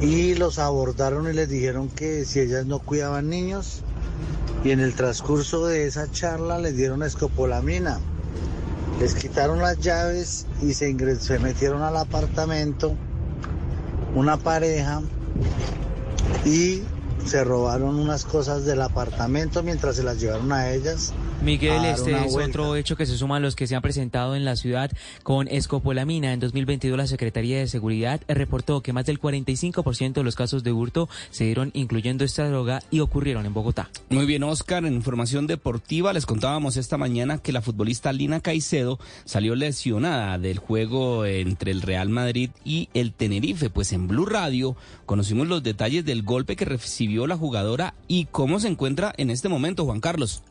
y 0.00 0.34
los 0.34 0.58
abordaron 0.58 1.28
y 1.28 1.32
les 1.32 1.48
dijeron 1.48 1.88
que 1.88 2.24
si 2.24 2.40
ellas 2.40 2.66
no 2.66 2.80
cuidaban 2.80 3.30
niños, 3.30 3.82
y 4.64 4.70
en 4.70 4.80
el 4.80 4.94
transcurso 4.94 5.66
de 5.66 5.86
esa 5.86 6.10
charla 6.10 6.58
les 6.58 6.76
dieron 6.76 7.02
escopolamina. 7.02 7.98
Les 9.00 9.14
quitaron 9.14 9.58
las 9.58 9.78
llaves 9.78 10.46
y 10.62 10.74
se, 10.74 10.94
metieron 11.40 11.82
al 11.82 11.96
apartamento 11.96 12.94
una 14.14 14.36
pareja 14.36 15.02
y 16.44 16.82
se 17.26 17.42
robaron 17.42 17.98
unas 17.98 18.24
cosas 18.24 18.64
del 18.64 18.82
apartamento 18.82 19.62
mientras 19.62 19.96
se 19.96 20.02
las 20.02 20.20
llevaron 20.20 20.52
a 20.52 20.70
ellas. 20.70 21.12
Miguel, 21.42 21.84
este 21.86 22.12
es 22.12 22.36
otro 22.36 22.76
hecho 22.76 22.96
que 22.96 23.04
se 23.04 23.16
suma 23.16 23.38
a 23.38 23.40
los 23.40 23.56
que 23.56 23.66
se 23.66 23.74
han 23.74 23.82
presentado 23.82 24.36
en 24.36 24.44
la 24.44 24.54
ciudad 24.54 24.92
con 25.24 25.48
escopolamina. 25.48 26.32
En 26.32 26.38
2022 26.38 26.96
la 26.96 27.08
Secretaría 27.08 27.58
de 27.58 27.66
Seguridad 27.66 28.20
reportó 28.28 28.80
que 28.80 28.92
más 28.92 29.06
del 29.06 29.20
45% 29.20 30.12
de 30.12 30.22
los 30.22 30.36
casos 30.36 30.62
de 30.62 30.70
hurto 30.70 31.08
se 31.30 31.42
dieron 31.44 31.72
incluyendo 31.74 32.24
esta 32.24 32.48
droga 32.48 32.80
y 32.92 33.00
ocurrieron 33.00 33.44
en 33.44 33.54
Bogotá. 33.54 33.90
Muy 34.08 34.24
bien, 34.24 34.44
Oscar, 34.44 34.84
en 34.84 34.94
información 34.94 35.48
deportiva 35.48 36.12
les 36.12 36.26
contábamos 36.26 36.76
esta 36.76 36.96
mañana 36.96 37.38
que 37.38 37.50
la 37.50 37.60
futbolista 37.60 38.12
Lina 38.12 38.38
Caicedo 38.38 39.00
salió 39.24 39.56
lesionada 39.56 40.38
del 40.38 40.58
juego 40.58 41.26
entre 41.26 41.72
el 41.72 41.82
Real 41.82 42.08
Madrid 42.08 42.50
y 42.64 42.88
el 42.94 43.12
Tenerife. 43.12 43.68
Pues 43.68 43.92
en 43.92 44.06
Blue 44.06 44.26
Radio 44.26 44.76
conocimos 45.06 45.48
los 45.48 45.64
detalles 45.64 46.04
del 46.04 46.22
golpe 46.22 46.54
que 46.54 46.66
recibió 46.66 47.26
la 47.26 47.36
jugadora 47.36 47.94
y 48.06 48.26
cómo 48.26 48.60
se 48.60 48.68
encuentra 48.68 49.12
en 49.16 49.30
este 49.30 49.48
momento, 49.48 49.84
Juan 49.84 49.98
Carlos. 49.98 50.44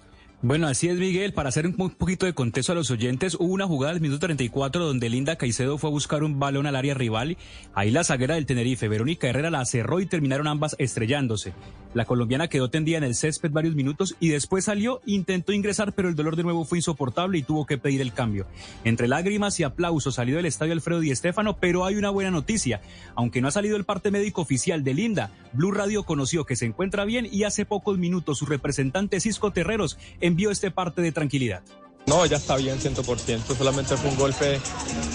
Bueno, 0.44 0.66
así 0.66 0.88
es, 0.88 0.98
Miguel. 0.98 1.34
Para 1.34 1.50
hacer 1.50 1.68
un 1.68 1.92
poquito 1.92 2.26
de 2.26 2.34
contexto 2.34 2.72
a 2.72 2.76
los 2.76 2.90
oyentes, 2.90 3.36
hubo 3.36 3.54
una 3.54 3.68
jugada 3.68 3.94
del 3.94 4.02
minuto 4.02 4.22
34 4.26 4.84
donde 4.84 5.08
Linda 5.08 5.36
Caicedo 5.36 5.78
fue 5.78 5.92
a 5.92 5.94
buscar 5.94 6.24
un 6.24 6.40
balón 6.40 6.66
al 6.66 6.76
área 6.76 6.96
rival. 6.96 7.38
Ahí 7.76 7.92
la 7.92 8.04
zaguera 8.04 8.34
del 8.34 8.48
Tenerife, 8.48 8.88
Verónica 8.88 9.28
Herrera, 9.28 9.52
la 9.52 9.64
cerró 9.66 10.00
y 10.00 10.08
terminaron 10.08 10.48
ambas 10.48 10.76
estrellándose. 10.80 11.54
La 11.94 12.06
colombiana 12.06 12.48
quedó 12.48 12.72
tendida 12.72 12.98
en 12.98 13.04
el 13.04 13.14
césped 13.14 13.52
varios 13.52 13.76
minutos 13.76 14.16
y 14.20 14.30
después 14.30 14.66
salió, 14.66 15.02
intentó 15.06 15.54
ingresar, 15.54 15.94
pero 15.94 16.10
el 16.10 16.16
dolor 16.16 16.36
de 16.36 16.44
nuevo 16.44 16.66
fue 16.66 16.80
insoportable 16.80 17.38
y 17.38 17.44
tuvo 17.44 17.68
que 17.68 17.78
pedir 17.78 18.02
el 18.02 18.14
cambio. 18.14 18.48
Entre 18.84 19.08
lágrimas 19.08 19.60
y 19.60 19.64
aplausos 19.64 20.16
salió 20.16 20.38
del 20.38 20.48
estadio 20.48 20.74
Alfredo 20.74 21.02
Di 21.02 21.16
Stéfano, 21.16 21.58
pero 21.58 21.86
hay 21.86 21.98
una 21.98 22.10
buena 22.10 22.32
noticia. 22.32 22.82
Aunque 23.14 23.42
no 23.42 23.50
ha 23.50 23.52
salido 23.52 23.78
el 23.78 23.84
parte 23.84 24.10
médico 24.10 24.42
oficial 24.42 24.84
de 24.84 24.96
Linda, 24.96 25.32
Blue 25.54 25.72
Radio 25.72 26.04
conoció 26.04 26.46
que 26.46 26.56
se 26.56 26.66
encuentra 26.66 27.06
bien 27.06 27.28
y 27.30 27.44
hace 27.44 27.66
pocos 27.66 28.00
minutos 28.00 28.40
su 28.40 28.48
representante 28.48 29.20
Cisco 29.20 29.52
Terreros 29.52 30.00
envió 30.32 30.50
este 30.50 30.72
parte 30.72 31.02
de 31.02 31.12
tranquilidad. 31.12 31.62
No, 32.08 32.26
ya 32.26 32.38
está 32.38 32.56
bien 32.56 32.80
100%, 32.80 33.56
solamente 33.56 33.96
fue 33.96 34.10
un 34.10 34.18
golpe 34.18 34.60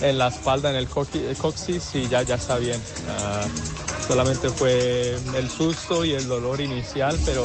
en 0.02 0.18
la 0.18 0.28
espalda, 0.28 0.70
en 0.70 0.76
el 0.76 0.86
coxis 0.86 1.94
y 1.94 2.08
ya, 2.08 2.22
ya 2.22 2.36
está 2.36 2.58
bien. 2.58 2.80
Ah, 3.08 3.44
solamente 4.06 4.50
fue 4.50 5.16
el 5.36 5.50
susto 5.50 6.04
y 6.04 6.12
el 6.12 6.28
dolor 6.28 6.60
inicial, 6.60 7.18
pero 7.24 7.44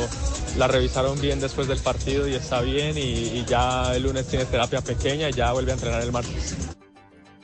la 0.58 0.68
revisaron 0.68 1.20
bien 1.20 1.40
después 1.40 1.68
del 1.68 1.80
partido 1.80 2.28
y 2.28 2.36
está 2.36 2.62
bien 2.62 2.98
y, 2.98 3.40
y 3.40 3.46
ya 3.48 3.96
el 3.96 4.04
lunes 4.04 4.28
tiene 4.28 4.46
terapia 4.46 4.82
pequeña 4.82 5.30
y 5.30 5.34
ya 5.34 5.52
vuelve 5.54 5.72
a 5.72 5.76
entrenar 5.76 6.04
el 6.04 6.12
martes. 6.12 6.56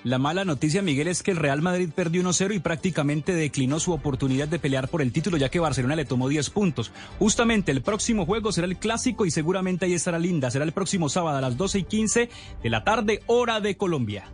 La 0.08 0.20
mala 0.20 0.46
noticia, 0.46 0.82
Miguel, 0.82 1.10
es 1.10 1.22
que 1.22 1.32
el 1.32 1.38
Real 1.38 1.62
Madrid 1.62 1.90
perdió 1.94 2.24
1-0 2.24 2.56
y 2.56 2.60
prácticamente 2.60 3.34
declinó 3.34 3.78
su 3.78 3.92
oportunidad 3.92 4.48
de 4.48 4.58
pelear 4.58 4.88
por 4.88 5.02
el 5.02 5.12
título, 5.12 5.36
ya 5.36 5.50
que 5.50 5.60
Barcelona 5.60 5.98
le 5.98 6.06
tomó 6.06 6.30
10 6.30 6.50
puntos. 6.52 6.94
Justamente 7.20 7.74
el 7.74 7.82
próximo 7.82 8.26
juego 8.26 8.54
será 8.54 8.68
el 8.68 8.78
clásico 8.78 9.26
y 9.26 9.32
seguramente 9.32 9.86
ahí 9.86 9.94
estará 9.94 10.18
linda. 10.18 10.50
Será 10.50 10.64
el 10.64 10.72
próximo 10.72 11.10
sábado 11.10 11.40
a 11.40 11.42
las 11.42 11.58
12 11.58 11.80
y 11.80 11.84
15 11.84 12.30
de 12.64 12.70
la 12.70 12.86
tarde, 12.86 13.22
hora 13.26 13.60
de 13.60 13.76
Colombia. 13.76 14.32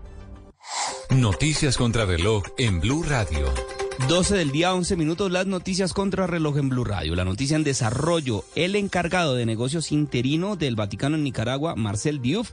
Noticias 1.10 1.76
contra 1.76 2.06
reloj 2.06 2.44
en 2.60 2.80
Blue 2.80 3.02
Radio. 3.02 3.52
12 4.00 4.36
del 4.36 4.52
día, 4.52 4.74
11 4.74 4.96
minutos, 4.98 5.32
las 5.32 5.46
noticias 5.46 5.94
contra 5.94 6.28
reloj 6.28 6.58
en 6.58 6.70
Blue 6.70 6.84
Radio. 6.84 7.16
La 7.16 7.26
noticia 7.26 7.56
en 7.56 7.64
desarrollo. 7.64 8.44
El 8.56 8.76
encargado 8.76 9.36
de 9.36 9.46
negocios 9.46 9.92
interino 9.92 10.56
del 10.56 10.76
Vaticano 10.76 11.16
en 11.16 11.24
Nicaragua, 11.24 11.76
Marcel 11.76 12.22
Diouf, 12.22 12.52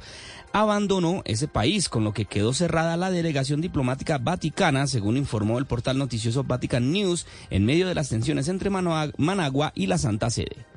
abandonó 0.53 1.23
ese 1.25 1.49
país, 1.49 1.89
con 1.89 2.05
lo 2.05 2.13
que 2.13 2.27
quedó 2.27 2.53
cerrada 2.53 2.97
la 2.97 3.11
delegación 3.11 3.61
diplomática 3.61 4.19
vaticana, 4.19 4.87
según 4.87 5.17
informó 5.17 5.59
el 5.59 5.67
portal 5.67 5.99
noticioso 5.99 6.45
Vatican 6.45 6.93
News, 6.93 7.27
en 7.49 7.65
medio 7.65 7.89
de 7.89 7.95
las 7.95 8.11
tensiones 8.11 8.49
entre 8.49 8.71
Managua 8.71 9.73
y 9.75 9.87
la 9.87 9.99
Santa 9.99 10.31
Sede. 10.31 10.70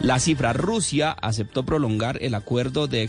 La 0.00 0.18
cifra 0.18 0.52
Rusia 0.52 1.12
aceptó 1.12 1.64
prolongar 1.64 2.18
el 2.20 2.34
acuerdo 2.34 2.88
de, 2.88 3.02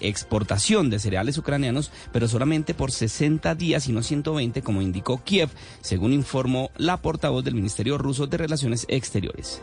exportación 0.00 0.90
de 0.90 0.98
cereales 0.98 1.38
ucranianos, 1.38 1.90
pero 2.12 2.28
solamente 2.28 2.74
por 2.74 2.90
60 2.90 3.54
días 3.54 3.88
y 3.88 3.92
no 3.92 4.02
120, 4.02 4.62
como 4.62 4.82
indicó 4.82 5.22
Kiev, 5.24 5.48
según 5.80 6.12
informó 6.12 6.70
la 6.76 6.98
portavoz 6.98 7.44
del 7.44 7.54
Ministerio 7.54 7.98
ruso 7.98 8.26
de 8.26 8.36
Relaciones 8.36 8.84
Exteriores. 8.88 9.60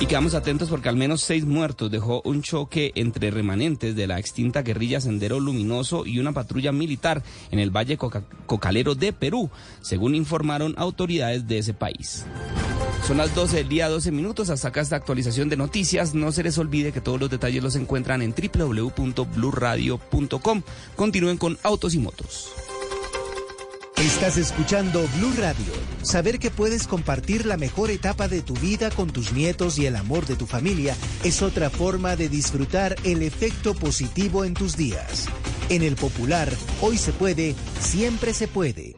Y 0.00 0.06
quedamos 0.06 0.34
atentos 0.34 0.68
porque 0.68 0.88
al 0.88 0.96
menos 0.96 1.20
seis 1.20 1.44
muertos 1.44 1.90
dejó 1.90 2.22
un 2.24 2.42
choque 2.42 2.90
entre 2.96 3.30
remanentes 3.30 3.94
de 3.94 4.06
la 4.06 4.18
extinta 4.18 4.62
guerrilla 4.62 5.00
Sendero 5.00 5.38
Luminoso 5.38 6.06
y 6.06 6.18
una 6.18 6.32
patrulla 6.32 6.72
militar 6.72 7.22
en 7.52 7.60
el 7.60 7.70
Valle 7.70 7.98
Cocalero 8.46 8.94
de 8.94 9.12
Perú, 9.12 9.50
según 9.82 10.14
informaron 10.14 10.74
autoridades 10.76 11.46
de 11.46 11.58
ese 11.58 11.74
país. 11.74 12.26
Son 13.06 13.18
las 13.18 13.34
12 13.34 13.58
del 13.58 13.68
día, 13.68 13.90
12 13.90 14.10
minutos. 14.12 14.48
Hasta 14.48 14.68
acá 14.68 14.80
esta 14.80 14.96
actualización 14.96 15.50
de 15.50 15.58
noticias. 15.58 16.14
No 16.14 16.32
se 16.32 16.42
les 16.42 16.56
olvide 16.56 16.90
que 16.90 17.02
todos 17.02 17.20
los 17.20 17.28
detalles 17.28 17.62
los 17.62 17.76
encuentran 17.76 18.22
en 18.22 18.34
www.bluradio.com. 18.34 20.62
Continúen 20.96 21.36
con 21.36 21.58
Autos 21.62 21.92
y 21.94 21.98
Motos. 21.98 22.50
Estás 23.98 24.38
escuchando 24.38 25.06
Blue 25.18 25.34
Radio. 25.38 25.74
Saber 26.02 26.38
que 26.38 26.50
puedes 26.50 26.86
compartir 26.86 27.44
la 27.44 27.58
mejor 27.58 27.90
etapa 27.90 28.26
de 28.26 28.40
tu 28.40 28.54
vida 28.54 28.90
con 28.90 29.10
tus 29.10 29.34
nietos 29.34 29.78
y 29.78 29.84
el 29.84 29.96
amor 29.96 30.24
de 30.26 30.36
tu 30.36 30.46
familia 30.46 30.96
es 31.22 31.42
otra 31.42 31.68
forma 31.68 32.16
de 32.16 32.30
disfrutar 32.30 32.96
el 33.04 33.22
efecto 33.22 33.74
positivo 33.74 34.46
en 34.46 34.54
tus 34.54 34.78
días. 34.78 35.26
En 35.68 35.82
el 35.82 35.96
Popular, 35.96 36.50
hoy 36.80 36.96
se 36.98 37.12
puede, 37.12 37.54
siempre 37.80 38.32
se 38.32 38.48
puede. 38.48 38.96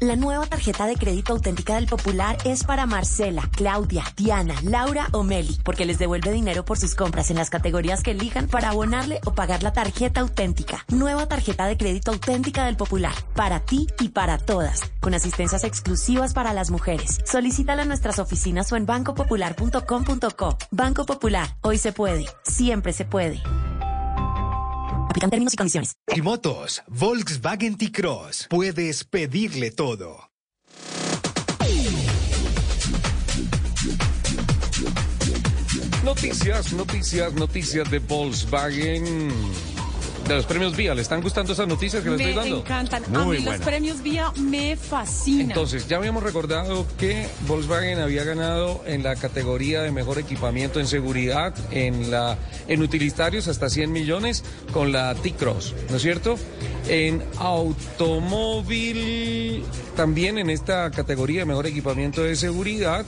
La 0.00 0.16
nueva 0.16 0.46
tarjeta 0.46 0.86
de 0.86 0.96
crédito 0.96 1.32
auténtica 1.32 1.76
del 1.76 1.86
Popular 1.86 2.36
es 2.44 2.64
para 2.64 2.84
Marcela, 2.86 3.48
Claudia, 3.52 4.04
Diana, 4.16 4.54
Laura 4.62 5.08
o 5.12 5.22
Meli, 5.22 5.58
porque 5.64 5.86
les 5.86 5.98
devuelve 5.98 6.32
dinero 6.32 6.64
por 6.64 6.78
sus 6.78 6.94
compras 6.94 7.30
en 7.30 7.36
las 7.36 7.50
categorías 7.50 8.02
que 8.02 8.10
elijan 8.10 8.48
para 8.48 8.70
abonarle 8.70 9.20
o 9.24 9.32
pagar 9.32 9.62
la 9.62 9.72
tarjeta 9.72 10.20
auténtica. 10.20 10.84
Nueva 10.88 11.26
tarjeta 11.26 11.66
de 11.66 11.76
crédito 11.76 12.10
auténtica 12.10 12.66
del 12.66 12.76
Popular, 12.76 13.14
para 13.34 13.60
ti 13.60 13.86
y 14.00 14.10
para 14.10 14.38
todas, 14.38 14.82
con 15.00 15.14
asistencias 15.14 15.64
exclusivas 15.64 16.34
para 16.34 16.52
las 16.52 16.70
mujeres. 16.70 17.20
Solicítala 17.24 17.82
en 17.82 17.88
nuestras 17.88 18.18
oficinas 18.18 18.70
o 18.72 18.76
en 18.76 18.86
bancopopular.com.co. 18.86 20.58
Banco 20.70 21.06
Popular, 21.06 21.56
hoy 21.62 21.78
se 21.78 21.92
puede, 21.92 22.26
siempre 22.42 22.92
se 22.92 23.04
puede. 23.04 23.42
Aplican 25.14 25.30
términos 25.30 25.54
y 25.54 25.56
condiciones. 25.56 25.96
Y 26.12 26.22
motos, 26.22 26.82
Volkswagen 26.88 27.76
T-Cross. 27.76 28.48
Puedes 28.50 29.04
pedirle 29.04 29.70
todo. 29.70 30.28
Noticias, 36.02 36.72
noticias, 36.72 37.32
noticias 37.34 37.88
de 37.92 38.00
Volkswagen 38.00 39.30
de 40.28 40.34
los 40.34 40.46
premios 40.46 40.76
Vía. 40.76 40.94
¿Le 40.94 41.02
están 41.02 41.20
gustando 41.20 41.52
esas 41.52 41.68
noticias 41.68 42.02
que 42.02 42.10
les 42.10 42.20
estoy 42.20 42.34
dando? 42.34 42.56
Me 42.56 42.62
encantan. 42.62 43.04
a 43.14 43.24
mí 43.24 43.38
los 43.40 43.56
premios 43.60 44.02
Vía 44.02 44.32
me 44.38 44.76
fascinan. 44.76 45.50
Entonces, 45.50 45.86
ya 45.88 45.98
habíamos 45.98 46.22
recordado 46.22 46.86
que 46.98 47.26
Volkswagen 47.46 47.98
había 47.98 48.24
ganado 48.24 48.82
en 48.86 49.02
la 49.02 49.16
categoría 49.16 49.82
de 49.82 49.90
mejor 49.92 50.18
equipamiento 50.18 50.80
en 50.80 50.86
seguridad, 50.86 51.54
en 51.70 52.10
la 52.10 52.38
en 52.68 52.82
utilitarios 52.82 53.48
hasta 53.48 53.68
100 53.68 53.92
millones 53.92 54.44
con 54.72 54.92
la 54.92 55.14
T-Cross, 55.14 55.74
¿no 55.90 55.96
es 55.96 56.02
cierto? 56.02 56.36
En 56.88 57.22
automóvil, 57.38 58.94
también 59.96 60.38
en 60.38 60.48
esta 60.50 60.90
categoría 60.90 61.40
de 61.40 61.46
mejor 61.46 61.66
equipamiento 61.66 62.22
de 62.22 62.36
seguridad, 62.36 63.04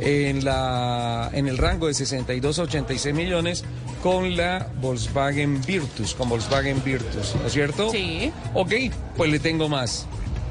en, 0.00 0.44
la, 0.44 1.30
en 1.32 1.46
el 1.46 1.58
rango 1.58 1.86
de 1.86 1.94
62 1.94 2.58
a 2.58 2.62
86 2.62 3.14
millones 3.14 3.64
con 4.02 4.36
la 4.36 4.68
Volkswagen 4.80 5.60
Virtus, 5.62 6.14
con 6.14 6.28
Volkswagen 6.28 6.82
Virtus, 6.82 7.34
¿no 7.36 7.46
es 7.46 7.52
cierto? 7.52 7.90
Sí. 7.90 8.32
Ok, 8.54 8.72
pues 9.16 9.30
le 9.30 9.38
tengo 9.38 9.68
más. 9.68 10.06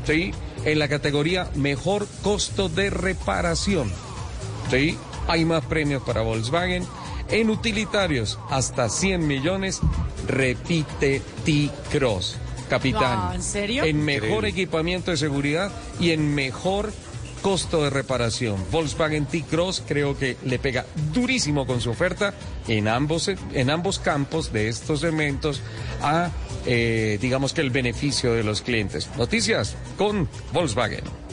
¿Sí? 0.06 0.32
En 0.66 0.80
la 0.80 0.88
categoría 0.88 1.50
mejor 1.56 2.08
costo 2.24 2.70
de 2.70 2.90
reparación. 2.90 3.92
¿Sí? 4.70 4.98
Hay 5.28 5.46
más 5.46 5.66
premios 5.66 6.04
para 6.04 6.22
Volkswagen. 6.22 6.86
En 7.30 7.50
utilitarios, 7.50 8.40
hasta 8.50 8.90
100 8.90 9.28
millones, 9.28 9.82
repite 10.28 11.22
T-Cross. 11.46 12.38
Capitán. 12.70 13.36
¿En 13.36 13.44
serio? 13.44 13.84
En 13.84 14.04
mejor 14.06 14.46
equipamiento 14.46 15.12
de 15.12 15.18
seguridad 15.18 15.72
y 16.00 16.12
en 16.12 16.34
mejor 16.36 16.94
costo 17.42 17.84
de 17.84 17.90
reparación. 17.90 18.64
Volkswagen 18.72 19.26
T-Cross 19.26 19.84
creo 19.88 20.18
que 20.18 20.38
le 20.46 20.60
pega 20.60 20.86
durísimo 21.14 21.66
con 21.66 21.82
su 21.82 21.90
oferta 21.90 22.34
en 22.68 22.88
ambos, 22.88 23.28
en 23.28 23.70
ambos 23.70 24.00
campos 24.00 24.52
de 24.52 24.70
estos 24.70 25.04
elementos 25.04 25.62
a, 26.02 26.30
eh, 26.66 27.18
digamos 27.22 27.54
que 27.54 27.62
el 27.62 27.70
beneficio 27.70 28.34
de 28.34 28.44
los 28.44 28.62
clientes. 28.62 29.10
Noticias 29.18 29.76
con 29.98 30.30
Volkswagen. 30.54 31.29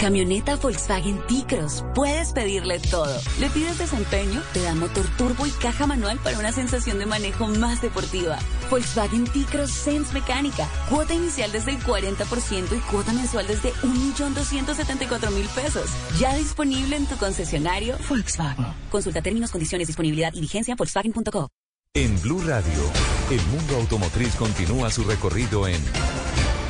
Camioneta 0.00 0.56
Volkswagen 0.56 1.20
T-Cross. 1.26 1.84
Puedes 1.94 2.32
pedirle 2.32 2.78
todo. 2.78 3.20
Le 3.38 3.50
pides 3.50 3.78
desempeño, 3.78 4.42
te 4.54 4.62
da 4.62 4.74
motor 4.74 5.06
turbo 5.18 5.46
y 5.46 5.50
caja 5.50 5.86
manual 5.86 6.18
para 6.24 6.38
una 6.38 6.52
sensación 6.52 6.98
de 6.98 7.04
manejo 7.04 7.48
más 7.48 7.82
deportiva. 7.82 8.38
Volkswagen 8.70 9.24
T-Cross 9.24 9.70
Sense 9.70 10.14
Mecánica. 10.14 10.66
Cuota 10.88 11.12
inicial 11.12 11.52
desde 11.52 11.72
el 11.72 11.80
40% 11.80 12.74
y 12.74 12.80
cuota 12.90 13.12
mensual 13.12 13.46
desde 13.46 13.74
1.274.000 13.74 15.48
pesos. 15.48 15.90
Ya 16.18 16.34
disponible 16.34 16.96
en 16.96 17.04
tu 17.04 17.16
concesionario 17.18 17.96
Volkswagen. 18.08 18.64
Consulta 18.90 19.20
términos, 19.20 19.50
condiciones, 19.50 19.86
disponibilidad 19.86 20.32
y 20.32 20.40
vigencia 20.40 20.72
en 20.72 20.76
Volkswagen.co. 20.78 21.48
En 21.92 22.18
Blue 22.22 22.40
Radio, 22.46 22.90
el 23.30 23.42
mundo 23.48 23.76
automotriz 23.76 24.34
continúa 24.36 24.90
su 24.90 25.04
recorrido 25.04 25.68
en 25.68 25.82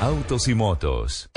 Autos 0.00 0.48
y 0.48 0.54
Motos. 0.54 1.30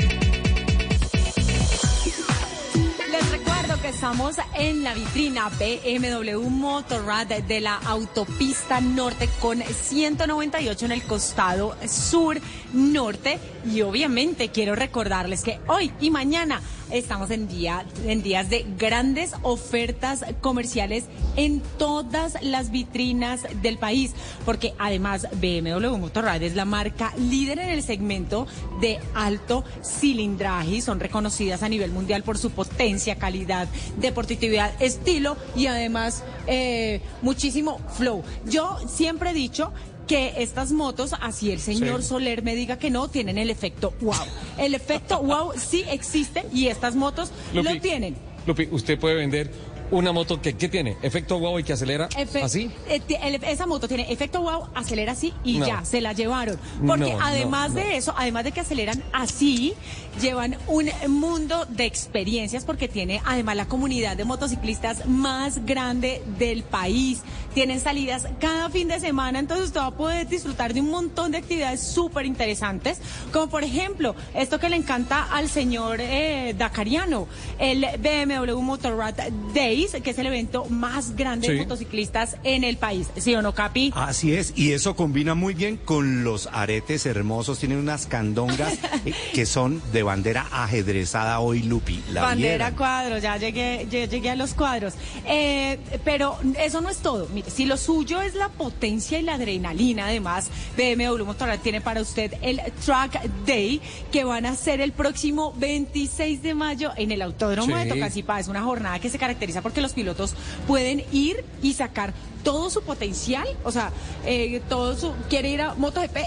Estamos 4.04 4.36
en 4.56 4.84
la 4.84 4.94
vitrina 4.94 5.48
BMW 5.48 6.50
Motorrad 6.50 7.26
de 7.28 7.62
la 7.62 7.78
autopista 7.78 8.82
norte 8.82 9.30
con 9.40 9.62
198 9.62 10.86
en 10.88 10.92
el 10.92 11.04
costado 11.04 11.74
sur 11.88 12.38
norte. 12.74 13.40
Y 13.66 13.82
obviamente 13.82 14.50
quiero 14.50 14.76
recordarles 14.76 15.42
que 15.42 15.62
hoy 15.68 15.94
y 16.02 16.12
mañana 16.12 16.62
estamos 16.92 17.32
en, 17.32 17.48
día, 17.48 17.86
en 18.06 18.22
días 18.22 18.50
de 18.50 18.66
grandes 18.78 19.32
ofertas 19.42 20.24
comerciales 20.42 21.06
en 21.36 21.62
todas 21.78 22.38
las 22.42 22.72
vitrinas 22.72 23.42
del 23.62 23.78
país, 23.78 24.14
porque 24.46 24.74
además 24.78 25.28
BMW 25.34 25.98
Motorrad 25.98 26.44
es 26.44 26.56
la 26.56 26.66
marca 26.66 27.14
líder 27.18 27.60
en 27.60 27.70
el 27.70 27.84
segmento 27.84 28.48
de 28.82 29.00
alto 29.16 29.64
cilindraje 29.82 30.76
y 30.76 30.82
son 30.82 31.00
reconocidas 31.00 31.64
a 31.64 31.70
nivel 31.70 31.92
mundial 31.92 32.24
por 32.24 32.38
su 32.38 32.52
potencia, 32.52 33.16
calidad, 33.16 33.68
deportividad, 33.98 34.72
estilo 34.82 35.38
y 35.56 35.68
además 35.68 36.24
eh, 36.48 37.02
muchísimo 37.22 37.80
flow. 37.98 38.24
Yo 38.46 38.78
siempre 38.88 39.32
he 39.32 39.34
dicho 39.34 39.72
que 40.08 40.34
estas 40.38 40.72
motos, 40.72 41.14
así 41.22 41.52
el 41.52 41.60
señor 41.60 42.04
Soler 42.04 42.44
me 42.44 42.56
diga 42.56 42.78
que 42.78 42.90
no, 42.90 43.08
tienen 43.08 43.38
el 43.38 43.50
efecto 43.50 43.94
wow. 44.02 44.14
El 44.58 44.76
efecto 44.76 45.20
wow 45.24 45.52
sí 45.56 45.86
existe 45.90 46.44
y 46.54 46.68
estas 46.68 46.96
motos 46.96 47.32
lo 47.54 47.64
tienen. 47.80 48.16
Lupi, 48.46 48.68
usted 48.72 49.00
puede 49.00 49.16
vender 49.16 49.52
Una 49.92 50.12
moto 50.12 50.42
que, 50.42 50.56
¿qué 50.56 50.70
tiene? 50.70 50.98
¿Efecto 51.04 51.38
wow 51.40 51.60
y 51.60 51.64
que 51.64 51.74
acelera 51.74 52.10
Efe- 52.10 52.42
así? 52.42 52.72
eh, 52.88 53.02
el- 53.22 53.44
esa 53.44 53.68
moto 53.68 53.88
tiene 53.88 54.12
efecto 54.12 54.42
wow, 54.42 54.68
acelera 54.74 55.12
así 55.12 55.34
y 55.44 55.60
No. 55.60 55.68
ya, 55.68 55.86
se 55.86 56.02
la 56.02 56.14
llevaron. 56.14 56.58
Porque 56.86 57.12
No, 57.12 57.22
además 57.22 57.70
no, 57.72 57.76
de 57.76 57.98
eso, 57.98 58.14
además 58.18 58.44
de 58.46 58.52
que 58.52 58.62
aceleran 58.62 59.04
así, 59.12 59.74
llevan 60.22 60.58
un 60.68 60.90
mundo 61.10 61.66
de 61.70 61.86
experiencias 61.86 62.66
porque 62.66 62.88
tiene 62.88 63.22
además 63.26 63.56
la 63.56 63.68
comunidad 63.68 64.18
de 64.18 64.26
motociclistas 64.26 65.06
más 65.06 65.64
grande 65.66 66.24
del 66.40 66.64
país. 66.64 67.22
Tienen 67.54 67.80
salidas 67.80 68.28
cada 68.40 68.70
fin 68.70 68.88
de 68.88 69.00
semana, 69.00 69.40
entonces 69.40 69.68
usted 69.68 69.80
va 69.80 69.88
a 69.88 69.96
poder 69.96 70.28
disfrutar 70.28 70.74
de 70.74 70.82
un 70.82 70.90
montón 70.90 71.32
de 71.32 71.38
actividades 71.38 71.82
súper 71.82 72.26
interesantes, 72.26 73.00
como 73.32 73.48
por 73.48 73.64
ejemplo, 73.64 74.16
esto 74.34 74.60
que 74.60 74.70
le 74.70 74.76
encanta 74.76 75.24
al 75.32 75.50
señor 75.50 75.98
eh, 76.00 76.56
Dakariano, 76.58 77.28
el 77.60 77.86
BMW 78.00 78.60
Motorrad 78.60 79.16
Days, 79.54 79.92
que 80.04 80.10
es 80.10 80.18
el 80.18 80.28
evento 80.28 80.66
más 80.66 81.16
grande 81.16 81.50
de 81.50 81.60
motociclistas 81.60 82.38
en 82.44 82.64
el 82.64 82.78
país. 82.78 83.08
¿Sí 83.18 83.36
o 83.36 83.42
no, 83.42 83.54
Capi? 83.54 83.92
Así 83.96 84.34
es, 84.34 84.54
y 84.56 84.72
eso 84.72 84.96
combina 84.96 85.36
muy 85.36 85.54
bien 85.54 85.78
con 85.78 86.24
los 86.24 86.48
aretes 86.52 87.06
hermosos. 87.06 87.60
Tienen 87.60 87.78
unas 87.78 88.08
candongas 88.08 88.74
eh, 89.06 89.14
que 89.34 89.46
son 89.46 89.82
de 89.92 90.04
bandera 90.04 90.48
ajedrezada 90.52 91.40
hoy, 91.40 91.64
Lupi. 91.64 92.04
La 92.12 92.24
Bandera 92.24 92.56
vieran. 92.56 92.76
cuadros, 92.76 93.22
ya 93.22 93.38
llegué, 93.38 93.88
ya 93.90 94.06
llegué 94.06 94.30
a 94.30 94.36
los 94.36 94.54
cuadros. 94.54 94.94
Eh, 95.26 95.80
pero 96.04 96.38
eso 96.60 96.82
no 96.82 96.90
es 96.90 96.98
todo. 96.98 97.28
Si 97.48 97.66
lo 97.66 97.78
suyo 97.78 98.22
es 98.22 98.36
la 98.36 98.50
potencia 98.50 99.20
y 99.20 99.22
la 99.22 99.36
adrenalina, 99.36 100.06
además, 100.06 100.50
BMW 100.78 101.24
Motorrad 101.24 101.60
tiene 101.60 101.82
para 101.82 102.02
usted 102.02 102.34
el 102.42 102.62
Track 102.86 103.24
Day 103.46 103.82
que 104.12 104.24
van 104.24 104.46
a 104.46 104.52
hacer 104.52 104.82
el 104.82 104.92
próximo 104.92 105.54
26 105.58 106.42
de 106.42 106.56
mayo 106.56 106.92
en 106.96 107.12
el 107.12 107.22
Autódromo 107.22 107.76
de. 107.78 107.86
Tocancipá. 107.86 108.40
Es 108.40 108.48
una 108.48 108.64
jornada 108.64 109.00
que 109.00 109.10
se 109.10 109.18
caracteriza 109.18 109.62
porque 109.62 109.82
los 109.82 109.94
pilotos 109.94 110.36
pueden 110.68 111.04
ir 111.12 111.44
y 111.62 111.74
sacar 111.74 112.14
todo 112.44 112.70
su 112.70 112.82
potencial, 112.84 113.48
o 113.64 113.72
sea, 113.72 113.92
eh, 114.26 114.62
todo 114.70 114.96
su... 114.98 115.14
¿Quiere 115.30 115.50
ir 115.50 115.62
a 115.62 115.74
MotoGP? 115.76 116.18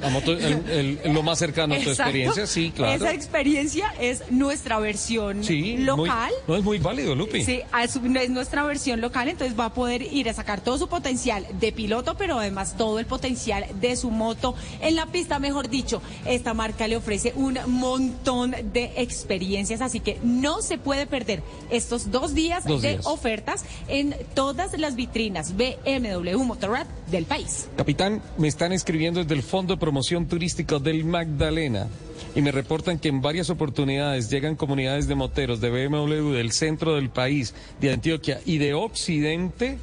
La 0.00 0.08
moto, 0.10 0.32
el- 0.32 1.00
el- 1.04 1.12
lo 1.12 1.22
más 1.22 1.38
cercano 1.38 1.74
a 1.74 1.78
tu 1.80 1.90
experiencia, 1.90 2.46
sí, 2.46 2.72
claro. 2.74 2.94
Esa 2.94 3.12
experiencia 3.12 3.92
es 4.00 4.22
nuestra 4.30 4.78
versión 4.78 5.42
Sí, 5.44 5.74
muy- 5.76 5.84
local. 5.84 6.32
no 6.46 6.56
es 6.56 6.62
muy 6.62 6.78
válido, 6.78 7.14
Lupi. 7.14 7.44
Sí, 7.44 7.60
es 7.82 8.00
nuestra 8.30 8.62
versión 8.64 9.00
local, 9.00 9.28
entonces 9.28 9.58
va 9.58 9.66
a 9.66 9.74
poder 9.74 10.02
ir 10.02 10.28
a 10.28 10.34
sacar 10.34 10.60
todo 10.60 10.78
su 10.78 10.88
potencial 10.88 11.46
de 11.58 11.72
piloto, 11.72 12.16
pero 12.16 12.38
además 12.38 12.76
todo 12.76 12.98
el 13.00 13.06
potencial 13.06 13.66
de 13.80 13.96
su 13.96 14.10
moto 14.10 14.54
en 14.80 14.94
la 14.94 15.06
pista, 15.06 15.38
mejor 15.38 15.68
dicho. 15.68 16.00
Esta 16.24 16.54
marca 16.54 16.86
le 16.86 16.96
ofrece 16.96 17.32
un 17.34 17.58
montón 17.66 18.54
de 18.72 18.92
experiencias, 18.96 19.80
así 19.80 20.00
que 20.00 20.18
no 20.22 20.62
se 20.62 20.78
puede 20.78 21.06
perder 21.06 21.42
estos 21.70 22.10
dos 22.10 22.34
días 22.34 22.64
Dos 22.64 22.82
de 22.82 22.90
días. 22.92 23.06
ofertas 23.06 23.64
en 23.88 24.14
todas 24.34 24.78
las 24.78 24.94
vitrinas 24.94 25.31
BMW 25.32 26.36
Motorrad 26.44 26.86
del 27.10 27.24
país. 27.24 27.68
Capitán, 27.76 28.22
me 28.38 28.48
están 28.48 28.72
escribiendo 28.72 29.20
desde 29.20 29.34
el 29.34 29.42
Fondo 29.42 29.74
de 29.74 29.80
Promoción 29.80 30.26
Turístico 30.26 30.78
del 30.78 31.04
Magdalena 31.04 31.88
y 32.34 32.42
me 32.42 32.52
reportan 32.52 32.98
que 32.98 33.08
en 33.08 33.20
varias 33.20 33.50
oportunidades 33.50 34.30
llegan 34.30 34.56
comunidades 34.56 35.08
de 35.08 35.14
moteros 35.14 35.60
de 35.60 35.70
BMW 35.70 36.32
del 36.32 36.52
centro 36.52 36.94
del 36.94 37.10
país, 37.10 37.54
de 37.80 37.92
Antioquia 37.92 38.40
y 38.44 38.58
de 38.58 38.74
Occidente 38.74 39.78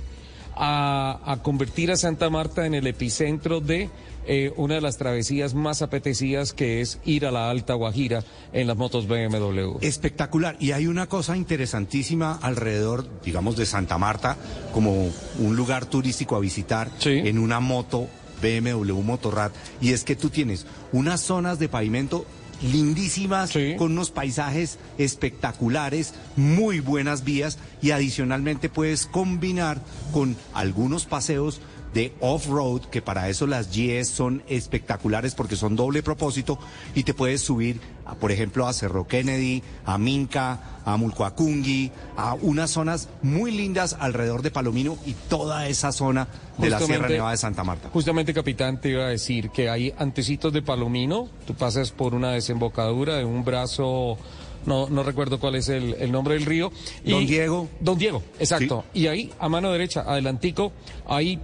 a 0.62 1.40
convertir 1.42 1.90
a 1.90 1.96
Santa 1.96 2.30
Marta 2.30 2.66
en 2.66 2.74
el 2.74 2.86
epicentro 2.86 3.62
de 3.62 3.90
eh, 4.26 4.54
una 4.58 4.76
de 4.76 4.82
las 4.82 4.98
travesías 4.98 5.54
más 5.54 5.82
apetecidas 5.82 6.54
que 6.54 6.82
es 6.82 7.00
ir 7.06 7.26
a 7.26 7.32
la 7.32 7.50
Alta 7.50 7.74
Guajira 7.74 8.24
en 8.54 8.68
las 8.68 8.78
motos 8.78 9.08
BMW. 9.08 9.78
Espectacular. 9.82 10.56
Y 10.60 10.72
hay 10.72 10.88
una 10.88 11.08
cosa 11.08 11.36
interesantísima 11.36 12.38
alrededor, 12.42 13.08
digamos, 13.24 13.56
de 13.56 13.66
Santa 13.66 13.98
Marta, 13.98 14.38
como 14.74 15.10
un 15.40 15.56
lugar 15.56 15.86
turístico 15.86 16.36
a 16.36 16.40
visitar 16.40 16.90
en 17.06 17.40
una 17.40 17.60
moto 17.60 18.08
BMW 18.42 19.02
Motorrad. 19.02 19.52
Y 19.82 19.94
es 19.94 20.04
que 20.04 20.16
tú 20.16 20.30
tienes 20.30 20.66
unas 20.92 21.22
zonas 21.22 21.60
de 21.60 21.70
pavimento 21.70 22.26
lindísimas, 22.62 23.54
con 23.78 23.94
unos 23.94 24.12
paisajes 24.12 24.80
espectaculares, 24.98 26.14
muy 26.36 26.80
buenas 26.80 27.24
vías 27.24 27.58
y 27.82 27.92
adicionalmente 27.92 28.70
puedes 28.70 29.06
combinar 29.06 29.82
con 30.12 30.36
algunos 30.54 31.06
paseos 31.06 31.62
de 31.94 32.14
off-road, 32.20 32.82
que 32.82 33.02
para 33.02 33.30
eso 33.30 33.48
las 33.48 33.70
GS 33.76 34.10
son 34.10 34.44
espectaculares 34.48 35.36
porque 35.36 35.56
son 35.56 35.76
doble 35.76 36.04
propósito 36.04 36.60
y 36.96 37.04
te 37.04 37.14
puedes 37.14 37.42
subir, 37.42 37.80
a, 38.06 38.16
por 38.16 38.32
ejemplo, 38.32 38.68
a 38.68 38.74
Cerro 38.74 39.08
Kennedy, 39.08 39.64
a 39.86 39.98
Minca, 39.98 40.60
a 40.86 40.98
Mulcoacungui, 40.98 41.92
a 42.18 42.36
unas 42.36 42.72
zonas 42.72 43.10
muy 43.22 43.52
lindas 43.52 43.96
alrededor 44.00 44.42
de 44.42 44.52
Palomino 44.52 44.98
y 45.06 45.14
toda 45.14 45.68
esa 45.68 45.92
zona 45.92 46.28
de 46.58 46.70
la 46.70 46.80
Sierra 46.80 47.10
Nevada 47.10 47.32
de 47.32 47.38
Santa 47.38 47.64
Marta. 47.64 47.90
Justamente, 47.92 48.34
capitán, 48.34 48.80
te 48.80 48.90
iba 48.90 49.06
a 49.06 49.10
decir 49.10 49.50
que 49.50 49.70
hay 49.70 49.94
antecitos 49.98 50.54
de 50.54 50.62
Palomino, 50.62 51.30
tú 51.48 51.56
pasas 51.56 51.92
por 51.92 52.14
una 52.14 52.32
desembocadura 52.32 53.18
de 53.18 53.26
un 53.26 53.44
brazo, 53.44 54.18
no, 54.66 54.90
no 54.90 55.04
recuerdo 55.04 55.40
cuál 55.40 55.56
es 55.56 55.70
el, 55.70 55.96
el 55.96 56.12
nombre 56.12 56.36
del 56.36 56.46
río. 56.46 56.72
Don 57.06 57.26
Diego. 57.26 57.68
Don 57.80 57.98
Diego, 57.98 58.24
exacto. 58.40 58.86
Y 58.94 59.08
ahí, 59.08 59.32
a 59.40 59.50
mano 59.50 59.72
derecha, 59.72 60.02
adelantico, 60.02 60.72
hay 61.08 61.40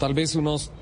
tal 0.00 0.14
vez 0.14 0.34
unos 0.34 0.72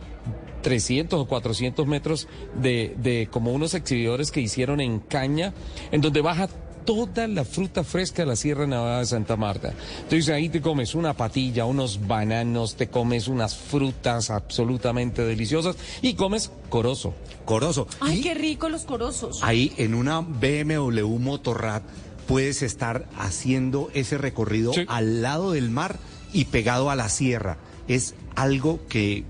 300 0.62 1.20
o 1.20 1.26
400 1.26 1.86
metros 1.86 2.28
de, 2.60 2.94
de 2.98 3.28
como 3.30 3.52
unos 3.52 3.74
exhibidores 3.74 4.30
que 4.30 4.40
hicieron 4.40 4.80
en 4.80 5.00
caña, 5.00 5.52
en 5.92 6.00
donde 6.00 6.22
baja 6.22 6.48
toda 6.84 7.28
la 7.28 7.44
fruta 7.44 7.84
fresca 7.84 8.22
de 8.22 8.28
la 8.28 8.36
Sierra 8.36 8.66
Nevada 8.66 9.00
de 9.00 9.06
Santa 9.06 9.36
Marta. 9.36 9.74
Entonces 10.04 10.30
ahí 10.30 10.48
te 10.48 10.62
comes 10.62 10.94
una 10.94 11.12
patilla, 11.14 11.66
unos 11.66 12.06
bananos, 12.06 12.76
te 12.76 12.88
comes 12.88 13.28
unas 13.28 13.56
frutas 13.56 14.30
absolutamente 14.30 15.22
deliciosas 15.22 15.76
y 16.00 16.14
comes 16.14 16.50
corozo. 16.70 17.12
Corozo. 17.44 17.86
Ay, 18.00 18.22
qué 18.22 18.32
rico 18.32 18.70
los 18.70 18.84
corosos. 18.84 19.40
Ahí 19.42 19.74
en 19.76 19.94
una 19.94 20.20
BMW 20.20 21.18
Motorrad 21.18 21.82
puedes 22.26 22.62
estar 22.62 23.06
haciendo 23.18 23.90
ese 23.92 24.16
recorrido 24.16 24.72
al 24.86 25.20
lado 25.20 25.52
del 25.52 25.68
mar 25.68 25.98
y 26.32 26.46
pegado 26.46 26.88
a 26.88 26.96
la 26.96 27.10
sierra. 27.10 27.58
Es 27.88 28.14
algo 28.36 28.80
que 28.88 29.24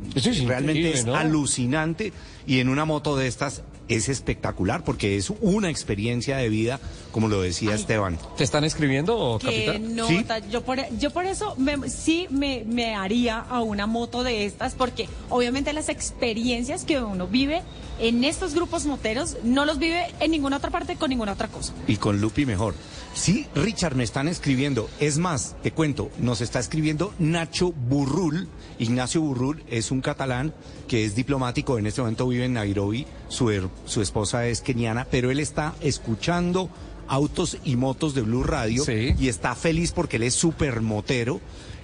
realmente 0.47 0.93
es 0.93 1.07
¿no? 1.07 1.15
alucinante 1.15 2.13
y 2.47 2.59
en 2.59 2.69
una 2.69 2.85
moto 2.85 3.17
de 3.17 3.27
estas 3.27 3.63
es 3.89 4.09
espectacular 4.09 4.85
porque 4.85 5.17
es 5.17 5.33
una 5.41 5.71
experiencia 5.71 6.37
de 6.37 6.49
vida, 6.49 6.81
como 7.19 7.27
lo 7.29 7.43
decía 7.43 7.75
Esteban. 7.75 8.17
¿Te 8.37 8.45
están 8.45 8.63
escribiendo, 8.63 9.41
capitán? 9.43 9.97
nota, 9.97 10.39
yo 10.39 10.63
por 10.63 10.79
yo 11.01 11.11
por 11.11 11.27
eso 11.27 11.57
me- 11.57 11.91
sí 11.91 12.29
me, 12.31 12.63
me 12.65 12.95
haría 12.95 13.41
a 13.41 13.61
una 13.61 13.89
moto 13.89 14.23
de 14.23 14.47
estas 14.47 14.75
porque 14.75 15.09
obviamente 15.29 15.73
las 15.73 15.89
experiencias 15.89 16.85
que 16.85 17.01
uno 17.01 17.27
vive 17.27 17.63
en 17.99 18.23
estos 18.23 18.55
grupos 18.55 18.87
moteros 18.87 19.37
no 19.43 19.65
los 19.65 19.81
vive 19.81 20.07
en 20.21 20.31
ninguna 20.31 20.59
otra 20.59 20.71
parte 20.71 20.95
con 20.95 21.11
ninguna 21.11 21.33
otra 21.33 21.49
cosa. 21.49 21.73
Y 21.89 21.97
con 21.97 22.21
Lupi 22.21 22.47
mejor. 22.47 22.75
Sí, 23.15 23.47
Richard, 23.57 23.97
me 23.97 24.05
están 24.05 24.29
escribiendo. 24.29 24.89
Es 25.01 25.19
más, 25.19 25.57
te 25.65 25.73
cuento, 25.73 26.09
nos 26.21 26.41
está 26.41 26.61
escribiendo 26.61 27.13
Nacho 27.19 27.73
Burrul. 27.73 28.47
Ignacio 28.79 29.21
Burrul 29.23 29.65
es 29.69 29.91
un 29.91 30.01
catalán 30.03 30.55
que 30.87 31.05
es 31.05 31.17
diplomático, 31.17 31.79
en 31.79 31.89
este 31.89 32.01
momento 32.01 32.29
vive 32.29 32.45
en 32.45 32.53
Nairobi, 32.53 33.07
su, 33.27 33.69
su 33.87 34.03
esposa 34.03 34.47
es 34.47 34.61
keniana, 34.61 35.05
pero 35.11 35.33
él 35.33 35.41
está 35.41 35.75
escuchando 35.81 36.71
autos 37.09 37.59
y 37.65 37.77
motos 37.77 38.15
de 38.15 38.23
Blue 38.23 38.43
Radio 38.43 38.85
y 38.89 39.29
está 39.29 39.55
feliz 39.55 39.93
porque 39.93 40.17
él 40.17 40.25
es 40.25 40.35
súper 40.35 40.81
motero, 40.81 41.41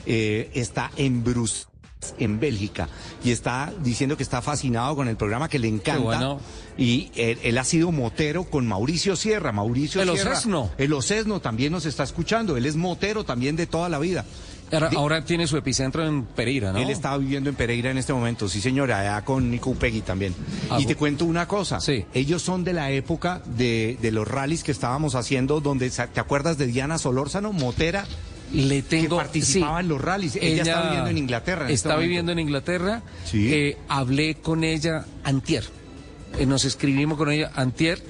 eh, 0.07 0.51
está 0.55 0.91
en 0.97 1.25
Bruselas 1.25 1.69
en 2.19 2.39
Bélgica 2.39 2.89
y 3.25 3.31
está 3.31 3.73
diciendo 3.83 4.17
que 4.17 4.23
está 4.23 4.43
fascinado 4.43 4.95
con 4.95 5.09
el 5.09 5.17
programa 5.17 5.49
que 5.49 5.59
le 5.59 5.69
encanta. 5.69 6.03
bueno. 6.03 6.41
y 6.77 7.11
él, 7.15 7.39
él 7.43 7.57
ha 7.57 7.65
sido 7.65 7.93
motero 7.93 8.45
con 8.45 8.67
Mauricio 8.67 9.17
Sierra. 9.17 9.53
Mauricio 9.53 10.03
El 10.03 10.11
Sierra 10.11 10.33
Ocesno. 10.33 10.71
el 10.77 10.93
Ocesno 10.93 11.41
también 11.41 11.73
nos 11.73 11.87
está 11.87 12.03
escuchando. 12.03 12.57
Él 12.59 12.67
es 12.67 12.77
motero 12.77 13.25
también 13.25 13.57
de 13.57 13.67
toda 13.67 13.89
la 13.89 13.99
vida 13.99 14.27
Ahora, 14.97 15.25
tiene 15.25 15.47
su 15.47 15.57
epicentro 15.57 16.07
en 16.07 16.25
Pereira, 16.25 16.73
¿no? 16.73 16.79
él 16.79 16.91
está 16.91 17.17
viviendo 17.17 17.51
en 17.51 17.57
Pereira 17.57 17.91
en 17.91 17.99
este 17.99 18.13
momento, 18.13 18.49
sí 18.49 18.61
señora, 18.61 19.01
allá 19.01 19.25
con 19.25 19.51
Nico 19.51 19.71
Upegui 19.71 20.03
también. 20.03 20.35
Ah, 20.71 20.79
y 20.81 20.87
te 20.87 20.97
cuento 20.97 21.25
una 21.25 21.47
cosa, 21.49 21.79
ellos 22.13 22.43
son 22.43 22.65
de 22.65 22.73
la 22.73 22.91
época 22.91 23.43
de, 23.45 23.99
de 24.01 24.13
los 24.13 24.27
rallies 24.27 24.63
que 24.63 24.73
estábamos 24.73 25.15
haciendo, 25.15 25.61
donde, 25.61 25.91
¿te 25.91 26.21
acuerdas 26.21 26.59
de 26.59 26.67
Diana 26.67 26.99
Solórzano, 26.99 27.53
motera? 27.53 28.07
Le 28.53 28.83
tengo, 28.83 29.17
que 29.17 29.25
participaba 29.25 29.79
sí. 29.79 29.85
en 29.85 29.89
los 29.89 30.01
rallies. 30.01 30.37
Ella, 30.37 30.63
está 30.63 30.83
viviendo 30.83 31.11
en 31.11 31.19
Inglaterra. 31.19 31.65
en 31.65 31.75
este 31.75 31.89
está 31.89 31.99
viviendo 31.99 32.33
en 32.33 32.39
Inglaterra. 32.39 33.03
Eh, 33.33 33.77
hablé 33.89 34.37
con 34.37 34.63
ella 34.63 35.07
antier. 35.25 35.65
Eh, 36.39 36.47
nos 36.47 36.65
escribimos 36.65 37.19
con 37.19 37.31
ella 37.31 37.51
antier. 37.55 38.01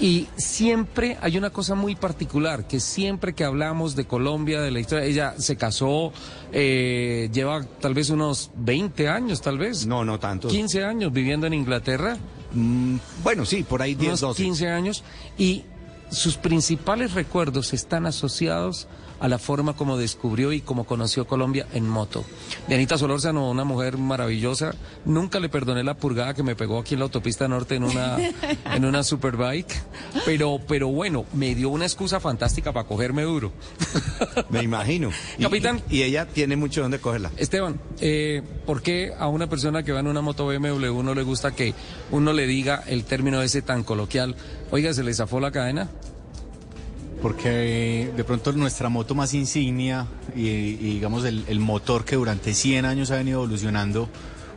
Y 0.00 0.28
siempre 0.36 1.18
hay 1.20 1.36
una 1.36 1.50
cosa 1.50 1.74
muy 1.74 1.94
particular, 1.94 2.66
que 2.66 2.80
siempre 2.80 3.34
que 3.34 3.44
hablamos 3.44 3.94
de 3.94 4.06
Colombia, 4.06 4.60
de 4.60 4.70
la 4.70 4.80
historia, 4.80 5.04
ella 5.04 5.34
se 5.38 5.56
casó, 5.56 6.12
eh, 6.52 7.28
lleva 7.32 7.64
tal 7.80 7.94
vez 7.94 8.10
unos 8.10 8.50
20 8.56 9.08
años, 9.08 9.42
tal 9.42 9.58
vez. 9.58 9.86
No, 9.86 10.04
no 10.04 10.18
tanto. 10.18 10.48
15 10.48 10.84
años 10.84 11.12
viviendo 11.12 11.46
en 11.46 11.54
Inglaterra. 11.54 12.16
bueno, 13.22 13.44
sí, 13.44 13.62
por 13.62 13.82
ahí 13.82 13.94
10, 13.94 14.08
unos 14.08 14.20
12. 14.20 14.42
15 14.42 14.68
años. 14.68 15.04
Y 15.38 15.64
sus 16.10 16.36
principales 16.36 17.14
recuerdos 17.14 17.72
están 17.72 18.06
asociados 18.06 18.86
a 18.86 19.01
la 19.28 19.38
forma 19.38 19.74
como 19.74 19.96
descubrió 19.96 20.52
y 20.52 20.60
como 20.60 20.84
conoció 20.84 21.26
Colombia 21.26 21.66
en 21.72 21.88
moto. 21.88 22.24
Dianita 22.68 22.98
Solórzano, 22.98 23.50
una 23.50 23.64
mujer 23.64 23.98
maravillosa, 23.98 24.74
nunca 25.04 25.40
le 25.40 25.48
perdoné 25.48 25.84
la 25.84 25.94
purgada 25.94 26.34
que 26.34 26.42
me 26.42 26.56
pegó 26.56 26.78
aquí 26.78 26.94
en 26.94 27.00
la 27.00 27.04
autopista 27.04 27.48
norte 27.48 27.76
en 27.76 27.84
una, 27.84 28.16
en 28.74 28.84
una 28.84 29.02
superbike, 29.02 29.74
pero, 30.24 30.60
pero 30.66 30.88
bueno, 30.88 31.24
me 31.32 31.54
dio 31.54 31.68
una 31.70 31.84
excusa 31.84 32.20
fantástica 32.20 32.72
para 32.72 32.86
cogerme 32.86 33.22
duro. 33.22 33.52
Me 34.50 34.62
imagino. 34.62 35.10
Y- 35.38 35.42
Capitán. 35.42 35.80
Y, 35.88 36.02
ella 36.02 36.26
tiene 36.26 36.56
mucho 36.56 36.82
donde 36.82 36.98
cogerla. 36.98 37.30
Esteban, 37.36 37.80
eh, 38.00 38.42
¿por 38.66 38.82
qué 38.82 39.12
a 39.18 39.28
una 39.28 39.48
persona 39.48 39.82
que 39.82 39.92
va 39.92 40.00
en 40.00 40.06
una 40.06 40.20
moto 40.20 40.46
BMW 40.46 41.02
no 41.02 41.14
le 41.14 41.22
gusta 41.22 41.52
que 41.52 41.74
uno 42.10 42.32
le 42.32 42.46
diga 42.46 42.82
el 42.86 43.04
término 43.04 43.40
ese 43.42 43.62
tan 43.62 43.82
coloquial? 43.82 44.36
Oiga, 44.70 44.92
¿se 44.94 45.02
le 45.02 45.14
zafó 45.14 45.40
la 45.40 45.50
cadena? 45.52 45.88
Porque 47.22 48.10
de 48.16 48.24
pronto 48.24 48.52
nuestra 48.52 48.88
moto 48.88 49.14
más 49.14 49.32
insignia 49.32 50.06
y, 50.34 50.48
y 50.48 50.94
digamos 50.94 51.24
el, 51.24 51.44
el 51.48 51.60
motor 51.60 52.04
que 52.04 52.16
durante 52.16 52.52
100 52.52 52.84
años 52.84 53.10
ha 53.12 53.16
venido 53.16 53.38
evolucionando 53.42 54.08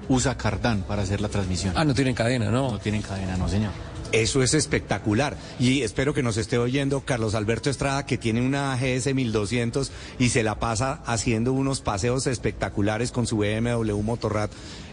usa 0.10 0.38
cardán 0.38 0.82
para 0.82 1.04
hacer 1.04 1.22
la 1.22 1.30
transmisión. 1.30 1.74
Ah, 1.76 1.86
no 1.86 1.94
tienen 1.94 2.16
cadena, 2.16 2.50
¿no? 2.52 2.72
No 2.72 2.80
tienen 2.80 3.02
cadena, 3.02 3.38
no 3.38 3.48
señor. 3.48 3.72
Eso 4.12 4.44
es 4.44 4.54
espectacular. 4.54 5.36
Y 5.60 5.82
espero 5.82 6.14
que 6.14 6.24
nos 6.24 6.38
esté 6.38 6.58
oyendo 6.58 7.02
Carlos 7.02 7.36
Alberto 7.36 7.70
Estrada, 7.70 8.06
que 8.06 8.18
tiene 8.18 8.46
una 8.46 8.78
GS 8.78 9.14
1200 9.14 9.92
y 10.20 10.30
se 10.30 10.44
la 10.44 10.60
pasa 10.60 11.02
haciendo 11.06 11.52
unos 11.54 11.82
paseos 11.82 12.28
espectaculares 12.28 13.12
con 13.12 13.28
su 13.28 13.38
BMW 13.38 14.02
Motorrad 14.02 14.50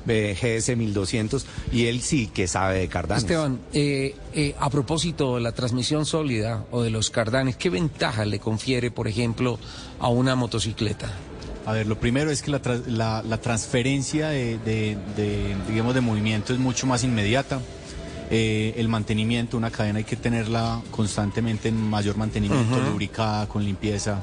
GS 0.06 0.76
1200. 0.76 1.46
Y 1.72 1.86
él 1.86 2.00
sí 2.02 2.26
que 2.28 2.46
sabe 2.48 2.78
de 2.78 2.88
cardanes. 2.88 3.24
Esteban, 3.24 3.58
eh, 3.72 4.14
eh, 4.34 4.54
a 4.58 4.70
propósito 4.70 5.36
de 5.36 5.40
la 5.42 5.52
transmisión 5.52 6.06
sólida 6.06 6.64
o 6.70 6.82
de 6.82 6.90
los 6.90 7.10
cardanes, 7.10 7.56
¿qué 7.56 7.70
ventaja 7.70 8.24
le 8.24 8.38
confiere, 8.38 8.90
por 8.90 9.08
ejemplo, 9.08 9.58
a 9.98 10.08
una 10.08 10.34
motocicleta? 10.34 11.10
A 11.64 11.72
ver, 11.72 11.86
lo 11.86 11.98
primero 12.00 12.30
es 12.32 12.42
que 12.42 12.50
la, 12.50 12.60
la- 12.88 13.22
la 13.22 13.38
transferencia 13.40 14.28
de, 14.30 14.58
de- 14.58 14.96
de, 15.16 15.54
digamos, 15.68 15.94
de 15.94 16.00
movimiento 16.00 16.52
es 16.52 16.58
mucho 16.58 16.86
más 16.86 17.04
inmediata. 17.04 17.60
Eh, 18.30 18.74
el 18.78 18.88
mantenimiento, 18.88 19.56
una 19.58 19.70
cadena 19.70 19.98
hay 19.98 20.04
que 20.04 20.16
tenerla 20.16 20.80
constantemente 20.90 21.68
en 21.68 21.76
mayor 21.90 22.16
mantenimiento, 22.16 22.80
lubricada, 22.80 23.46
con 23.46 23.62
limpieza. 23.64 24.20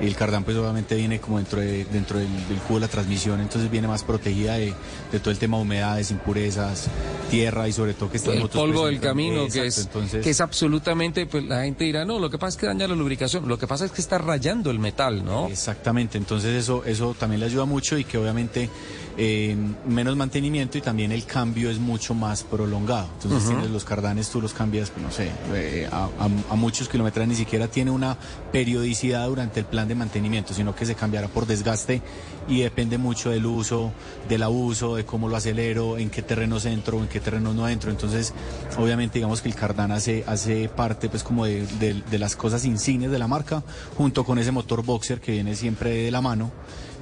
El 0.00 0.16
cardán 0.16 0.42
pues 0.42 0.56
obviamente 0.56 0.96
viene 0.96 1.20
como 1.20 1.36
dentro, 1.38 1.60
de, 1.60 1.84
dentro 1.84 2.18
del, 2.18 2.28
del 2.48 2.58
cubo 2.58 2.74
de 2.76 2.80
la 2.80 2.88
transmisión, 2.88 3.40
entonces 3.40 3.70
viene 3.70 3.86
más 3.86 4.02
protegida 4.02 4.54
de, 4.54 4.74
de 5.12 5.20
todo 5.20 5.30
el 5.30 5.38
tema 5.38 5.58
de 5.58 5.62
humedades, 5.62 6.10
impurezas, 6.10 6.88
tierra 7.30 7.68
y 7.68 7.72
sobre 7.72 7.94
todo 7.94 8.10
que 8.10 8.16
estas 8.16 8.34
el 8.34 8.48
polvo 8.48 8.86
del 8.86 8.96
presentan- 8.98 9.00
camino, 9.00 9.46
que 9.48 9.66
es, 9.66 9.78
entonces- 9.78 10.24
que 10.24 10.30
es 10.30 10.40
absolutamente, 10.40 11.26
pues 11.26 11.44
la 11.44 11.62
gente 11.62 11.84
dirá, 11.84 12.04
no, 12.04 12.18
lo 12.18 12.30
que 12.30 12.38
pasa 12.38 12.56
es 12.56 12.56
que 12.56 12.66
daña 12.66 12.88
la 12.88 12.96
lubricación, 12.96 13.46
lo 13.46 13.58
que 13.58 13.68
pasa 13.68 13.84
es 13.84 13.92
que 13.92 14.00
está 14.00 14.18
rayando 14.18 14.70
el 14.72 14.80
metal, 14.80 15.24
¿no? 15.24 15.46
Exactamente, 15.48 16.18
entonces 16.18 16.50
eso, 16.60 16.82
eso 16.84 17.14
también 17.16 17.38
le 17.40 17.46
ayuda 17.46 17.64
mucho 17.64 17.96
y 17.96 18.04
que 18.04 18.18
obviamente 18.18 18.68
eh, 19.16 19.56
menos 19.86 20.16
mantenimiento 20.16 20.78
y 20.78 20.80
también 20.80 21.12
el 21.12 21.24
cambio 21.26 21.70
es 21.70 21.78
mucho 21.78 22.14
más 22.14 22.42
prolongado. 22.42 23.08
Entonces 23.14 23.42
Ujú. 23.42 23.50
tienes 23.52 23.70
los 23.70 23.84
cardanes, 23.84 24.28
tú 24.30 24.40
los 24.40 24.52
cambias, 24.54 24.92
no 25.02 25.10
sé, 25.10 25.30
eh, 25.54 25.88
a, 25.90 26.04
a- 26.04 26.52
a 26.52 26.54
muchos 26.54 26.88
kilómetros 26.88 27.26
ni 27.28 27.34
siquiera 27.34 27.68
tiene 27.68 27.90
una 27.90 28.16
periodicidad 28.52 29.26
durante 29.26 29.60
el 29.60 29.66
plan 29.66 29.88
de 29.88 29.94
mantenimiento, 29.94 30.54
sino 30.54 30.74
que 30.74 30.86
se 30.86 30.94
cambiará 30.94 31.28
por 31.28 31.46
desgaste 31.46 32.02
y 32.48 32.60
depende 32.60 32.98
mucho 32.98 33.30
del 33.30 33.46
uso, 33.46 33.92
del 34.28 34.42
abuso, 34.42 34.96
de 34.96 35.04
cómo 35.04 35.28
lo 35.28 35.36
acelero, 35.36 35.98
en 35.98 36.10
qué 36.10 36.22
terrenos 36.22 36.64
entro, 36.64 36.98
en 37.00 37.08
qué 37.08 37.20
terrenos 37.20 37.54
no 37.54 37.68
entro. 37.68 37.90
Entonces, 37.90 38.32
obviamente, 38.78 39.18
digamos 39.18 39.40
que 39.42 39.48
el 39.48 39.54
cardán 39.54 39.92
hace, 39.92 40.24
hace 40.26 40.68
parte, 40.68 41.08
pues, 41.08 41.22
como 41.22 41.44
de, 41.44 41.66
de- 41.78 42.02
de 42.10 42.18
las 42.18 42.36
cosas 42.36 42.64
insignes 42.64 43.10
de 43.10 43.18
la 43.18 43.28
marca, 43.28 43.62
junto 43.96 44.24
con 44.24 44.38
ese 44.38 44.52
motor 44.52 44.84
boxer 44.84 45.20
que 45.20 45.32
viene 45.32 45.54
siempre 45.54 45.90
de 46.04 46.10
la 46.10 46.20
mano. 46.20 46.50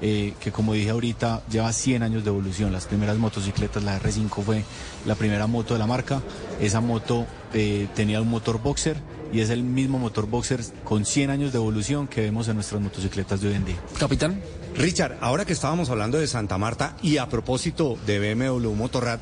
Eh, 0.02 0.34
que 0.40 0.52
como 0.52 0.74
dije 0.74 0.90
ahorita 0.90 1.42
lleva 1.50 1.72
100 1.72 2.02
años 2.02 2.24
de 2.24 2.30
evolución. 2.30 2.72
Las 2.72 2.86
primeras 2.86 3.18
motocicletas, 3.18 3.82
la 3.82 4.00
R5 4.00 4.42
fue 4.42 4.64
la 5.06 5.14
primera 5.14 5.46
moto 5.46 5.74
de 5.74 5.80
la 5.80 5.86
marca. 5.86 6.22
Esa 6.60 6.80
moto 6.80 7.26
eh, 7.52 7.88
tenía 7.94 8.20
un 8.20 8.28
motor 8.28 8.60
boxer 8.62 8.96
y 9.32 9.40
es 9.40 9.50
el 9.50 9.62
mismo 9.62 9.98
motor 9.98 10.26
boxer 10.26 10.60
con 10.84 11.04
100 11.04 11.30
años 11.30 11.52
de 11.52 11.58
evolución 11.58 12.08
que 12.08 12.22
vemos 12.22 12.48
en 12.48 12.56
nuestras 12.56 12.80
motocicletas 12.80 13.40
de 13.40 13.48
hoy 13.48 13.54
en 13.54 13.64
día. 13.64 13.76
Capitán. 13.98 14.40
Richard, 14.76 15.18
ahora 15.20 15.44
que 15.44 15.52
estábamos 15.52 15.90
hablando 15.90 16.18
de 16.18 16.26
Santa 16.26 16.56
Marta 16.56 16.96
y 17.02 17.16
a 17.18 17.28
propósito 17.28 17.98
de 18.06 18.34
BMW 18.34 18.72
Motorrad, 18.74 19.18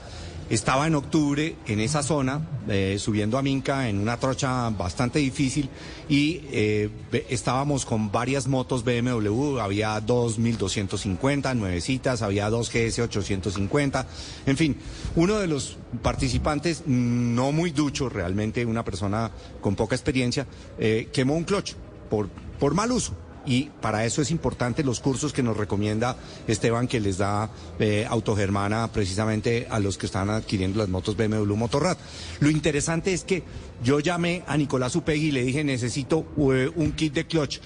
estaba 0.51 0.87
en 0.87 0.95
octubre 0.95 1.57
en 1.67 1.81
esa 1.81 2.03
zona, 2.03 2.41
eh, 2.69 2.97
subiendo 2.99 3.39
a 3.39 3.43
Minca 3.43 3.89
en 3.89 3.99
una 3.99 4.17
trocha 4.17 4.71
bastante 4.71 5.19
difícil 5.19 5.69
y 6.09 6.41
eh, 6.51 6.91
estábamos 7.29 7.85
con 7.85 8.11
varias 8.11 8.47
motos 8.47 8.85
BMW, 8.85 9.59
había 9.61 10.01
dos 10.01 10.39
1250 10.39 11.55
nuevecitas, 11.55 12.23
había 12.23 12.49
dos 12.49 12.71
GS 12.71 13.01
850, 13.01 14.07
en 14.47 14.57
fin, 14.57 14.77
uno 15.17 15.39
de 15.39 15.47
los 15.47 15.77
participantes, 16.03 16.85
no 16.87 17.53
muy 17.53 17.71
ducho 17.71 18.09
realmente, 18.09 18.65
una 18.65 18.85
persona 18.85 19.31
con 19.61 19.77
poca 19.77 19.95
experiencia, 19.95 20.47
eh, 20.79 21.09
quemó 21.13 21.37
un 21.37 21.45
clutch 21.45 21.75
por, 22.09 22.29
por 22.59 22.75
mal 22.75 22.91
uso. 22.93 23.28
Y 23.49 23.71
para 23.81 24.05
eso 24.05 24.21
es 24.21 24.31
importante 24.31 24.85
los 24.85 25.01
cursos 25.01 25.33
que 25.33 25.43
nos 25.43 25.57
recomienda 25.57 26.19
Esteban, 26.47 26.87
que 26.87 27.01
les 27.01 27.17
da 27.17 27.49
eh, 27.79 28.07
Autogermana 28.07 28.93
precisamente 28.93 29.67
a 29.71 29.81
los 29.81 29.97
que 29.97 30.05
están 30.05 30.29
adquiriendo 30.29 30.79
las 30.79 30.91
motos 30.91 31.17
BMW 31.17 31.55
Motorrad. 31.55 31.97
Lo 32.41 32.51
interesante 32.51 33.15
es 33.15 33.25
que 33.25 33.43
yo 33.83 34.01
llamé 34.01 34.45
a 34.47 34.59
Nicolás 34.59 34.95
Upegui 34.97 35.29
y 35.29 35.33
le 35.33 35.45
dije, 35.45 35.65
necesito 35.65 36.27
eh, 36.53 36.71
un 36.77 36.93
kit 36.93 37.15
de 37.15 37.27
clutch. 37.27 37.61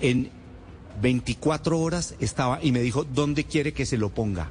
En 0.00 0.30
24 1.02 1.78
horas 1.78 2.14
estaba 2.18 2.58
y 2.62 2.72
me 2.72 2.80
dijo, 2.80 3.04
¿dónde 3.04 3.44
quiere 3.44 3.74
que 3.74 3.84
se 3.84 3.98
lo 3.98 4.08
ponga? 4.14 4.50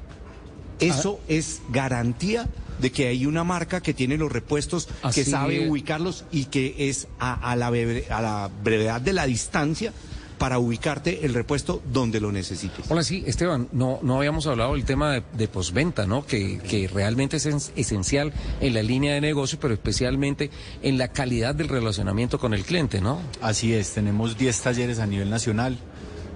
Eso 0.78 1.18
es 1.26 1.62
garantía 1.70 2.48
de 2.78 2.92
que 2.92 3.08
hay 3.08 3.26
una 3.26 3.42
marca 3.42 3.80
que 3.80 3.92
tiene 3.92 4.18
los 4.18 4.30
repuestos, 4.30 4.88
Así 5.02 5.24
que 5.24 5.30
sabe 5.30 5.64
es. 5.64 5.70
ubicarlos 5.70 6.26
y 6.30 6.44
que 6.44 6.88
es 6.90 7.08
a, 7.18 7.50
a 7.50 7.56
la 7.56 7.68
a 7.68 8.22
la 8.22 8.50
brevedad 8.62 9.00
de 9.00 9.14
la 9.14 9.26
distancia 9.26 9.92
para 10.38 10.58
ubicarte 10.58 11.24
el 11.24 11.34
repuesto 11.34 11.82
donde 11.92 12.20
lo 12.20 12.32
necesites. 12.32 12.86
Hola, 12.88 13.02
sí, 13.02 13.24
Esteban, 13.26 13.68
no, 13.72 13.98
no 14.02 14.18
habíamos 14.18 14.46
hablado 14.46 14.74
del 14.74 14.84
tema 14.84 15.12
de, 15.12 15.22
de 15.32 15.48
posventa, 15.48 16.06
¿no? 16.06 16.26
Que, 16.26 16.58
que 16.58 16.88
realmente 16.88 17.36
es 17.38 17.46
es 17.46 17.72
esencial 17.76 18.32
en 18.60 18.74
la 18.74 18.82
línea 18.82 19.14
de 19.14 19.20
negocio, 19.20 19.58
pero 19.60 19.74
especialmente 19.74 20.50
en 20.82 20.98
la 20.98 21.08
calidad 21.08 21.54
del 21.54 21.68
relacionamiento 21.68 22.38
con 22.38 22.54
el 22.54 22.64
cliente, 22.64 23.00
¿no? 23.00 23.20
Así 23.40 23.74
es, 23.74 23.92
tenemos 23.92 24.36
10 24.36 24.60
talleres 24.60 24.98
a 24.98 25.06
nivel 25.06 25.30
nacional. 25.30 25.78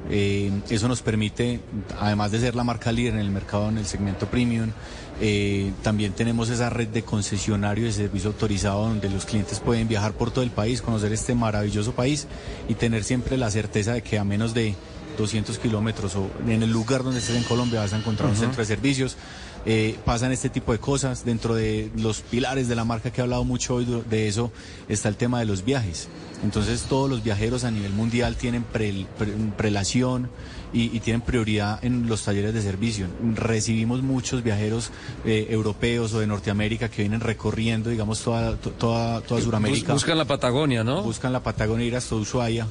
Eh, 0.08 0.50
eso 0.70 0.88
nos 0.88 1.02
permite, 1.02 1.60
además 1.98 2.32
de 2.32 2.40
ser 2.40 2.54
la 2.54 2.64
marca 2.64 2.90
líder 2.90 3.14
en 3.14 3.20
el 3.20 3.30
mercado 3.30 3.68
en 3.68 3.78
el 3.78 3.86
segmento 3.86 4.26
premium, 4.26 4.70
eh, 5.20 5.72
también 5.82 6.12
tenemos 6.12 6.48
esa 6.48 6.70
red 6.70 6.88
de 6.88 7.02
concesionarios 7.02 7.96
de 7.96 8.04
servicio 8.04 8.30
autorizado 8.30 8.86
donde 8.86 9.10
los 9.10 9.26
clientes 9.26 9.60
pueden 9.60 9.86
viajar 9.86 10.12
por 10.12 10.30
todo 10.30 10.42
el 10.42 10.50
país, 10.50 10.80
conocer 10.80 11.12
este 11.12 11.34
maravilloso 11.34 11.92
país 11.92 12.26
y 12.68 12.74
tener 12.74 13.04
siempre 13.04 13.36
la 13.36 13.50
certeza 13.50 13.92
de 13.92 14.02
que 14.02 14.18
a 14.18 14.24
menos 14.24 14.54
de 14.54 14.74
200 15.18 15.58
kilómetros 15.58 16.16
o 16.16 16.30
en 16.46 16.62
el 16.62 16.72
lugar 16.72 17.02
donde 17.02 17.20
estés 17.20 17.36
en 17.36 17.42
Colombia 17.42 17.80
vas 17.80 17.92
a 17.92 17.98
encontrar 17.98 18.30
un 18.30 18.36
centro 18.36 18.58
de 18.62 18.66
servicios. 18.66 19.16
Eh, 19.66 19.98
pasan 20.06 20.32
este 20.32 20.48
tipo 20.48 20.72
de 20.72 20.78
cosas. 20.78 21.24
Dentro 21.24 21.54
de 21.54 21.90
los 21.96 22.22
pilares 22.22 22.68
de 22.68 22.74
la 22.74 22.86
marca 22.86 23.10
que 23.10 23.20
he 23.20 23.24
hablado 23.24 23.44
mucho 23.44 23.74
hoy 23.74 24.02
de 24.08 24.28
eso 24.28 24.50
está 24.88 25.08
el 25.08 25.16
tema 25.16 25.38
de 25.38 25.44
los 25.44 25.64
viajes. 25.64 26.08
Entonces 26.42 26.82
todos 26.84 27.10
los 27.10 27.22
viajeros 27.22 27.64
a 27.64 27.70
nivel 27.70 27.92
mundial 27.92 28.36
tienen 28.36 28.62
pre- 28.64 29.06
pre- 29.18 29.32
prelación 29.56 30.30
y, 30.72 30.84
y 30.96 31.00
tienen 31.00 31.20
prioridad 31.20 31.84
en 31.84 32.06
los 32.08 32.22
talleres 32.24 32.54
de 32.54 32.62
servicio. 32.62 33.06
Recibimos 33.34 34.02
muchos 34.02 34.42
viajeros 34.42 34.90
eh, 35.24 35.48
europeos 35.50 36.14
o 36.14 36.20
de 36.20 36.26
Norteamérica 36.26 36.88
que 36.88 37.02
vienen 37.02 37.20
recorriendo, 37.20 37.90
digamos, 37.90 38.20
toda, 38.22 38.56
to- 38.56 38.70
toda, 38.70 39.20
toda 39.20 39.40
Sudamérica. 39.42 39.92
Bus- 39.92 40.02
buscan 40.02 40.16
la 40.18 40.24
Patagonia, 40.24 40.82
¿no? 40.84 41.02
Buscan 41.02 41.32
la 41.32 41.42
Patagonia, 41.42 41.86
ir 41.86 41.96
hasta 41.96 42.14
Ushuaia. 42.14 42.66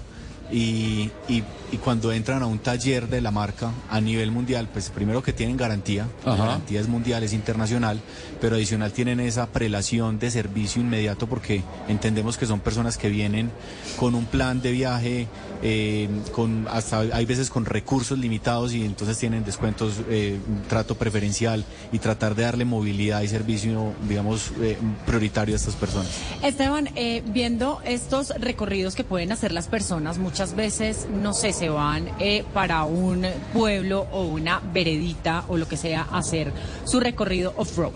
Y, 0.51 1.11
y- 1.27 1.43
y 1.71 1.77
cuando 1.77 2.11
entran 2.11 2.41
a 2.41 2.47
un 2.47 2.57
taller 2.57 3.07
de 3.09 3.21
la 3.21 3.29
marca 3.29 3.71
a 3.91 4.01
nivel 4.01 4.31
mundial, 4.31 4.67
pues 4.73 4.89
primero 4.89 5.21
que 5.21 5.33
tienen 5.33 5.55
garantía, 5.55 6.07
la 6.25 6.33
Ajá. 6.33 6.43
garantía 6.45 6.81
es 6.81 6.87
mundial, 6.87 7.21
es 7.21 7.31
internacional, 7.33 7.99
pero 8.41 8.55
adicional 8.55 8.91
tienen 8.91 9.19
esa 9.19 9.45
prelación 9.45 10.17
de 10.17 10.31
servicio 10.31 10.81
inmediato 10.81 11.27
porque 11.27 11.61
entendemos 11.87 12.37
que 12.39 12.47
son 12.47 12.59
personas 12.59 12.97
que 12.97 13.09
vienen 13.09 13.51
con 13.97 14.15
un 14.15 14.25
plan 14.25 14.63
de 14.63 14.71
viaje, 14.71 15.27
eh, 15.61 16.09
con 16.31 16.67
hasta 16.71 17.01
hay 17.01 17.25
veces 17.25 17.51
con 17.51 17.65
recursos 17.65 18.17
limitados 18.17 18.73
y 18.73 18.83
entonces 18.83 19.19
tienen 19.19 19.43
descuentos, 19.45 20.01
eh, 20.09 20.39
un 20.47 20.63
trato 20.63 20.95
preferencial 20.95 21.63
y 21.91 21.99
tratar 21.99 22.33
de 22.33 22.43
darle 22.43 22.65
movilidad 22.65 23.21
y 23.21 23.27
servicio, 23.27 23.93
digamos, 24.07 24.51
eh, 24.61 24.75
prioritario 25.05 25.53
a 25.53 25.57
estas 25.57 25.75
personas. 25.75 26.09
Esteban, 26.41 26.89
eh, 26.95 27.21
viendo 27.27 27.79
estos 27.85 28.29
recorridos 28.39 28.95
que 28.95 29.03
pueden 29.03 29.31
hacer 29.31 29.51
las 29.51 29.67
personas, 29.67 30.17
muchas 30.17 30.38
veces, 30.55 31.07
no 31.11 31.33
sé, 31.33 31.53
se 31.53 31.69
van 31.69 32.09
eh, 32.19 32.43
para 32.53 32.83
un 32.85 33.25
pueblo 33.53 34.07
o 34.11 34.23
una 34.23 34.61
veredita 34.73 35.43
o 35.49 35.57
lo 35.57 35.67
que 35.67 35.77
sea 35.77 36.07
a 36.11 36.17
hacer 36.19 36.51
su 36.85 36.99
recorrido 36.99 37.53
off-road. 37.57 37.91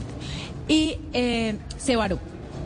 Y 0.67 0.97
eh, 1.13 1.55
se 1.77 1.95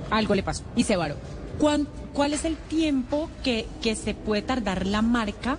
algo 0.09 0.35
le 0.35 0.43
pasó 0.43 0.63
y 0.75 0.83
se 0.83 0.95
varó. 0.97 1.15
¿Cuán- 1.59 1.87
¿Cuál 2.13 2.33
es 2.33 2.45
el 2.45 2.55
tiempo 2.55 3.29
que, 3.43 3.67
que 3.81 3.95
se 3.95 4.13
puede 4.15 4.41
tardar 4.41 4.85
la 4.87 5.01
marca 5.03 5.57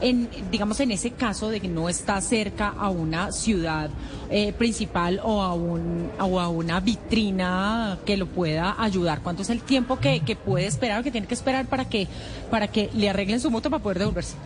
en, 0.00 0.28
digamos, 0.50 0.80
en 0.80 0.90
ese 0.90 1.10
caso 1.12 1.48
de 1.50 1.60
que 1.60 1.68
no 1.68 1.88
está 1.88 2.20
cerca 2.20 2.68
a 2.68 2.90
una 2.90 3.32
ciudad 3.32 3.90
eh, 4.30 4.52
principal 4.52 5.20
o 5.22 5.42
a, 5.42 5.54
un, 5.54 6.10
o 6.18 6.40
a 6.40 6.48
una 6.48 6.80
vitrina 6.80 7.98
que 8.04 8.16
lo 8.16 8.26
pueda 8.26 8.74
ayudar? 8.78 9.22
¿Cuánto 9.22 9.42
es 9.42 9.50
el 9.50 9.60
tiempo 9.60 9.98
que, 9.98 10.20
que 10.20 10.36
puede 10.36 10.66
esperar 10.66 11.00
o 11.00 11.04
que 11.04 11.10
tiene 11.10 11.26
que 11.26 11.34
esperar 11.34 11.66
para 11.66 11.84
que, 11.86 12.08
para 12.50 12.68
que 12.68 12.90
le 12.94 13.08
arreglen 13.08 13.40
su 13.40 13.50
moto 13.50 13.70
para 13.70 13.82
poder 13.82 13.98
devolverse? 13.98 14.36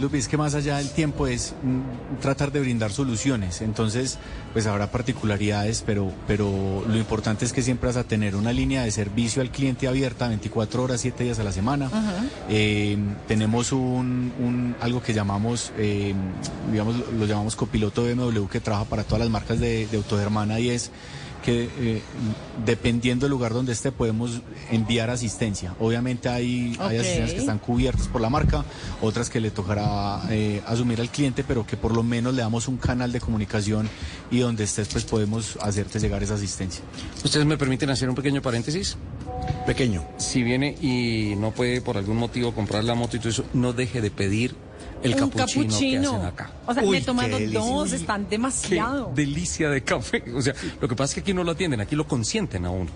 Lupi, 0.00 0.18
es 0.18 0.28
que 0.28 0.36
más 0.36 0.54
allá 0.54 0.78
del 0.78 0.90
tiempo 0.90 1.26
es 1.26 1.54
mm, 1.62 2.20
tratar 2.20 2.52
de 2.52 2.60
brindar 2.60 2.92
soluciones. 2.92 3.60
Entonces, 3.62 4.18
pues 4.52 4.66
habrá 4.66 4.90
particularidades, 4.90 5.82
pero, 5.86 6.10
pero 6.26 6.84
lo 6.88 6.96
importante 6.96 7.44
es 7.44 7.52
que 7.52 7.62
siempre 7.62 7.88
vas 7.88 7.96
a 7.96 8.04
tener 8.04 8.36
una 8.36 8.52
línea 8.52 8.82
de 8.84 8.90
servicio 8.90 9.42
al 9.42 9.50
cliente 9.50 9.88
abierta 9.88 10.28
24 10.28 10.82
horas, 10.82 11.00
7 11.00 11.24
días 11.24 11.38
a 11.38 11.44
la 11.44 11.52
semana. 11.52 11.90
Eh, 12.48 12.96
tenemos 13.28 13.72
un, 13.72 14.32
un- 14.38 14.76
algo 14.80 15.02
que 15.02 15.12
llamamos, 15.14 15.72
eh, 15.78 16.14
digamos, 16.70 16.96
lo 17.18 17.26
llamamos 17.26 17.56
copiloto 17.56 18.02
BMW 18.04 18.46
que 18.46 18.60
trabaja 18.60 18.84
para 18.84 19.04
todas 19.04 19.20
las 19.20 19.30
marcas 19.30 19.58
de, 19.60 19.86
de 19.86 19.96
Autogermana 19.96 20.60
y 20.60 20.70
es 20.70 20.90
que 21.46 21.70
eh, 21.78 22.02
dependiendo 22.66 23.26
del 23.26 23.30
lugar 23.30 23.52
donde 23.54 23.72
esté 23.72 23.92
podemos 23.92 24.42
enviar 24.72 25.10
asistencia. 25.10 25.76
Obviamente 25.78 26.28
hay, 26.28 26.76
hay 26.80 26.96
Ok. 26.96 27.00
asistencias 27.00 27.30
que 27.34 27.38
están 27.38 27.58
cubiertas 27.60 28.08
por 28.08 28.20
la 28.20 28.28
marca, 28.28 28.64
otras 29.00 29.30
que 29.30 29.40
le 29.40 29.52
tocará 29.52 30.22
eh, 30.28 30.60
asumir 30.66 31.00
al 31.00 31.08
cliente, 31.08 31.44
pero 31.44 31.64
que 31.64 31.76
por 31.76 31.94
lo 31.94 32.02
menos 32.02 32.34
le 32.34 32.42
damos 32.42 32.66
un 32.66 32.78
canal 32.78 33.12
de 33.12 33.20
comunicación 33.20 33.88
y 34.32 34.40
donde 34.40 34.64
estés 34.64 34.88
pues 34.88 35.04
podemos 35.04 35.56
hacerte 35.62 36.00
llegar 36.00 36.20
esa 36.24 36.34
asistencia. 36.34 36.82
¿Ustedes 37.24 37.46
me 37.46 37.56
permiten 37.56 37.90
hacer 37.90 38.08
un 38.08 38.16
pequeño 38.16 38.42
paréntesis? 38.42 38.96
Pequeño. 39.66 40.04
Si 40.18 40.42
viene 40.42 40.76
y 40.80 41.34
no 41.36 41.52
puede 41.52 41.80
por 41.80 41.96
algún 41.96 42.16
motivo 42.16 42.52
comprar 42.52 42.82
la 42.82 42.96
moto 42.96 43.16
y 43.16 43.20
todo 43.20 43.28
eso, 43.28 43.44
no 43.54 43.72
deje 43.72 44.00
de 44.00 44.10
pedir 44.10 44.56
el 45.06 45.22
un 45.22 45.30
capuchino, 45.30 45.62
que 45.64 45.68
capuchino. 45.68 46.10
hacen 46.14 46.26
acá. 46.26 46.50
O 46.66 46.74
sea, 46.74 46.82
Uy, 46.82 46.90
me 46.90 46.98
he 46.98 47.00
tomado 47.02 47.38
dos, 47.52 47.92
están 47.92 48.24
Qué 48.24 48.30
demasiado. 48.30 49.12
delicia 49.14 49.70
de 49.70 49.82
café. 49.82 50.22
O 50.34 50.42
sea, 50.42 50.54
lo 50.80 50.88
que 50.88 50.94
pasa 50.96 51.10
es 51.10 51.14
que 51.14 51.20
aquí 51.20 51.34
no 51.34 51.44
lo 51.44 51.52
atienden, 51.52 51.80
aquí 51.80 51.96
lo 51.96 52.06
consienten 52.06 52.64
a 52.66 52.70
uno. 52.70 52.90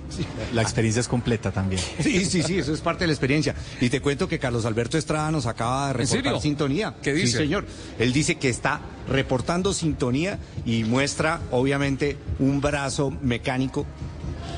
La 0.53 0.63
experiencia 0.63 1.01
es 1.01 1.09
completa 1.09 1.51
también. 1.51 1.81
Sí, 2.01 2.25
sí, 2.25 2.43
sí, 2.43 2.59
eso 2.59 2.73
es 2.75 2.81
parte 2.81 3.05
de 3.05 3.09
la 3.09 3.13
experiencia. 3.13 3.55
Y 3.81 3.89
te 3.91 4.01
cuento 4.01 4.29
que 4.29 4.39
Carlos 4.39 4.65
Alberto 4.65 4.99
Estrada 4.99 5.31
nos 5.31 5.47
acaba 5.47 5.87
de 5.87 5.91
¿En 5.93 5.99
reportar 5.99 6.23
serio? 6.25 6.41
sintonía. 6.41 6.95
¿Qué 7.03 7.15
Sí, 7.15 7.23
dice? 7.23 7.39
señor. 7.39 7.67
Él 7.99 8.13
dice 8.13 8.37
que 8.37 8.49
está 8.49 8.81
reportando 9.09 9.73
sintonía 9.73 10.39
y 10.67 10.85
muestra, 10.85 11.41
obviamente, 11.51 12.17
un 12.39 12.61
brazo 12.61 13.11
mecánico 13.23 13.87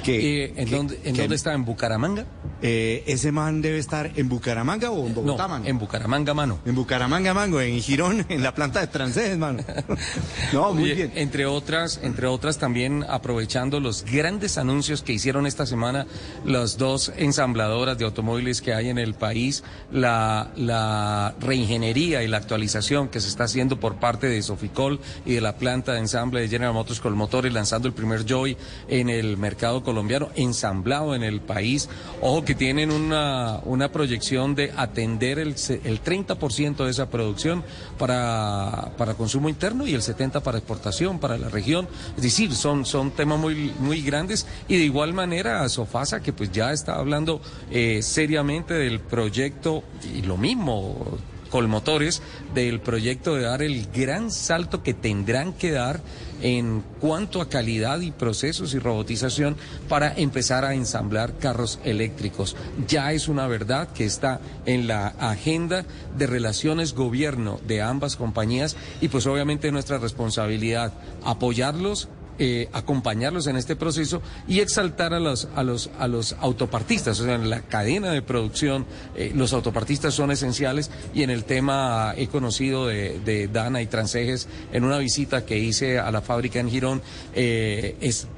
que... 0.05 0.45
Eh, 0.45 0.53
¿En, 0.57 0.69
que- 0.69 0.77
dónde, 0.77 1.01
en 1.05 1.15
que- 1.15 1.21
dónde 1.23 1.37
está? 1.37 1.53
¿En 1.55 1.65
Bucaramanga? 1.65 2.25
Eh, 2.65 3.03
¿Ese 3.07 3.33
man 3.33 3.61
debe 3.61 3.79
estar 3.79 4.11
en 4.15 4.29
Bucaramanga 4.29 4.91
o 4.91 5.07
en 5.07 5.15
Bogotá, 5.15 5.43
No, 5.45 5.49
mano? 5.49 5.67
en 5.67 5.79
Bucaramanga, 5.79 6.35
mano. 6.35 6.59
En 6.65 6.75
Bucaramanga, 6.75 7.35
mango, 7.35 7.61
en 7.61 7.81
Girón, 7.81 8.25
en 8.29 8.43
la 8.43 8.55
planta 8.55 8.81
de 8.81 8.87
Transés, 8.87 9.37
mano. 9.39 9.63
No, 10.53 10.73
muy 10.75 10.85
Oye, 10.85 10.95
bien. 10.95 11.13
Entre 11.17 11.47
otras, 11.47 11.99
entre 12.03 12.27
otras 12.27 12.59
también 12.59 13.05
aprovechando 13.09 13.81
los 13.81 14.05
grandes 14.05 14.59
anuncios 14.59 15.03
que 15.03 15.13
hicieron 15.13 15.47
esta 15.47 15.67
semana 15.67 16.07
las 16.45 16.79
dos 16.79 17.13
ensambladoras 17.17 17.99
de 17.99 18.05
automóviles 18.05 18.61
que 18.61 18.75
hay 18.75 18.89
en 18.91 18.99
el 18.99 19.15
país, 19.15 19.65
la, 19.91 20.51
la 20.57 21.35
reingeniería 21.41 22.23
y 22.23 22.29
la 22.29 22.37
actualización 22.39 23.09
que 23.09 23.21
se 23.21 23.29
está 23.29 23.45
haciendo 23.45 23.81
por 23.81 23.97
parte 23.97 24.27
de 24.29 24.43
Soficol 24.43 25.01
y 25.27 25.35
de 25.35 25.41
la 25.41 25.57
planta 25.57 25.93
de 25.95 25.99
ensamble 26.01 26.41
de 26.41 26.49
General 26.49 26.75
Motors 26.75 27.01
con 27.01 27.17
motores, 27.17 27.53
lanzando 27.53 27.89
el 27.89 27.95
primer 27.95 28.25
Joy 28.27 28.57
en 28.89 29.09
el 29.09 29.37
mercado 29.37 29.82
colombiano, 29.83 30.31
ensamblado 30.35 31.15
en 31.15 31.23
el 31.23 31.41
país. 31.41 31.89
Ojo 32.21 32.45
que 32.45 32.55
tienen 32.55 32.91
una, 32.91 33.61
una 33.65 33.91
proyección 33.91 34.55
de 34.55 34.73
atender 34.77 35.39
el, 35.39 35.49
el 35.49 36.03
30% 36.03 36.85
de 36.85 36.91
esa 36.91 37.09
producción 37.11 37.65
para, 37.99 38.93
para 38.97 39.15
consumo 39.15 39.49
interno 39.49 39.87
y 39.87 39.95
el 39.95 40.01
70% 40.01 40.43
para 40.43 40.59
exportación 40.59 41.19
para 41.19 41.39
la 41.39 41.49
región. 41.49 41.89
Es 42.17 42.23
decir, 42.23 42.55
son, 42.55 42.85
son 42.85 43.11
temas 43.11 43.39
muy, 43.39 43.73
muy 43.79 44.03
grandes 44.03 44.47
y 44.69 44.77
de 44.77 44.85
igual 44.85 45.13
manera 45.13 45.69
Sofasa 45.69 46.21
que 46.21 46.33
pues 46.33 46.53
ya 46.53 46.73
está 46.73 46.97
hablando 46.97 47.41
eh, 47.71 48.03
seriamente 48.03 48.75
del 48.75 49.01
proyecto 49.01 49.83
y 50.15 50.23
lo 50.23 50.37
mismo 50.37 51.19
Colmotores 51.53 52.23
del 52.55 52.81
proyecto 52.81 53.35
de 53.35 53.43
dar 53.43 53.63
el 53.63 53.87
gran 53.93 54.31
salto 54.31 54.83
que 54.83 54.95
tendrán 54.95 55.53
que 55.53 55.71
dar 55.71 56.01
en 56.41 56.83
cuanto 56.99 57.43
a 57.43 57.51
calidad 57.51 58.01
y 58.01 58.11
procesos 58.11 58.73
y 58.73 58.79
robotización 58.79 59.57
para 59.87 60.15
empezar 60.15 60.65
a 60.65 60.75
ensamblar 60.75 61.37
carros 61.37 61.79
eléctricos. 61.85 62.57
Ya 62.89 63.13
es 63.13 63.29
una 63.29 63.47
verdad 63.47 63.89
que 63.93 64.07
está 64.07 64.41
en 64.65 64.89
la 64.89 65.09
agenda 65.09 65.85
de 66.17 66.27
relaciones 66.27 66.95
gobierno 66.95 67.61
de 67.69 67.83
ambas 67.83 68.17
compañías 68.17 68.75
y 69.03 69.09
pues 69.09 69.27
obviamente 69.27 69.71
nuestra 69.71 69.99
responsabilidad 69.99 70.95
apoyarlos 71.23 72.09
eh, 72.39 72.69
acompañarlos 72.73 73.47
en 73.47 73.57
este 73.57 73.77
proceso 73.77 74.23
y 74.49 74.61
exaltar 74.61 75.15
a 75.15 75.21
los, 75.21 75.49
a 75.55 75.63
los, 75.63 75.91
a 75.99 76.09
los 76.09 76.35
autopartistas, 76.41 77.21
o 77.21 77.25
sea, 77.25 77.35
en 77.35 77.51
la 77.51 77.61
cadena 77.63 78.11
de 78.11 78.23
producción, 78.23 78.87
eh, 79.17 79.33
los 79.35 79.53
autopartistas 79.53 80.15
son 80.15 80.31
esenciales 80.31 80.91
y 81.15 81.23
en 81.23 81.31
el 81.31 81.45
tema 81.45 82.15
he 82.17 82.29
conocido 82.29 82.87
de, 82.87 83.21
de 83.21 83.49
Dana 83.49 83.83
y 83.83 83.87
Transejes 83.87 84.49
en 84.73 84.85
una 84.85 84.99
visita 84.99 85.45
que 85.45 85.59
hice 85.59 85.99
a 85.99 86.11
la 86.11 86.23
fábrica 86.23 86.61
en 86.61 86.71
Girón, 86.71 87.03
eh, 87.35 87.97
es 88.01 88.29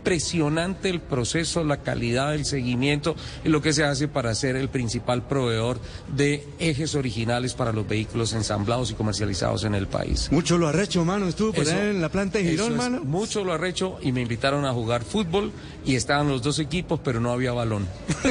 impresionante 0.00 0.88
el 0.88 1.00
proceso, 1.00 1.62
la 1.62 1.76
calidad 1.82 2.30
del 2.32 2.46
seguimiento 2.46 3.14
y 3.44 3.50
lo 3.50 3.60
que 3.60 3.74
se 3.74 3.84
hace 3.84 4.08
para 4.08 4.34
ser 4.34 4.56
el 4.56 4.70
principal 4.70 5.22
proveedor 5.26 5.78
de 6.16 6.46
ejes 6.58 6.94
originales 6.94 7.52
para 7.52 7.72
los 7.72 7.86
vehículos 7.86 8.32
ensamblados 8.32 8.90
y 8.90 8.94
comercializados 8.94 9.64
en 9.64 9.74
el 9.74 9.86
país. 9.88 10.28
Mucho 10.32 10.56
lo 10.56 10.68
arrecho, 10.68 11.04
mano. 11.04 11.28
Estuvo 11.28 11.52
por 11.52 11.64
Eso- 11.64 11.72
ahí 11.74 11.90
en 11.90 12.00
la 12.00 12.08
planta 12.08 12.38
de 12.38 12.44
Girón, 12.44 12.72
es 12.72 12.78
mano. 12.78 13.00
Mucho 13.04 13.44
lo 13.44 13.52
arrecho 13.52 13.98
y 14.00 14.12
me 14.12 14.22
invitaron 14.22 14.64
a 14.64 14.72
jugar 14.72 15.04
fútbol 15.04 15.52
y 15.84 15.96
estaban 15.96 16.28
los 16.28 16.40
dos 16.42 16.58
equipos, 16.58 16.98
pero 17.04 17.20
no 17.20 17.30
había 17.30 17.52
balón. 17.52 17.86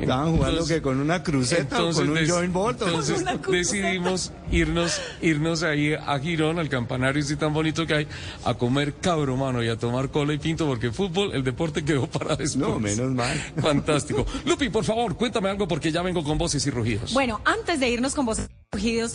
Estaban 0.00 0.32
jugando 0.32 0.50
Entonces- 0.50 0.76
que 0.76 0.82
con 0.82 1.00
una 1.00 1.22
cruceta 1.22 1.82
o 1.84 1.92
con 1.92 2.08
un 2.08 2.14
des- 2.14 2.30
joint 2.30 2.52
bolt. 2.52 2.82
entonces 2.82 3.24
decidimos 3.50 4.32
irnos, 4.50 5.00
irnos 5.22 5.62
ahí 5.62 5.94
a 5.94 6.18
Girón, 6.18 6.58
al 6.58 6.68
campanario 6.68 7.22
ese 7.22 7.36
tan 7.36 7.52
bonito 7.52 7.86
que 7.86 7.94
hay, 7.94 8.06
a 8.44 8.54
comer 8.54 8.94
cabro, 8.94 9.35
mano, 9.36 9.62
y 9.62 9.68
a 9.68 9.76
tomar 9.76 10.10
cola 10.10 10.32
y 10.32 10.38
pinto, 10.38 10.66
porque 10.66 10.90
fútbol, 10.90 11.34
el 11.34 11.44
deporte 11.44 11.84
quedó 11.84 12.06
para 12.10 12.36
después. 12.36 12.56
No, 12.56 12.78
menos 12.78 13.12
mal. 13.12 13.36
Fantástico. 13.60 14.26
Lupi, 14.44 14.68
por 14.68 14.84
favor, 14.84 15.16
cuéntame 15.16 15.48
algo 15.48 15.68
porque 15.68 15.92
ya 15.92 16.02
vengo 16.02 16.24
con 16.24 16.38
voces 16.38 16.66
y 16.66 16.70
rugidos. 16.70 17.12
Bueno, 17.12 17.40
antes 17.44 17.80
de 17.80 17.88
irnos 17.88 18.14
con 18.14 18.26
voces 18.26 18.48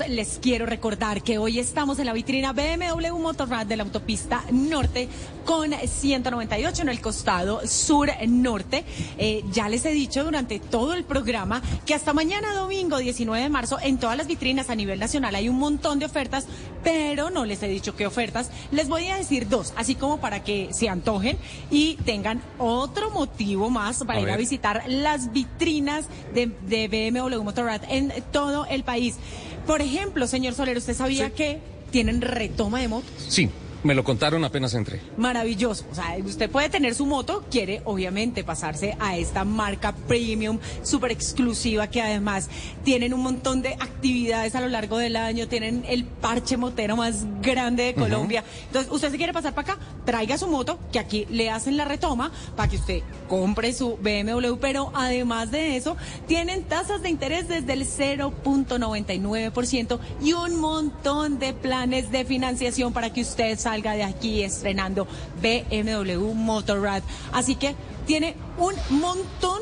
les 0.07 0.39
quiero 0.41 0.65
recordar 0.65 1.21
que 1.23 1.37
hoy 1.37 1.59
estamos 1.59 1.99
en 1.99 2.05
la 2.05 2.13
vitrina 2.13 2.51
BMW 2.51 3.17
Motorrad 3.17 3.65
de 3.65 3.77
la 3.77 3.83
autopista 3.83 4.43
norte 4.51 5.07
con 5.45 5.71
198 5.71 6.81
en 6.81 6.89
el 6.89 6.99
costado 6.99 7.65
sur 7.67 8.09
norte. 8.27 8.83
Eh, 9.17 9.43
ya 9.51 9.69
les 9.69 9.85
he 9.85 9.91
dicho 9.91 10.23
durante 10.23 10.59
todo 10.59 10.93
el 10.93 11.03
programa 11.03 11.61
que 11.85 11.93
hasta 11.93 12.11
mañana 12.11 12.53
domingo 12.53 12.97
19 12.97 13.43
de 13.43 13.49
marzo 13.49 13.77
en 13.81 13.97
todas 13.97 14.17
las 14.17 14.27
vitrinas 14.27 14.69
a 14.69 14.75
nivel 14.75 14.99
nacional 14.99 15.35
hay 15.35 15.47
un 15.47 15.57
montón 15.57 15.99
de 15.99 16.05
ofertas, 16.05 16.47
pero 16.83 17.29
no 17.29 17.45
les 17.45 17.61
he 17.63 17.67
dicho 17.67 17.95
qué 17.95 18.07
ofertas. 18.07 18.49
Les 18.71 18.89
voy 18.89 19.07
a 19.07 19.15
decir 19.15 19.47
dos, 19.47 19.73
así 19.77 19.95
como 19.95 20.19
para 20.19 20.43
que 20.43 20.69
se 20.73 20.89
antojen 20.89 21.37
y 21.69 21.95
tengan 22.05 22.41
otro 22.57 23.09
motivo 23.11 23.69
más 23.69 24.03
para 24.03 24.19
A 24.19 24.21
ir 24.21 24.29
a 24.31 24.37
visitar 24.37 24.83
las 24.87 25.31
vitrinas 25.31 26.05
de, 26.33 26.47
de 26.67 26.87
BMW 26.87 27.41
Motorrad 27.43 27.81
en 27.89 28.11
todo 28.31 28.65
el 28.65 28.83
país. 28.83 29.17
Por 29.65 29.81
ejemplo, 29.81 30.27
señor 30.27 30.53
Solero, 30.53 30.79
¿usted 30.79 30.95
sabía 30.95 31.29
que 31.29 31.59
tienen 31.91 32.21
retoma 32.21 32.79
de 32.81 32.87
motos? 32.87 33.11
Sí, 33.27 33.49
me 33.83 33.95
lo 33.95 34.03
contaron 34.03 34.43
apenas 34.43 34.73
entré. 34.73 34.99
Maravilloso. 35.17 35.85
O 35.91 35.95
sea, 35.95 36.15
usted 36.23 36.49
puede 36.49 36.69
tener 36.69 36.95
su 36.95 37.05
moto, 37.05 37.43
quiere 37.49 37.81
obviamente 37.85 38.43
pasarse 38.43 38.95
a 38.99 39.17
esta 39.17 39.43
marca 39.43 39.93
premium, 40.07 40.59
súper 40.83 41.11
exclusiva, 41.11 41.87
que 41.87 42.01
además 42.01 42.49
tienen 42.83 43.13
un 43.13 43.21
montón 43.21 43.61
de 43.61 43.73
actividades 43.73 44.55
a 44.55 44.61
lo 44.61 44.67
largo 44.67 44.97
del 44.97 45.15
año, 45.15 45.47
tienen 45.47 45.83
el 45.87 46.05
parche 46.05 46.57
motero 46.57 46.95
más 46.95 47.25
grande 47.41 47.83
de. 47.83 47.95
Colombia. 47.95 48.43
Entonces, 48.67 48.91
usted 48.91 49.11
se 49.11 49.17
quiere 49.17 49.33
pasar 49.33 49.53
para 49.53 49.73
acá, 49.73 49.81
traiga 50.05 50.37
su 50.37 50.47
moto, 50.47 50.79
que 50.91 50.99
aquí 50.99 51.25
le 51.29 51.49
hacen 51.49 51.77
la 51.77 51.85
retoma 51.85 52.31
para 52.55 52.69
que 52.69 52.77
usted 52.77 53.01
compre 53.27 53.73
su 53.73 53.97
BMW, 53.97 54.55
pero 54.59 54.91
además 54.93 55.51
de 55.51 55.77
eso, 55.77 55.97
tienen 56.27 56.63
tasas 56.63 57.01
de 57.01 57.09
interés 57.09 57.47
desde 57.47 57.73
el 57.73 57.85
0.99% 57.85 59.99
y 60.21 60.33
un 60.33 60.59
montón 60.59 61.39
de 61.39 61.53
planes 61.53 62.11
de 62.11 62.25
financiación 62.25 62.93
para 62.93 63.13
que 63.13 63.21
usted 63.21 63.57
salga 63.57 63.70
de 63.79 64.03
aquí 64.03 64.43
estrenando 64.43 65.07
BMW 65.41 66.33
Motorrad. 66.33 67.03
Así 67.31 67.55
que 67.55 67.75
tiene 68.05 68.35
un 68.57 68.73
montón 68.99 69.61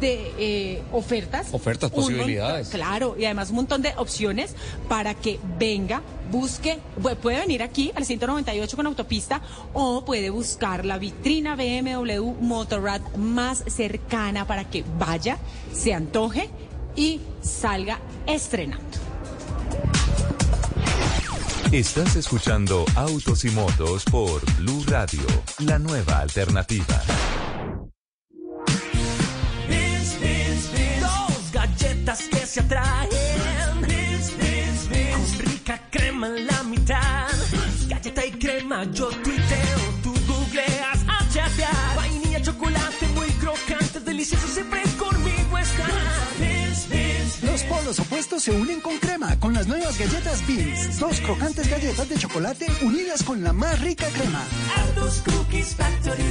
de 0.00 0.32
eh, 0.38 0.82
ofertas. 0.92 1.48
Ofertas, 1.52 1.90
montón- 1.92 2.04
posibilidades. 2.16 2.68
claro, 2.68 3.14
y 3.18 3.24
además 3.24 3.50
un 3.50 3.56
montón 3.56 3.82
de 3.82 3.92
opciones 3.96 4.54
para 4.88 5.14
que 5.14 5.38
venga, 5.58 6.02
busque, 6.30 6.80
pu- 7.00 7.16
puede 7.16 7.38
venir 7.38 7.62
aquí 7.62 7.92
al 7.94 8.04
198 8.04 8.76
con 8.76 8.86
autopista 8.86 9.40
o 9.72 10.04
puede 10.04 10.30
buscar 10.30 10.84
la 10.84 10.98
vitrina 10.98 11.54
BMW 11.54 12.20
Motorrad 12.40 13.00
más 13.16 13.62
cercana 13.68 14.44
para 14.46 14.64
que 14.68 14.84
vaya, 14.98 15.38
se 15.72 15.94
antoje 15.94 16.50
y 16.96 17.20
salga 17.40 18.00
estrenando. 18.26 18.84
Estás 21.72 22.14
escuchando 22.14 22.84
Autos 22.94 23.44
y 23.44 23.50
Motos 23.50 24.04
por 24.04 24.40
Blue 24.56 24.84
Radio, 24.86 25.26
la 25.58 25.78
nueva 25.78 26.20
alternativa. 26.20 27.02
Los 47.86 48.00
opuestos 48.00 48.42
se 48.42 48.50
unen 48.50 48.80
con 48.80 48.98
crema 48.98 49.38
con 49.38 49.54
las 49.54 49.68
nuevas 49.68 49.96
galletas 49.96 50.44
Beans. 50.44 50.98
Dos 50.98 51.20
crocantes 51.20 51.70
galletas 51.70 52.08
de 52.08 52.16
chocolate 52.16 52.66
unidas 52.82 53.22
con 53.22 53.44
la 53.44 53.52
más 53.52 53.80
rica 53.80 54.08
crema. 54.08 54.42
Aldos 54.76 55.22
Cookies 55.24 55.76
Factory. 55.76 56.24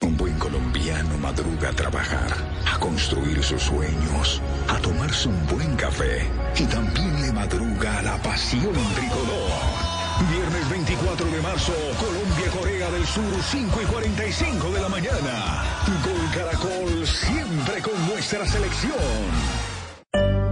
Un 0.00 0.16
buen 0.16 0.36
colombiano 0.40 1.16
madruga 1.18 1.68
a 1.68 1.72
trabajar, 1.72 2.34
a 2.66 2.80
construir 2.80 3.44
sus 3.44 3.62
sueños, 3.62 4.42
a 4.66 4.76
tomarse 4.80 5.28
un 5.28 5.46
buen 5.46 5.76
café 5.76 6.28
y 6.58 6.64
también 6.64 7.22
le 7.22 7.32
madruga 7.32 8.00
a 8.00 8.02
la 8.02 8.22
pasión 8.22 8.74
tricolor. 8.96 9.94
Viernes 10.32 10.68
24 10.68 11.26
de 11.30 11.40
marzo, 11.42 11.72
Colombia-Corea 12.00 12.73
del 12.90 13.06
Sur, 13.06 13.22
5 13.50 13.82
y 13.82 13.84
45 13.86 14.70
de 14.70 14.80
la 14.80 14.88
mañana. 14.88 15.64
Gol 16.04 16.30
Caracol, 16.34 17.06
siempre 17.06 17.80
con 17.80 18.06
nuestra 18.08 18.46
selección. 18.46 20.43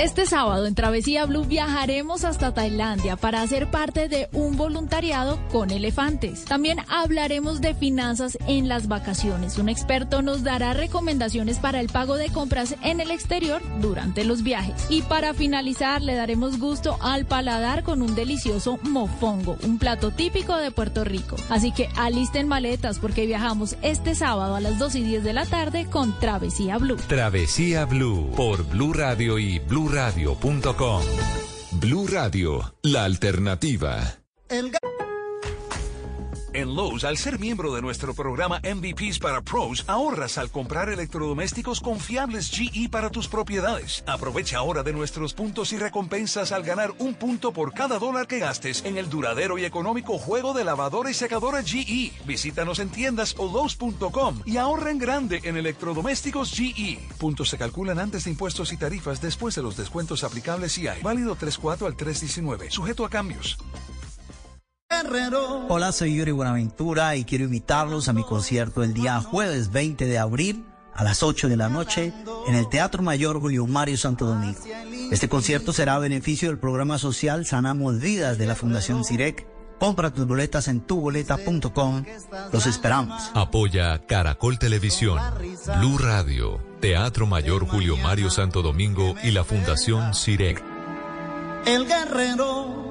Este 0.00 0.26
sábado 0.26 0.66
en 0.66 0.74
Travesía 0.74 1.24
Blue 1.24 1.46
viajaremos 1.46 2.24
hasta 2.24 2.52
Tailandia 2.52 3.16
para 3.16 3.40
hacer 3.40 3.70
parte 3.70 4.08
de 4.08 4.28
un 4.32 4.58
voluntariado 4.58 5.38
con 5.50 5.70
elefantes. 5.70 6.44
También 6.44 6.80
hablaremos 6.88 7.62
de 7.62 7.74
finanzas 7.74 8.36
en 8.46 8.68
las 8.68 8.88
vacaciones. 8.88 9.56
Un 9.56 9.70
experto 9.70 10.20
nos 10.20 10.42
dará 10.42 10.74
recomendaciones 10.74 11.58
para 11.58 11.80
el 11.80 11.88
pago 11.88 12.16
de 12.16 12.28
compras 12.28 12.76
en 12.82 13.00
el 13.00 13.10
exterior 13.10 13.62
durante 13.80 14.24
los 14.24 14.42
viajes. 14.42 14.86
Y 14.90 15.00
para 15.00 15.32
finalizar 15.32 16.02
le 16.02 16.14
daremos 16.14 16.58
gusto 16.58 16.98
al 17.00 17.24
paladar 17.24 17.82
con 17.82 18.02
un 18.02 18.14
delicioso 18.14 18.78
mofongo, 18.82 19.56
un 19.64 19.78
plato 19.78 20.10
típico 20.10 20.58
de 20.58 20.72
Puerto 20.72 21.04
Rico. 21.04 21.36
Así 21.48 21.72
que 21.72 21.88
alisten 21.96 22.48
maletas 22.48 22.98
porque 22.98 23.24
viajamos 23.24 23.76
este 23.80 24.14
sábado 24.14 24.56
a 24.56 24.60
las 24.60 24.78
2 24.78 24.94
y 24.96 25.04
10 25.04 25.24
de 25.24 25.32
la 25.32 25.46
tarde 25.46 25.86
con 25.86 26.18
Travesía 26.20 26.76
Blue. 26.76 26.98
Travesía 27.08 27.86
Blue 27.86 28.30
por 28.36 28.62
Blue 28.68 28.92
Radio 28.92 29.38
y 29.38 29.58
bluradio.com. 29.86 31.02
Blue 31.70 32.08
Radio, 32.08 32.74
la 32.82 33.04
alternativa. 33.04 34.18
En 36.56 36.74
Lowe's, 36.74 37.04
al 37.04 37.18
ser 37.18 37.38
miembro 37.38 37.74
de 37.74 37.82
nuestro 37.82 38.14
programa 38.14 38.62
MVPs 38.64 39.18
para 39.18 39.42
Pros, 39.42 39.84
ahorras 39.86 40.38
al 40.38 40.50
comprar 40.50 40.88
electrodomésticos 40.88 41.82
confiables 41.82 42.50
GE 42.50 42.88
para 42.88 43.10
tus 43.10 43.28
propiedades. 43.28 44.02
Aprovecha 44.06 44.56
ahora 44.56 44.82
de 44.82 44.94
nuestros 44.94 45.34
puntos 45.34 45.74
y 45.74 45.76
recompensas 45.76 46.52
al 46.52 46.62
ganar 46.62 46.94
un 46.98 47.12
punto 47.12 47.52
por 47.52 47.74
cada 47.74 47.98
dólar 47.98 48.26
que 48.26 48.38
gastes 48.38 48.86
en 48.86 48.96
el 48.96 49.10
duradero 49.10 49.58
y 49.58 49.66
económico 49.66 50.16
juego 50.16 50.54
de 50.54 50.64
lavadora 50.64 51.10
y 51.10 51.14
secadora 51.14 51.62
GE. 51.62 52.14
Visítanos 52.24 52.78
en 52.78 52.88
tiendas 52.88 53.34
o 53.36 53.52
Lowe's.com 53.52 54.40
y 54.46 54.56
ahorra 54.56 54.90
en 54.90 54.98
grande 54.98 55.42
en 55.44 55.58
electrodomésticos 55.58 56.52
GE. 56.52 56.98
Puntos 57.18 57.50
se 57.50 57.58
calculan 57.58 57.98
antes 57.98 58.24
de 58.24 58.30
impuestos 58.30 58.72
y 58.72 58.78
tarifas 58.78 59.20
después 59.20 59.54
de 59.56 59.62
los 59.62 59.76
descuentos 59.76 60.24
aplicables 60.24 60.72
si 60.72 60.88
hay. 60.88 61.02
Válido 61.02 61.36
3.4 61.36 61.84
al 61.84 61.98
3.19. 61.98 62.70
Sujeto 62.70 63.04
a 63.04 63.10
cambios. 63.10 63.58
Hola, 65.68 65.92
soy 65.92 66.14
Yuri 66.14 66.32
Buenaventura 66.32 67.16
y 67.16 67.24
quiero 67.24 67.44
invitarlos 67.44 68.08
a 68.08 68.14
mi 68.14 68.24
concierto 68.24 68.82
el 68.82 68.94
día 68.94 69.20
jueves 69.20 69.70
20 69.70 70.06
de 70.06 70.18
abril 70.18 70.64
a 70.94 71.04
las 71.04 71.22
8 71.22 71.48
de 71.48 71.56
la 71.56 71.68
noche 71.68 72.14
en 72.46 72.54
el 72.54 72.68
Teatro 72.70 73.02
Mayor 73.02 73.38
Julio 73.38 73.66
Mario 73.66 73.98
Santo 73.98 74.24
Domingo. 74.24 74.58
Este 75.10 75.28
concierto 75.28 75.74
será 75.74 75.96
a 75.96 75.98
beneficio 75.98 76.48
del 76.48 76.58
programa 76.58 76.98
social 76.98 77.44
Sanamos 77.44 78.00
Vidas 78.00 78.38
de 78.38 78.46
la 78.46 78.54
Fundación 78.54 79.04
CIREC. 79.04 79.46
Compra 79.78 80.10
tus 80.10 80.26
boletas 80.26 80.68
en 80.68 80.80
tuboleta.com. 80.80 82.04
Los 82.50 82.66
esperamos. 82.66 83.30
Apoya 83.34 84.06
Caracol 84.06 84.58
Televisión, 84.58 85.20
Blue 85.78 85.98
Radio, 85.98 86.58
Teatro 86.80 87.26
Mayor 87.26 87.66
Julio 87.66 87.98
Mario 87.98 88.30
Santo 88.30 88.62
Domingo 88.62 89.14
y 89.22 89.32
la 89.32 89.44
Fundación 89.44 90.14
CIREC. 90.14 90.64
El 91.66 91.86
guerrero. 91.86 92.85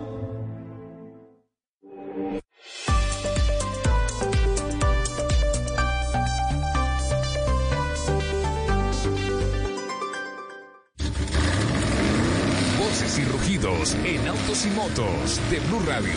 Rugidos 13.45 13.95
en 14.03 14.27
autos 14.27 14.65
y 14.65 14.69
motos 14.71 15.39
de 15.51 15.59
Blue 15.59 15.79
Radio. 15.85 16.13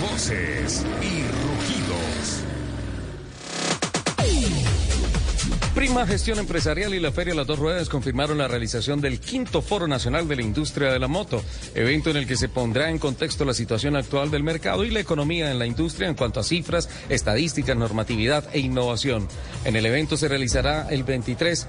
Voces 0.00 0.82
y 1.02 1.22
rugidos. 1.44 2.42
Prima 5.74 6.06
Gestión 6.06 6.38
Empresarial 6.38 6.94
y 6.94 7.00
la 7.00 7.12
Feria 7.12 7.34
Las 7.34 7.46
Dos 7.46 7.58
Ruedas 7.58 7.90
confirmaron 7.90 8.38
la 8.38 8.48
realización 8.48 9.02
del 9.02 9.20
quinto 9.20 9.60
Foro 9.60 9.86
Nacional 9.86 10.26
de 10.26 10.36
la 10.36 10.42
Industria 10.42 10.90
de 10.90 10.98
la 10.98 11.06
Moto, 11.06 11.42
evento 11.74 12.08
en 12.08 12.16
el 12.16 12.26
que 12.26 12.36
se 12.36 12.48
pondrá 12.48 12.88
en 12.88 12.98
contexto 12.98 13.44
la 13.44 13.52
situación 13.52 13.94
actual 13.94 14.30
del 14.30 14.42
mercado 14.42 14.84
y 14.84 14.90
la 14.90 15.00
economía 15.00 15.50
en 15.50 15.58
la 15.58 15.66
industria 15.66 16.08
en 16.08 16.14
cuanto 16.14 16.40
a 16.40 16.44
cifras, 16.44 16.88
estadísticas, 17.10 17.76
normatividad 17.76 18.48
e 18.54 18.60
innovación. 18.60 19.28
En 19.66 19.76
el 19.76 19.84
evento 19.84 20.16
se 20.16 20.28
realizará 20.28 20.88
el 20.88 21.04
23 21.04 21.66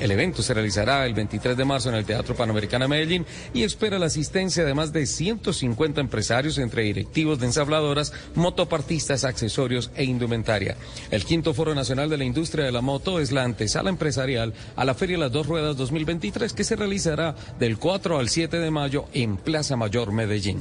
el 0.00 0.10
evento 0.10 0.42
se 0.42 0.54
realizará 0.54 1.06
el 1.06 1.14
23 1.14 1.56
de 1.56 1.64
marzo 1.64 1.88
en 1.88 1.94
el 1.94 2.04
Teatro 2.04 2.34
Panamericano 2.34 2.88
Medellín 2.88 3.24
y 3.52 3.62
espera 3.62 3.98
la 3.98 4.06
asistencia 4.06 4.64
de 4.64 4.74
más 4.74 4.92
de 4.92 5.06
150 5.06 6.00
empresarios 6.00 6.58
entre 6.58 6.82
directivos 6.82 7.38
de 7.38 7.46
ensabladoras, 7.46 8.12
motopartistas, 8.34 9.24
accesorios 9.24 9.90
e 9.94 10.04
indumentaria. 10.04 10.76
El 11.10 11.24
quinto 11.24 11.54
Foro 11.54 11.74
Nacional 11.74 12.10
de 12.10 12.18
la 12.18 12.24
Industria 12.24 12.64
de 12.64 12.72
la 12.72 12.80
Moto 12.80 13.20
es 13.20 13.32
la 13.32 13.44
antesala 13.44 13.90
empresarial 13.90 14.52
a 14.76 14.84
la 14.84 14.94
Feria 14.94 15.18
Las 15.18 15.32
Dos 15.32 15.46
Ruedas 15.46 15.76
2023 15.76 16.52
que 16.52 16.64
se 16.64 16.76
realizará 16.76 17.34
del 17.58 17.78
4 17.78 18.18
al 18.18 18.28
7 18.28 18.58
de 18.58 18.70
mayo 18.70 19.06
en 19.12 19.36
Plaza 19.36 19.76
Mayor 19.76 20.12
Medellín. 20.12 20.60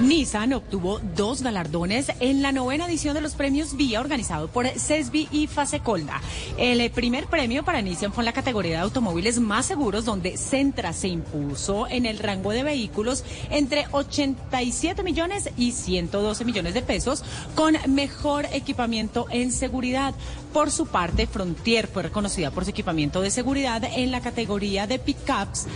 Nissan 0.00 0.52
obtuvo 0.54 0.98
dos 1.14 1.42
galardones 1.42 2.10
en 2.18 2.42
la 2.42 2.50
novena 2.50 2.86
edición 2.86 3.14
de 3.14 3.20
los 3.20 3.34
premios 3.34 3.76
Vía 3.76 4.00
organizado 4.00 4.48
por 4.48 4.66
CESBI 4.66 5.28
y 5.30 5.46
Fasecolda. 5.46 6.20
El 6.58 6.90
primer 6.90 7.26
premio 7.26 7.64
para 7.64 7.80
Nissan 7.80 8.12
fue 8.12 8.22
en 8.22 8.26
la 8.26 8.32
categoría 8.32 8.72
de 8.72 8.78
automóviles 8.78 9.38
más 9.38 9.66
seguros, 9.66 10.04
donde 10.04 10.36
Centra 10.36 10.92
se 10.92 11.06
impuso 11.06 11.86
en 11.86 12.06
el 12.06 12.18
rango 12.18 12.50
de 12.50 12.64
vehículos 12.64 13.24
entre 13.50 13.86
87 13.92 15.04
millones 15.04 15.50
y 15.56 15.70
112 15.70 16.44
millones 16.44 16.74
de 16.74 16.82
pesos 16.82 17.22
con 17.54 17.76
mejor 17.86 18.46
equipamiento 18.52 19.26
en 19.30 19.52
seguridad. 19.52 20.12
Por 20.54 20.70
su 20.70 20.86
parte, 20.86 21.26
Frontier 21.26 21.88
fue 21.88 22.04
reconocida 22.04 22.52
por 22.52 22.62
su 22.62 22.70
equipamiento 22.70 23.20
de 23.20 23.32
seguridad 23.32 23.82
en 23.82 24.12
la 24.12 24.20
categoría 24.20 24.86
de 24.86 25.00
pickups 25.00 25.66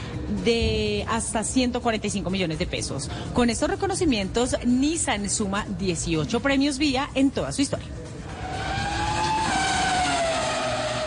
de 0.45 1.05
hasta 1.09 1.43
145 1.43 2.31
millones 2.31 2.61
de 2.61 2.67
pesos. 2.69 3.11
Con 3.35 3.51
estos 3.51 3.69
reconocimientos, 3.69 4.55
Nissan 4.65 5.29
suma 5.31 5.67
18 5.81 6.39
premios 6.39 6.79
vía 6.79 7.11
en 7.17 7.33
toda 7.33 7.51
su 7.51 7.63
historia. 7.63 7.89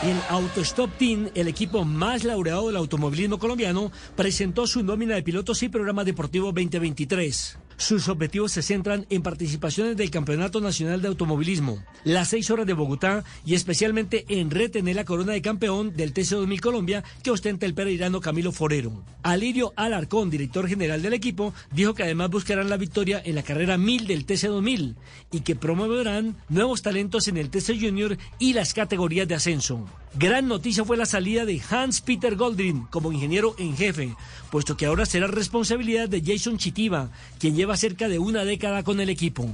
En 0.03 0.19
Autostop 0.27 0.89
Team, 0.97 1.29
el 1.33 1.47
equipo 1.47 1.85
más 1.85 2.25
laureado 2.25 2.67
del 2.67 2.75
automovilismo 2.75 3.39
colombiano, 3.39 3.89
presentó 4.17 4.67
su 4.67 4.83
nómina 4.83 5.15
de 5.15 5.23
pilotos 5.23 5.63
y 5.63 5.69
programa 5.69 6.03
deportivo 6.03 6.47
2023. 6.47 7.57
Sus 7.81 8.09
objetivos 8.09 8.51
se 8.51 8.61
centran 8.61 9.07
en 9.09 9.23
participaciones 9.23 9.97
del 9.97 10.11
Campeonato 10.11 10.61
Nacional 10.61 11.01
de 11.01 11.07
Automovilismo, 11.07 11.83
las 12.03 12.27
seis 12.29 12.51
horas 12.51 12.67
de 12.67 12.73
Bogotá 12.73 13.23
y 13.43 13.55
especialmente 13.55 14.23
en 14.29 14.51
retener 14.51 14.95
la 14.95 15.03
corona 15.03 15.33
de 15.33 15.41
campeón 15.41 15.91
del 15.97 16.13
TC2000 16.13 16.59
Colombia 16.59 17.03
que 17.23 17.31
ostenta 17.31 17.65
el 17.65 17.73
pereirano 17.73 18.21
Camilo 18.21 18.51
Forero. 18.51 19.03
Alirio 19.23 19.73
Alarcón, 19.75 20.29
director 20.29 20.67
general 20.67 21.01
del 21.01 21.13
equipo, 21.13 21.55
dijo 21.71 21.95
que 21.95 22.03
además 22.03 22.29
buscarán 22.29 22.69
la 22.69 22.77
victoria 22.77 23.19
en 23.25 23.33
la 23.33 23.41
carrera 23.41 23.79
1000 23.79 24.05
del 24.05 24.27
TC2000 24.27 24.93
y 25.31 25.39
que 25.39 25.55
promoverán 25.55 26.37
nuevos 26.49 26.83
talentos 26.83 27.27
en 27.29 27.37
el 27.37 27.49
TC 27.49 27.79
Junior 27.81 28.15
y 28.37 28.53
las 28.53 28.75
categorías 28.75 29.27
de 29.27 29.33
ascenso. 29.33 29.87
Gran 30.13 30.47
noticia 30.47 30.83
fue 30.83 30.97
la 30.97 31.05
salida 31.05 31.45
de 31.45 31.61
Hans 31.69 32.01
Peter 32.01 32.35
Goldrin 32.35 32.81
como 32.91 33.13
ingeniero 33.13 33.55
en 33.57 33.77
jefe, 33.77 34.13
puesto 34.51 34.77
que 34.77 34.85
ahora 34.85 35.05
será 35.05 35.27
responsabilidad 35.27 36.09
de 36.09 36.21
Jason 36.21 36.57
Chitiva, 36.57 37.09
quien 37.39 37.55
lleva 37.55 37.77
cerca 37.77 38.07
de 38.09 38.19
una 38.19 38.43
década 38.45 38.83
con 38.83 38.99
el 38.99 39.09
equipo. 39.09 39.49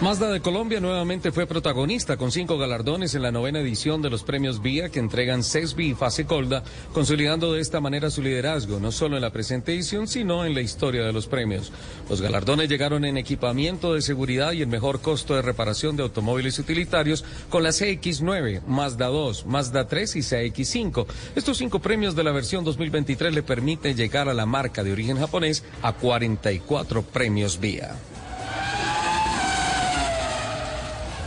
Mazda 0.00 0.30
de 0.30 0.40
Colombia 0.40 0.80
nuevamente 0.80 1.30
fue 1.30 1.46
protagonista 1.46 2.16
con 2.16 2.32
cinco 2.32 2.56
galardones 2.56 3.14
en 3.14 3.20
la 3.20 3.30
novena 3.30 3.60
edición 3.60 4.00
de 4.00 4.08
los 4.08 4.22
premios 4.22 4.62
VIA 4.62 4.88
que 4.88 4.98
entregan 4.98 5.44
CESBI 5.44 5.90
y 5.90 5.94
Fase 5.94 6.24
Colda, 6.24 6.62
consolidando 6.94 7.52
de 7.52 7.60
esta 7.60 7.82
manera 7.82 8.08
su 8.08 8.22
liderazgo, 8.22 8.80
no 8.80 8.92
solo 8.92 9.16
en 9.16 9.22
la 9.22 9.30
presente 9.30 9.74
edición, 9.74 10.08
sino 10.08 10.46
en 10.46 10.54
la 10.54 10.62
historia 10.62 11.04
de 11.04 11.12
los 11.12 11.26
premios. 11.26 11.70
Los 12.08 12.22
galardones 12.22 12.70
llegaron 12.70 13.04
en 13.04 13.18
equipamiento 13.18 13.92
de 13.92 14.00
seguridad 14.00 14.52
y 14.52 14.62
el 14.62 14.68
mejor 14.68 15.02
costo 15.02 15.34
de 15.34 15.42
reparación 15.42 15.96
de 15.96 16.02
automóviles 16.02 16.58
utilitarios 16.58 17.22
con 17.50 17.62
la 17.62 17.68
CX9, 17.68 18.62
Mazda 18.66 19.08
2, 19.08 19.44
Mazda 19.44 19.86
3 19.86 20.16
y 20.16 20.20
CX5. 20.20 21.06
Estos 21.36 21.58
cinco 21.58 21.78
premios 21.80 22.16
de 22.16 22.24
la 22.24 22.32
versión 22.32 22.64
2023 22.64 23.34
le 23.34 23.42
permiten 23.42 23.98
llegar 23.98 24.30
a 24.30 24.34
la 24.34 24.46
marca 24.46 24.82
de 24.82 24.92
origen 24.92 25.18
japonés 25.18 25.62
a 25.82 25.92
44 25.92 27.02
premios 27.02 27.60
VIA. 27.60 27.98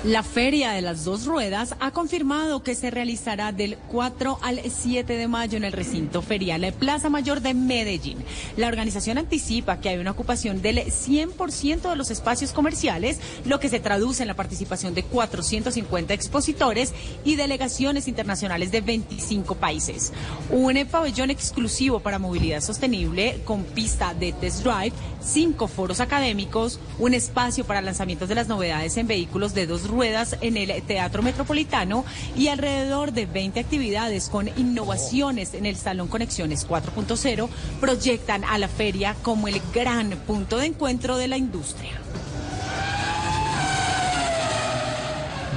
La 0.04 0.22
Feria 0.22 0.72
de 0.72 0.82
las 0.82 1.06
Dos 1.06 1.26
Ruedas 1.26 1.76
ha 1.80 1.92
confirmado 1.92 2.62
que 2.62 2.76
se 2.76 2.92
realizará 2.92 3.54
del 3.54 3.78
4 3.90 4.38
al 4.42 4.60
7 4.70 5.16
de 5.16 5.28
mayo 5.30 5.56
en 5.56 5.64
el 5.64 5.72
recinto 5.72 6.22
ferial 6.22 6.60
de 6.60 6.74
Plaza 6.74 7.10
Mayor 7.10 7.40
de 7.40 7.54
Medellín. 7.54 8.18
La 8.58 8.68
organización 8.68 9.18
anticipa 9.18 9.80
que 9.80 9.88
hay 9.88 10.00
una 10.00 10.12
ocupación 10.12 10.62
del 10.62 10.80
100% 10.80 11.90
de 11.90 11.96
los 11.96 12.12
espacios 12.12 12.52
comerciales, 12.52 13.22
lo 13.46 13.62
que 13.62 13.70
se 13.70 13.80
traduce 13.80 14.24
en 14.24 14.28
la 14.28 14.34
participación 14.34 14.94
de 14.94 15.04
450 15.04 16.14
expositores 16.14 16.94
y 17.24 17.38
delegaciones 17.38 18.10
internacionales 18.10 18.72
de 18.72 18.82
25 18.82 19.56
países. 19.56 20.12
Un 20.50 20.86
pabellón 20.92 21.30
exclusivo 21.30 22.02
para 22.02 22.20
movilidad 22.20 22.60
sostenible 22.60 23.40
con 23.46 23.64
pista 23.64 24.14
de 24.14 24.34
test 24.34 24.64
drive, 24.66 24.92
cinco 25.24 25.70
foros 25.70 26.02
académicos, 26.02 26.82
un 27.00 27.14
espacio 27.14 27.64
para 27.64 27.82
lanzamientos 27.82 28.28
de 28.28 28.36
las 28.36 28.50
novedades 28.50 28.98
en 28.98 29.08
vehículos 29.08 29.54
de 29.54 29.66
dos 29.66 29.84
ruedas 29.84 29.93
ruedas 29.94 30.36
en 30.42 30.58
el 30.58 30.82
Teatro 30.84 31.22
Metropolitano 31.22 32.04
y 32.36 32.48
alrededor 32.48 33.14
de 33.14 33.26
20 33.26 33.60
actividades 33.60 34.28
con 34.30 34.48
innovaciones 34.58 35.54
en 35.54 35.66
el 35.66 35.76
Salón 35.76 36.08
Conexiones 36.08 36.68
4.0 36.68 37.48
proyectan 37.80 38.44
a 38.44 38.58
la 38.58 38.68
feria 38.68 39.16
como 39.22 39.48
el 39.48 39.62
gran 39.74 40.10
punto 40.28 40.58
de 40.58 40.68
encuentro 40.68 41.18
de 41.18 41.28
la 41.28 41.38
industria. 41.38 41.92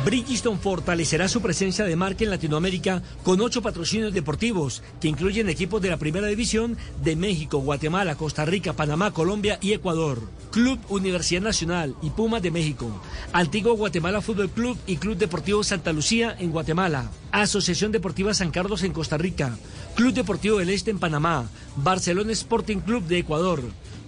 Bridgestone 0.07 0.61
fortalecerá 0.61 1.27
su 1.27 1.43
presencia 1.43 1.85
de 1.85 1.97
marca 1.97 2.23
en 2.23 2.31
Latinoamérica 2.31 3.03
con 3.25 3.41
ocho 3.41 3.61
patrocinios 3.61 4.15
deportivos 4.15 4.85
que 5.01 5.09
incluyen 5.09 5.49
equipos 5.49 5.83
de 5.83 5.91
la 5.91 5.97
primera 5.97 6.29
división 6.29 6.77
de 7.03 7.17
México, 7.17 7.59
Guatemala, 7.59 8.15
Costa 8.15 8.45
Rica, 8.45 8.73
Panamá, 8.73 9.13
Colombia 9.13 9.59
y 9.61 9.73
Ecuador. 9.73 10.23
Club 10.53 10.79
Universidad 10.91 11.43
Nacional 11.43 11.97
y 12.03 12.11
Puma 12.11 12.39
de 12.39 12.53
México. 12.53 12.89
Antiguo 13.33 13.75
Guatemala 13.75 14.21
Fútbol 14.21 14.49
Club 14.49 14.79
y 14.87 14.99
Club 14.99 15.17
Deportivo 15.17 15.65
Santa 15.65 15.93
Lucía 15.93 16.37
en 16.39 16.53
Guatemala. 16.53 17.11
Asociación 17.33 17.91
Deportiva 17.91 18.33
San 18.33 18.53
Carlos 18.53 18.85
en 18.85 18.93
Costa 18.93 19.19
Rica. 19.19 19.59
Club 19.97 20.15
Deportivo 20.15 20.59
del 20.59 20.71
Este 20.71 20.93
en 20.93 21.01
Panamá. 21.01 21.51
Barcelona 21.75 22.31
Sporting 22.31 22.79
Club 22.79 23.03
de 23.09 23.19
Ecuador. 23.19 23.61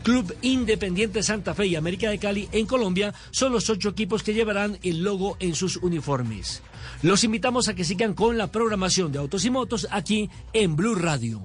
Club 0.03 0.35
Independiente 0.43 1.23
Santa 1.23 1.55
Fe 1.55 1.67
y 1.67 1.77
América 1.77 2.11
de 2.11 2.19
Cali 2.19 2.49
en 2.53 2.67
Colombia 2.67 3.15
son 3.31 3.53
los 3.53 3.69
ocho 3.71 3.91
equipos 3.91 4.23
que 4.23 4.35
llevarán 4.35 4.79
el 4.83 5.03
logo 5.03 5.37
en 5.41 5.55
sus 5.55 5.77
uniformes. 5.77 6.63
Los 7.03 7.25
invitamos 7.25 7.69
a 7.69 7.75
que 7.75 7.85
sigan 7.85 8.15
con 8.15 8.39
la 8.39 8.49
programación 8.49 9.13
de 9.13 9.19
Autos 9.19 9.45
y 9.45 9.51
Motos 9.51 9.87
aquí 9.91 10.31
en 10.53 10.77
Blue 10.77 10.95
Radio. 10.95 11.43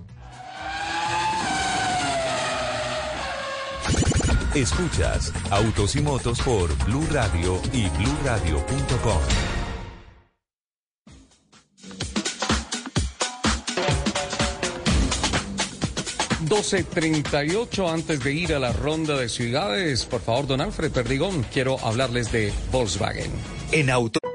Escuchas 4.55 5.33
Autos 5.49 5.95
y 5.95 6.01
Motos 6.01 6.39
por 6.41 6.71
Blue 6.85 7.07
Radio 7.11 7.59
y 7.73 7.89
bluradio.com. 7.89 9.62
12.38 16.47 17.91
antes 17.91 18.23
de 18.23 18.33
ir 18.33 18.53
a 18.53 18.59
la 18.59 18.71
ronda 18.73 19.17
de 19.17 19.29
ciudades. 19.29 20.05
Por 20.05 20.21
favor, 20.21 20.47
don 20.47 20.61
Alfred 20.61 20.91
Perdigón, 20.91 21.45
quiero 21.51 21.79
hablarles 21.79 22.31
de 22.31 22.51
Volkswagen. 22.71 23.31
En 23.71 23.89
auto. 23.89 24.32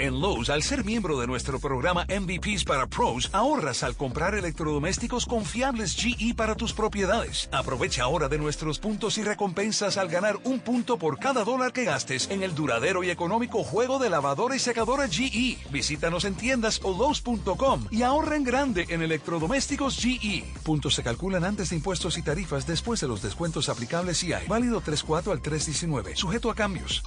En 0.00 0.20
Lowe's, 0.20 0.48
al 0.48 0.62
ser 0.62 0.84
miembro 0.84 1.18
de 1.18 1.26
nuestro 1.26 1.58
programa 1.58 2.04
MVPs 2.04 2.64
para 2.64 2.86
Pros, 2.86 3.30
ahorras 3.32 3.82
al 3.82 3.96
comprar 3.96 4.36
electrodomésticos 4.36 5.26
confiables 5.26 5.96
GE 5.96 6.34
para 6.36 6.54
tus 6.54 6.72
propiedades. 6.72 7.48
Aprovecha 7.50 8.04
ahora 8.04 8.28
de 8.28 8.38
nuestros 8.38 8.78
puntos 8.78 9.18
y 9.18 9.24
recompensas 9.24 9.96
al 9.96 10.08
ganar 10.08 10.38
un 10.44 10.60
punto 10.60 10.98
por 10.98 11.18
cada 11.18 11.42
dólar 11.42 11.72
que 11.72 11.84
gastes 11.84 12.30
en 12.30 12.44
el 12.44 12.54
duradero 12.54 13.02
y 13.02 13.10
económico 13.10 13.64
juego 13.64 13.98
de 13.98 14.08
lavadora 14.08 14.54
y 14.54 14.60
secadora 14.60 15.08
GE. 15.08 15.58
Visítanos 15.72 16.24
en 16.24 16.36
tiendas 16.36 16.80
o 16.84 16.96
Lowe's.com 16.96 17.86
y 17.90 18.02
ahorra 18.02 18.36
en 18.36 18.44
grande 18.44 18.86
en 18.90 19.02
electrodomésticos 19.02 19.98
GE. 19.98 20.44
Puntos 20.62 20.94
se 20.94 21.02
calculan 21.02 21.44
antes 21.44 21.70
de 21.70 21.76
impuestos 21.76 22.18
y 22.18 22.22
tarifas 22.22 22.68
después 22.68 23.00
de 23.00 23.08
los 23.08 23.20
descuentos 23.20 23.68
aplicables 23.68 24.22
y 24.22 24.32
hay. 24.32 24.46
Válido 24.46 24.80
3.4 24.80 25.32
al 25.32 25.42
3.19. 25.42 26.14
Sujeto 26.14 26.52
a 26.52 26.54
cambios. 26.54 27.02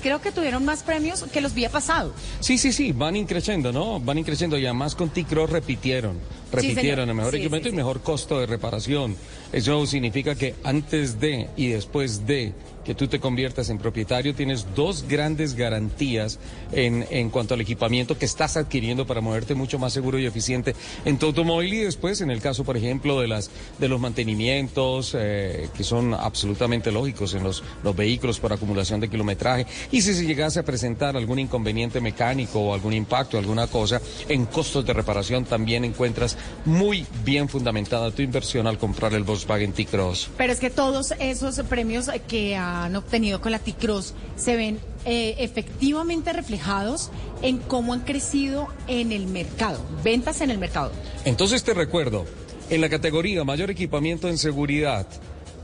Creo 0.00 0.20
que 0.20 0.32
tuvieron 0.32 0.64
más 0.64 0.82
premios 0.82 1.22
que 1.32 1.40
los 1.40 1.54
día 1.54 1.70
pasado. 1.70 2.12
Sí, 2.40 2.58
sí, 2.58 2.72
sí, 2.72 2.92
van 2.92 3.16
increciendo, 3.16 3.72
¿no? 3.72 4.00
Van 4.00 4.18
increciendo 4.18 4.58
y 4.58 4.64
además 4.66 4.94
con 4.94 5.10
T-Cross 5.10 5.50
repitieron, 5.50 6.18
repitieron 6.52 7.08
el 7.08 7.14
mejor 7.14 7.32
Sí, 7.32 7.38
equipamiento 7.38 7.68
sí, 7.70 7.74
y 7.74 7.76
mejor 7.76 8.00
costo 8.02 8.40
de 8.40 8.46
reparación. 8.46 9.16
Eso 9.52 9.86
significa 9.86 10.34
que 10.34 10.54
antes 10.64 11.20
de 11.20 11.48
y 11.56 11.68
después 11.68 12.26
de 12.26 12.52
que 12.84 12.94
tú 12.94 13.08
te 13.08 13.20
conviertas 13.20 13.70
en 13.70 13.78
propietario 13.78 14.34
tienes 14.34 14.66
dos 14.74 15.04
grandes 15.08 15.54
garantías 15.54 16.38
en, 16.72 17.06
en 17.10 17.30
cuanto 17.30 17.54
al 17.54 17.60
equipamiento 17.60 18.18
que 18.18 18.24
estás 18.24 18.56
adquiriendo 18.56 19.06
para 19.06 19.20
moverte 19.20 19.54
mucho 19.54 19.78
más 19.78 19.92
seguro 19.92 20.18
y 20.18 20.26
eficiente 20.26 20.74
en 21.04 21.18
tu 21.18 21.26
automóvil 21.26 21.74
y 21.74 21.78
después 21.78 22.20
en 22.20 22.30
el 22.30 22.40
caso, 22.40 22.64
por 22.64 22.76
ejemplo, 22.76 23.20
de 23.20 23.28
las 23.28 23.50
de 23.78 23.88
los 23.88 24.00
mantenimientos 24.00 25.16
eh, 25.18 25.68
que 25.74 25.84
son 25.84 26.14
absolutamente 26.14 26.92
lógicos 26.92 27.34
en 27.34 27.42
los, 27.42 27.62
los 27.82 27.96
vehículos 27.96 28.40
por 28.40 28.52
acumulación 28.52 29.00
de 29.00 29.08
kilometraje 29.08 29.66
y 29.90 30.02
si 30.02 30.14
se 30.14 30.24
llegase 30.24 30.60
a 30.60 30.62
presentar 30.62 31.16
algún 31.16 31.38
inconveniente 31.38 32.00
mecánico 32.00 32.60
o 32.60 32.74
algún 32.74 32.92
impacto, 32.92 33.38
alguna 33.38 33.66
cosa, 33.66 34.00
en 34.28 34.46
costos 34.46 34.86
de 34.86 34.92
reparación 34.92 35.44
también 35.44 35.84
encuentras 35.84 36.36
muy 36.64 37.06
bien 37.24 37.48
fundamentada 37.48 38.10
tu 38.10 38.22
inversión 38.22 38.66
al 38.66 38.78
comprar 38.78 39.14
el 39.14 39.24
Volkswagen 39.24 39.72
T-Cross. 39.72 40.30
Pero 40.36 40.52
es 40.52 40.60
que 40.60 40.70
todos 40.70 41.12
esos 41.18 41.60
premios 41.68 42.10
que 42.28 42.56
han 42.70 42.96
obtenido 42.96 43.40
con 43.40 43.52
la 43.52 43.58
T-Cross 43.58 44.14
se 44.36 44.56
ven 44.56 44.78
eh, 45.04 45.36
efectivamente 45.38 46.32
reflejados 46.32 47.10
en 47.42 47.58
cómo 47.58 47.92
han 47.92 48.00
crecido 48.00 48.68
en 48.86 49.12
el 49.12 49.26
mercado, 49.26 49.80
ventas 50.04 50.40
en 50.40 50.50
el 50.50 50.58
mercado. 50.58 50.92
Entonces 51.24 51.64
te 51.64 51.74
recuerdo, 51.74 52.26
en 52.68 52.80
la 52.80 52.88
categoría 52.88 53.44
mayor 53.44 53.70
equipamiento 53.70 54.28
en 54.28 54.38
seguridad, 54.38 55.06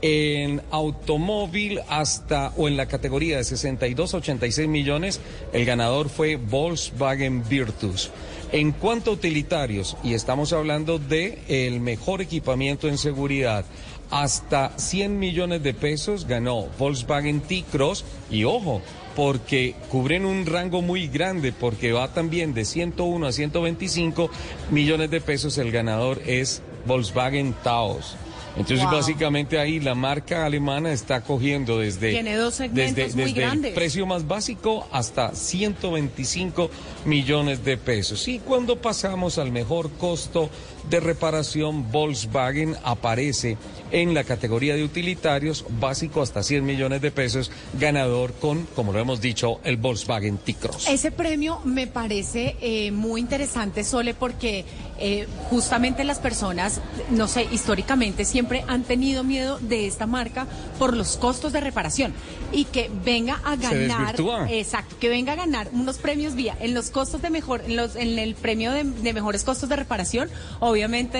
en 0.01 0.61
automóvil 0.69 1.81
hasta 1.89 2.51
o 2.57 2.67
en 2.67 2.77
la 2.77 2.87
categoría 2.87 3.37
de 3.37 3.43
62 3.43 4.13
a 4.13 4.17
86 4.17 4.67
millones, 4.67 5.19
el 5.53 5.65
ganador 5.65 6.09
fue 6.09 6.35
Volkswagen 6.35 7.47
Virtus. 7.47 8.11
En 8.51 8.71
cuanto 8.71 9.11
a 9.11 9.13
utilitarios, 9.13 9.97
y 10.03 10.13
estamos 10.13 10.53
hablando 10.53 10.99
de 10.99 11.39
el 11.47 11.81
mejor 11.81 12.21
equipamiento 12.21 12.87
en 12.87 12.97
seguridad, 12.97 13.65
hasta 14.09 14.77
100 14.77 15.19
millones 15.19 15.63
de 15.63 15.73
pesos 15.73 16.27
ganó 16.27 16.67
Volkswagen 16.77 17.41
T-Cross 17.41 18.05
y 18.29 18.43
ojo, 18.43 18.81
porque 19.15 19.75
cubren 19.89 20.25
un 20.25 20.45
rango 20.45 20.81
muy 20.81 21.07
grande, 21.07 21.51
porque 21.51 21.91
va 21.91 22.13
también 22.13 22.53
de 22.53 22.65
101 22.65 23.25
a 23.27 23.31
125 23.31 24.29
millones 24.71 25.09
de 25.09 25.21
pesos, 25.21 25.57
el 25.57 25.71
ganador 25.71 26.21
es 26.25 26.61
Volkswagen 26.85 27.53
Taos. 27.63 28.15
Entonces, 28.57 28.85
Wow. 28.85 28.95
básicamente 28.95 29.59
ahí 29.59 29.79
la 29.79 29.93
marca 29.93 30.43
alemana 30.43 30.91
está 30.91 31.21
cogiendo 31.21 31.77
desde, 31.77 32.09
Tiene 32.11 32.35
dos 32.35 32.57
desde, 32.57 33.13
muy 33.15 33.31
desde 33.33 33.67
el 33.67 33.73
precio 33.73 34.07
más 34.07 34.27
básico 34.27 34.87
hasta 34.91 35.35
125 35.35 36.71
millones 37.05 37.63
de 37.63 37.77
pesos. 37.77 38.27
Y 38.27 38.39
cuando 38.39 38.75
pasamos 38.81 39.37
al 39.37 39.51
mejor 39.51 39.91
costo 39.91 40.49
de 40.89 40.99
reparación, 40.99 41.91
Volkswagen 41.91 42.75
aparece 42.83 43.57
en 43.91 44.13
la 44.13 44.23
categoría 44.23 44.75
de 44.75 44.83
utilitarios 44.83 45.65
básico 45.79 46.21
hasta 46.21 46.43
100 46.43 46.65
millones 46.65 47.01
de 47.01 47.11
pesos, 47.11 47.51
ganador 47.79 48.33
con, 48.33 48.65
como 48.75 48.93
lo 48.93 48.99
hemos 48.99 49.21
dicho, 49.21 49.59
el 49.63 49.77
Volkswagen 49.77 50.37
T-Cross. 50.37 50.87
Ese 50.89 51.11
premio 51.11 51.59
me 51.63 51.87
parece 51.87 52.55
eh, 52.61 52.91
muy 52.91 53.21
interesante, 53.21 53.83
Sole, 53.83 54.13
porque 54.13 54.65
eh, 54.99 55.27
justamente 55.49 56.03
las 56.03 56.19
personas, 56.19 56.81
no 57.09 57.27
sé, 57.27 57.47
históricamente 57.51 58.25
siempre 58.25 58.63
han 58.67 58.83
tenido 58.83 59.23
miedo 59.23 59.59
de 59.59 59.87
esta 59.87 60.07
marca 60.07 60.47
por 60.79 60.95
los 60.95 61.17
costos 61.17 61.53
de 61.53 61.61
reparación 61.61 62.13
y 62.51 62.65
que 62.65 62.89
venga 63.05 63.39
a 63.43 63.55
ganar, 63.55 64.15
exacto, 64.49 64.95
que 64.99 65.09
venga 65.09 65.33
a 65.33 65.35
ganar 65.35 65.69
unos 65.73 65.97
premios 65.97 66.35
vía 66.35 66.57
en 66.59 66.73
los 66.73 66.89
costos 66.89 67.21
de 67.21 67.29
mejor, 67.29 67.61
en, 67.65 67.75
los, 67.75 67.95
en 67.95 68.17
el 68.19 68.35
premio 68.35 68.71
de, 68.71 68.83
de 68.83 69.13
mejores 69.13 69.43
costos 69.43 69.69
de 69.69 69.75
reparación, 69.75 70.29
obviamente 70.59 70.76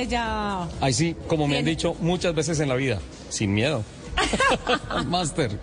ya 0.08 0.68
Ahí 0.82 0.94
sí, 0.94 1.16
como 1.28 1.48
me 1.48 1.58
han 1.58 1.66
dicho 1.66 1.96
muchas 2.00 2.34
veces 2.36 2.60
en 2.60 2.70
la 2.70 2.76
vida, 2.76 3.00
sin 3.30 3.54
miedo. 3.54 3.84
Master. 5.08 5.60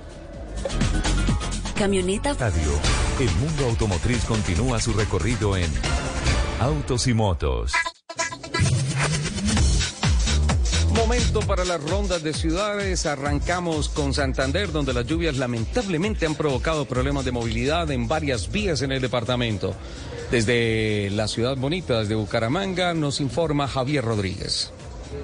camioneta. 1.75 2.35
Radio. 2.35 2.73
El 3.21 3.31
mundo 3.37 3.67
automotriz 3.67 4.25
continúa 4.25 4.81
su 4.81 4.93
recorrido 4.93 5.57
en 5.57 5.71
Autos 6.61 7.07
y 7.07 7.15
Motos. 7.15 7.73
Momento 10.95 11.41
para 11.41 11.65
las 11.65 11.83
rondas 11.83 12.23
de 12.23 12.33
ciudades. 12.33 13.05
Arrancamos 13.07 13.89
con 13.89 14.15
Santander, 14.15 14.73
donde 14.73 14.93
las 14.93 15.07
lluvias 15.07 15.37
lamentablemente 15.37 16.25
han 16.25 16.35
provocado 16.35 16.87
problemas 16.87 17.25
de 17.25 17.33
movilidad 17.33 17.91
en 17.91 18.09
varias 18.09 18.51
vías 18.51 18.81
en 18.83 18.93
el 18.93 19.01
departamento. 19.01 19.75
Desde 20.31 21.11
la 21.11 21.29
ciudad 21.29 21.57
bonita, 21.57 22.01
desde 22.01 22.15
Bucaramanga, 22.15 22.95
nos 22.95 23.21
informa 23.21 23.69
Javier 23.69 24.05
Rodríguez. 24.05 24.73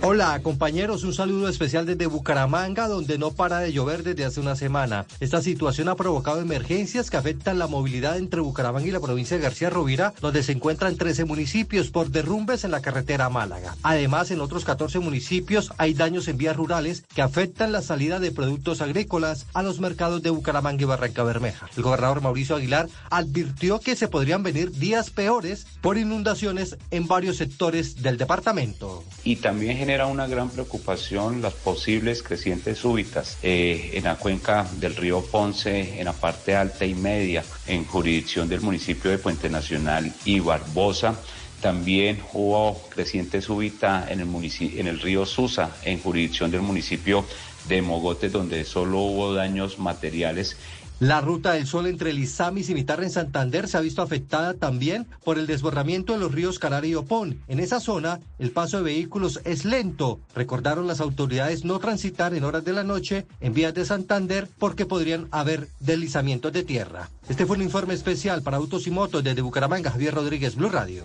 Hola 0.03 0.41
compañeros, 0.43 1.05
un 1.05 1.13
saludo 1.13 1.49
especial 1.49 1.85
desde 1.85 2.07
Bucaramanga, 2.07 2.89
donde 2.89 3.19
no 3.19 3.33
para 3.33 3.59
de 3.59 3.73
llover 3.73 4.03
desde 4.03 4.25
hace 4.25 4.41
una 4.41 4.57
semana. 4.57 5.05
Esta 5.21 5.43
situación 5.43 5.89
ha 5.89 5.95
provocado 5.95 6.41
emergencias 6.41 7.11
que 7.11 7.19
afectan 7.19 7.59
la 7.59 7.67
movilidad 7.67 8.17
entre 8.17 8.41
Bucaramanga 8.41 8.89
y 8.89 8.93
la 8.93 9.01
provincia 9.01 9.37
de 9.37 9.43
García 9.43 9.69
Rovira, 9.69 10.15
donde 10.21 10.43
se 10.43 10.53
encuentran 10.53 10.97
13 10.97 11.27
municipios 11.27 11.91
por 11.91 12.11
derrumbes 12.11 12.65
en 12.65 12.71
la 12.71 12.81
carretera 12.81 13.29
Málaga. 13.29 13.77
Además, 13.83 14.31
en 14.31 14.41
otros 14.41 14.65
14 14.65 15.01
municipios 15.01 15.73
hay 15.77 15.93
daños 15.93 16.29
en 16.29 16.39
vías 16.39 16.57
rurales 16.57 17.05
que 17.15 17.23
afectan 17.23 17.73
la 17.73 17.83
salida 17.83 18.21
de 18.21 18.31
productos 18.31 18.81
agrícolas 18.81 19.47
a 19.53 19.63
los 19.63 19.81
mercados 19.81 20.23
de 20.23 20.31
Bucaramanga 20.31 20.83
y 20.83 20.87
Barranca 20.87 21.25
Bermeja. 21.25 21.69
El 21.77 21.83
gobernador 21.83 22.23
Mauricio 22.23 22.57
Aguilar 22.57 22.89
advirtió 23.11 23.81
que 23.81 23.97
se 23.97 24.09
podrían 24.09 24.43
venir 24.43 24.73
días 24.73 25.11
peores 25.11 25.67
por 25.83 25.99
inundaciones 25.99 26.79
en 26.91 27.07
varios 27.07 27.37
sectores 27.37 28.03
del 28.03 28.17
departamento. 28.17 29.05
Y 29.25 29.37
también 29.37 29.77
genera 29.81 30.09
una 30.09 30.27
gran 30.27 30.51
preocupación 30.51 31.41
las 31.41 31.55
posibles 31.55 32.23
crecientes 32.23 32.77
súbitas 32.77 33.39
eh, 33.43 33.93
en 33.95 34.05
la 34.05 34.17
cuenca 34.17 34.69
del 34.73 34.95
río 34.95 35.23
Ponce, 35.23 35.99
en 35.99 36.05
la 36.05 36.13
parte 36.13 36.55
alta 36.55 36.85
y 36.85 36.95
media, 36.95 37.43
en 37.67 37.87
jurisdicción 37.87 38.47
del 38.47 38.61
municipio 38.61 39.11
de 39.11 39.17
Puente 39.17 39.49
Nacional 39.49 40.13
y 40.27 40.39
Barbosa. 40.39 41.15
También 41.63 42.21
hubo 42.35 42.79
creciente 42.91 43.41
súbita 43.41 44.07
en 44.11 44.21
el, 44.21 44.53
en 44.79 44.87
el 44.87 45.01
río 45.01 45.25
Susa, 45.25 45.71
en 45.83 45.99
jurisdicción 46.03 46.51
del 46.51 46.61
municipio 46.61 47.25
de 47.67 47.81
Mogote, 47.81 48.29
donde 48.29 48.67
solo 48.67 48.99
hubo 48.99 49.33
daños 49.33 49.79
materiales 49.79 50.59
la 51.01 51.23
ruta 51.23 51.53
del 51.53 51.67
sol 51.67 51.87
entre 51.87 52.13
Lizamis 52.13 52.69
y 52.69 52.75
Mitarra 52.75 53.05
en 53.05 53.11
Santander 53.11 53.69
se 53.69 53.79
ha 53.79 53.81
visto 53.81 54.03
afectada 54.03 54.53
también 54.53 55.07
por 55.25 55.39
el 55.39 55.47
desbordamiento 55.47 56.13
de 56.13 56.19
los 56.19 56.31
ríos 56.31 56.59
Carar 56.59 56.85
y 56.85 56.95
Opón. 56.95 57.41
En 57.49 57.59
esa 57.59 57.81
zona, 57.81 58.21
el 58.39 58.51
paso 58.51 58.77
de 58.77 58.83
vehículos 58.83 59.41
es 59.45 59.65
lento. 59.65 60.21
Recordaron 60.35 60.87
las 60.87 61.01
autoridades 61.01 61.65
no 61.65 61.79
transitar 61.79 62.35
en 62.35 62.45
horas 62.45 62.67
de 62.67 62.75
la 62.75 62.85
noche 62.85 63.27
en 63.41 63.55
vías 63.55 63.73
de 63.73 63.87
Santander 63.87 64.47
porque 64.59 64.85
podrían 64.85 65.27
haber 65.31 65.69
deslizamientos 65.81 66.53
de 66.53 66.65
tierra. 66.65 67.09
Este 67.31 67.47
fue 67.47 67.57
un 67.57 67.63
informe 67.63 67.95
especial 67.95 68.43
para 68.43 68.59
Autos 68.59 68.87
y 68.87 68.91
Motos 68.91 69.25
desde 69.25 69.41
Bucaramanga, 69.41 69.91
Javier 69.91 70.15
Rodríguez, 70.15 70.55
Blue 70.55 70.69
Radio. 70.69 71.05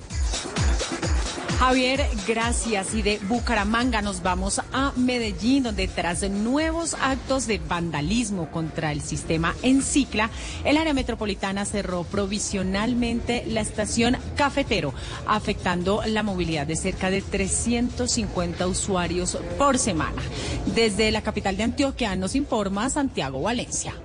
Javier, 1.65 2.05
gracias. 2.27 2.93
Y 2.93 3.01
de 3.01 3.17
Bucaramanga 3.27 4.03
nos 4.03 4.21
vamos 4.21 4.61
a 4.71 4.93
Medellín, 4.95 5.63
donde 5.63 5.87
tras 5.87 6.21
nuevos 6.29 6.93
actos 7.01 7.47
de 7.47 7.57
vandalismo 7.57 8.51
contra 8.51 8.91
el 8.91 9.01
sistema 9.01 9.55
en 9.63 9.81
Cicla, 9.81 10.29
el 10.63 10.77
área 10.77 10.93
metropolitana 10.93 11.65
cerró 11.65 12.03
provisionalmente 12.03 13.45
la 13.47 13.61
estación 13.61 14.15
Cafetero, 14.37 14.93
afectando 15.25 16.03
la 16.05 16.21
movilidad 16.21 16.67
de 16.67 16.75
cerca 16.75 17.09
de 17.09 17.23
350 17.23 18.67
usuarios 18.67 19.35
por 19.57 19.79
semana. 19.79 20.21
Desde 20.75 21.11
la 21.11 21.23
capital 21.23 21.57
de 21.57 21.63
Antioquia 21.63 22.15
nos 22.15 22.35
informa 22.35 22.91
Santiago 22.91 23.41
Valencia. 23.41 23.95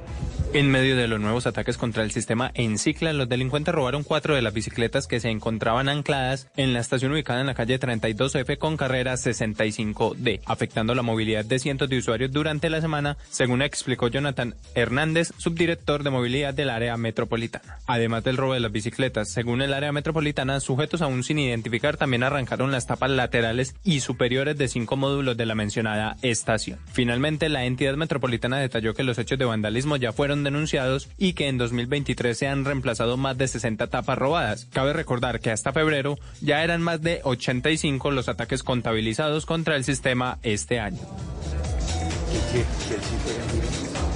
En 0.53 0.69
medio 0.69 0.97
de 0.97 1.07
los 1.07 1.21
nuevos 1.21 1.47
ataques 1.47 1.79
contra 1.79 2.03
el 2.03 2.11
sistema 2.11 2.51
en 2.55 2.77
Cicla, 2.77 3.13
los 3.13 3.29
delincuentes 3.29 3.73
robaron 3.73 4.03
cuatro 4.03 4.35
de 4.35 4.43
las 4.43 4.53
bicicletas 4.53 5.07
que 5.07 5.21
se 5.21 5.31
encontraban 5.31 5.89
ancladas 5.89 6.49
en 6.57 6.73
la 6.73 6.81
estación 6.81 7.13
ubicada 7.13 7.41
en 7.41 7.47
la 7.47 7.55
calle 7.55 7.79
32F 7.79 8.59
con 8.59 8.77
carrera 8.77 9.15
65D, 9.15 10.41
afectando 10.47 10.97
la 10.97 11.03
movilidad 11.03 11.45
de 11.45 11.61
cientos 11.61 11.89
de 11.89 11.99
usuarios 11.99 12.33
durante 12.33 12.69
la 12.69 12.81
semana, 12.81 13.17
según 13.31 13.63
explicó 13.63 14.09
Jonathan 14.09 14.57
Hernández, 14.75 15.33
subdirector 15.37 16.03
de 16.03 16.11
movilidad 16.11 16.53
del 16.53 16.71
área 16.71 16.97
metropolitana. 16.97 17.79
Además 17.87 18.25
del 18.25 18.37
robo 18.37 18.55
de 18.55 18.61
las 18.61 18.73
bicicletas, 18.73 19.31
según 19.31 19.63
el 19.63 19.73
área 19.73 19.93
metropolitana, 19.93 20.59
sujetos 20.59 21.01
aún 21.01 21.23
sin 21.23 21.39
identificar 21.39 21.97
también 21.97 22.25
arrancaron 22.25 22.73
las 22.73 22.89
tapas 22.89 23.13
laterales 23.13 23.77
y 23.85 24.01
superiores 24.01 24.59
de 24.59 24.67
cinco 24.67 24.97
módulos 24.97 25.37
de 25.37 25.47
la 25.47 25.55
mencionada 25.55 26.17
estación. 26.23 26.81
Finalmente, 26.93 27.49
la 27.49 27.67
entidad 27.67 27.95
metropolitana 27.95 28.59
detalló 28.59 28.95
que 28.95 29.05
los 29.05 29.17
hechos 29.17 29.39
de 29.39 29.45
vandalismo 29.45 29.95
ya 29.95 30.13
fueron 30.13 30.40
denunciados 30.45 31.09
y 31.19 31.33
que 31.35 31.49
en 31.49 31.59
2023 31.59 32.37
se 32.37 32.49
han 32.49 32.65
reemplazado 32.65 33.17
más 33.17 33.39
de 33.39 33.49
60 33.49 33.87
tapas 33.89 34.19
robadas. 34.19 34.67
Cabe 34.73 34.93
recordar 34.93 35.41
que 35.41 35.51
hasta 35.51 35.73
febrero 35.73 36.19
ya 36.41 36.63
eran 36.65 36.83
más 36.83 37.03
de 37.03 37.21
85 37.25 38.11
los 38.11 38.29
ataques 38.29 38.63
contabilizados 38.63 39.47
contra 39.47 39.77
el 39.77 39.85
sistema 39.85 40.39
este 40.43 40.81
año. 40.81 41.01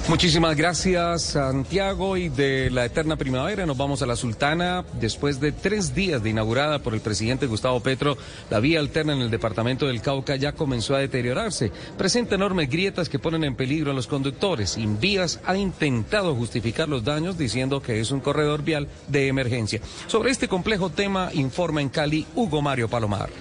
Muchísimas 0.07 0.55
gracias, 0.55 1.23
Santiago. 1.23 2.15
Y 2.15 2.29
de 2.29 2.69
la 2.69 2.85
eterna 2.85 3.15
primavera 3.15 3.65
nos 3.65 3.75
vamos 3.75 4.03
a 4.03 4.05
la 4.05 4.15
Sultana. 4.15 4.85
Después 5.01 5.39
de 5.39 5.51
tres 5.51 5.95
días 5.95 6.21
de 6.21 6.29
inaugurada 6.29 6.77
por 6.77 6.93
el 6.93 7.01
presidente 7.01 7.47
Gustavo 7.47 7.79
Petro, 7.79 8.15
la 8.51 8.59
vía 8.59 8.79
alterna 8.79 9.13
en 9.13 9.21
el 9.21 9.31
departamento 9.31 9.87
del 9.87 10.03
Cauca 10.03 10.35
ya 10.35 10.51
comenzó 10.51 10.93
a 10.93 10.99
deteriorarse. 10.99 11.71
Presenta 11.97 12.35
enormes 12.35 12.69
grietas 12.69 13.09
que 13.09 13.17
ponen 13.17 13.43
en 13.45 13.55
peligro 13.55 13.89
a 13.89 13.95
los 13.95 14.05
conductores. 14.05 14.77
Invías 14.77 15.39
ha 15.43 15.57
intentado 15.57 16.35
justificar 16.35 16.87
los 16.87 17.03
daños 17.03 17.35
diciendo 17.35 17.81
que 17.81 17.99
es 17.99 18.11
un 18.11 18.19
corredor 18.19 18.61
vial 18.61 18.87
de 19.07 19.27
emergencia. 19.27 19.81
Sobre 20.05 20.29
este 20.29 20.47
complejo 20.47 20.91
tema 20.91 21.31
informa 21.33 21.81
en 21.81 21.89
Cali 21.89 22.27
Hugo 22.35 22.61
Mario 22.61 22.87
Palomar. 22.87 23.31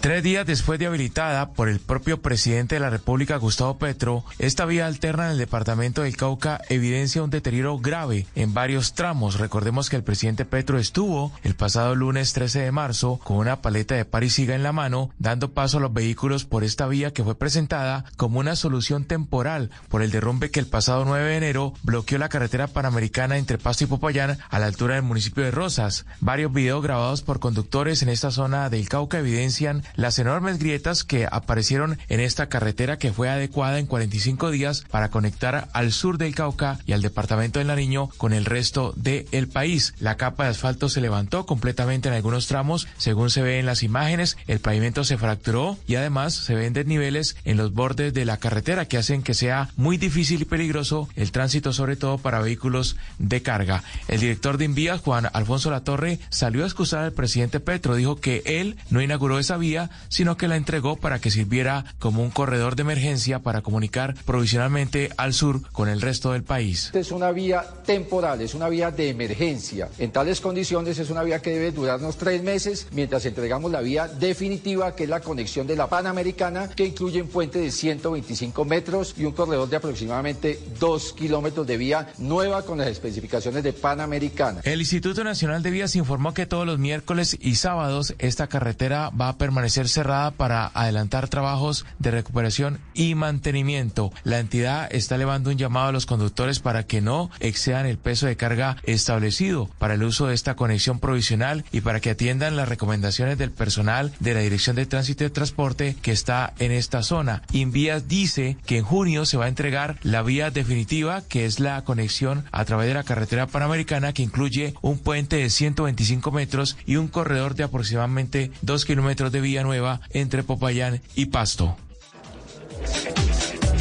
Tres 0.00 0.22
días 0.22 0.46
después 0.46 0.78
de 0.78 0.86
habilitada 0.86 1.50
por 1.54 1.68
el 1.68 1.80
propio 1.80 2.22
presidente 2.22 2.76
de 2.76 2.80
la 2.80 2.88
República, 2.88 3.36
Gustavo 3.36 3.78
Petro, 3.78 4.24
esta 4.38 4.64
vía 4.64 4.86
alterna 4.86 5.26
en 5.26 5.32
el 5.32 5.38
departamento 5.38 6.02
del 6.02 6.16
Cauca 6.16 6.60
evidencia 6.68 7.22
un 7.22 7.30
deterioro 7.30 7.78
grave 7.80 8.24
en 8.36 8.54
varios 8.54 8.94
tramos. 8.94 9.40
Recordemos 9.40 9.90
que 9.90 9.96
el 9.96 10.04
presidente 10.04 10.44
Petro 10.44 10.78
estuvo 10.78 11.32
el 11.42 11.56
pasado 11.56 11.96
lunes 11.96 12.32
13 12.32 12.60
de 12.60 12.70
marzo 12.70 13.18
con 13.24 13.38
una 13.38 13.60
paleta 13.60 13.96
de 13.96 14.04
parisiga 14.04 14.54
en 14.54 14.62
la 14.62 14.70
mano, 14.72 15.10
dando 15.18 15.50
paso 15.50 15.78
a 15.78 15.80
los 15.80 15.92
vehículos 15.92 16.44
por 16.44 16.62
esta 16.62 16.86
vía 16.86 17.12
que 17.12 17.24
fue 17.24 17.36
presentada 17.36 18.04
como 18.16 18.38
una 18.38 18.54
solución 18.54 19.04
temporal 19.04 19.70
por 19.88 20.02
el 20.02 20.12
derrumbe 20.12 20.52
que 20.52 20.60
el 20.60 20.66
pasado 20.66 21.04
9 21.06 21.28
de 21.28 21.36
enero 21.36 21.74
bloqueó 21.82 22.18
la 22.18 22.28
carretera 22.28 22.68
panamericana 22.68 23.36
entre 23.36 23.58
Pasto 23.58 23.82
y 23.82 23.88
Popayán 23.88 24.38
a 24.48 24.58
la 24.60 24.66
altura 24.66 24.94
del 24.94 25.02
municipio 25.02 25.42
de 25.42 25.50
Rosas. 25.50 26.06
Varios 26.20 26.52
videos 26.52 26.84
grabados 26.84 27.22
por 27.22 27.40
conductores 27.40 28.02
en 28.02 28.10
esta 28.10 28.30
zona 28.30 28.70
del 28.70 28.88
Cauca 28.88 29.18
evidencian 29.18 29.82
las 29.96 30.18
enormes 30.18 30.58
grietas 30.58 31.04
que 31.04 31.26
aparecieron 31.30 31.98
en 32.08 32.20
esta 32.20 32.48
carretera 32.48 32.98
que 32.98 33.12
fue 33.12 33.28
adecuada 33.28 33.78
en 33.78 33.86
45 33.86 34.50
días 34.50 34.84
para 34.90 35.10
conectar 35.10 35.68
al 35.72 35.92
sur 35.92 36.18
del 36.18 36.34
Cauca 36.34 36.78
y 36.86 36.92
al 36.92 37.02
departamento 37.02 37.58
de 37.58 37.64
Nariño 37.64 38.08
con 38.16 38.32
el 38.32 38.44
resto 38.44 38.92
del 38.96 39.48
país. 39.48 39.94
La 40.00 40.16
capa 40.16 40.44
de 40.44 40.50
asfalto 40.50 40.88
se 40.88 41.00
levantó 41.00 41.46
completamente 41.46 42.08
en 42.08 42.14
algunos 42.14 42.46
tramos, 42.46 42.88
según 42.96 43.30
se 43.30 43.42
ve 43.42 43.58
en 43.58 43.66
las 43.66 43.82
imágenes, 43.82 44.36
el 44.46 44.60
pavimento 44.60 45.04
se 45.04 45.18
fracturó 45.18 45.78
y 45.86 45.96
además 45.96 46.34
se 46.34 46.54
ven 46.54 46.72
desniveles 46.72 47.36
en 47.44 47.56
los 47.56 47.72
bordes 47.72 48.14
de 48.14 48.24
la 48.24 48.38
carretera 48.38 48.86
que 48.86 48.98
hacen 48.98 49.22
que 49.22 49.34
sea 49.34 49.70
muy 49.76 49.96
difícil 49.96 50.42
y 50.42 50.44
peligroso 50.44 51.08
el 51.16 51.32
tránsito, 51.32 51.72
sobre 51.72 51.96
todo 51.96 52.18
para 52.18 52.40
vehículos 52.40 52.96
de 53.18 53.42
carga. 53.42 53.82
El 54.08 54.20
director 54.20 54.58
de 54.58 54.64
Invías, 54.64 55.00
Juan 55.00 55.28
Alfonso 55.32 55.70
Latorre, 55.70 56.18
salió 56.30 56.64
a 56.64 56.66
excusar 56.66 57.04
al 57.04 57.12
presidente 57.12 57.60
Petro, 57.60 57.94
dijo 57.94 58.16
que 58.16 58.42
él 58.44 58.76
no 58.90 59.02
inauguró 59.02 59.38
esa 59.38 59.56
vía 59.56 59.77
sino 60.08 60.36
que 60.36 60.48
la 60.48 60.56
entregó 60.56 60.96
para 60.96 61.20
que 61.20 61.30
sirviera 61.30 61.84
como 61.98 62.22
un 62.22 62.30
corredor 62.30 62.76
de 62.76 62.82
emergencia 62.82 63.40
para 63.40 63.62
comunicar 63.62 64.14
provisionalmente 64.24 65.10
al 65.16 65.34
sur 65.34 65.62
con 65.72 65.88
el 65.88 66.00
resto 66.00 66.32
del 66.32 66.42
país. 66.42 66.90
Es 66.94 67.12
una 67.12 67.30
vía 67.30 67.64
temporal, 67.84 68.40
es 68.40 68.54
una 68.54 68.68
vía 68.68 68.90
de 68.90 69.10
emergencia. 69.10 69.88
En 69.98 70.10
tales 70.10 70.40
condiciones 70.40 70.98
es 70.98 71.10
una 71.10 71.22
vía 71.22 71.40
que 71.40 71.50
debe 71.50 71.72
durarnos 71.72 72.16
tres 72.16 72.42
meses 72.42 72.88
mientras 72.92 73.24
entregamos 73.24 73.70
la 73.70 73.80
vía 73.80 74.08
definitiva, 74.08 74.94
que 74.94 75.04
es 75.04 75.10
la 75.10 75.20
conexión 75.20 75.66
de 75.66 75.76
la 75.76 75.88
Panamericana, 75.88 76.68
que 76.68 76.86
incluye 76.86 77.22
un 77.22 77.28
puente 77.28 77.58
de 77.58 77.70
125 77.70 78.64
metros 78.64 79.14
y 79.16 79.24
un 79.24 79.32
corredor 79.32 79.68
de 79.68 79.76
aproximadamente 79.76 80.60
dos 80.78 81.12
kilómetros 81.12 81.66
de 81.66 81.76
vía 81.76 82.08
nueva 82.18 82.62
con 82.62 82.78
las 82.78 82.88
especificaciones 82.88 83.62
de 83.62 83.72
Panamericana. 83.72 84.60
El 84.64 84.80
Instituto 84.80 85.24
Nacional 85.24 85.62
de 85.62 85.70
Vías 85.70 85.96
informó 85.96 86.34
que 86.34 86.46
todos 86.46 86.66
los 86.66 86.78
miércoles 86.78 87.36
y 87.40 87.56
sábados 87.56 88.14
esta 88.18 88.46
carretera 88.48 89.10
va 89.10 89.30
a 89.30 89.38
permanecer 89.38 89.67
permanecer 89.68 89.88
cerrada 89.90 90.30
para 90.30 90.70
adelantar 90.72 91.28
trabajos 91.28 91.84
de 91.98 92.10
recuperación 92.10 92.78
y 92.94 93.14
mantenimiento. 93.14 94.10
La 94.24 94.38
entidad 94.38 94.88
está 94.90 95.16
elevando 95.16 95.50
un 95.50 95.58
llamado 95.58 95.88
a 95.88 95.92
los 95.92 96.06
conductores 96.06 96.58
para 96.58 96.84
que 96.84 97.02
no 97.02 97.30
excedan 97.38 97.84
el 97.84 97.98
peso 97.98 98.26
de 98.26 98.36
carga 98.36 98.78
establecido 98.84 99.68
para 99.78 99.94
el 99.94 100.04
uso 100.04 100.26
de 100.26 100.34
esta 100.34 100.56
conexión 100.56 101.00
provisional 101.00 101.66
y 101.70 101.82
para 101.82 102.00
que 102.00 102.08
atiendan 102.08 102.56
las 102.56 102.70
recomendaciones 102.70 103.36
del 103.36 103.50
personal 103.50 104.10
de 104.20 104.32
la 104.32 104.40
Dirección 104.40 104.74
de 104.74 104.86
Tránsito 104.86 105.24
y 105.26 105.30
Transporte 105.30 105.96
que 106.00 106.12
está 106.12 106.54
en 106.58 106.72
esta 106.72 107.02
zona. 107.02 107.42
Invías 107.52 108.08
dice 108.08 108.56
que 108.64 108.78
en 108.78 108.84
junio 108.84 109.26
se 109.26 109.36
va 109.36 109.44
a 109.44 109.48
entregar 109.48 109.98
la 110.02 110.22
vía 110.22 110.50
definitiva, 110.50 111.20
que 111.28 111.44
es 111.44 111.60
la 111.60 111.84
conexión 111.84 112.44
a 112.52 112.64
través 112.64 112.88
de 112.88 112.94
la 112.94 113.04
carretera 113.04 113.46
panamericana, 113.46 114.14
que 114.14 114.22
incluye 114.22 114.72
un 114.80 114.98
puente 114.98 115.36
de 115.36 115.50
125 115.50 116.30
metros 116.30 116.78
y 116.86 116.96
un 116.96 117.08
corredor 117.08 117.54
de 117.54 117.64
aproximadamente 117.64 118.50
2 118.62 118.84
kilómetros 118.86 119.30
de 119.30 119.42
vía 119.42 119.57
nueva 119.62 120.00
entre 120.10 120.42
Popayán 120.42 121.00
y 121.14 121.26
Pasto. 121.26 121.76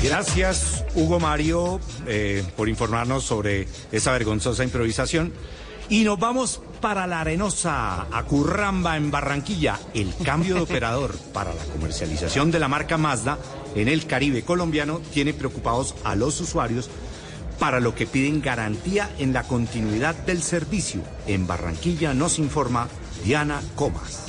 Gracias, 0.04 0.86
Hugo 0.96 1.20
Mario, 1.20 1.80
eh, 2.06 2.44
por 2.56 2.70
informarnos 2.70 3.24
sobre 3.24 3.68
esa 3.92 4.12
vergonzosa 4.12 4.64
improvisación. 4.64 5.34
Y 5.90 6.04
nos 6.04 6.20
vamos 6.20 6.62
para 6.82 7.08
la 7.08 7.22
Arenosa, 7.22 8.02
a 8.12 8.24
Curramba, 8.24 8.98
en 8.98 9.10
Barranquilla. 9.10 9.80
El 9.94 10.14
cambio 10.24 10.56
de 10.56 10.62
operador 10.62 11.18
para 11.34 11.54
la 11.54 11.64
comercialización 11.64 12.52
de 12.52 12.60
la 12.60 12.68
marca 12.68 12.98
Mazda 12.98 13.38
en 13.76 13.88
el 13.88 14.06
Caribe 14.06 14.44
colombiano 14.44 15.02
tiene 15.14 15.34
preocupados 15.34 15.96
a 16.04 16.16
los 16.16 16.40
usuarios 16.42 16.90
para 17.58 17.80
lo 17.80 17.96
que 17.96 18.06
piden 18.06 18.42
garantía 18.42 19.10
en 19.18 19.34
la 19.34 19.44
continuidad 19.44 20.16
del 20.16 20.44
servicio. 20.44 21.02
En 21.26 21.48
Barranquilla 21.48 22.14
nos 22.14 22.38
informa 22.38 22.88
Diana 23.24 23.62
Comas. 23.76 24.27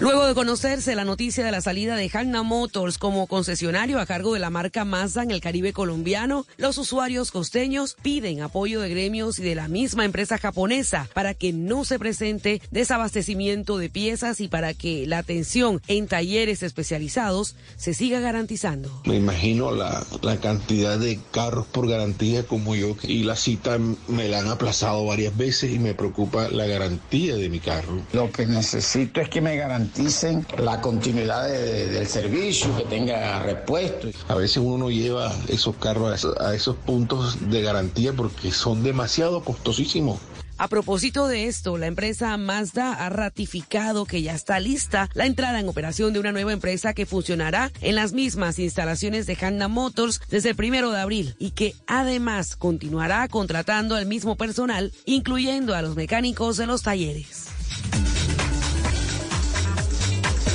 Luego 0.00 0.26
de 0.26 0.34
conocerse 0.34 0.94
la 0.94 1.04
noticia 1.04 1.44
de 1.44 1.50
la 1.50 1.60
salida 1.60 1.94
de 1.94 2.10
Hanna 2.10 2.42
Motors 2.42 2.96
como 2.96 3.26
concesionario 3.26 4.00
a 4.00 4.06
cargo 4.06 4.32
de 4.32 4.40
la 4.40 4.48
marca 4.48 4.86
Mazda 4.86 5.22
en 5.22 5.30
el 5.30 5.42
Caribe 5.42 5.74
colombiano, 5.74 6.46
los 6.56 6.78
usuarios 6.78 7.30
costeños 7.30 7.98
piden 8.00 8.40
apoyo 8.40 8.80
de 8.80 8.88
gremios 8.88 9.38
y 9.38 9.42
de 9.42 9.54
la 9.54 9.68
misma 9.68 10.06
empresa 10.06 10.38
japonesa 10.38 11.06
para 11.12 11.34
que 11.34 11.52
no 11.52 11.84
se 11.84 11.98
presente 11.98 12.62
desabastecimiento 12.70 13.76
de 13.76 13.90
piezas 13.90 14.40
y 14.40 14.48
para 14.48 14.72
que 14.72 15.06
la 15.06 15.18
atención 15.18 15.82
en 15.86 16.08
talleres 16.08 16.62
especializados 16.62 17.54
se 17.76 17.92
siga 17.92 18.20
garantizando. 18.20 19.02
Me 19.04 19.16
imagino 19.16 19.70
la, 19.70 20.02
la 20.22 20.38
cantidad 20.38 20.98
de 20.98 21.20
carros 21.30 21.66
por 21.66 21.86
garantía 21.86 22.46
como 22.46 22.74
yo 22.74 22.96
y 23.02 23.24
la 23.24 23.36
cita 23.36 23.76
me 24.08 24.28
la 24.28 24.38
han 24.38 24.48
aplazado 24.48 25.04
varias 25.04 25.36
veces 25.36 25.72
y 25.72 25.78
me 25.78 25.92
preocupa 25.92 26.48
la 26.48 26.64
garantía 26.64 27.36
de 27.36 27.50
mi 27.50 27.60
carro. 27.60 28.00
Lo 28.14 28.32
que 28.32 28.46
necesito 28.46 29.20
es 29.20 29.28
que 29.28 29.42
me 29.42 29.56
garanticen 29.56 29.89
garanticen 29.90 30.46
la 30.58 30.80
continuidad 30.80 31.48
del 31.48 32.06
servicio, 32.06 32.76
que 32.76 32.84
tenga 32.84 33.42
repuesto. 33.42 34.08
A 34.28 34.34
veces 34.34 34.58
uno 34.58 34.78
no 34.78 34.90
lleva 34.90 35.32
esos 35.48 35.76
carros 35.76 36.26
a 36.40 36.54
esos 36.54 36.76
puntos 36.76 37.50
de 37.50 37.62
garantía 37.62 38.12
porque 38.12 38.52
son 38.52 38.82
demasiado 38.82 39.42
costosísimos. 39.42 40.18
A 40.58 40.68
propósito 40.68 41.26
de 41.26 41.46
esto, 41.46 41.78
la 41.78 41.86
empresa 41.86 42.36
Mazda 42.36 42.92
ha 42.92 43.08
ratificado 43.08 44.04
que 44.04 44.20
ya 44.20 44.34
está 44.34 44.60
lista 44.60 45.08
la 45.14 45.24
entrada 45.24 45.58
en 45.58 45.68
operación 45.68 46.12
de 46.12 46.20
una 46.20 46.32
nueva 46.32 46.52
empresa 46.52 46.92
que 46.92 47.06
funcionará 47.06 47.72
en 47.80 47.94
las 47.94 48.12
mismas 48.12 48.58
instalaciones 48.58 49.26
de 49.26 49.38
Hanna 49.40 49.68
Motors 49.68 50.20
desde 50.28 50.50
el 50.50 50.56
primero 50.56 50.90
de 50.90 51.00
abril 51.00 51.34
y 51.38 51.52
que 51.52 51.74
además 51.86 52.56
continuará 52.56 53.26
contratando 53.28 53.96
al 53.96 54.04
mismo 54.04 54.36
personal, 54.36 54.92
incluyendo 55.06 55.74
a 55.74 55.80
los 55.80 55.96
mecánicos 55.96 56.58
de 56.58 56.66
los 56.66 56.82
talleres. 56.82 57.46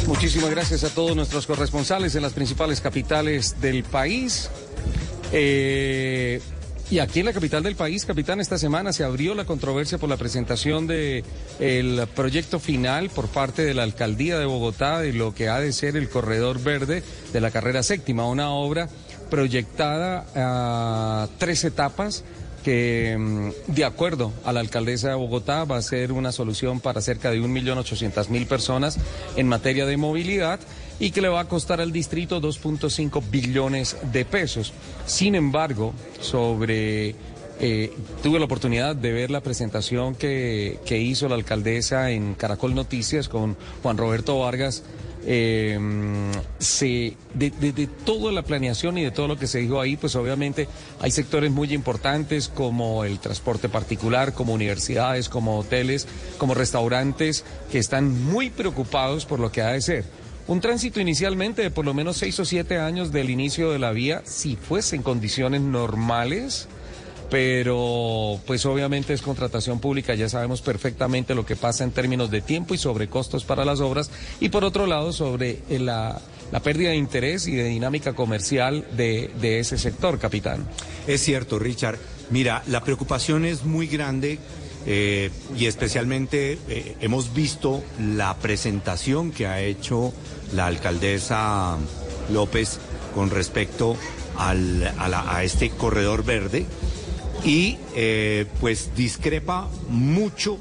Muchísimas 0.08 0.52
gracias 0.52 0.84
a 0.84 0.90
todos 0.90 1.16
nuestros 1.16 1.48
corresponsales 1.48 2.14
en 2.16 2.22
las 2.22 2.34
principales 2.34 2.80
capitales 2.80 3.60
del 3.60 3.84
país. 3.84 4.52
Eh, 5.32 6.40
y 6.92 7.00
aquí 7.00 7.22
en 7.22 7.26
la 7.26 7.34
capital 7.34 7.64
del 7.64 7.76
país, 7.76 8.06
capitán, 8.06 8.40
esta 8.40 8.60
semana 8.60 8.94
se 8.94 9.04
abrió 9.04 9.34
la 9.34 9.46
controversia 9.46 9.98
por 9.98 10.08
la 10.08 10.18
presentación 10.18 10.86
de 10.86 11.24
el 11.60 12.06
proyecto 12.16 12.60
final 12.60 13.10
por 13.10 13.28
parte 13.30 13.66
de 13.66 13.74
la 13.74 13.82
alcaldía 13.82 14.38
de 14.38 14.46
Bogotá 14.46 15.00
de 15.00 15.12
lo 15.12 15.34
que 15.34 15.50
ha 15.50 15.60
de 15.60 15.74
ser 15.74 15.98
el 15.98 16.08
corredor 16.08 16.62
verde 16.62 17.02
de 17.34 17.42
la 17.42 17.50
carrera 17.50 17.82
séptima, 17.82 18.28
una 18.28 18.52
obra 18.52 18.88
proyectada 19.32 20.28
a 20.36 21.28
tres 21.40 21.64
etapas 21.64 22.24
que 22.66 23.16
mm, 23.16 23.74
de 23.74 23.86
acuerdo 23.86 24.34
a 24.44 24.52
la 24.52 24.60
alcaldesa 24.60 25.10
de 25.10 25.14
Bogotá 25.14 25.66
va 25.66 25.78
a 25.78 25.82
ser 25.84 26.12
una 26.12 26.32
solución 26.32 26.80
para 26.80 27.00
cerca 27.00 27.30
de 27.30 27.40
1.800.000 27.40 28.48
personas 28.48 28.98
en 29.36 29.48
materia 29.48 29.86
de 29.86 29.98
movilidad 29.98 30.60
y 31.00 31.12
que 31.12 31.22
le 31.22 31.28
va 31.28 31.42
a 31.42 31.48
costar 31.48 31.80
al 31.80 31.92
distrito 31.92 32.42
2.5 32.42 33.22
billones 33.30 33.98
de 34.12 34.26
pesos. 34.26 34.74
Sin 35.06 35.36
embargo, 35.36 35.94
sobre 36.20 37.14
eh, 37.60 37.94
tuve 38.24 38.40
la 38.40 38.46
oportunidad 38.46 38.96
de 38.96 39.12
ver 39.12 39.30
la 39.30 39.42
presentación 39.42 40.16
que, 40.16 40.80
que 40.88 40.98
hizo 40.98 41.30
la 41.30 41.36
alcaldesa 41.36 42.10
en 42.10 42.34
Caracol 42.34 42.74
Noticias 42.74 43.30
con 43.30 43.56
Juan 43.84 43.98
Roberto 43.98 44.40
Vargas 44.40 44.82
eh, 45.28 45.80
se, 46.60 47.18
de, 47.34 47.90
toda 48.06 48.32
la 48.32 48.44
planeación 48.44 48.98
y 48.98 49.04
de 49.04 49.12
todo 49.12 49.28
lo 49.28 49.38
que 49.38 49.48
se 49.48 49.60
dijo 49.60 49.82
ahí, 49.82 49.98
pues 49.98 50.16
obviamente 50.16 50.68
hay 51.00 51.12
sectores 51.12 51.52
muy 51.52 51.74
importantes 51.74 52.48
como 52.48 53.04
el 53.04 53.20
transporte 53.20 53.68
particular, 53.68 54.34
como 54.34 54.54
universidades, 54.54 55.28
como 55.30 55.60
hoteles, 55.60 56.08
como 56.38 56.54
restaurantes, 56.54 57.44
que 57.72 57.80
están 57.80 58.24
muy 58.26 58.50
preocupados 58.50 59.26
por 59.26 59.40
lo 59.40 59.52
que 59.52 59.62
ha 59.62 59.72
de 59.72 59.82
ser. 59.82 60.06
Un 60.48 60.62
tránsito 60.62 61.00
inicialmente 61.00 61.64
de 61.64 61.72
por 61.72 61.86
lo 61.86 61.96
menos 61.96 62.18
seis 62.18 62.40
o 62.40 62.46
siete 62.46 62.78
años 62.78 63.12
del 63.12 63.32
inicio 63.32 63.72
de 63.72 63.80
la 63.80 63.92
vía, 63.92 64.22
si 64.26 64.56
fuese 64.56 64.96
en 64.96 65.02
condiciones 65.02 65.62
normales, 65.62 66.68
pero 67.36 68.40
pues 68.48 68.66
obviamente 68.66 69.12
es 69.12 69.22
contratación 69.22 69.82
pública, 69.82 70.16
ya 70.16 70.30
sabemos 70.30 70.62
perfectamente 70.62 71.36
lo 71.36 71.46
que 71.46 71.58
pasa 71.58 71.84
en 71.84 71.92
términos 71.92 72.32
de 72.32 72.40
tiempo 72.40 72.74
y 72.74 72.78
sobre 72.78 73.10
costos 73.10 73.44
para 73.44 73.66
las 73.66 73.82
obras 73.82 74.10
y 74.40 74.48
por 74.48 74.64
otro 74.64 74.88
lado 74.88 75.12
sobre 75.12 75.60
eh, 75.70 75.80
la, 75.80 76.22
pérdida 76.64 76.92
de 76.92 76.96
interés 76.96 77.46
y 77.48 77.56
de 77.56 77.66
dinámica 77.66 78.14
comercial 78.14 78.88
de, 78.96 79.60
ese 79.60 79.78
sector, 79.78 80.18
capitán. 80.18 80.66
Es 81.08 81.24
cierto, 81.24 81.60
Richard. 81.60 82.00
Mira, 82.30 82.64
la 82.68 82.86
preocupación 82.86 83.44
es 83.44 83.66
muy 83.66 83.88
grande 83.88 84.40
eh, 84.86 85.30
y 85.58 85.66
especialmente 85.66 86.58
eh, 86.70 86.96
hemos 87.02 87.34
visto 87.34 87.84
la 88.00 88.38
presentación 88.38 89.34
que 89.34 89.46
ha 89.46 89.60
hecho 89.60 90.14
la 90.54 90.68
alcaldesa 90.68 91.76
López 92.32 92.80
con 93.14 93.30
respecto 93.30 93.98
al, 94.38 94.88
a, 94.98 95.36
a 95.36 95.44
este 95.44 95.70
corredor 95.72 96.24
verde 96.24 96.66
y 97.44 97.78
eh, 97.96 98.46
pues 98.60 98.92
discrepa 98.96 99.68
mucho 99.90 100.58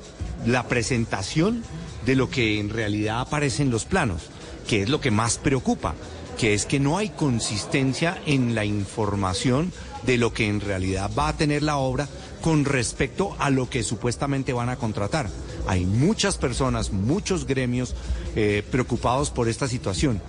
la 0.47 0.69
presentación 0.69 1.63
de 2.05 2.17
lo 2.17 2.29
que 2.29 2.61
en 2.61 2.71
realidad 2.71 3.21
aparece 3.21 3.63
en 3.63 3.71
los 3.71 3.85
planos, 3.85 4.23
que 4.69 4.83
es 4.83 4.89
lo 4.89 5.01
que 5.01 5.11
más 5.11 5.39
preocupa, 5.39 5.95
que 6.39 6.55
es 6.55 6.67
que 6.67 6.81
no 6.81 6.99
hay 6.99 7.11
consistencia 7.11 8.21
en 8.27 8.55
la 8.55 8.65
información 8.65 9.73
de 10.05 10.19
lo 10.19 10.33
que 10.33 10.49
en 10.49 10.61
realidad 10.61 11.11
va 11.17 11.29
a 11.29 11.37
tener 11.37 11.63
la 11.63 11.77
obra 11.77 12.09
con 12.43 12.65
respecto 12.67 13.35
a 13.39 13.49
lo 13.49 13.71
que 13.71 13.83
supuestamente 13.83 14.53
van 14.53 14.69
a 14.69 14.77
contratar. 14.77 15.31
Hay 15.67 15.87
muchas 15.87 16.37
personas, 16.37 16.93
muchos 16.93 17.47
gremios 17.47 17.95
eh, 18.37 18.63
preocupados 18.71 19.31
por 19.31 19.49
esta 19.49 19.67
situación. 19.67 20.21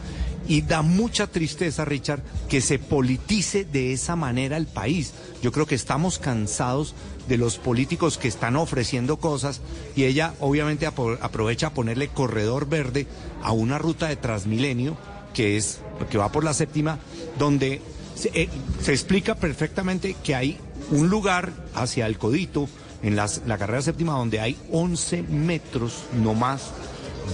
Y 0.47 0.61
da 0.61 0.81
mucha 0.81 1.27
tristeza, 1.27 1.83
Richard, 1.85 2.21
que 2.47 2.61
se 2.61 2.79
politice 2.79 3.65
de 3.65 3.91
esa 3.93 4.15
manera 4.15 4.57
el 4.57 4.67
país. 4.67 5.13
Yo 5.45 5.51
creo 5.51 5.67
que 5.67 5.75
estamos 5.75 6.17
cansados 6.17 6.95
de 7.27 7.37
los 7.37 7.59
políticos 7.59 8.17
que 8.17 8.27
están 8.27 8.55
ofreciendo 8.55 9.17
cosas 9.17 9.61
y 9.95 10.05
ella 10.05 10.33
obviamente 10.39 10.87
aprovecha 10.87 11.67
a 11.67 11.69
ponerle 11.69 12.07
corredor 12.07 12.67
verde 12.67 13.05
a 13.43 13.51
una 13.51 13.77
ruta 13.77 14.07
de 14.07 14.15
Transmilenio 14.15 14.97
que 15.35 15.55
es 15.55 15.81
que 16.09 16.17
va 16.17 16.31
por 16.31 16.43
la 16.43 16.55
séptima, 16.55 16.97
donde 17.37 17.79
se, 18.15 18.29
eh, 18.33 18.49
explica 18.87 19.35
perfectamente 19.35 20.15
que 20.23 20.33
hay 20.33 20.57
un 20.89 21.09
lugar 21.09 21.51
hacia 21.75 22.07
el 22.07 22.17
Codito, 22.17 22.67
en 23.03 23.15
la 23.15 23.57
carrera 23.59 23.83
séptima, 23.83 24.13
donde 24.13 24.39
hay 24.39 24.57
11 24.71 25.21
metros 25.21 26.05
no 26.23 26.33
más 26.33 26.71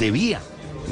de 0.01 0.11
vía. 0.11 0.41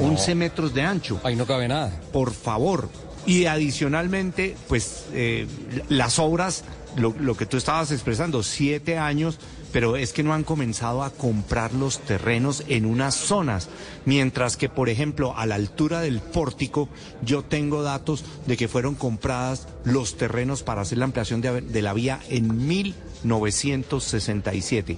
11 0.00 0.34
metros 0.36 0.72
de 0.72 0.84
ancho. 0.84 1.20
Ahí 1.22 1.36
no 1.36 1.44
cabe 1.44 1.68
nada. 1.68 1.92
Por 2.14 2.32
favor. 2.32 2.88
Y 3.26 3.44
adicionalmente, 3.44 4.56
pues 4.68 5.04
eh, 5.12 5.46
las 5.88 6.18
obras, 6.18 6.64
lo, 7.00 7.14
lo, 7.18 7.36
que 7.36 7.46
tú 7.46 7.56
estabas 7.56 7.90
expresando, 7.90 8.42
siete 8.42 8.98
años, 8.98 9.38
pero 9.72 9.96
es 9.96 10.12
que 10.12 10.22
no 10.22 10.34
han 10.34 10.44
comenzado 10.44 11.02
a 11.02 11.08
comprar 11.10 11.72
los 11.72 11.98
terrenos 12.00 12.62
en 12.68 12.84
unas 12.86 13.14
zonas. 13.14 13.68
Mientras 14.04 14.56
que, 14.56 14.68
por 14.68 14.88
ejemplo, 14.88 15.36
a 15.36 15.46
la 15.46 15.56
altura 15.56 16.00
del 16.00 16.20
pórtico, 16.20 16.88
yo 17.22 17.42
tengo 17.42 17.82
datos 17.82 18.24
de 18.46 18.56
que 18.56 18.68
fueron 18.68 18.94
compradas 18.94 19.66
los 19.84 20.16
terrenos 20.16 20.62
para 20.62 20.82
hacer 20.82 20.98
la 20.98 21.06
ampliación 21.06 21.40
de, 21.40 21.60
de 21.60 21.82
la 21.82 21.92
vía 21.92 22.20
en 22.28 22.66
1967. 22.66 24.96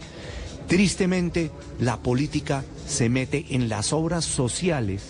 Tristemente, 0.68 1.50
la 1.80 1.96
política 1.98 2.64
se 2.86 3.08
mete 3.08 3.46
en 3.50 3.68
las 3.68 3.92
obras 3.92 4.24
sociales 4.24 5.02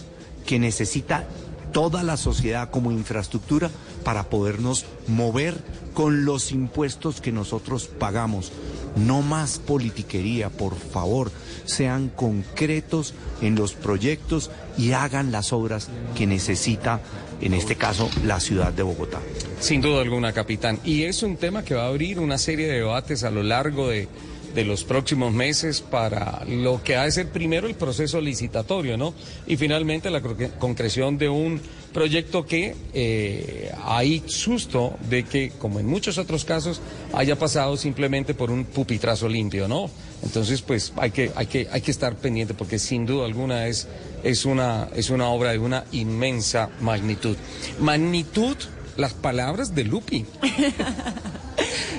que 0.46 0.58
necesita 0.58 1.26
toda 1.72 2.02
la 2.02 2.16
sociedad 2.16 2.70
como 2.70 2.92
infraestructura 2.92 3.70
para 4.04 4.24
podernos 4.24 4.84
mover 5.08 5.56
con 5.94 6.24
los 6.24 6.52
impuestos 6.52 7.20
que 7.20 7.32
nosotros 7.32 7.86
pagamos. 7.86 8.52
No 8.96 9.22
más 9.22 9.58
politiquería, 9.58 10.50
por 10.50 10.76
favor. 10.76 11.30
Sean 11.64 12.10
concretos 12.14 13.14
en 13.40 13.54
los 13.54 13.72
proyectos 13.72 14.50
y 14.76 14.92
hagan 14.92 15.32
las 15.32 15.52
obras 15.52 15.88
que 16.14 16.26
necesita, 16.26 17.00
en 17.40 17.54
este 17.54 17.76
caso, 17.76 18.10
la 18.24 18.40
ciudad 18.40 18.72
de 18.72 18.82
Bogotá. 18.82 19.20
Sin 19.60 19.80
duda 19.80 20.02
alguna, 20.02 20.32
capitán. 20.32 20.78
Y 20.84 21.04
es 21.04 21.22
un 21.22 21.36
tema 21.36 21.64
que 21.64 21.74
va 21.74 21.84
a 21.84 21.88
abrir 21.88 22.18
una 22.18 22.38
serie 22.38 22.66
de 22.66 22.78
debates 22.78 23.24
a 23.24 23.30
lo 23.30 23.42
largo 23.42 23.88
de, 23.88 24.08
de 24.54 24.64
los 24.64 24.84
próximos 24.84 25.32
meses 25.32 25.80
para 25.80 26.44
lo 26.46 26.82
que 26.82 26.96
ha 26.96 27.04
de 27.04 27.12
ser 27.12 27.28
primero 27.30 27.66
el 27.66 27.74
proceso 27.74 28.20
licitatorio, 28.20 28.96
¿no? 28.96 29.14
Y 29.46 29.56
finalmente 29.56 30.10
la 30.10 30.20
concreción 30.20 31.18
de 31.18 31.28
un 31.28 31.60
proyecto 31.92 32.44
que 32.44 32.74
eh, 32.94 33.70
hay 33.84 34.22
susto 34.26 34.94
de 35.08 35.24
que, 35.24 35.52
como 35.58 35.78
en 35.78 35.86
muchos 35.86 36.18
otros 36.18 36.44
casos, 36.44 36.80
haya 37.12 37.38
pasado 37.38 37.76
simplemente 37.76 38.34
por 38.34 38.50
un 38.50 38.64
pupitrazo 38.64 39.28
limpio, 39.28 39.68
¿no? 39.68 39.90
Entonces, 40.22 40.62
pues 40.62 40.92
hay 40.96 41.10
que, 41.10 41.30
hay 41.34 41.46
que, 41.46 41.68
hay 41.70 41.80
que 41.80 41.90
estar 41.90 42.16
pendiente 42.16 42.54
porque 42.54 42.78
sin 42.78 43.06
duda 43.06 43.26
alguna 43.26 43.66
es, 43.66 43.88
es, 44.22 44.44
una, 44.44 44.88
es 44.94 45.10
una 45.10 45.28
obra 45.28 45.52
de 45.52 45.58
una 45.58 45.84
inmensa 45.92 46.70
magnitud. 46.80 47.36
Magnitud, 47.80 48.56
las 48.96 49.14
palabras 49.14 49.74
de 49.74 49.84
Lupi. 49.84 50.24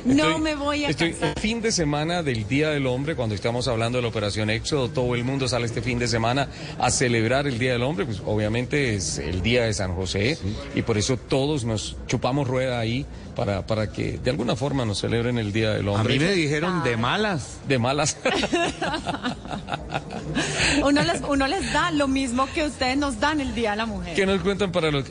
no 0.05 0.39
me 0.39 0.55
voy 0.55 0.85
a 0.85 0.89
Estoy 0.89 1.15
el 1.19 1.39
fin 1.39 1.61
de 1.61 1.71
semana 1.71 2.23
del 2.23 2.47
Día 2.47 2.69
del 2.69 2.87
Hombre, 2.87 3.15
cuando 3.15 3.35
estamos 3.35 3.67
hablando 3.67 3.97
de 3.97 4.01
la 4.01 4.07
Operación 4.07 4.49
Éxodo, 4.49 4.89
todo 4.89 5.15
el 5.15 5.23
mundo 5.23 5.47
sale 5.47 5.65
este 5.65 5.81
fin 5.81 5.99
de 5.99 6.07
semana 6.07 6.47
a 6.79 6.91
celebrar 6.91 7.47
el 7.47 7.59
Día 7.59 7.73
del 7.73 7.83
Hombre, 7.83 8.05
pues 8.05 8.21
obviamente 8.25 8.95
es 8.95 9.17
el 9.17 9.41
Día 9.41 9.63
de 9.63 9.73
San 9.73 9.95
José 9.95 10.37
y 10.75 10.81
por 10.81 10.97
eso 10.97 11.17
todos 11.17 11.65
nos 11.65 11.97
chupamos 12.07 12.47
rueda 12.47 12.79
ahí 12.79 13.05
para, 13.35 13.65
para 13.65 13.91
que 13.91 14.17
de 14.17 14.29
alguna 14.29 14.55
forma 14.55 14.85
nos 14.85 14.99
celebren 14.99 15.37
el 15.37 15.51
Día 15.51 15.71
del 15.71 15.87
Hombre. 15.87 16.15
A 16.15 16.17
mí 16.17 16.23
me 16.23 16.33
dijeron 16.33 16.83
de 16.83 16.97
malas. 16.97 17.59
De 17.67 17.79
malas. 17.79 18.17
uno, 20.83 21.03
les, 21.03 21.21
uno 21.21 21.47
les 21.47 21.73
da 21.73 21.91
lo 21.91 22.07
mismo 22.07 22.47
que 22.53 22.65
ustedes 22.65 22.97
nos 22.97 23.19
dan 23.19 23.41
el 23.41 23.55
Día 23.55 23.71
de 23.71 23.77
la 23.77 23.85
Mujer. 23.85 24.15
¿Qué 24.15 24.25
nos 24.25 24.41
cuentan 24.41 24.71
para 24.71 24.91
los 24.91 25.05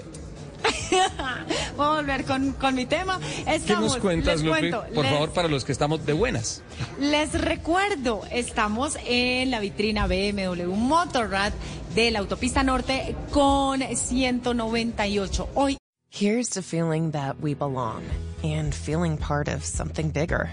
Voy 1.76 1.86
a 1.86 1.90
volver 1.96 2.24
con, 2.24 2.52
con 2.52 2.74
mi 2.74 2.86
tema. 2.86 3.18
Estamos, 3.46 3.64
¿Qué 3.64 3.74
nos 3.74 3.96
cuentas, 3.98 4.42
Lupi? 4.42 4.70
Por 4.94 5.06
favor, 5.06 5.30
para 5.30 5.48
los 5.48 5.64
que 5.64 5.72
estamos 5.72 6.04
de 6.04 6.12
buenas. 6.12 6.62
Les 7.00 7.32
recuerdo, 7.32 8.22
estamos 8.30 8.96
en 9.04 9.50
la 9.50 9.60
vitrina 9.60 10.06
BMW 10.06 10.66
Motorrad 10.74 11.52
de 11.94 12.10
la 12.10 12.20
autopista 12.20 12.62
norte 12.62 13.14
con 13.30 13.82
198. 13.82 15.48
Hoy. 15.54 15.76
Here's 16.10 16.50
to 16.50 16.62
feeling 16.62 17.12
that 17.12 17.40
we 17.40 17.54
belong 17.54 18.02
and 18.44 18.74
feeling 18.74 19.16
part 19.16 19.48
of 19.48 19.64
something 19.64 20.10
bigger. 20.10 20.50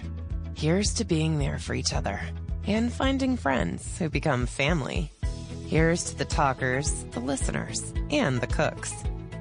Here's 0.55 0.93
to 0.95 1.05
being 1.05 1.37
there 1.37 1.59
for 1.59 1.73
each 1.73 1.93
other 1.93 2.21
and 2.65 2.91
finding 2.91 3.35
friends 3.35 3.97
who 3.97 4.09
become 4.09 4.45
family. 4.45 5.11
Here's 5.67 6.05
to 6.05 6.17
the 6.17 6.25
talkers, 6.25 7.05
the 7.11 7.19
listeners, 7.19 7.93
and 8.09 8.39
the 8.41 8.47
cooks. 8.47 8.93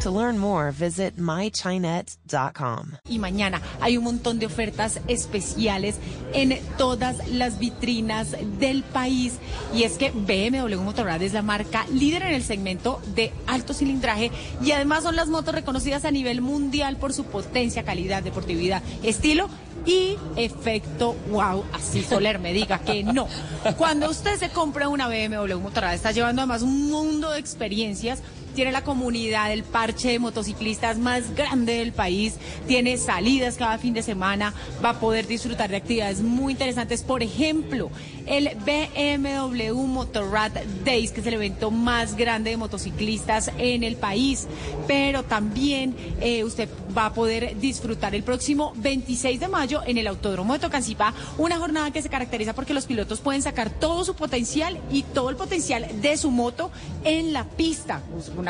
To 0.00 0.10
learn 0.10 0.38
more, 0.38 0.70
visit 0.72 1.18
mychinet.com. 1.18 2.92
Y 3.06 3.18
mañana 3.18 3.60
hay 3.82 3.98
un 3.98 4.04
montón 4.04 4.38
de 4.38 4.46
ofertas 4.46 4.98
especiales 5.08 5.96
en 6.32 6.58
todas 6.78 7.28
las 7.28 7.58
vitrinas 7.58 8.34
del 8.58 8.82
país. 8.82 9.34
Y 9.74 9.82
es 9.82 9.98
que 9.98 10.10
BMW 10.10 10.80
Motorrad 10.80 11.20
es 11.20 11.34
la 11.34 11.42
marca 11.42 11.84
líder 11.92 12.22
en 12.22 12.32
el 12.32 12.42
segmento 12.42 13.02
de 13.14 13.30
alto 13.46 13.74
cilindraje 13.74 14.30
y 14.62 14.70
además 14.72 15.02
son 15.02 15.16
las 15.16 15.28
motos 15.28 15.54
reconocidas 15.54 16.06
a 16.06 16.10
nivel 16.10 16.40
mundial 16.40 16.96
por 16.96 17.12
su 17.12 17.24
potencia, 17.24 17.84
calidad, 17.84 18.22
deportividad, 18.22 18.82
estilo 19.02 19.50
y 19.84 20.16
efecto 20.36 21.14
wow. 21.30 21.62
Así 21.74 22.02
Soler 22.02 22.38
me 22.38 22.54
diga 22.54 22.78
que 22.78 23.04
no. 23.04 23.28
Cuando 23.76 24.08
usted 24.08 24.38
se 24.38 24.48
compra 24.48 24.88
una 24.88 25.08
BMW 25.08 25.58
Motorrad, 25.58 25.92
está 25.92 26.12
llevando 26.12 26.40
además 26.40 26.62
un 26.62 26.90
mundo 26.90 27.32
de 27.32 27.38
experiencias 27.38 28.22
tiene 28.60 28.72
la 28.72 28.84
comunidad, 28.84 29.50
el 29.50 29.64
parche 29.64 30.10
de 30.10 30.18
motociclistas 30.18 30.98
más 30.98 31.34
grande 31.34 31.78
del 31.78 31.94
país, 31.94 32.34
tiene 32.68 32.98
salidas 32.98 33.56
cada 33.56 33.78
fin 33.78 33.94
de 33.94 34.02
semana, 34.02 34.52
va 34.84 34.90
a 34.90 35.00
poder 35.00 35.26
disfrutar 35.26 35.70
de 35.70 35.76
actividades 35.76 36.20
muy 36.20 36.52
interesantes, 36.52 37.02
por 37.02 37.22
ejemplo, 37.22 37.90
el 38.26 38.50
BMW 38.66 39.72
Motorrad 39.72 40.52
Days, 40.84 41.10
que 41.10 41.22
es 41.22 41.26
el 41.26 41.34
evento 41.34 41.70
más 41.70 42.16
grande 42.16 42.50
de 42.50 42.58
motociclistas 42.58 43.50
en 43.56 43.82
el 43.82 43.96
país, 43.96 44.46
pero 44.86 45.22
también 45.22 45.96
eh, 46.20 46.44
usted 46.44 46.68
va 46.96 47.06
a 47.06 47.14
poder 47.14 47.58
disfrutar 47.58 48.14
el 48.14 48.22
próximo 48.22 48.74
26 48.76 49.40
de 49.40 49.48
mayo 49.48 49.80
en 49.86 49.96
el 49.96 50.06
Autódromo 50.06 50.52
de 50.52 50.58
Tocancipá, 50.58 51.14
una 51.38 51.56
jornada 51.56 51.92
que 51.92 52.02
se 52.02 52.10
caracteriza 52.10 52.52
porque 52.52 52.74
los 52.74 52.84
pilotos 52.84 53.20
pueden 53.20 53.40
sacar 53.40 53.70
todo 53.70 54.04
su 54.04 54.14
potencial 54.14 54.78
y 54.92 55.02
todo 55.02 55.30
el 55.30 55.36
potencial 55.36 55.86
de 56.02 56.16
su 56.18 56.30
moto 56.30 56.70
en 57.04 57.32
la 57.32 57.44
pista 57.44 58.02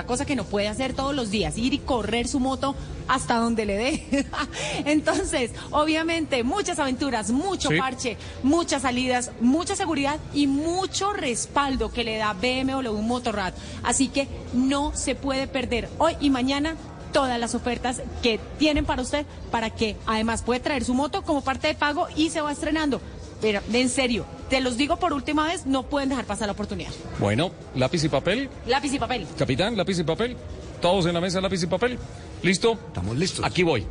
cosa 0.07 0.25
que 0.25 0.37
no 0.37 0.45
puede 0.45 0.69
hacer 0.69 0.95
todos 0.95 1.15
los 1.15 1.31
días, 1.31 1.57
ir 1.59 1.75
y 1.75 1.79
correr 1.79 2.29
su 2.29 2.41
moto 2.41 2.75
hasta 3.09 3.37
donde 3.37 3.67
le 3.67 3.77
dé. 3.77 4.27
Entonces, 4.85 5.51
obviamente, 5.71 6.45
muchas 6.45 6.79
aventuras, 6.79 7.31
mucho 7.31 7.71
parche, 7.79 8.17
muchas 8.43 8.83
salidas, 8.83 9.33
mucha 9.41 9.77
seguridad 9.77 10.19
y 10.33 10.47
mucho 10.47 11.13
respaldo 11.13 11.91
que 11.91 12.05
le 12.05 12.17
da 12.19 12.35
BMW 12.35 13.01
Motorrad. 13.03 13.55
Así 13.83 14.09
que 14.09 14.29
no 14.53 14.93
se 14.95 15.15
puede 15.15 15.47
perder 15.47 15.89
hoy 15.99 16.17
y 16.21 16.31
mañana 16.31 16.77
todas 17.13 17.39
las 17.41 17.55
ofertas 17.55 18.03
que 18.23 18.39
tienen 18.59 18.85
para 18.85 19.03
usted 19.03 19.27
para 19.51 19.71
que 19.71 19.97
además 20.07 20.43
puede 20.43 20.61
traer 20.61 20.85
su 20.85 20.95
moto 20.95 21.23
como 21.23 21.43
parte 21.43 21.69
de 21.69 21.75
pago 21.75 22.07
y 22.17 22.31
se 22.31 22.41
va 22.41 22.53
estrenando. 22.53 23.01
Pero 23.41 23.61
en 23.73 23.89
serio, 23.89 24.27
te 24.49 24.61
los 24.61 24.77
digo 24.77 24.97
por 24.97 25.13
última 25.13 25.47
vez, 25.47 25.67
no 25.67 25.85
pueden 25.85 26.11
dejar 26.11 26.25
pasar 26.27 26.47
la 26.47 26.53
oportunidad. 26.53 26.91
Bueno, 27.19 27.53
lápiz 27.75 28.05
y 28.05 28.09
papel. 28.09 28.49
Lápiz 28.67 28.93
y 28.93 28.99
papel. 28.99 29.27
Capitán, 29.39 29.77
lápiz 29.77 29.99
y 29.99 30.05
papel. 30.05 30.37
Todos 30.81 31.07
en 31.07 31.15
la 31.15 31.21
mesa, 31.21 31.41
lápiz 31.41 31.63
y 31.63 31.67
papel. 31.67 31.99
¿Listo? 32.43 32.73
Estamos 32.73 33.17
listos. 33.17 33.45
Aquí 33.45 33.63
voy. 33.63 33.85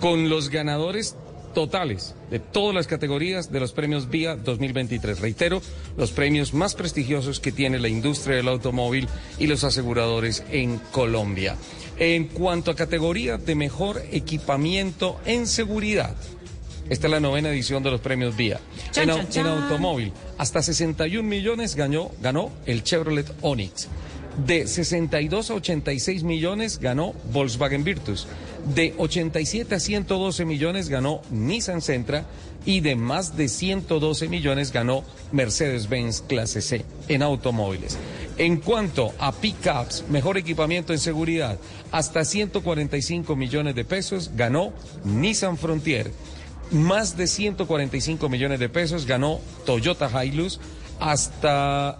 Con 0.00 0.28
los 0.28 0.50
ganadores 0.50 1.16
totales 1.54 2.14
de 2.30 2.40
todas 2.40 2.74
las 2.74 2.86
categorías 2.86 3.50
de 3.50 3.60
los 3.60 3.72
premios 3.72 4.10
VIA 4.10 4.36
2023. 4.36 5.20
Reitero, 5.20 5.62
los 5.96 6.10
premios 6.10 6.52
más 6.52 6.74
prestigiosos 6.74 7.40
que 7.40 7.52
tiene 7.52 7.78
la 7.78 7.88
industria 7.88 8.36
del 8.36 8.48
automóvil 8.48 9.08
y 9.38 9.46
los 9.46 9.64
aseguradores 9.64 10.44
en 10.50 10.78
Colombia. 10.90 11.56
En 11.96 12.26
cuanto 12.26 12.72
a 12.72 12.76
categoría 12.76 13.38
de 13.38 13.54
mejor 13.54 14.02
equipamiento 14.10 15.20
en 15.24 15.46
seguridad, 15.46 16.16
esta 16.90 17.06
es 17.06 17.10
la 17.10 17.20
novena 17.20 17.48
edición 17.48 17.82
de 17.82 17.90
los 17.90 18.00
premios 18.00 18.36
Vía. 18.36 18.60
En, 18.94 19.10
automóvil, 19.10 20.12
hasta 20.36 20.62
61 20.62 21.26
millones 21.26 21.74
ganó, 21.74 22.10
ganó 22.20 22.50
el 22.66 22.82
Chevrolet 22.82 23.30
Onix. 23.40 23.88
De 24.46 24.66
62 24.66 25.50
a 25.50 25.54
86 25.54 26.24
millones 26.24 26.80
ganó 26.80 27.14
Volkswagen 27.32 27.84
Virtus. 27.84 28.26
De 28.74 28.92
87 28.98 29.74
a 29.74 29.80
112 29.80 30.44
millones 30.44 30.88
ganó 30.88 31.22
Nissan 31.30 31.80
Sentra. 31.80 32.26
Y 32.66 32.80
de 32.80 32.96
más 32.96 33.36
de 33.36 33.48
112 33.48 34.26
millones 34.28 34.72
ganó 34.72 35.04
Mercedes-Benz 35.32 36.22
Clase 36.22 36.62
C 36.62 36.84
en 37.08 37.22
automóviles. 37.22 37.98
En 38.38 38.56
cuanto 38.56 39.12
a 39.18 39.32
pickups, 39.32 40.04
mejor 40.08 40.38
equipamiento 40.38 40.92
en 40.92 40.98
seguridad, 40.98 41.58
hasta 41.92 42.24
145 42.24 43.36
millones 43.36 43.74
de 43.74 43.84
pesos 43.84 44.30
ganó 44.34 44.72
Nissan 45.04 45.58
Frontier 45.58 46.10
más 46.74 47.16
de 47.16 47.26
145 47.26 48.28
millones 48.28 48.58
de 48.58 48.68
pesos 48.68 49.06
ganó 49.06 49.40
Toyota 49.64 50.24
Hilux 50.24 50.60
hasta 51.00 51.98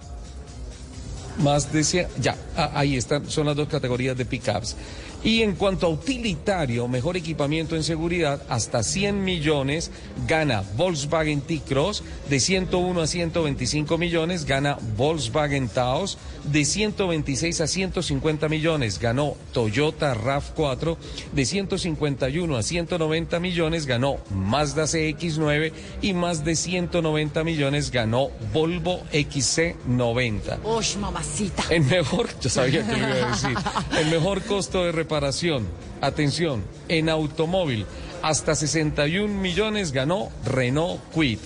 más 1.39 1.73
de 1.73 2.09
ya 2.21 2.37
ahí 2.75 2.97
están 2.97 3.29
son 3.29 3.47
las 3.47 3.57
dos 3.57 3.69
categorías 3.69 4.17
de 4.17 4.25
pickups 4.25 4.77
y 5.25 5.43
en 5.43 5.55
cuanto 5.55 5.87
a 5.87 5.89
utilitario, 5.89 6.87
mejor 6.87 7.17
equipamiento 7.17 7.77
en 7.77 7.83
seguridad, 7.83 8.43
hasta 8.51 8.83
100 8.83 9.25
millones 9.25 9.91
gana 10.29 10.63
Volkswagen 10.77 11.41
T-Cross, 11.41 12.03
de 12.29 12.41
101 12.41 13.01
a 13.01 13.07
125 13.07 13.97
millones 13.97 14.45
gana 14.45 14.77
Volkswagen 14.99 15.69
Taos, 15.69 16.19
de 16.45 16.67
126 16.67 17.61
a 17.63 17.67
150 17.67 18.49
millones 18.51 18.99
ganó 18.99 19.35
Toyota 19.53 20.15
RAV4, 20.15 20.99
de 21.33 21.47
151 21.47 22.57
a 22.57 22.63
190 22.63 23.41
millones 23.41 23.87
ganó 23.87 24.19
Mazda 24.31 24.85
CX9 24.85 25.73
y 26.03 26.13
más 26.13 26.45
de 26.45 26.55
190 26.55 27.45
millones 27.45 27.91
ganó 27.91 28.29
Volvo 28.53 29.01
XC90. 29.11 30.59
¡Uy, 30.65 30.85
mamacita! 31.01 31.63
El 31.71 31.85
mejor, 31.85 32.29
yo 32.43 32.51
sabía 32.51 32.87
que 32.87 32.93
lo 32.93 32.99
iba 32.99 33.27
a 33.27 33.31
decir, 33.31 33.57
el 33.99 34.11
mejor 34.11 34.43
costo 34.43 34.85
de 34.85 34.93
reparación 34.93 35.14
reparación, 35.15 35.65
atención, 36.01 36.65
en 36.89 37.09
automóvil, 37.09 37.87
hasta 38.23 38.57
61 38.57 39.33
millones 39.33 39.93
ganó 39.93 40.31
Renault 40.45 41.01
Quid. 41.15 41.39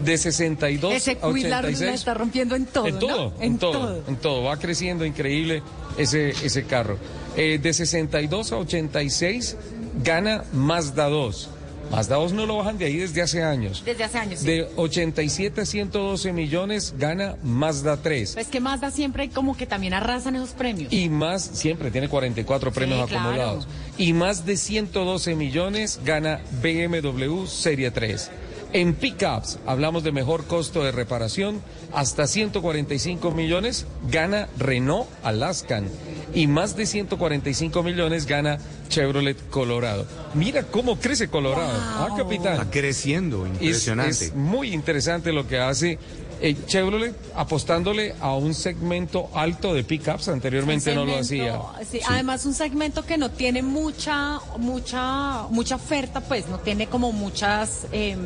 De 0.00 0.18
62 0.18 0.94
Ese 0.94 1.12
a 1.12 1.32
Quid 1.32 1.46
la, 1.46 1.60
86. 1.60 1.80
la 1.80 1.94
está 1.94 2.14
rompiendo 2.14 2.56
en 2.56 2.66
todo. 2.66 2.88
En 2.88 2.98
todo, 2.98 3.32
¿no? 3.36 3.42
en, 3.42 3.58
todo, 3.58 4.02
en 4.08 4.16
todo. 4.16 4.42
Va 4.42 4.56
creciendo 4.56 5.04
increíble 5.04 5.62
ese, 5.96 6.30
ese 6.30 6.64
carro. 6.64 6.98
Eh, 7.36 7.60
de 7.62 7.72
62 7.72 8.50
a 8.50 8.56
86 8.56 9.56
gana 10.02 10.42
Mazda 10.52 11.08
2. 11.08 11.50
Mazda 11.92 12.16
2 12.16 12.32
no 12.32 12.46
lo 12.46 12.56
bajan 12.56 12.78
de 12.78 12.86
ahí 12.86 12.96
desde 12.96 13.20
hace 13.20 13.42
años. 13.42 13.82
Desde 13.84 14.04
hace 14.04 14.18
años. 14.18 14.40
sí. 14.40 14.46
De 14.46 14.66
87 14.76 15.60
a 15.60 15.66
112 15.66 16.32
millones 16.32 16.94
gana 16.98 17.36
Mazda 17.42 17.98
3. 17.98 18.38
Es 18.38 18.48
que 18.48 18.60
Mazda 18.60 18.90
siempre 18.90 19.28
como 19.28 19.54
que 19.54 19.66
también 19.66 19.92
arrasan 19.92 20.34
esos 20.36 20.50
premios. 20.50 20.90
Y 20.90 21.10
más, 21.10 21.42
siempre 21.42 21.90
tiene 21.90 22.08
44 22.08 22.72
premios 22.72 23.10
acumulados. 23.10 23.68
Y 23.98 24.14
más 24.14 24.46
de 24.46 24.56
112 24.56 25.34
millones 25.34 26.00
gana 26.02 26.40
BMW 26.62 27.44
Serie 27.46 27.90
3. 27.90 28.30
En 28.72 28.94
pickups, 28.94 29.58
hablamos 29.66 30.02
de 30.02 30.12
mejor 30.12 30.46
costo 30.46 30.82
de 30.82 30.92
reparación, 30.92 31.60
hasta 31.92 32.26
145 32.26 33.30
millones 33.32 33.86
gana 34.10 34.48
Renault 34.58 35.06
Alaskan. 35.22 35.90
Y 36.34 36.46
más 36.46 36.76
de 36.76 36.86
145 36.86 37.82
millones 37.82 38.26
gana 38.26 38.58
Chevrolet 38.88 39.36
Colorado. 39.50 40.06
Mira 40.34 40.62
cómo 40.64 40.98
crece 40.98 41.28
Colorado. 41.28 41.78
Ah, 41.78 42.08
capitán. 42.16 42.54
Está 42.54 42.70
creciendo, 42.70 43.44
Es- 43.46 43.52
impresionante. 43.52 44.24
Es, 44.26 44.34
muy 44.34 44.72
interesante 44.72 45.32
lo 45.32 45.46
que 45.46 45.58
hace 45.58 45.98
eh, 46.40 46.56
Chevrolet 46.66 47.14
apostándole 47.36 48.14
a 48.20 48.32
un 48.34 48.54
segmento 48.54 49.28
alto 49.34 49.74
de 49.74 49.84
pickups. 49.84 50.28
Anteriormente 50.28 50.94
no 50.94 51.04
lo 51.04 51.18
hacía. 51.18 51.60
Sí, 51.88 52.00
Además 52.08 52.46
un 52.46 52.54
segmento 52.54 53.04
que 53.04 53.18
no 53.18 53.30
tiene 53.30 53.62
mucha, 53.62 54.40
mucha, 54.58 55.42
mucha 55.50 55.76
oferta, 55.76 56.20
pues 56.20 56.48
no 56.48 56.58
tiene 56.58 56.86
como 56.88 57.12
muchas, 57.12 57.86
em, 57.92 58.18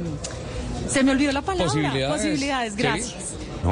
se 0.89 1.03
me 1.03 1.11
olvidó 1.11 1.33
la 1.33 1.43
palabra. 1.43 1.67
Posibilidades. 1.67 2.17
Posibilidades, 2.17 3.07
Sí. 3.07 3.15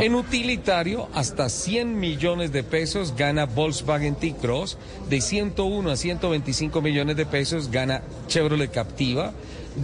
En 0.00 0.14
utilitario, 0.14 1.08
hasta 1.14 1.48
100 1.48 1.98
millones 1.98 2.52
de 2.52 2.62
pesos 2.62 3.14
gana 3.16 3.46
Volkswagen 3.46 4.14
T-Cross. 4.16 4.76
De 5.08 5.20
101 5.20 5.90
a 5.90 5.96
125 5.96 6.80
millones 6.80 7.16
de 7.16 7.26
pesos 7.26 7.70
gana 7.70 8.02
Chevrolet 8.26 8.70
Captiva. 8.70 9.32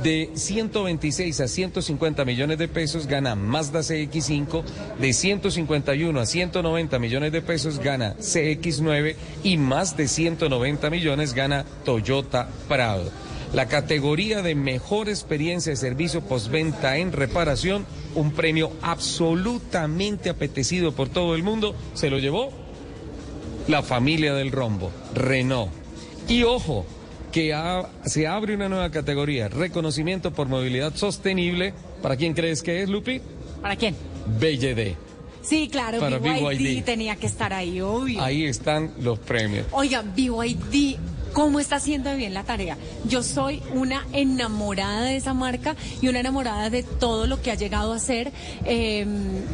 De 0.02 0.30
126 0.34 1.40
a 1.40 1.48
150 1.48 2.24
millones 2.24 2.58
de 2.58 2.68
pesos 2.68 3.06
gana 3.06 3.34
Mazda 3.34 3.80
CX5. 3.80 4.62
De 4.98 5.12
151 5.12 6.20
a 6.20 6.26
190 6.26 6.98
millones 6.98 7.32
de 7.32 7.42
pesos 7.42 7.78
gana 7.78 8.16
CX9. 8.16 9.14
Y 9.44 9.56
más 9.56 9.96
de 9.96 10.08
190 10.08 10.90
millones 10.90 11.34
gana 11.34 11.64
Toyota 11.84 12.48
Prado. 12.68 13.10
La 13.52 13.66
categoría 13.66 14.42
de 14.42 14.54
mejor 14.54 15.08
experiencia 15.08 15.70
de 15.70 15.76
servicio 15.76 16.20
postventa 16.20 16.98
en 16.98 17.12
reparación, 17.12 17.84
un 18.14 18.30
premio 18.30 18.72
absolutamente 18.80 20.30
apetecido 20.30 20.92
por 20.92 21.08
todo 21.08 21.34
el 21.34 21.42
mundo, 21.42 21.74
se 21.94 22.10
lo 22.10 22.18
llevó 22.18 22.50
la 23.66 23.82
familia 23.82 24.34
del 24.34 24.52
rombo, 24.52 24.92
Renault. 25.14 25.72
Y 26.28 26.44
ojo, 26.44 26.86
que 27.32 27.52
se 28.04 28.26
abre 28.26 28.54
una 28.54 28.68
nueva 28.68 28.90
categoría, 28.90 29.48
reconocimiento 29.48 30.32
por 30.32 30.48
movilidad 30.48 30.94
sostenible. 30.94 31.74
¿Para 32.02 32.16
quién 32.16 32.34
crees 32.34 32.62
que 32.62 32.82
es, 32.82 32.88
Lupi? 32.88 33.20
¿Para 33.60 33.76
quién? 33.76 33.94
BYD. 34.38 34.94
Sí, 35.42 35.68
claro, 35.70 35.98
Para 36.00 36.18
BYD, 36.18 36.58
BYD. 36.58 36.84
tenía 36.84 37.16
que 37.16 37.26
estar 37.26 37.52
ahí, 37.52 37.80
obvio. 37.80 38.22
Ahí 38.22 38.44
están 38.44 38.92
los 39.00 39.18
premios. 39.18 39.66
Oiga, 39.72 40.02
BYD, 40.02 40.98
¿cómo 41.32 41.60
está 41.60 41.76
haciendo 41.76 42.14
bien 42.14 42.34
la 42.34 42.44
tarea? 42.44 42.76
Yo 43.04 43.22
soy 43.22 43.62
una 43.72 44.06
enamorada 44.12 45.02
de 45.02 45.16
esa 45.16 45.34
marca 45.34 45.76
y 46.00 46.08
una 46.08 46.20
enamorada 46.20 46.70
de 46.70 46.82
todo 46.82 47.26
lo 47.26 47.40
que 47.42 47.50
ha 47.50 47.54
llegado 47.54 47.92
a 47.92 47.98
ser 47.98 48.32
eh, 48.64 49.06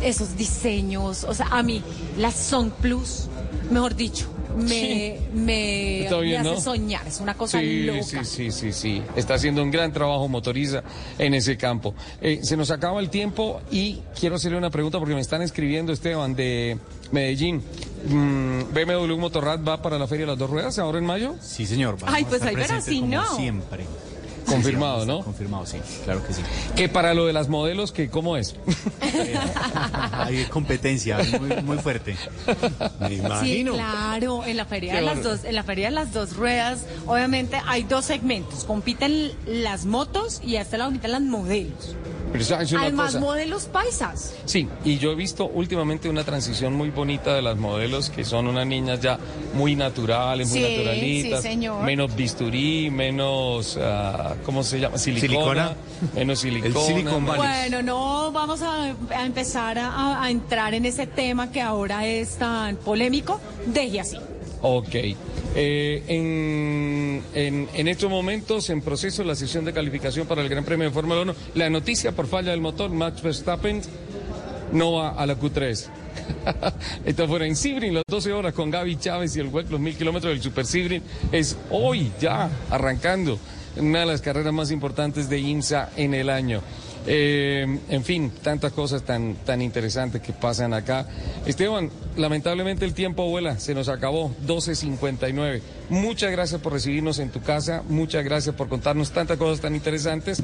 esos 0.02 0.36
diseños. 0.36 1.24
O 1.24 1.34
sea, 1.34 1.46
a 1.50 1.62
mí, 1.62 1.82
la 2.18 2.30
Song 2.30 2.70
Plus, 2.70 3.28
mejor 3.70 3.96
dicho, 3.96 4.28
me, 4.56 5.18
me, 5.34 6.04
Está 6.04 6.18
bien, 6.18 6.42
me 6.42 6.48
hace 6.48 6.56
¿no? 6.56 6.60
soñar. 6.60 7.06
Es 7.06 7.20
una 7.20 7.34
cosa 7.34 7.60
sí, 7.60 7.82
loca. 7.82 8.02
Sí, 8.02 8.18
sí, 8.24 8.50
sí, 8.50 8.72
sí. 8.72 9.02
Está 9.14 9.34
haciendo 9.34 9.62
un 9.62 9.70
gran 9.70 9.92
trabajo 9.92 10.28
motoriza 10.28 10.82
en 11.18 11.34
ese 11.34 11.56
campo. 11.56 11.94
Eh, 12.20 12.40
se 12.42 12.56
nos 12.56 12.70
acaba 12.70 13.00
el 13.00 13.10
tiempo 13.10 13.60
y 13.70 14.00
quiero 14.18 14.36
hacerle 14.36 14.58
una 14.58 14.70
pregunta 14.70 14.98
porque 14.98 15.14
me 15.14 15.20
están 15.20 15.42
escribiendo, 15.42 15.92
Esteban, 15.92 16.34
de 16.34 16.78
Medellín. 17.12 17.62
Mm, 18.08 18.72
BMW 18.72 19.16
Motorrad 19.16 19.62
va 19.62 19.82
para 19.82 19.98
la 19.98 20.06
Feria 20.06 20.26
de 20.26 20.32
las 20.32 20.38
Dos 20.38 20.50
Ruedas 20.50 20.78
ahora 20.78 20.98
en 20.98 21.06
mayo. 21.06 21.34
Sí, 21.40 21.66
señor. 21.66 21.96
Ay, 22.06 22.24
pues 22.24 22.42
ahí 22.42 22.54
verás, 22.54 22.84
si 22.84 23.02
no. 23.02 23.24
Siempre. 23.36 23.84
Confirmado, 24.46 25.04
¿no? 25.06 25.20
Confirmado, 25.22 25.66
sí, 25.66 25.78
claro 26.04 26.24
que 26.26 26.32
sí. 26.32 26.42
Que 26.76 26.88
para 26.88 27.14
lo 27.14 27.26
de 27.26 27.32
las 27.32 27.48
modelos, 27.48 27.92
que 27.92 28.08
¿cómo 28.08 28.36
es? 28.36 28.54
Hay 30.12 30.44
competencia 30.46 31.18
muy, 31.40 31.62
muy 31.62 31.78
fuerte. 31.78 32.16
Me 33.00 33.08
Sí, 33.08 33.14
imagino. 33.16 33.72
claro, 33.74 34.44
en 34.44 34.56
la 34.56 34.64
feria 34.64 34.92
Qué 34.92 34.98
de 35.00 35.04
las 35.04 35.22
dos, 35.22 35.44
en 35.44 35.54
la 35.54 35.62
feria 35.62 35.86
de 35.86 35.94
las 35.94 36.12
dos 36.12 36.36
ruedas, 36.36 36.86
obviamente 37.06 37.60
hay 37.66 37.82
dos 37.84 38.04
segmentos, 38.04 38.64
compiten 38.64 39.32
las 39.46 39.84
motos 39.84 40.40
y 40.44 40.56
a 40.56 40.62
este 40.62 40.78
lado 40.78 40.90
compiten 40.90 41.12
las 41.12 41.22
modelos. 41.22 41.96
Pero 42.32 42.44
¿sabes 42.44 42.72
una 42.72 42.82
Además, 42.82 43.06
cosa? 43.12 43.20
modelos 43.20 43.64
paisas. 43.66 44.34
Sí, 44.44 44.68
y 44.84 44.98
yo 44.98 45.12
he 45.12 45.14
visto 45.14 45.46
últimamente 45.46 46.08
una 46.08 46.24
transición 46.24 46.74
muy 46.74 46.90
bonita 46.90 47.34
de 47.34 47.40
las 47.40 47.56
modelos 47.56 48.10
que 48.10 48.24
son 48.24 48.46
unas 48.46 48.66
niñas 48.66 49.00
ya 49.00 49.18
muy 49.54 49.74
naturales, 49.76 50.48
muy 50.50 50.58
Sí, 50.58 50.68
naturalitas, 50.76 51.42
sí, 51.42 51.48
señor. 51.48 51.82
menos 51.84 52.14
bisturí, 52.14 52.90
menos, 52.90 53.78
ah, 53.80 54.34
¿cómo 54.44 54.62
se 54.64 54.80
llama? 54.80 54.98
Silicona, 54.98 55.28
Silicona. 55.28 55.76
menos 56.14 56.38
silicona. 56.40 56.84
Silicon 56.86 57.26
Valley. 57.26 57.46
Bueno, 57.70 57.82
no 57.82 58.32
vamos 58.32 58.60
a, 58.62 58.82
a 59.10 59.24
empezar 59.24 59.78
a, 59.78 60.22
a 60.22 60.30
entrar 60.30 60.74
en 60.74 60.84
ese 60.84 61.06
tema 61.06 61.50
que 61.52 61.62
ahora 61.62 62.06
es 62.06 62.36
tan 62.36 62.76
polémico. 62.76 63.40
Deje 63.66 64.00
así. 64.00 64.16
Ok. 64.62 64.94
Eh, 65.54 66.02
en, 66.08 67.22
en, 67.74 67.88
estos 67.88 68.10
momentos, 68.10 68.68
en 68.70 68.82
proceso 68.82 69.24
la 69.24 69.34
sesión 69.34 69.64
de 69.64 69.72
calificación 69.72 70.26
para 70.26 70.42
el 70.42 70.48
Gran 70.48 70.64
Premio 70.64 70.86
de 70.86 70.92
Fórmula 70.92 71.22
1, 71.22 71.34
la 71.54 71.70
noticia 71.70 72.12
por 72.12 72.26
falla 72.26 72.50
del 72.50 72.60
motor, 72.60 72.90
Max 72.90 73.22
Verstappen 73.22 73.82
no 74.72 74.92
va 74.92 75.10
a 75.10 75.26
la 75.26 75.38
Q3. 75.38 75.86
Esto 77.04 77.28
fuera 77.28 77.46
en 77.46 77.56
Sibrin, 77.56 77.94
las 77.94 78.04
12 78.08 78.32
horas 78.32 78.54
con 78.54 78.70
Gaby 78.70 78.96
Chávez 78.96 79.36
y 79.36 79.40
el 79.40 79.48
WEC, 79.48 79.70
los 79.70 79.80
mil 79.80 79.96
kilómetros 79.96 80.32
del 80.32 80.42
Super 80.42 80.66
Sibrin, 80.66 81.02
es 81.32 81.56
hoy 81.70 82.10
ya 82.20 82.50
arrancando 82.70 83.38
una 83.76 84.00
de 84.00 84.06
las 84.06 84.22
carreras 84.22 84.52
más 84.52 84.70
importantes 84.70 85.28
de 85.28 85.38
IMSA 85.38 85.90
en 85.96 86.14
el 86.14 86.30
año. 86.30 86.62
Eh, 87.06 87.78
en 87.88 88.04
fin, 88.04 88.32
tantas 88.42 88.72
cosas 88.72 89.02
tan, 89.02 89.36
tan 89.36 89.62
interesantes 89.62 90.20
que 90.20 90.32
pasan 90.32 90.74
acá. 90.74 91.06
Esteban, 91.46 91.90
lamentablemente 92.16 92.84
el 92.84 92.94
tiempo 92.94 93.28
vuela, 93.28 93.58
se 93.58 93.74
nos 93.74 93.88
acabó, 93.88 94.34
12.59. 94.46 95.60
Muchas 95.88 96.32
gracias 96.32 96.60
por 96.60 96.72
recibirnos 96.72 97.18
en 97.18 97.30
tu 97.30 97.40
casa, 97.42 97.82
muchas 97.88 98.24
gracias 98.24 98.54
por 98.54 98.68
contarnos 98.68 99.12
tantas 99.12 99.38
cosas 99.38 99.60
tan 99.60 99.74
interesantes. 99.74 100.42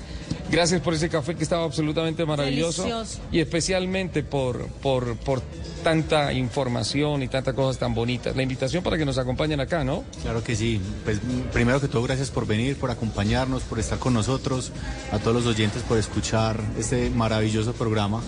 Gracias 0.50 0.80
por 0.80 0.94
ese 0.94 1.08
café 1.08 1.34
que 1.34 1.42
estaba 1.42 1.64
absolutamente 1.64 2.24
maravilloso. 2.24 2.82
Delicioso. 2.82 3.20
Y 3.32 3.40
especialmente 3.40 4.22
por, 4.22 4.66
por, 4.66 5.16
por 5.16 5.42
tanta 5.82 6.32
información 6.32 7.22
y 7.22 7.28
tantas 7.28 7.54
cosas 7.54 7.78
tan 7.78 7.94
bonitas. 7.94 8.36
La 8.36 8.42
invitación 8.42 8.82
para 8.84 8.96
que 8.96 9.04
nos 9.04 9.18
acompañen 9.18 9.60
acá, 9.60 9.82
¿no? 9.82 10.04
Claro 10.22 10.44
que 10.44 10.54
sí. 10.54 10.80
Pues 11.04 11.18
primero 11.52 11.80
que 11.80 11.88
todo, 11.88 12.02
gracias 12.02 12.30
por 12.30 12.46
venir, 12.46 12.76
por 12.76 12.90
acompañarnos, 12.90 13.62
por 13.62 13.78
estar 13.78 13.98
con 13.98 14.14
nosotros, 14.14 14.72
a 15.10 15.18
todos 15.18 15.34
los 15.34 15.46
oyentes 15.46 15.82
por 15.82 15.98
escuchar 15.98 16.60
este 16.78 17.10
maravilloso 17.10 17.72
programa. 17.72 18.22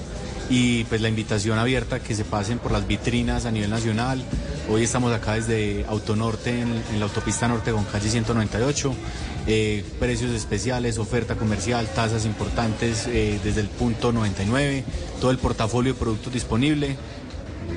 Y 0.51 0.85
pues 0.85 1.01
la 1.01 1.09
invitación 1.09 1.59
abierta 1.59 2.01
que 2.01 2.15
se 2.15 2.25
pasen 2.25 2.59
por 2.59 2.73
las 2.73 2.87
vitrinas 2.87 3.47
a 3.47 3.51
nivel 3.51 3.71
nacional. 3.71 4.23
Hoy 4.71 4.83
estamos 4.85 5.13
acá 5.13 5.35
desde 5.35 5.85
Autonorte, 5.89 6.61
en, 6.61 6.99
la 6.99 7.05
autopista 7.07 7.49
norte 7.49 7.73
con 7.73 7.85
calle 7.85 8.09
198. 8.09 8.95
Eh, 9.47 9.85
precios 9.99 10.31
especiales, 10.33 10.99
oferta 10.99 11.35
comercial, 11.35 11.87
tasas 11.95 12.25
importantes 12.25 13.07
eh, 13.07 13.39
desde 13.45 13.61
el 13.61 13.69
punto 13.69 14.11
99, 14.11 14.85
todo 15.21 15.31
el 15.31 15.39
portafolio 15.39 15.93
de 15.93 15.99
productos 15.99 16.33
disponible 16.33 16.97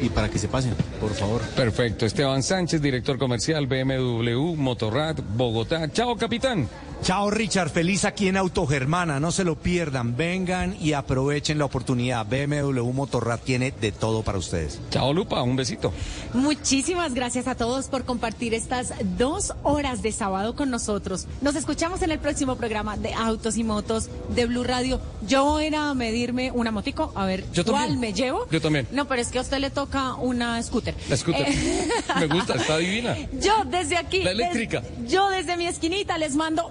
y 0.01 0.09
para 0.09 0.29
que 0.29 0.39
se 0.39 0.47
pasen, 0.47 0.75
por 0.99 1.13
favor. 1.13 1.41
Perfecto. 1.55 2.05
Esteban 2.05 2.43
Sánchez, 2.43 2.81
director 2.81 3.17
comercial 3.17 3.67
BMW 3.67 4.55
Motorrad, 4.55 5.17
Bogotá. 5.35 5.89
Chao, 5.91 6.15
capitán. 6.15 6.67
Chao 7.03 7.29
Richard, 7.29 7.69
feliz 7.69 8.03
aquí 8.03 8.27
en 8.27 8.35
Autogermana, 8.35 9.19
no 9.21 9.31
se 9.31 9.45
lo 9.45 9.55
pierdan, 9.55 10.17
vengan 10.17 10.75
y 10.81 10.91
aprovechen 10.91 11.57
la 11.57 11.63
oportunidad. 11.65 12.25
BMW 12.25 12.91
Motorrad 12.91 13.39
tiene 13.39 13.71
de 13.71 13.93
todo 13.93 14.23
para 14.23 14.37
ustedes. 14.37 14.79
Chao 14.89 15.13
Lupa, 15.13 15.41
un 15.41 15.55
besito. 15.55 15.93
Muchísimas 16.33 17.13
gracias 17.13 17.47
a 17.47 17.55
todos 17.55 17.85
por 17.87 18.03
compartir 18.03 18.53
estas 18.53 18.93
dos 19.17 19.53
horas 19.63 20.01
de 20.01 20.11
sábado 20.11 20.55
con 20.55 20.69
nosotros. 20.69 21.27
Nos 21.41 21.55
escuchamos 21.55 22.01
en 22.01 22.11
el 22.11 22.19
próximo 22.19 22.57
programa 22.57 22.97
de 22.97 23.13
Autos 23.13 23.55
y 23.57 23.63
Motos 23.63 24.09
de 24.35 24.45
Blue 24.45 24.65
Radio. 24.65 24.99
Yo 25.25 25.45
voy 25.45 25.63
a 25.63 25.67
ir 25.67 25.75
a 25.77 25.93
medirme 25.93 26.51
una 26.51 26.71
motico, 26.71 27.13
a 27.15 27.25
ver 27.25 27.45
Yo 27.53 27.63
cuál 27.63 27.83
también. 27.89 27.99
me 28.01 28.13
llevo. 28.13 28.47
Yo 28.51 28.59
también. 28.59 28.85
No, 28.91 29.07
pero 29.07 29.21
es 29.21 29.29
que 29.29 29.37
a 29.37 29.41
usted 29.41 29.59
le 29.59 29.69
toca 29.69 30.15
una 30.15 30.61
scooter. 30.61 30.93
La 31.09 31.15
scooter. 31.15 31.47
Eh, 31.47 31.87
Me 32.19 32.27
gusta, 32.27 32.55
está 32.55 32.77
divina. 32.77 33.15
Yo 33.41 33.63
desde 33.65 33.95
aquí. 33.95 34.23
La 34.23 34.31
des- 34.31 34.39
eléctrica. 34.39 34.83
yo 35.07 35.29
desde 35.29 35.55
mi 35.55 35.67
esquinita 35.67 36.17
les 36.17 36.35
mando 36.35 36.67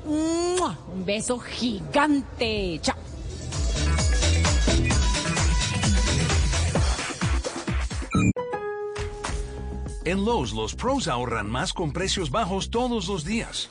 un 0.92 1.04
beso 1.04 1.38
gigante. 1.38 2.78
Chao. 2.82 2.96
En 10.04 10.24
Lowe's, 10.24 10.52
los 10.52 10.76
pros 10.76 11.08
ahorran 11.08 11.50
más 11.50 11.72
con 11.72 11.92
precios 11.92 12.30
bajos 12.30 12.70
todos 12.70 13.08
los 13.08 13.24
días. 13.24 13.70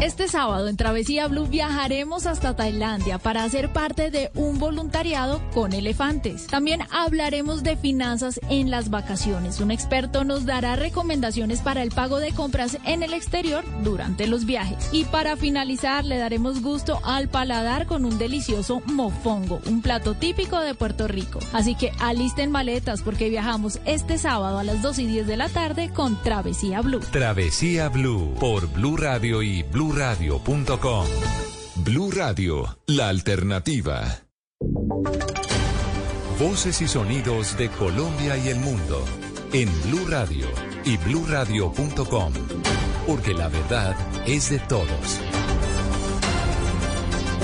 Este 0.00 0.26
sábado 0.26 0.68
en 0.68 0.76
Travesía 0.76 1.28
Blue 1.28 1.46
viajaremos 1.46 2.26
hasta 2.26 2.56
Tailandia 2.56 3.18
para 3.18 3.44
hacer 3.44 3.72
parte 3.72 4.10
de 4.10 4.30
un 4.34 4.58
voluntariado 4.58 5.40
con 5.52 5.72
elefantes. 5.72 6.46
También 6.46 6.80
hablaremos 6.90 7.62
de 7.62 7.76
finanzas 7.76 8.40
en 8.48 8.70
las 8.70 8.90
vacaciones. 8.90 9.60
Un 9.60 9.70
experto 9.70 10.24
nos 10.24 10.44
dará 10.44 10.76
recomendaciones 10.76 11.60
para 11.60 11.82
el 11.82 11.90
pago 11.90 12.18
de 12.18 12.32
compras 12.32 12.78
en 12.84 13.02
el 13.02 13.12
exterior 13.12 13.64
durante 13.84 14.26
los 14.26 14.44
viajes. 14.44 14.88
Y 14.92 15.04
para 15.04 15.36
finalizar 15.36 16.04
le 16.04 16.18
daremos 16.18 16.62
gusto 16.62 17.00
al 17.04 17.28
paladar 17.28 17.86
con 17.86 18.04
un 18.04 18.18
delicioso 18.18 18.82
mofongo, 18.86 19.60
un 19.66 19.82
plato 19.82 20.14
típico 20.14 20.58
de 20.60 20.74
Puerto 20.74 21.06
Rico. 21.06 21.38
Así 21.52 21.74
que 21.74 21.92
alisten 22.00 22.50
maletas 22.50 23.02
porque 23.02 23.28
viajamos 23.28 23.78
este 23.84 24.18
sábado 24.18 24.58
a 24.58 24.64
las 24.64 24.82
2 24.82 24.98
y 25.00 25.06
10 25.06 25.26
de 25.26 25.36
la 25.36 25.48
tarde 25.48 25.90
con 25.90 26.20
Travesía 26.22 26.80
Blue. 26.80 27.00
Travesía 27.12 27.88
Blue 27.88 28.34
por 28.40 28.66
Blue 28.72 28.96
Radio 28.96 29.42
y 29.42 29.62
bluradio.com. 29.82 31.06
Blue 31.74 32.12
Radio, 32.12 32.78
la 32.86 33.08
alternativa. 33.08 34.20
Voces 36.38 36.80
y 36.82 36.86
sonidos 36.86 37.56
de 37.56 37.68
Colombia 37.68 38.36
y 38.36 38.50
el 38.50 38.60
mundo 38.60 39.04
en 39.52 39.68
Blue 39.82 40.06
Radio 40.08 40.46
y 40.84 40.98
bluradio.com, 40.98 42.32
porque 43.08 43.34
la 43.34 43.48
verdad 43.48 43.96
es 44.24 44.50
de 44.50 44.60
todos. 44.60 45.18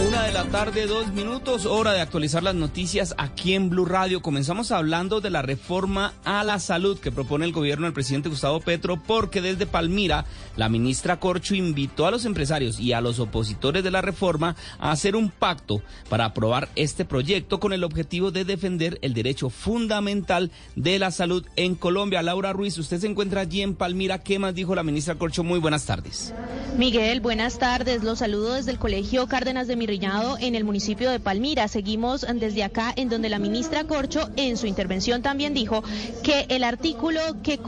Una 0.07 0.23
de 0.23 0.33
la 0.33 0.45
tarde, 0.45 0.87
dos 0.87 1.13
minutos, 1.13 1.67
hora 1.67 1.93
de 1.93 2.01
actualizar 2.01 2.45
las 2.45 2.55
noticias 2.55 3.15
aquí 3.19 3.55
en 3.55 3.69
Blue 3.69 3.85
Radio. 3.85 4.23
Comenzamos 4.23 4.71
hablando 4.71 5.21
de 5.21 5.31
la 5.31 5.43
reforma 5.43 6.13
a 6.25 6.45
la 6.45 6.61
salud 6.61 7.01
que 7.01 7.11
propone 7.11 7.47
el 7.47 7.53
gobierno 7.53 7.87
del 7.87 7.93
presidente 7.93 8.29
Gustavo 8.29 8.61
Petro, 8.61 9.03
porque 9.05 9.41
desde 9.41 9.67
Palmira, 9.67 10.25
la 10.57 10.69
ministra 10.69 11.19
Corcho 11.19 11.57
invitó 11.57 12.07
a 12.07 12.13
los 12.13 12.25
empresarios 12.27 12.79
y 12.79 12.93
a 12.93 13.01
los 13.01 13.19
opositores 13.19 13.83
de 13.83 13.91
la 13.91 14.01
reforma 14.01 14.55
a 14.79 14.93
hacer 14.93 15.17
un 15.17 15.31
pacto 15.31 15.83
para 16.09 16.27
aprobar 16.27 16.69
este 16.77 17.05
proyecto 17.05 17.59
con 17.59 17.73
el 17.73 17.83
objetivo 17.83 18.31
de 18.31 18.45
defender 18.45 18.99
el 19.03 19.15
derecho 19.15 19.51
fundamental 19.51 20.53
de 20.77 21.01
la 21.01 21.11
salud 21.11 21.45
en 21.57 21.75
Colombia. 21.75 22.23
Laura 22.23 22.53
Ruiz, 22.53 22.79
usted 22.79 23.01
se 23.01 23.09
encuentra 23.09 23.41
allí 23.41 23.63
en 23.63 23.75
Palmira. 23.75 24.23
¿Qué 24.23 24.39
más 24.39 24.55
dijo 24.55 24.77
la 24.77 24.85
ministra 24.85 25.17
Corcho? 25.17 25.43
Muy 25.43 25.59
buenas 25.59 25.87
tardes. 25.87 26.33
Miguel, 26.77 27.21
buenas 27.21 27.59
tardes. 27.59 28.05
Los 28.05 28.21
saludo 28.21 28.55
desde 28.55 28.71
el 28.71 28.79
Colegio 28.79 29.27
Cárdenas 29.27 29.67
de 29.67 29.88
En 29.91 30.55
el 30.55 30.65
municipio 30.65 31.11
de 31.11 31.19
Palmira. 31.19 31.67
Seguimos 31.67 32.27
desde 32.35 32.63
acá 32.63 32.93
en 32.95 33.09
donde 33.09 33.31
la 33.31 33.39
ministra 33.39 33.85
Corcho 33.85 34.29
en 34.37 34.59
su 34.59 34.67
intervención 34.67 35.23
también 35.23 35.55
dijo 35.55 35.83
que 36.23 36.45
el 36.51 36.63
artículo 36.63 37.19
que, 37.43 37.59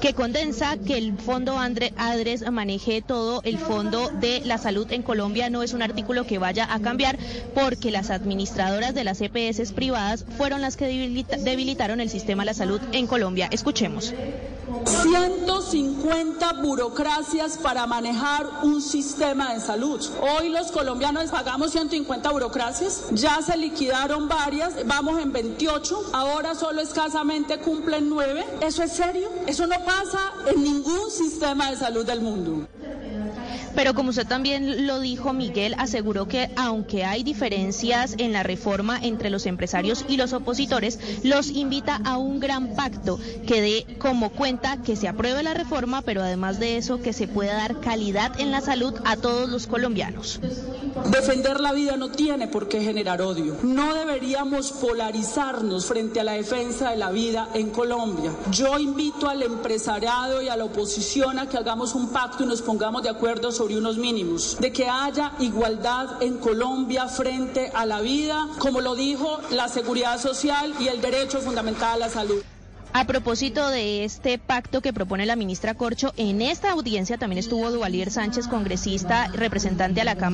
que 0.00 0.14
condensa 0.14 0.76
que 0.76 0.96
el 0.98 1.18
fondo 1.18 1.58
Andre- 1.58 1.92
ADRES 1.96 2.48
maneje 2.52 3.02
todo 3.02 3.40
el 3.42 3.58
fondo 3.58 4.08
de 4.20 4.40
la 4.44 4.58
salud 4.58 4.86
en 4.92 5.02
Colombia 5.02 5.50
no 5.50 5.64
es 5.64 5.72
un 5.72 5.82
artículo 5.82 6.24
que 6.24 6.38
vaya 6.38 6.72
a 6.72 6.78
cambiar 6.78 7.18
porque 7.54 7.90
las 7.90 8.10
administradoras 8.10 8.94
de 8.94 9.02
las 9.02 9.20
EPS 9.20 9.72
privadas 9.72 10.24
fueron 10.36 10.60
las 10.60 10.76
que 10.76 10.86
debilita- 10.86 11.38
debilitaron 11.38 12.00
el 12.00 12.08
sistema 12.08 12.42
de 12.42 12.46
la 12.46 12.54
salud 12.54 12.80
en 12.92 13.08
Colombia. 13.08 13.48
Escuchemos. 13.50 14.14
150 14.84 16.52
burocracias 16.62 17.56
para 17.58 17.86
manejar 17.86 18.46
un 18.62 18.82
sistema 18.82 19.54
de 19.54 19.60
salud. 19.60 19.98
Hoy 20.20 20.50
los 20.50 20.70
colombianos 20.70 21.30
pagamos 21.48 21.72
150 21.72 22.30
burocracias, 22.30 23.04
ya 23.12 23.40
se 23.40 23.56
liquidaron 23.56 24.28
varias, 24.28 24.86
vamos 24.86 25.18
en 25.18 25.32
28, 25.32 26.10
ahora 26.12 26.54
solo 26.54 26.82
escasamente 26.82 27.56
cumplen 27.56 28.10
9. 28.10 28.44
¿Eso 28.60 28.82
es 28.82 28.92
serio? 28.92 29.30
Eso 29.46 29.66
no 29.66 29.82
pasa 29.82 30.30
en 30.46 30.62
ningún 30.62 31.10
sistema 31.10 31.70
de 31.70 31.78
salud 31.78 32.04
del 32.04 32.20
mundo. 32.20 32.68
Pero 33.78 33.94
como 33.94 34.10
usted 34.10 34.26
también 34.26 34.88
lo 34.88 34.98
dijo, 34.98 35.32
Miguel 35.32 35.76
aseguró 35.78 36.26
que 36.26 36.50
aunque 36.56 37.04
hay 37.04 37.22
diferencias 37.22 38.16
en 38.18 38.32
la 38.32 38.42
reforma 38.42 38.98
entre 39.00 39.30
los 39.30 39.46
empresarios 39.46 40.04
y 40.08 40.16
los 40.16 40.32
opositores, 40.32 40.98
los 41.22 41.48
invita 41.48 42.00
a 42.04 42.18
un 42.18 42.40
gran 42.40 42.74
pacto 42.74 43.20
que 43.46 43.60
dé 43.60 43.96
como 43.98 44.30
cuenta 44.30 44.78
que 44.82 44.96
se 44.96 45.06
apruebe 45.06 45.44
la 45.44 45.54
reforma, 45.54 46.02
pero 46.02 46.22
además 46.22 46.58
de 46.58 46.76
eso 46.76 47.00
que 47.00 47.12
se 47.12 47.28
pueda 47.28 47.54
dar 47.54 47.78
calidad 47.80 48.40
en 48.40 48.50
la 48.50 48.60
salud 48.60 48.94
a 49.04 49.16
todos 49.16 49.48
los 49.48 49.68
colombianos. 49.68 50.40
Defender 51.28 51.60
la 51.60 51.72
vida 51.72 51.98
no 51.98 52.10
tiene 52.10 52.48
por 52.48 52.68
qué 52.68 52.80
generar 52.80 53.20
odio. 53.20 53.58
No 53.62 53.92
deberíamos 53.92 54.72
polarizarnos 54.72 55.84
frente 55.84 56.20
a 56.20 56.24
la 56.24 56.32
defensa 56.32 56.88
de 56.88 56.96
la 56.96 57.10
vida 57.10 57.50
en 57.52 57.68
Colombia. 57.68 58.32
Yo 58.50 58.78
invito 58.78 59.28
al 59.28 59.42
empresariado 59.42 60.40
y 60.40 60.48
a 60.48 60.56
la 60.56 60.64
oposición 60.64 61.38
a 61.38 61.46
que 61.46 61.58
hagamos 61.58 61.94
un 61.94 62.08
pacto 62.08 62.44
y 62.44 62.46
nos 62.46 62.62
pongamos 62.62 63.02
de 63.02 63.10
acuerdo 63.10 63.52
sobre 63.52 63.76
unos 63.76 63.98
mínimos, 63.98 64.56
de 64.58 64.72
que 64.72 64.88
haya 64.88 65.32
igualdad 65.38 66.22
en 66.22 66.38
Colombia 66.38 67.08
frente 67.08 67.70
a 67.74 67.84
la 67.84 68.00
vida, 68.00 68.48
como 68.58 68.80
lo 68.80 68.94
dijo 68.94 69.38
la 69.50 69.68
seguridad 69.68 70.18
social 70.18 70.72
y 70.80 70.88
el 70.88 71.02
derecho 71.02 71.40
fundamental 71.40 71.96
a 71.96 72.06
la 72.06 72.08
salud. 72.08 72.42
A 72.94 73.04
propósito 73.04 73.68
de 73.68 74.04
este 74.04 74.38
pacto 74.38 74.80
que 74.80 74.94
propone 74.94 75.26
la 75.26 75.36
ministra 75.36 75.74
Corcho, 75.74 76.14
en 76.16 76.40
esta 76.40 76.70
audiencia 76.70 77.18
también 77.18 77.38
estuvo 77.38 77.70
Duvalier 77.70 78.10
Sánchez, 78.10 78.48
congresista, 78.48 79.28
representante 79.28 80.00
a 80.00 80.04
la 80.04 80.14
Cámara. 80.14 80.26